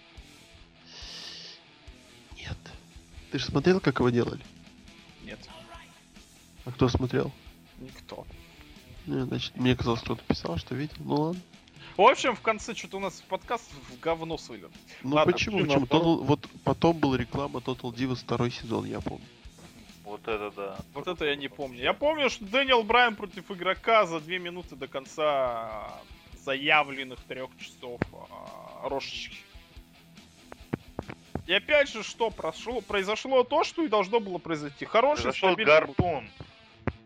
Нет. 2.36 2.56
Ты 3.30 3.38
же 3.38 3.44
смотрел, 3.44 3.80
как 3.80 3.98
его 3.98 4.08
делали? 4.10 4.40
Нет, 5.24 5.38
А 6.64 6.72
кто 6.72 6.88
смотрел? 6.88 7.30
никто. 7.80 8.26
Ну, 9.06 9.24
значит, 9.26 9.54
мне 9.56 9.76
казалось, 9.76 10.00
кто-то 10.00 10.22
писал, 10.24 10.56
что 10.58 10.74
видел. 10.74 10.96
Ну 11.00 11.14
ладно. 11.14 11.40
В 11.98 12.02
общем, 12.02 12.36
в 12.36 12.40
конце 12.40 12.76
что-то 12.76 12.98
у 12.98 13.00
нас 13.00 13.20
подкаст 13.28 13.68
в 13.72 13.98
говно 13.98 14.38
свален. 14.38 14.70
Ну 15.02 15.16
Ладно, 15.16 15.32
почему? 15.32 15.58
почему? 15.58 15.84
Total- 15.84 16.22
вот 16.22 16.46
потом 16.62 16.96
была 16.96 17.18
реклама 17.18 17.58
Total 17.58 17.92
Divas 17.92 18.20
второй 18.20 18.52
сезон, 18.52 18.84
я 18.84 19.00
помню. 19.00 19.26
Вот 20.04 20.20
это 20.28 20.52
да. 20.52 20.78
Вот 20.94 21.08
это 21.08 21.24
я 21.24 21.34
не 21.34 21.48
помню. 21.48 21.80
Я 21.80 21.94
помню, 21.94 22.30
что 22.30 22.44
Дэниел 22.44 22.84
Брайан 22.84 23.16
против 23.16 23.50
игрока 23.50 24.06
за 24.06 24.20
две 24.20 24.38
минуты 24.38 24.76
до 24.76 24.86
конца 24.86 25.92
заявленных 26.44 27.18
трех 27.24 27.50
часов 27.58 28.00
а, 28.12 28.88
рожечки. 28.88 29.38
И 31.48 31.52
опять 31.52 31.90
же, 31.90 32.04
что 32.04 32.30
прошло, 32.30 32.80
произошло 32.80 33.42
то, 33.42 33.64
что 33.64 33.82
и 33.82 33.88
должно 33.88 34.20
было 34.20 34.38
произойти. 34.38 34.84
Хороший, 34.84 35.32
стабильный 35.34 35.64
гарпун. 35.64 36.30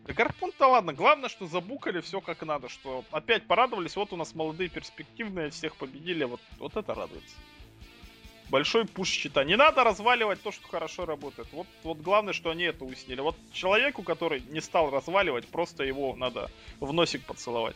Да 0.05 0.13
гарпун-то 0.13 0.67
ладно, 0.67 0.93
главное, 0.93 1.29
что 1.29 1.47
забукали 1.47 2.01
все 2.01 2.19
как 2.19 2.41
надо, 2.43 2.67
что 2.67 3.05
опять 3.11 3.47
порадовались, 3.47 3.95
вот 3.95 4.11
у 4.11 4.17
нас 4.17 4.35
молодые 4.35 4.69
перспективные, 4.69 5.49
всех 5.49 5.77
победили, 5.77 6.25
вот, 6.25 6.41
вот 6.59 6.75
это 6.75 6.93
радуется. 6.93 7.35
Большой 8.49 8.85
пуш 8.85 9.09
счета. 9.09 9.45
Не 9.45 9.55
надо 9.55 9.83
разваливать 9.83 10.41
то, 10.41 10.51
что 10.51 10.67
хорошо 10.67 11.05
работает. 11.05 11.47
Вот, 11.53 11.65
вот 11.83 11.97
главное, 11.99 12.33
что 12.33 12.51
они 12.51 12.65
это 12.65 12.83
уяснили. 12.83 13.21
Вот 13.21 13.35
человеку, 13.53 14.03
который 14.03 14.41
не 14.49 14.59
стал 14.59 14.91
разваливать, 14.91 15.47
просто 15.47 15.83
его 15.85 16.15
надо 16.15 16.51
в 16.79 16.91
носик 16.91 17.23
поцеловать. 17.25 17.75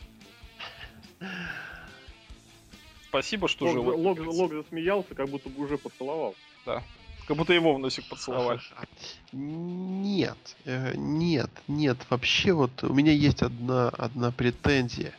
Спасибо, 3.08 3.48
что 3.48 3.68
живой. 3.72 3.96
Лок- 3.96 4.20
Лок 4.24 4.52
засмеялся, 4.52 5.14
как 5.14 5.28
будто 5.30 5.48
бы 5.48 5.64
уже 5.64 5.78
поцеловал. 5.78 6.36
Как 7.28 7.36
будто 7.36 7.52
его 7.52 7.74
в 7.74 7.78
носик 7.78 8.08
поцеловали. 8.08 8.58
Нет, 9.32 10.38
э, 10.64 10.94
нет, 10.96 11.50
нет. 11.68 11.98
Вообще 12.08 12.54
вот 12.54 12.82
у 12.82 12.94
меня 12.94 13.12
есть 13.12 13.42
одна, 13.42 13.90
одна 13.90 14.30
претензия. 14.30 15.12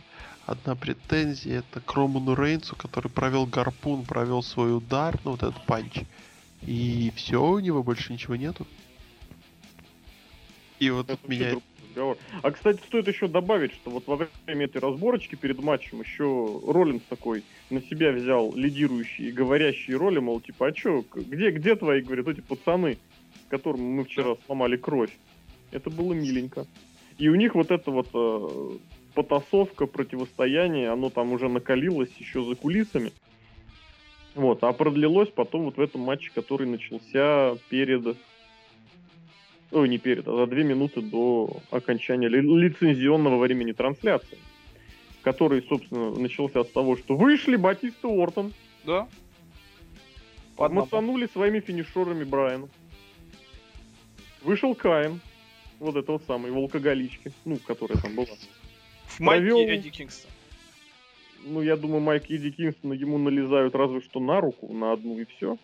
одна 0.47 0.73
претензия, 0.73 1.59
это 1.59 1.81
к 1.81 1.93
Роману 1.93 2.33
Рейнсу, 2.33 2.75
который 2.75 3.11
провел 3.11 3.45
гарпун, 3.45 4.05
провел 4.05 4.41
свой 4.41 4.75
удар, 4.75 5.19
ну 5.23 5.31
вот 5.31 5.43
этот 5.43 5.63
панч. 5.67 5.99
И 6.63 7.13
все, 7.15 7.43
у 7.43 7.59
него 7.59 7.83
больше 7.83 8.11
ничего 8.11 8.35
нету. 8.35 8.65
И 10.79 10.89
вот 10.89 11.05
тут 11.05 11.27
меня... 11.27 11.57
разговор. 11.89 12.17
А, 12.41 12.51
кстати, 12.51 12.79
стоит 12.85 13.07
еще 13.07 13.27
добавить, 13.27 13.73
что 13.73 13.91
вот 13.91 14.07
во 14.07 14.27
время 14.45 14.65
этой 14.65 14.81
разборочки 14.81 15.35
перед 15.35 15.61
матчем 15.61 16.01
еще 16.01 16.61
Роллинс 16.65 17.03
такой 17.09 17.43
на 17.69 17.81
себя 17.81 18.11
взял 18.11 18.53
лидирующие 18.55 19.29
и 19.29 19.31
говорящие 19.31 19.97
роли, 19.97 20.19
мол, 20.19 20.39
типа, 20.39 20.67
а 20.67 20.75
что, 20.75 21.03
где, 21.13 21.51
где 21.51 21.75
твои, 21.75 22.01
говорят, 22.01 22.27
эти 22.27 22.41
пацаны, 22.41 22.97
которым 23.49 23.81
мы 23.81 24.05
вчера 24.05 24.35
сломали 24.45 24.77
кровь? 24.77 25.11
Это 25.71 25.89
было 25.89 26.13
миленько. 26.13 26.65
И 27.17 27.27
у 27.29 27.35
них 27.35 27.53
вот 27.53 27.69
эта 27.69 27.91
вот 27.91 28.07
э, 28.13 28.77
потасовка, 29.13 29.85
противостояние, 29.85 30.89
оно 30.89 31.09
там 31.09 31.33
уже 31.33 31.49
накалилось 31.49 32.11
еще 32.17 32.43
за 32.43 32.55
кулисами. 32.55 33.11
Вот, 34.35 34.63
а 34.63 34.71
продлилось 34.71 35.29
потом 35.29 35.65
вот 35.65 35.77
в 35.77 35.81
этом 35.81 36.01
матче, 36.01 36.31
который 36.33 36.67
начался 36.67 37.57
перед 37.69 38.15
Ой, 39.71 39.87
не 39.87 39.99
перед, 39.99 40.27
а 40.27 40.35
за 40.35 40.47
две 40.47 40.63
минуты 40.63 41.01
до 41.01 41.57
окончания 41.69 42.27
ли, 42.27 42.41
лицензионного 42.41 43.37
времени 43.37 43.71
трансляции. 43.71 44.37
Который, 45.21 45.61
собственно, 45.67 46.11
начался 46.11 46.63
с 46.63 46.69
того, 46.69 46.97
что 46.97 47.15
вышли 47.15 47.55
Батиста 47.55 48.07
Ортон. 48.07 48.53
Да. 48.85 49.07
Подмасанули 50.55 51.27
своими 51.27 51.59
финишерами 51.59 52.23
Брайана. 52.23 52.67
Вышел 54.41 54.73
Каин. 54.73 55.21
Вот 55.79 55.95
это 55.95 56.13
вот 56.13 56.23
самый, 56.23 56.51
волкоголички. 56.51 57.31
Ну, 57.45 57.57
которая 57.57 57.97
там 57.99 58.15
была. 58.15 58.27
В 59.07 59.19
майке 59.19 59.45
Провел... 59.45 59.59
Эдди 59.59 59.89
Кингстон. 59.89 60.31
Ну, 61.45 61.61
я 61.61 61.77
думаю, 61.77 62.01
Майк 62.01 62.29
Эдди 62.29 62.51
Кингстона 62.51 62.93
ему 62.93 63.17
налезают 63.17 63.75
разве 63.75 64.01
что 64.01 64.19
на 64.19 64.41
руку, 64.41 64.73
на 64.73 64.93
одну 64.93 65.19
и 65.19 65.25
все. 65.25 65.57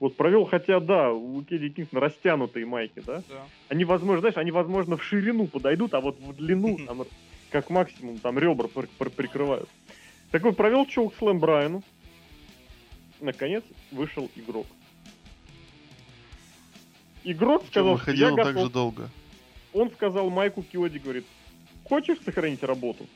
Вот 0.00 0.16
провел, 0.16 0.44
хотя 0.44 0.78
да, 0.78 1.12
у 1.12 1.42
Кеди 1.42 1.70
Кингсона 1.70 2.00
растянутые 2.00 2.66
майки, 2.66 3.00
да? 3.04 3.22
Да. 3.28 3.46
Они, 3.68 3.84
возможно, 3.84 4.20
знаешь, 4.20 4.36
они, 4.36 4.52
возможно, 4.52 4.96
в 4.96 5.02
ширину 5.02 5.48
подойдут, 5.48 5.92
а 5.94 6.00
вот 6.00 6.20
в 6.20 6.34
длину, 6.36 6.78
там, 6.86 7.04
как 7.50 7.68
максимум, 7.70 8.18
там 8.18 8.38
ребра 8.38 8.68
пр- 8.68 8.88
пр- 8.98 9.10
прикрывают. 9.10 9.68
Так 10.30 10.42
вот, 10.42 10.56
провел 10.56 10.86
чоук 10.86 11.14
слэм 11.16 11.38
Брайану. 11.40 11.82
Наконец 13.20 13.64
вышел 13.90 14.30
игрок. 14.36 14.66
Игрок 17.24 17.66
сказал, 17.66 17.98
что 17.98 18.12
я 18.12 18.30
готов. 18.30 18.44
так 18.46 18.58
же 18.58 18.70
долго. 18.70 19.10
Он 19.72 19.90
сказал 19.90 20.30
Майку 20.30 20.62
Киоди, 20.62 20.98
говорит, 20.98 21.26
хочешь 21.84 22.18
сохранить 22.24 22.62
работу? 22.62 23.06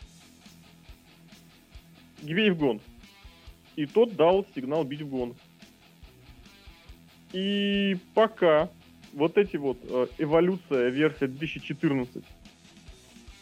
Бей 2.20 2.50
в 2.50 2.58
гон. 2.58 2.80
И 3.76 3.86
тот 3.86 4.14
дал 4.16 4.44
сигнал 4.54 4.84
бить 4.84 5.02
в 5.02 5.08
гон. 5.08 5.34
И 7.32 7.96
пока 8.14 8.68
вот 9.12 9.38
эти 9.38 9.56
вот 9.56 9.78
э, 9.82 10.06
эволюция 10.18 10.88
версия 10.88 11.26
2014 11.26 12.22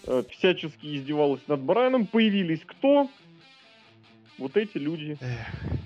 э, 0.06 0.22
всячески 0.30 0.96
издевалась 0.96 1.40
над 1.48 1.60
Брайаном, 1.60 2.06
появились 2.06 2.62
кто? 2.64 3.08
Вот 4.38 4.56
эти 4.56 4.78
люди. 4.78 5.18
Эх. 5.20 5.80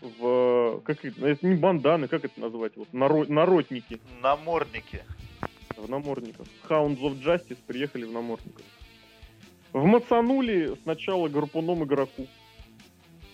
В 0.00 0.80
как 0.84 1.04
это, 1.04 1.26
это 1.26 1.46
не 1.46 1.56
банданы, 1.56 2.06
как 2.06 2.24
это 2.24 2.40
назвать? 2.40 2.76
Вот 2.76 2.92
народ, 2.92 3.28
народники. 3.28 3.98
Намордники. 4.22 5.02
В 5.76 5.88
намордниках. 5.90 6.46
Hounds 6.68 7.00
of 7.00 7.20
Justice 7.20 7.58
приехали 7.66 8.04
в 8.04 8.12
намордниках. 8.12 8.64
Вмацанули 9.72 10.76
сначала 10.82 11.28
гарпуном 11.28 11.84
игроку. 11.84 12.26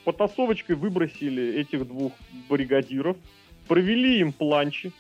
Потасовочкой 0.05 0.77
выбросили 0.77 1.55
этих 1.55 1.87
двух 1.87 2.13
бригадиров 2.49 3.17
провели 3.69 4.21
им 4.21 4.33
планчи. 4.33 4.93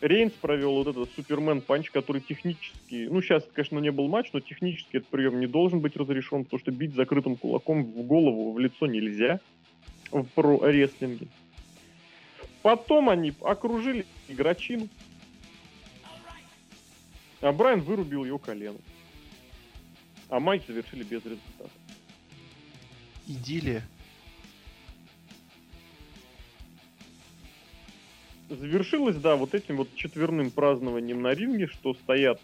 Рейнс 0.00 0.32
провел 0.32 0.82
вот 0.82 0.88
этот 0.88 1.10
Супермен 1.14 1.60
панч, 1.60 1.90
который 1.90 2.22
технически... 2.22 3.06
Ну, 3.10 3.20
сейчас, 3.20 3.44
конечно, 3.52 3.78
не 3.78 3.90
был 3.90 4.08
матч, 4.08 4.30
но 4.32 4.40
технически 4.40 4.96
этот 4.96 5.08
прием 5.08 5.40
не 5.40 5.46
должен 5.46 5.80
быть 5.80 5.96
разрешен, 5.96 6.44
потому 6.44 6.60
что 6.60 6.70
бить 6.70 6.94
закрытым 6.94 7.36
кулаком 7.36 7.84
в 7.84 8.02
голову, 8.02 8.52
в 8.52 8.58
лицо 8.58 8.86
нельзя 8.86 9.40
в 10.10 10.24
про-рестлинге. 10.24 11.28
Потом 12.62 13.10
они 13.10 13.34
окружили 13.42 14.06
игрочину. 14.28 14.88
А 17.42 17.52
Брайан 17.52 17.80
вырубил 17.80 18.24
его 18.24 18.38
колено. 18.38 18.78
А 20.28 20.40
матч 20.40 20.62
завершили 20.66 21.02
без 21.02 21.24
результата. 21.24 21.70
Идиллия. 23.26 23.82
Завершилось, 28.50 29.16
да, 29.16 29.36
вот 29.36 29.54
этим 29.54 29.76
вот 29.76 29.88
четверным 29.94 30.50
празднованием 30.50 31.22
на 31.22 31.32
ринге, 31.32 31.66
что 31.66 31.94
стоят 31.94 32.40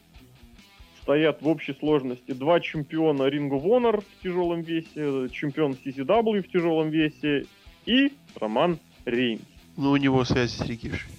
стоят 1.03 1.41
в 1.41 1.47
общей 1.47 1.73
сложности 1.75 2.33
два 2.33 2.59
чемпиона 2.59 3.29
Ring 3.29 3.49
of 3.51 3.63
Honor 3.63 4.03
в 4.03 4.23
тяжелом 4.25 4.63
весе, 4.63 5.29
чемпион 5.31 5.73
CCW 5.73 6.43
в 6.43 6.51
тяжелом 6.51 6.91
весе 6.91 7.47
и 7.85 8.13
Роман 8.35 8.81
Рейнс. 9.05 9.43
Ну, 9.77 9.93
у 9.93 9.97
него 9.97 10.25
связь 10.25 10.53
с 10.53 10.67
Рикишей. 10.67 11.13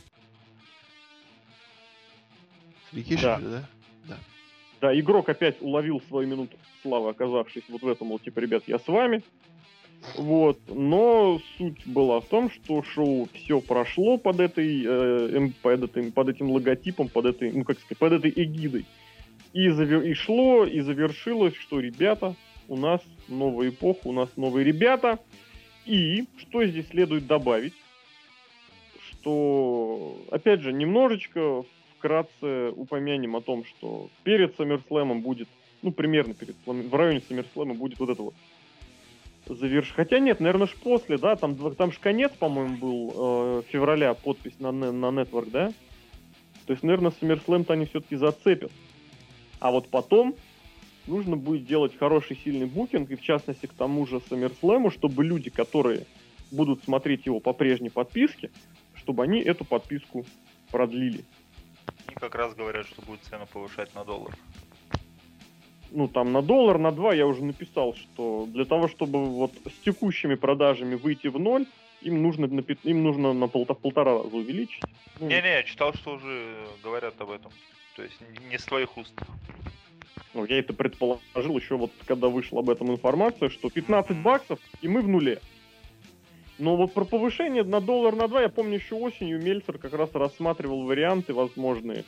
С 2.89 2.93
Рикишей 2.93 3.23
да. 3.23 3.39
да? 3.39 3.69
Да. 4.09 4.18
Да, 4.81 4.99
игрок 4.99 5.30
опять 5.30 5.61
уловил 5.61 6.01
свою 6.09 6.27
минуту 6.27 6.57
славы, 6.81 7.11
оказавшись 7.11 7.64
вот 7.69 7.81
в 7.81 7.88
этом, 7.88 8.07
мол, 8.07 8.19
типа, 8.19 8.39
ребят, 8.39 8.64
я 8.68 8.80
с 8.80 8.88
вами. 8.88 9.23
Вот, 10.15 10.59
но 10.67 11.39
суть 11.57 11.85
была 11.85 12.21
в 12.21 12.25
том, 12.25 12.49
что 12.49 12.84
шоу 12.84 13.27
все 13.34 13.59
прошло 13.59 14.17
под 14.17 14.39
этой, 14.39 14.84
э, 14.85 15.49
под, 15.61 15.84
этим, 15.84 16.11
под 16.11 16.29
этим 16.29 16.51
логотипом, 16.51 17.09
под 17.09 17.25
этой, 17.25 17.51
ну 17.51 17.63
как 17.63 17.79
сказать, 17.79 17.97
под 17.97 18.13
этой 18.13 18.31
эгидой. 18.35 18.85
И, 19.53 19.69
завер... 19.69 20.01
и 20.01 20.13
шло, 20.13 20.65
и 20.65 20.79
завершилось, 20.81 21.55
что, 21.55 21.79
ребята, 21.79 22.35
у 22.67 22.77
нас 22.77 23.01
новая 23.27 23.69
эпоха, 23.69 24.07
у 24.07 24.11
нас 24.11 24.29
новые 24.35 24.63
ребята. 24.63 25.19
И 25.85 26.25
что 26.38 26.65
здесь 26.65 26.88
следует 26.89 27.27
добавить? 27.27 27.73
Что, 29.09 30.17
опять 30.31 30.61
же, 30.61 30.73
немножечко 30.73 31.63
вкратце 31.97 32.71
упомянем 32.71 33.35
о 33.35 33.41
том, 33.41 33.63
что 33.65 34.09
перед 34.23 34.55
Саммерслэмом 34.55 35.21
будет, 35.21 35.47
ну, 35.81 35.91
примерно 35.91 36.34
перед, 36.34 36.55
в 36.65 36.95
районе 36.95 37.21
Саммерслэма 37.27 37.73
будет 37.73 37.99
вот 37.99 38.09
это 38.09 38.21
вот 38.21 38.34
заверш... 39.49 39.91
Хотя 39.95 40.19
нет, 40.19 40.40
наверное, 40.40 40.68
ж 40.68 40.76
после, 40.76 41.18
да, 41.18 41.36
там, 41.36 41.56
там 41.76 41.91
ж 41.91 41.99
конец, 41.99 42.32
по-моему, 42.38 42.78
был 42.78 43.14
э, 43.15 43.64
февраля 43.69 44.14
подпись 44.14 44.60
на, 44.60 44.72
на 44.72 45.07
Network, 45.07 45.49
да? 45.52 45.74
То 46.65 46.74
есть, 46.74 46.84
наверное, 46.84 47.11
SummerSlam-то 47.11 47.74
они 47.74 47.86
все-таки 47.86 48.15
зацепят. 48.15 48.72
А 49.60 49.72
вот 49.72 49.90
потом 49.90 50.36
нужно 51.07 51.38
будет 51.38 51.65
делать 51.65 51.98
хороший, 51.98 52.38
сильный 52.38 52.65
букинг, 52.65 53.10
и 53.10 53.15
в 53.15 53.22
частности 53.22 53.65
к 53.65 53.74
тому 53.74 54.06
же 54.06 54.18
SummerSlam, 54.18 54.91
чтобы 54.91 55.24
люди, 55.24 55.49
которые 55.49 56.06
будут 56.52 56.84
смотреть 56.84 57.26
его 57.26 57.40
по 57.40 57.53
прежней 57.53 57.90
подписке, 57.90 58.52
чтобы 58.95 59.24
они 59.24 59.40
эту 59.40 59.65
подписку 59.65 60.26
продлили. 60.72 61.24
И 62.10 62.14
как 62.15 62.36
раз 62.36 62.53
говорят, 62.53 62.86
что 62.86 63.02
будет 63.02 63.22
цену 63.22 63.48
повышать 63.48 63.94
на 63.95 64.03
доллар 64.03 64.38
ну, 65.91 66.07
там, 66.07 66.31
на 66.31 66.41
доллар, 66.41 66.77
на 66.77 66.91
два 66.91 67.14
я 67.14 67.26
уже 67.26 67.43
написал, 67.43 67.95
что 67.95 68.47
для 68.47 68.65
того, 68.65 68.88
чтобы 68.88 69.26
вот 69.26 69.51
с 69.65 69.84
текущими 69.84 70.35
продажами 70.35 70.95
выйти 70.95 71.27
в 71.27 71.39
ноль, 71.39 71.65
им 72.01 72.22
нужно 72.22 72.47
на, 72.47 72.61
им 72.61 73.03
нужно 73.03 73.34
на 73.34 73.47
пол, 73.47 73.65
полтора 73.65 74.18
раза 74.18 74.35
увеличить. 74.35 74.84
Ну, 75.19 75.27
Не-не, 75.27 75.49
я 75.49 75.64
читал, 75.64 75.93
что 75.93 76.15
уже 76.15 76.55
говорят 76.84 77.19
об 77.19 77.31
этом. 77.31 77.51
То 77.95 78.03
есть 78.03 78.19
не 78.49 78.57
с 78.57 78.65
твоих 78.65 78.97
уст. 78.97 79.14
Ну, 80.34 80.45
я 80.45 80.59
это 80.59 80.73
предположил 80.73 81.57
еще 81.57 81.77
вот, 81.77 81.91
когда 82.05 82.27
вышла 82.27 82.59
об 82.59 82.69
этом 82.69 82.91
информация, 82.91 83.49
что 83.49 83.69
15 83.69 84.18
баксов, 84.18 84.59
и 84.81 84.88
мы 84.88 85.01
в 85.01 85.07
нуле. 85.07 85.41
Но 86.59 86.76
вот 86.76 86.93
про 86.93 87.05
повышение 87.05 87.64
на 87.64 87.81
доллар 87.81 88.15
на 88.15 88.27
два, 88.27 88.41
я 88.41 88.49
помню, 88.49 88.76
еще 88.76 88.95
осенью 88.95 89.41
Мельцер 89.41 89.77
как 89.77 89.93
раз 89.93 90.14
рассматривал 90.14 90.84
варианты 90.84 91.34
возможные. 91.34 92.03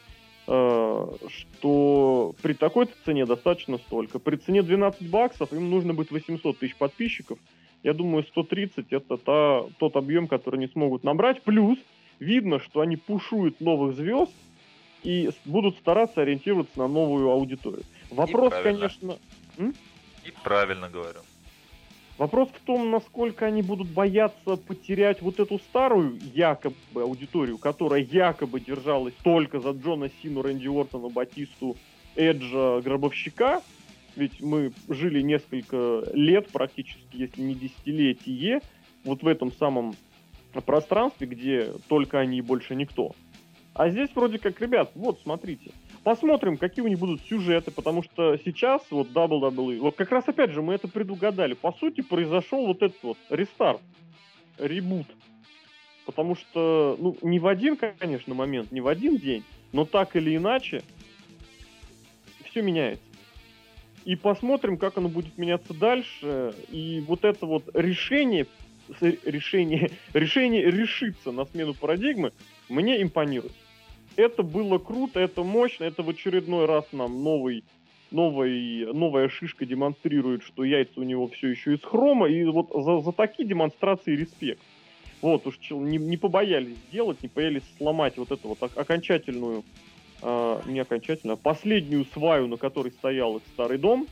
Э, 0.51 1.05
что 1.27 2.34
при 2.41 2.53
такой 2.53 2.88
цене 3.05 3.27
достаточно 3.27 3.77
столько. 3.77 4.17
При 4.17 4.35
цене 4.35 4.63
12 4.63 5.07
баксов 5.07 5.53
им 5.53 5.69
нужно 5.69 5.93
быть 5.93 6.09
800 6.09 6.57
тысяч 6.57 6.76
подписчиков. 6.76 7.38
Я 7.84 7.93
думаю, 7.93 8.23
130 8.23 8.91
это 8.91 9.17
та, 9.17 9.65
тот 9.77 9.95
объем, 9.95 10.27
который 10.27 10.55
они 10.55 10.67
смогут 10.67 11.03
набрать. 11.03 11.43
Плюс 11.43 11.77
видно, 12.17 12.59
что 12.59 12.81
они 12.81 12.97
пушуют 12.97 13.61
новых 13.61 13.95
звезд 13.95 14.34
и 15.03 15.30
будут 15.45 15.77
стараться 15.77 16.21
ориентироваться 16.21 16.80
на 16.80 16.88
новую 16.88 17.30
аудиторию. 17.30 17.84
Вопрос, 18.09 18.51
и 18.59 18.63
конечно... 18.63 19.17
М? 19.59 19.76
И 20.26 20.34
правильно 20.43 20.89
говорю. 20.89 21.19
Вопрос 22.20 22.50
в 22.50 22.66
том, 22.66 22.91
насколько 22.91 23.46
они 23.46 23.62
будут 23.62 23.88
бояться 23.88 24.58
потерять 24.58 25.22
вот 25.22 25.40
эту 25.40 25.58
старую 25.58 26.20
якобы 26.34 26.76
аудиторию, 27.02 27.58
которая 27.58 28.02
якобы 28.02 28.60
держалась 28.60 29.14
только 29.24 29.62
за 29.62 29.72
Джона 29.72 30.12
Сину, 30.22 30.41
Рэнди 30.41 30.68
Уортона, 30.68 31.08
Батисту, 31.08 31.78
Эджа, 32.18 32.82
Гробовщика, 32.82 33.62
ведь 34.18 34.41
мы 34.41 34.74
жили 34.90 35.22
несколько 35.22 36.04
лет 36.14 36.50
практически, 36.50 37.16
если 37.16 37.41
не 37.41 37.56
десятилетие, 37.56 38.60
вот 39.06 39.24
в 39.24 39.28
этом 39.28 39.54
самом 39.54 39.96
пространстве, 40.66 41.26
где 41.26 41.72
только 41.88 42.20
они 42.20 42.40
и 42.40 42.41
больше 42.41 42.76
никто. 42.76 43.16
А 43.74 43.90
здесь 43.90 44.10
вроде 44.14 44.40
как, 44.40 44.60
ребят, 44.60 44.91
вот 44.94 45.22
смотрите, 45.24 45.72
посмотрим, 46.03 46.57
какие 46.57 46.84
у 46.84 46.88
них 46.88 46.99
будут 46.99 47.21
сюжеты, 47.21 47.71
потому 47.71 48.03
что 48.03 48.38
сейчас 48.43 48.81
вот 48.89 49.09
WWE, 49.09 49.80
вот 49.80 49.95
как 49.95 50.11
раз 50.11 50.27
опять 50.27 50.51
же 50.51 50.61
мы 50.61 50.73
это 50.73 50.88
предугадали, 50.88 51.53
по 51.53 51.71
сути 51.73 52.01
произошел 52.01 52.65
вот 52.65 52.81
этот 52.81 53.01
вот 53.03 53.17
рестарт, 53.30 53.81
ребут, 54.57 55.07
потому 56.05 56.35
что, 56.35 56.97
ну, 56.99 57.17
не 57.21 57.39
в 57.39 57.47
один, 57.47 57.77
конечно, 57.77 58.34
момент, 58.34 58.71
не 58.71 58.81
в 58.81 58.88
один 58.88 59.17
день, 59.17 59.43
но 59.71 59.85
так 59.85 60.15
или 60.15 60.35
иначе 60.35 60.84
все 62.45 62.61
меняется. 62.61 63.03
И 64.05 64.15
посмотрим, 64.15 64.77
как 64.77 64.97
оно 64.97 65.09
будет 65.09 65.38
меняться 65.38 65.73
дальше. 65.73 66.55
И 66.69 67.03
вот 67.05 67.26
это 67.26 67.45
вот 67.45 67.69
решение, 67.73 68.47
решение, 69.01 69.91
решение 70.13 70.63
решиться 70.63 71.31
на 71.31 71.45
смену 71.45 71.73
парадигмы 71.73 72.31
мне 72.69 73.01
импонирует. 73.01 73.53
Это 74.15 74.44
было 74.44 74.77
круто, 74.77 75.19
это 75.19 75.44
мощно, 75.44 75.86
это 75.86 76.03
в 76.03 76.10
очередной 76.10 76.65
раз 76.65 76.86
нам 76.91 77.23
новый, 77.23 77.64
новый, 78.11 78.91
новая 78.94 79.30
шишка 79.30 79.65
демонстрирует, 79.65 80.44
что 80.44 80.64
яйца 80.64 80.99
у 80.99 81.03
него 81.03 81.27
все 81.27 81.49
еще 81.49 81.73
из 81.76 81.81
хрома, 81.81 82.27
и 82.27 82.44
вот 82.45 82.69
за, 82.73 83.02
за 83.02 83.11
такие 83.11 83.48
демонстрации 83.48 84.15
респект. 84.15 84.61
Вот 85.22 85.48
уж 85.48 85.57
не, 85.69 85.98
не 85.98 86.18
побоялись 86.18 86.77
сделать, 86.90 87.22
не 87.22 87.30
побоялись 87.30 87.64
сломать 87.77 88.18
вот 88.18 88.31
эту 88.31 88.49
вот 88.49 88.64
окончательную 88.76 89.64
э, 90.22 90.61
не 90.65 90.80
окончательно, 90.80 91.34
а 91.34 91.38
последнюю 91.38 92.06
сваю, 92.14 92.48
на 92.48 92.57
которой 92.57 92.91
стоял 92.91 93.38
их 93.38 93.44
старый 93.53 93.77
дом, 93.77 94.07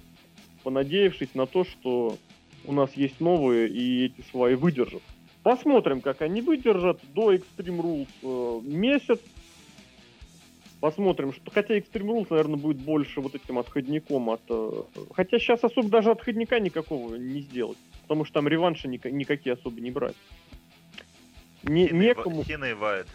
понадеявшись 0.64 1.34
на 1.34 1.46
то, 1.46 1.64
что 1.64 2.18
у 2.66 2.74
нас 2.74 2.94
есть 2.96 3.20
новые, 3.22 3.70
и 3.70 4.06
эти 4.06 4.22
сваи 4.30 4.56
выдержат. 4.56 5.02
Посмотрим, 5.44 6.02
как 6.02 6.22
они 6.22 6.42
выдержат. 6.42 7.00
До 7.14 7.34
Extreme 7.34 7.80
Rules 7.82 8.08
э, 8.22 8.60
месяц. 8.68 9.20
Посмотрим, 10.80 11.34
что... 11.34 11.50
Хотя 11.52 11.78
Extreme 11.78 12.08
Rules, 12.08 12.28
наверное, 12.30 12.58
будет 12.58 12.78
больше 12.78 13.22
вот 13.22 13.36
этим 13.36 13.58
отходником 13.58 14.30
от... 14.30 14.42
Э, 14.50 14.84
хотя 15.14 15.40
сейчас 15.40 15.64
особо 15.64 15.90
даже 15.90 16.12
отходника 16.12 16.60
никакого 16.60 17.16
не 17.16 17.42
сделать. 17.42 17.78
Потому 18.04 18.26
что 18.26 18.36
там 18.36 18.48
реванши 18.48 18.88
ни... 18.88 19.00
никакие 19.10 19.54
особо 19.54 19.82
не 19.82 19.92
брать. 19.92 20.16
Не, 21.64 21.90
некому... 21.90 22.44
Хина 22.44 22.66
и 22.66 22.74
Вайт 22.74 23.08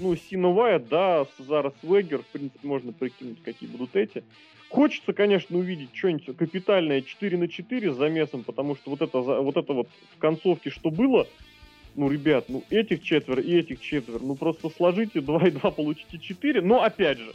ну, 0.00 0.16
Синовая, 0.16 0.78
да, 0.78 1.26
Зара 1.38 1.72
Свегер, 1.80 2.22
в 2.22 2.26
принципе, 2.26 2.66
можно 2.66 2.92
прикинуть, 2.92 3.42
какие 3.42 3.68
будут 3.68 3.94
эти. 3.96 4.24
Хочется, 4.68 5.12
конечно, 5.12 5.58
увидеть 5.58 5.90
что-нибудь 5.92 6.36
капитальное 6.36 7.02
4 7.02 7.36
на 7.36 7.48
4 7.48 7.92
с 7.92 7.96
замесом, 7.96 8.44
потому 8.44 8.76
что 8.76 8.90
вот 8.90 9.02
это, 9.02 9.18
вот 9.18 9.56
это 9.56 9.72
вот 9.72 9.88
в 10.14 10.18
концовке, 10.18 10.70
что 10.70 10.90
было, 10.90 11.26
ну, 11.94 12.10
ребят, 12.10 12.46
ну, 12.48 12.64
этих 12.70 13.02
четверо 13.02 13.42
и 13.42 13.54
этих 13.56 13.80
четверо, 13.80 14.18
ну, 14.20 14.34
просто 14.34 14.70
сложите 14.70 15.20
2 15.20 15.48
и 15.48 15.50
2, 15.50 15.70
получите 15.70 16.18
4. 16.18 16.60
Но, 16.62 16.82
опять 16.82 17.18
же, 17.18 17.32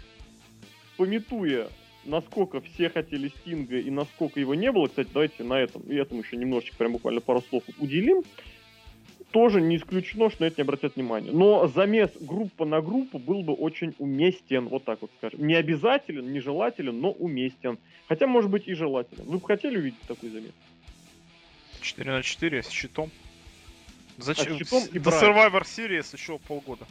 пометуя, 0.98 1.68
насколько 2.06 2.62
все 2.62 2.90
хотели 2.90 3.30
Стинга 3.30 3.80
и 3.80 3.90
насколько 3.90 4.40
его 4.40 4.56
не 4.56 4.72
было, 4.72 4.88
кстати, 4.88 5.10
давайте 5.14 5.44
на 5.44 5.60
этом, 5.60 5.82
и 5.84 5.96
этому 5.96 6.22
еще 6.22 6.38
немножечко, 6.38 6.78
прям 6.78 6.94
буквально 6.94 7.22
пару 7.22 7.42
слов 7.42 7.64
уделим 7.80 8.24
тоже 9.36 9.60
не 9.60 9.76
исключено, 9.76 10.30
что 10.30 10.44
на 10.44 10.48
это 10.48 10.62
не 10.62 10.62
обратят 10.62 10.96
внимание. 10.96 11.34
Но 11.34 11.68
замес 11.68 12.10
группа 12.22 12.64
на 12.64 12.82
группу 12.82 13.20
был 13.20 13.44
бы 13.44 13.52
очень 13.52 13.94
уместен, 14.00 14.70
вот 14.70 14.86
так 14.86 15.02
вот 15.02 15.12
скажем. 15.18 15.46
Не 15.46 15.56
обязателен, 15.56 16.32
не 16.32 16.40
желателен, 16.40 17.02
но 17.02 17.12
уместен. 17.12 17.78
Хотя, 18.08 18.28
может 18.28 18.50
быть, 18.50 18.66
и 18.70 18.74
желателен. 18.74 19.26
Вы 19.26 19.40
бы 19.40 19.46
хотели 19.46 19.76
увидеть 19.76 20.00
такой 20.08 20.30
замес? 20.30 20.54
4 21.82 22.12
на 22.12 22.24
4 22.24 22.64
с 22.64 22.70
щитом. 22.70 23.12
Зачем? 24.18 24.56
А 24.56 24.58
щитом 24.58 24.84
и 24.92 25.00
До 25.00 25.10
Survivor 25.10 25.64
Series 25.64 26.16
еще 26.16 26.40
полгода. 26.40 26.86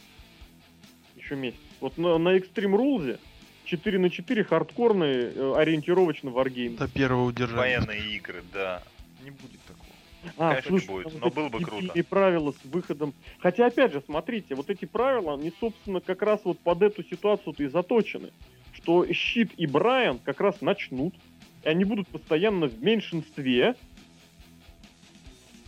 Еще 1.17 1.37
месяц. 1.37 1.59
Вот 1.81 1.97
на, 1.99 2.19
на 2.19 2.37
Extreme 2.37 2.77
Rules 2.77 3.19
4 3.65 3.99
на 3.99 4.11
4 4.11 4.45
хардкорные, 4.45 5.33
э, 5.35 5.55
ориентировочно 5.57 6.31
варгейм. 6.31 6.77
До 6.77 6.89
первого 6.89 7.25
удержания. 7.25 7.79
Военные 7.79 8.17
игры, 8.17 8.43
да. 8.53 8.83
Не 9.23 9.31
будет 9.31 9.61
такого. 9.63 9.85
А, 10.39 10.51
Конечно, 10.51 10.69
слушай, 10.71 11.05
будет, 11.05 11.21
но 11.21 11.31
было 11.31 11.49
бы 11.49 11.61
круто. 11.61 11.93
И 11.95 12.03
правила 12.03 12.53
с 12.53 12.65
выходом. 12.65 13.15
Хотя, 13.39 13.67
опять 13.67 13.93
же, 13.93 14.03
смотрите, 14.05 14.55
вот 14.55 14.71
эти 14.71 14.85
правила, 14.85 15.35
они, 15.35 15.53
собственно, 15.61 16.01
как 16.01 16.23
раз 16.23 16.41
вот 16.45 16.59
под 16.61 16.83
эту 16.83 17.03
ситуацию-то 17.03 17.63
и 17.63 17.69
заточены. 17.69 18.31
Что 18.73 19.07
Щит 19.13 19.53
и 19.57 19.67
Брайан 19.67 20.19
как 20.19 20.41
раз 20.41 20.61
начнут, 20.61 21.15
и 21.63 21.69
они 21.69 21.85
будут 21.85 22.09
постоянно 22.09 22.67
в 22.67 22.83
меньшинстве. 22.83 23.77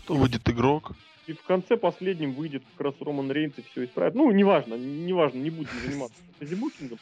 Кто 0.05 0.15
выйдет 0.15 0.49
игрок? 0.49 0.93
И 1.27 1.33
в 1.33 1.43
конце 1.43 1.77
последним 1.77 2.33
выйдет 2.33 2.63
как 2.77 2.87
раз 2.87 2.95
Роман 3.01 3.31
Рейнс 3.33 3.55
и 3.59 3.63
все 3.63 3.85
исправит. 3.85 4.15
Ну, 4.15 4.31
неважно, 4.31 4.75
неважно, 4.75 5.39
не 5.39 5.51
будем 5.51 5.71
заниматься 5.85 6.17
дебукингом. 6.41 6.99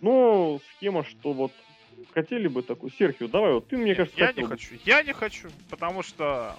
Но 0.00 0.60
схема, 0.76 1.04
что 1.04 1.32
вот 1.32 1.52
хотели 2.12 2.48
бы 2.48 2.62
такую. 2.62 2.90
Серхио, 2.90 3.28
давай, 3.28 3.52
вот 3.52 3.68
ты, 3.68 3.76
мне 3.76 3.94
кажется, 3.94 4.18
Я 4.18 4.32
не 4.32 4.44
хочу. 4.44 4.74
Я 4.84 5.02
не 5.02 5.12
хочу, 5.12 5.48
потому 5.70 6.02
что 6.02 6.56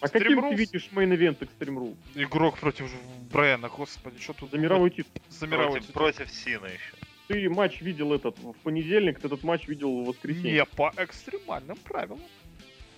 а 0.00 0.08
каким 0.08 0.40
Rules... 0.40 0.50
ты 0.50 0.54
видишь 0.56 0.88
main 0.92 1.12
event 1.12 1.38
Extreme 1.38 1.76
Rules? 1.76 1.96
Игрок 2.16 2.58
против 2.58 2.90
Брайана, 3.30 3.68
господи, 3.68 4.20
что 4.20 4.32
тут... 4.32 4.50
За 4.50 4.58
мировой 4.58 4.90
титул. 4.90 5.22
За 5.28 5.46
мировой 5.46 5.80
против, 5.80 5.86
титул. 5.86 6.02
Против 6.02 6.30
Сина 6.30 6.66
еще. 6.66 6.94
Ты 7.28 7.48
матч 7.48 7.80
видел 7.80 8.12
этот 8.12 8.36
в 8.38 8.54
понедельник, 8.64 9.20
ты 9.20 9.28
этот 9.28 9.44
матч 9.44 9.68
видел 9.68 10.02
в 10.02 10.06
воскресенье. 10.06 10.52
Не, 10.52 10.64
по 10.64 10.92
экстремальным 10.96 11.76
правилам. 11.76 12.20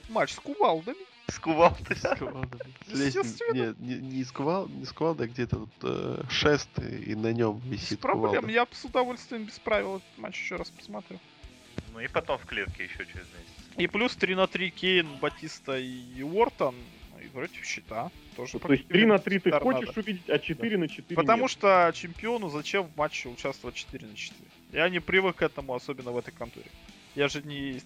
Матч 0.08 0.32
с 0.32 0.40
кувалдами. 0.40 0.96
С 1.28 1.38
кувалдами? 1.38 1.94
С 1.94 2.16
кувалдами. 2.18 2.74
Нет, 3.52 3.78
не, 3.80 3.94
не 3.96 4.24
с 4.24 4.30
кувал, 4.32 4.68
не 4.68 4.84
с 4.84 4.92
кувалдой, 4.92 5.26
а 5.26 5.30
где-то 5.30 5.56
тут 5.56 5.70
э, 5.82 6.22
шест, 6.28 6.68
и 6.78 7.14
на 7.14 7.32
нем 7.32 7.60
висит 7.64 7.92
Без 7.92 7.98
проблем, 7.98 8.30
кувалда. 8.30 8.50
я 8.50 8.66
с 8.70 8.84
удовольствием 8.84 9.44
без 9.44 9.58
правил 9.58 9.96
этот 9.96 10.18
матч 10.18 10.38
еще 10.40 10.56
раз 10.56 10.70
посмотрю. 10.70 11.18
Ну 11.92 12.00
и 12.00 12.08
потом 12.08 12.38
в 12.38 12.46
клетке 12.46 12.84
еще 12.84 12.98
через 13.06 13.14
месяц. 13.14 13.76
И 13.76 13.86
плюс 13.86 14.14
3 14.16 14.34
на 14.34 14.46
3 14.46 14.70
Кейн, 14.70 15.08
Батиста 15.20 15.78
и 15.78 16.22
Ортон. 16.22 16.74
И 17.22 17.28
против 17.28 17.64
щита. 17.64 18.10
Тоже 18.36 18.58
То 18.58 18.70
есть 18.72 18.86
3 18.88 19.06
на 19.06 19.18
3 19.18 19.38
ты 19.38 19.50
хочешь 19.52 19.86
надо. 19.88 20.00
увидеть, 20.00 20.28
а 20.28 20.38
4 20.38 20.70
да. 20.70 20.78
на 20.78 20.88
4 20.88 21.16
Потому 21.16 21.42
нет. 21.44 21.50
что 21.50 21.90
чемпиону 21.94 22.50
зачем 22.50 22.84
в 22.84 22.96
матче 22.96 23.30
участвовать 23.30 23.76
4 23.76 24.06
на 24.06 24.14
4? 24.14 24.38
Я 24.72 24.88
не 24.90 25.00
привык 25.00 25.36
к 25.36 25.42
этому, 25.42 25.74
особенно 25.74 26.10
в 26.10 26.18
этой 26.18 26.32
конторе. 26.32 26.66
Я 27.14 27.28
же 27.28 27.42
не 27.42 27.80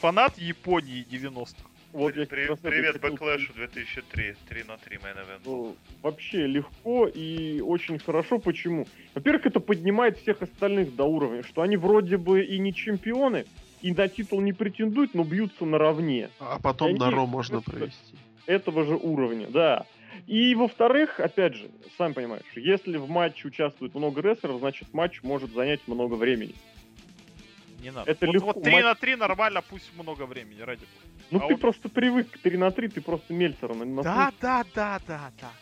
фанат 0.00 0.38
Японии 0.38 1.04
90-х. 1.10 1.64
Вот 1.94 2.12
При, 2.14 2.24
при, 2.24 2.54
привет 2.56 3.00
Backlash 3.00 3.46
у 3.46 3.52
2003, 3.54 4.34
3 4.48 4.64
на 4.64 4.76
3 4.78 4.98
main 4.98 5.16
ну, 5.44 5.76
Вообще 6.02 6.44
легко 6.48 7.06
и 7.06 7.60
очень 7.60 8.00
хорошо. 8.00 8.40
Почему? 8.40 8.88
Во-первых, 9.14 9.46
это 9.46 9.60
поднимает 9.60 10.18
всех 10.18 10.42
остальных 10.42 10.96
до 10.96 11.04
уровня, 11.04 11.44
что 11.44 11.62
они 11.62 11.76
вроде 11.76 12.16
бы 12.16 12.44
и 12.44 12.58
не 12.58 12.74
чемпионы, 12.74 13.46
и 13.80 13.92
на 13.92 14.08
титул 14.08 14.40
не 14.40 14.52
претендуют, 14.52 15.14
но 15.14 15.22
бьются 15.22 15.64
наравне. 15.64 16.30
А 16.40 16.58
потом 16.60 16.96
на 16.96 17.12
Ро 17.12 17.26
можно 17.26 17.60
провести. 17.60 18.16
Этого 18.46 18.84
же 18.84 18.96
уровня, 18.96 19.46
да. 19.46 19.86
И 20.26 20.52
во-вторых, 20.56 21.20
опять 21.20 21.54
же, 21.54 21.70
сам 21.96 22.12
понимаешь, 22.12 22.42
если 22.56 22.96
в 22.96 23.08
матче 23.08 23.46
участвует 23.46 23.94
много 23.94 24.20
рестлеров, 24.20 24.58
значит 24.58 24.92
матч 24.92 25.22
может 25.22 25.52
занять 25.52 25.86
много 25.86 26.14
времени. 26.14 26.56
Не 27.84 27.90
надо. 27.90 28.10
Это 28.10 28.24
вот, 28.26 28.34
легко. 28.34 28.52
Вот 28.54 28.62
3 28.62 28.72
матч... 28.72 28.84
на 28.84 28.94
3 28.94 29.16
нормально, 29.16 29.62
пусть 29.62 29.92
много 29.94 30.24
времени, 30.24 30.62
ради 30.62 30.80
бога. 30.80 31.14
Ну 31.30 31.38
а 31.38 31.48
ты 31.48 31.54
вот... 31.54 31.60
просто 31.60 31.88
привык 31.90 32.30
к 32.30 32.38
3 32.38 32.56
на 32.56 32.70
3, 32.70 32.88
ты 32.88 33.02
просто 33.02 33.34
Мельцера 33.34 33.74
на 33.74 34.02
Да, 34.02 34.32
да, 34.40 34.64
да, 34.74 35.00
да, 35.06 35.32
да. 35.38 35.52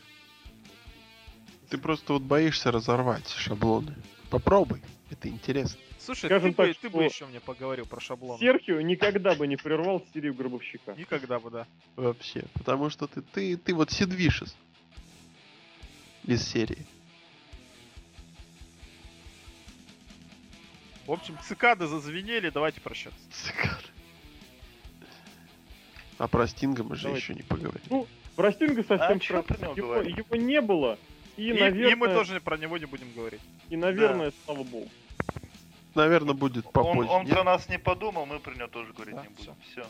Ты 1.68 1.78
просто 1.78 2.12
вот 2.12 2.22
боишься 2.22 2.70
разорвать 2.70 3.28
шаблоны. 3.28 3.96
Попробуй, 4.30 4.82
это 5.10 5.28
интересно. 5.28 5.80
Слушай, 5.98 6.26
Скажем 6.26 6.50
ты, 6.50 6.56
так, 6.56 6.68
бы, 6.68 6.74
ты 6.74 6.90
бы 6.90 7.04
еще 7.04 7.26
мне 7.26 7.40
поговорил 7.40 7.86
про 7.86 8.00
шаблон. 8.00 8.38
Серхио 8.38 8.80
никогда 8.80 9.34
бы 9.34 9.48
не 9.48 9.56
прервал 9.56 10.04
серию 10.14 10.34
Гробовщика. 10.34 10.94
Никогда 10.94 11.40
бы, 11.40 11.50
да. 11.50 11.66
Вообще. 11.96 12.44
Потому 12.54 12.88
что 12.88 13.08
ты, 13.08 13.22
ты, 13.22 13.56
ты 13.56 13.74
вот 13.74 13.90
Сидвишес 13.90 14.56
из 16.24 16.46
серии. 16.46 16.86
В 21.06 21.12
общем, 21.12 21.36
цикады 21.46 21.86
зазвенели, 21.86 22.50
давайте 22.50 22.80
прощаться. 22.80 23.18
Цикады. 23.30 23.82
А 26.18 26.28
про 26.28 26.46
Стинга 26.46 26.84
мы 26.84 26.94
же 26.94 27.04
Давайте. 27.04 27.24
еще 27.24 27.34
не 27.34 27.42
поговорили. 27.42 27.82
Ну, 27.90 28.06
про 28.36 28.52
Стинга 28.52 28.84
совсем 28.84 29.20
а 29.36 29.42
про... 29.42 29.68
его, 29.74 29.96
его 30.02 30.36
не 30.36 30.60
было. 30.60 30.96
И, 31.36 31.48
и, 31.48 31.52
наверное... 31.52 31.90
и 31.90 31.94
мы 31.96 32.08
тоже 32.08 32.40
про 32.40 32.56
него 32.56 32.78
не 32.78 32.84
будем 32.84 33.12
говорить. 33.12 33.40
И, 33.70 33.76
наверное, 33.76 34.30
да. 34.30 34.36
слава 34.44 34.62
богу. 34.62 34.88
Наверное, 35.94 36.34
будет 36.34 36.70
попозже. 36.70 37.10
Он, 37.10 37.22
он 37.22 37.26
про 37.26 37.42
нас 37.42 37.68
не 37.68 37.78
подумал, 37.78 38.26
мы 38.26 38.38
про 38.38 38.54
него 38.54 38.68
тоже 38.68 38.92
говорить 38.92 39.16
да, 39.16 39.22
не 39.22 39.28
будем. 39.30 39.54
Все. 39.72 39.84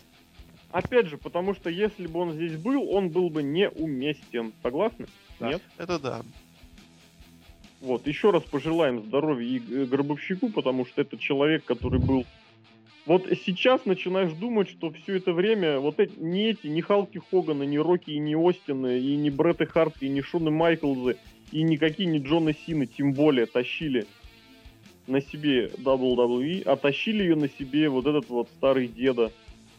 Опять 0.71 1.07
же, 1.07 1.19
потому 1.19 1.55
что 1.55 1.69
если 1.69 2.07
бы 2.07 2.21
он 2.21 2.33
здесь 2.33 2.57
был, 2.57 2.91
он 2.91 3.11
был 3.11 3.29
бы 3.29 3.43
неуместен. 3.43 4.55
Согласны? 4.63 5.07
Да. 5.39 5.49
Нет? 5.49 5.63
Это 5.77 5.99
да. 5.99 6.23
Вот, 7.83 8.07
еще 8.07 8.31
раз 8.31 8.45
пожелаем 8.45 9.03
здоровья 9.03 9.45
и 9.45 9.85
Гробовщику, 9.87 10.51
потому 10.51 10.87
что 10.87 11.03
это 11.03 11.19
человек, 11.19 11.65
который 11.65 11.99
был 11.99 12.25
вот 13.05 13.27
сейчас 13.45 13.85
начинаешь 13.85 14.33
думать, 14.35 14.69
что 14.69 14.93
все 14.93 15.17
это 15.17 15.33
время 15.33 15.81
вот 15.81 15.99
эти, 15.99 16.17
не 16.21 16.51
эти, 16.51 16.69
ни 16.69 16.81
Халки 16.81 17.19
Хоганы, 17.19 17.65
ни 17.65 17.77
Рокки, 17.77 18.13
и 18.13 18.21
ни 18.21 18.35
Остины, 18.35 19.01
и 19.01 19.17
ни 19.17 19.29
Бретты 19.29 19.67
Харт, 19.67 19.95
и 20.01 20.09
ни 20.09 20.21
Шоны 20.21 20.53
Майклзы, 20.53 21.17
и 21.51 21.65
никакие 21.65 22.09
не 22.09 22.21
Джона 22.21 22.55
Сины, 22.55 22.87
тем 22.87 23.13
более, 23.13 23.47
тащили 23.47 24.07
на 25.09 25.21
себе 25.21 25.67
WWE, 25.79 26.63
а 26.63 26.77
тащили 26.77 27.25
ее 27.25 27.35
на 27.35 27.49
себе 27.49 27.89
вот 27.89 28.07
этот 28.07 28.29
вот 28.29 28.49
старый 28.57 28.87
деда, 28.87 29.33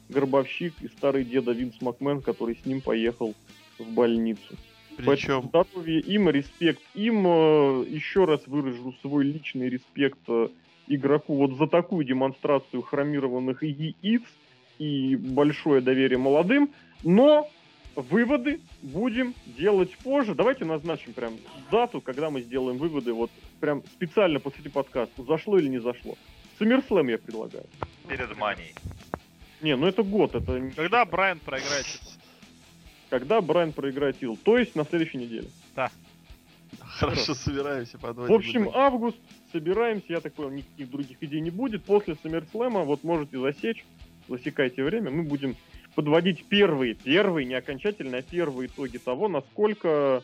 гробовщик 0.10 0.74
и 0.82 0.90
старый 0.90 1.24
деда 1.24 1.54
Винс 1.54 1.80
Макмен, 1.80 2.22
который 2.22 2.58
с 2.62 2.66
ним 2.66 2.82
поехал 2.82 3.34
в 3.80 3.90
больницу. 3.94 4.58
Причем... 4.98 5.44
здоровье 5.44 6.00
им, 6.00 6.30
респект 6.30 6.82
им. 6.94 7.26
Э, 7.28 7.86
Еще 7.88 8.26
раз 8.26 8.46
выражу 8.48 8.94
свой 9.02 9.26
личный 9.26 9.70
респект 9.70 10.20
э, 10.28 10.50
игроку 10.88 11.36
вот 11.36 11.58
за 11.58 11.68
такую 11.68 12.06
демонстрацию 12.06 12.82
хромированных 12.82 13.64
яиц 13.64 14.24
и 14.80 15.16
большое 15.16 15.82
доверие 15.82 16.18
молодым. 16.18 16.70
Но 17.04 17.50
выводы 17.96 18.60
будем 18.82 19.34
делать 19.46 19.96
позже. 19.98 20.36
Давайте 20.36 20.66
назначим 20.66 21.14
прям 21.14 21.34
дату, 21.72 22.02
когда 22.02 22.30
мы 22.30 22.42
сделаем 22.42 22.78
выводы. 22.78 23.14
Вот 23.14 23.32
прям 23.60 23.84
специально 23.96 24.40
посреди 24.40 24.70
подкаста. 24.70 25.24
Зашло 25.24 25.58
или 25.58 25.68
не 25.68 25.80
зашло. 25.80 26.16
Саммерслэм 26.60 27.08
я 27.10 27.18
предлагаю. 27.18 27.66
Перед 28.08 28.38
манией. 28.38 28.74
Не, 29.62 29.76
ну 29.76 29.88
это 29.88 30.04
год, 30.04 30.36
это... 30.36 30.72
Когда. 30.76 31.06
Брайан 31.06 31.40
проиграет? 31.40 31.86
Когда 33.14 33.42
Брайан 33.42 33.74
проиграет 33.74 34.18
титул. 34.18 34.40
То 34.44 34.58
есть 34.58 34.76
на 34.76 34.86
следующей 34.86 35.20
неделе. 35.20 35.48
Хорошо, 36.80 37.36
собираемся 37.36 38.00
подводить. 38.00 38.32
В 38.32 38.34
общем, 38.34 38.72
август, 38.74 39.18
собираемся, 39.52 40.06
я 40.08 40.20
так 40.20 40.34
понял, 40.34 40.50
никаких 40.50 40.90
других 40.90 41.18
идей 41.22 41.40
не 41.40 41.52
будет. 41.52 41.84
После 41.84 42.16
SummerSlam, 42.16 42.86
вот 42.86 43.04
можете 43.04 43.38
засечь, 43.38 43.86
засекайте 44.28 44.84
время, 44.84 45.12
мы 45.12 45.22
будем 45.22 45.56
подводить 45.94 46.46
первые, 46.46 46.96
первые, 46.96 47.46
не 47.46 47.54
окончательные, 47.54 48.22
а 48.22 48.24
первые 48.24 48.66
итоги 48.66 48.98
того, 48.98 49.28
насколько, 49.28 50.24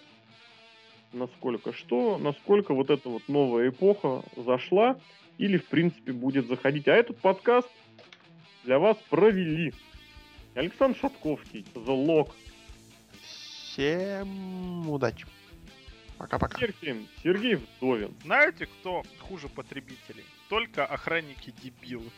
насколько 1.13 1.73
что, 1.73 2.17
насколько 2.17 2.73
вот 2.73 2.89
эта 2.89 3.07
вот 3.07 3.21
новая 3.27 3.69
эпоха 3.69 4.23
зашла 4.35 4.97
или, 5.37 5.59
в 5.59 5.65
принципе, 5.65 6.11
будет 6.11 6.47
заходить. 6.47 6.87
А 6.87 6.95
этот 6.95 7.19
подкаст 7.19 7.69
для 8.63 8.79
вас 8.79 8.97
провели 9.11 9.73
Александр 10.55 10.97
Шатковский, 10.97 11.63
The 11.75 11.85
Lock, 11.85 12.31
Всем 13.79 14.89
удачи. 14.89 15.25
Пока-пока. 16.17 16.59
Сергей, 16.59 17.07
Сергей 17.23 17.55
Вдовин, 17.55 18.13
Знаете, 18.25 18.65
кто 18.65 19.03
хуже 19.21 19.47
потребителей? 19.47 20.25
Только 20.49 20.85
охранники 20.85 21.53
дебилы. 21.63 22.11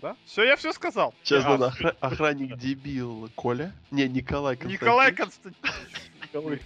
Да? 0.00 0.16
Все, 0.26 0.44
я 0.44 0.56
все 0.56 0.72
сказал. 0.72 1.12
Сейчас 1.24 1.44
А, 1.44 1.50
надо 1.58 1.74
охра- 1.76 1.96
охранник 2.00 2.56
дебил 2.56 3.28
Коля. 3.34 3.72
Не, 3.90 4.08
Николай 4.08 4.56
Константинович. 4.56 4.80
Николай 4.80 5.12
Константинович. 5.12 6.62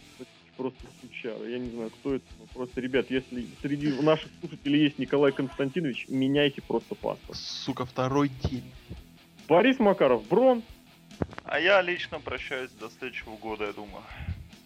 Просто 0.56 0.78
сучара. 1.00 1.44
Я 1.48 1.58
не 1.58 1.70
знаю, 1.70 1.90
кто 1.90 2.14
это. 2.14 2.24
но 2.38 2.46
Просто, 2.46 2.80
ребят, 2.80 3.10
если 3.10 3.46
среди 3.62 3.90
наших 4.02 4.28
слушателей 4.40 4.84
есть 4.84 4.98
Николай 4.98 5.32
Константинович, 5.32 6.06
меняйте 6.08 6.60
просто 6.62 6.94
паспорт. 6.94 7.38
Сука, 7.38 7.86
второй 7.86 8.28
день. 8.44 8.70
Борис 9.48 9.78
Макаров, 9.78 10.26
Брон. 10.28 10.62
А 11.44 11.58
я 11.58 11.80
лично 11.82 12.20
прощаюсь 12.20 12.70
до 12.72 12.90
следующего 12.90 13.36
года, 13.36 13.64
я 13.66 13.72
думаю. 13.72 14.02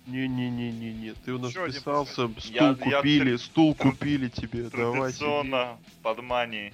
Не-не-не-не-не, 0.06 1.14
ты 1.24 1.32
у 1.32 1.38
нас 1.38 1.50
один 1.56 1.72
писался, 1.72 2.12
стул 2.12 2.32
Я- 2.52 2.68
я 2.68 2.74
купили, 2.74 3.34
тр- 3.34 3.38
стул 3.38 3.74
купили 3.74 4.28
тебе, 4.28 4.68
давай. 4.70 5.10
Традиционно, 5.12 5.78
под 6.02 6.22
манией. 6.22 6.72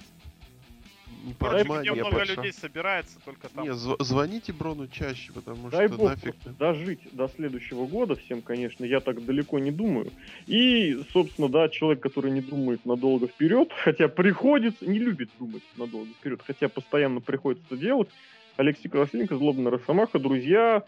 Подмани, 1.39 1.89
где 1.89 1.93
много 2.01 2.17
пошла. 2.19 2.35
людей 2.35 2.53
собирается, 2.53 3.19
только 3.23 3.49
там. 3.49 3.63
Не, 3.63 3.71
зв- 3.71 4.01
звоните 4.03 4.53
Брону 4.53 4.87
чаще, 4.87 5.31
потому 5.33 5.69
Дай 5.69 5.87
что 5.87 5.97
бог 5.97 6.09
нафиг. 6.09 6.35
дожить 6.57 6.99
до 7.11 7.27
следующего 7.27 7.85
года 7.85 8.15
всем, 8.15 8.41
конечно, 8.41 8.85
я 8.85 8.99
так 8.99 9.23
далеко 9.25 9.59
не 9.59 9.71
думаю. 9.71 10.11
И, 10.47 10.99
собственно, 11.11 11.49
да, 11.49 11.69
человек, 11.69 12.01
который 12.01 12.31
не 12.31 12.41
думает 12.41 12.85
надолго 12.85 13.27
вперед, 13.27 13.69
хотя 13.83 14.07
приходится, 14.07 14.85
не 14.85 14.99
любит 14.99 15.29
думать 15.39 15.63
надолго 15.77 16.09
вперед, 16.19 16.41
хотя 16.45 16.69
постоянно 16.69 17.21
приходится 17.21 17.65
это 17.67 17.77
делать, 17.77 18.09
Алексей 18.57 18.87
Красильников, 18.89 19.39
Злобная 19.39 19.71
Росомаха, 19.71 20.19
друзья, 20.19 20.83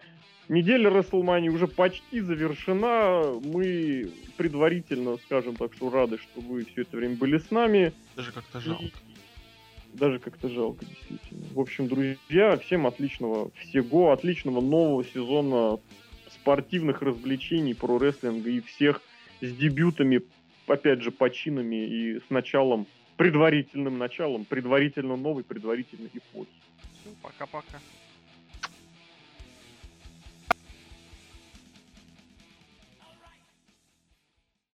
неделя 0.50 0.90
Расселмании 0.90 1.50
уже 1.50 1.68
почти 1.68 2.22
завершена, 2.22 3.24
мы 3.44 4.12
предварительно, 4.38 5.18
скажем 5.26 5.56
так, 5.56 5.74
что 5.74 5.90
рады, 5.90 6.18
что 6.18 6.42
вы 6.42 6.66
все 6.66 6.82
это 6.82 6.98
время 6.98 7.16
были 7.16 7.38
с 7.38 7.50
нами. 7.52 7.94
Даже 8.16 8.32
как-то 8.32 8.60
жалко. 8.60 8.86
Даже 9.96 10.20
как-то 10.20 10.50
жалко, 10.50 10.86
действительно. 10.86 11.46
В 11.54 11.60
общем, 11.60 11.88
друзья, 11.88 12.58
всем 12.58 12.86
отличного 12.86 13.50
всего, 13.52 14.12
отличного 14.12 14.60
нового 14.60 15.06
сезона 15.06 15.80
спортивных 16.30 17.02
развлечений 17.02 17.74
про 17.74 17.98
рестлинга 17.98 18.50
и 18.50 18.60
всех 18.60 19.02
с 19.40 19.52
дебютами, 19.52 20.22
опять 20.68 21.02
же, 21.02 21.12
починами 21.12 21.86
и 21.86 22.20
с 22.20 22.30
началом, 22.30 22.88
предварительным 23.16 23.98
началом, 23.98 24.44
предварительно 24.44 25.16
новой, 25.16 25.44
предварительной 25.44 26.10
эпохи. 26.14 26.50
Все, 27.02 27.10
пока-пока. 27.22 27.80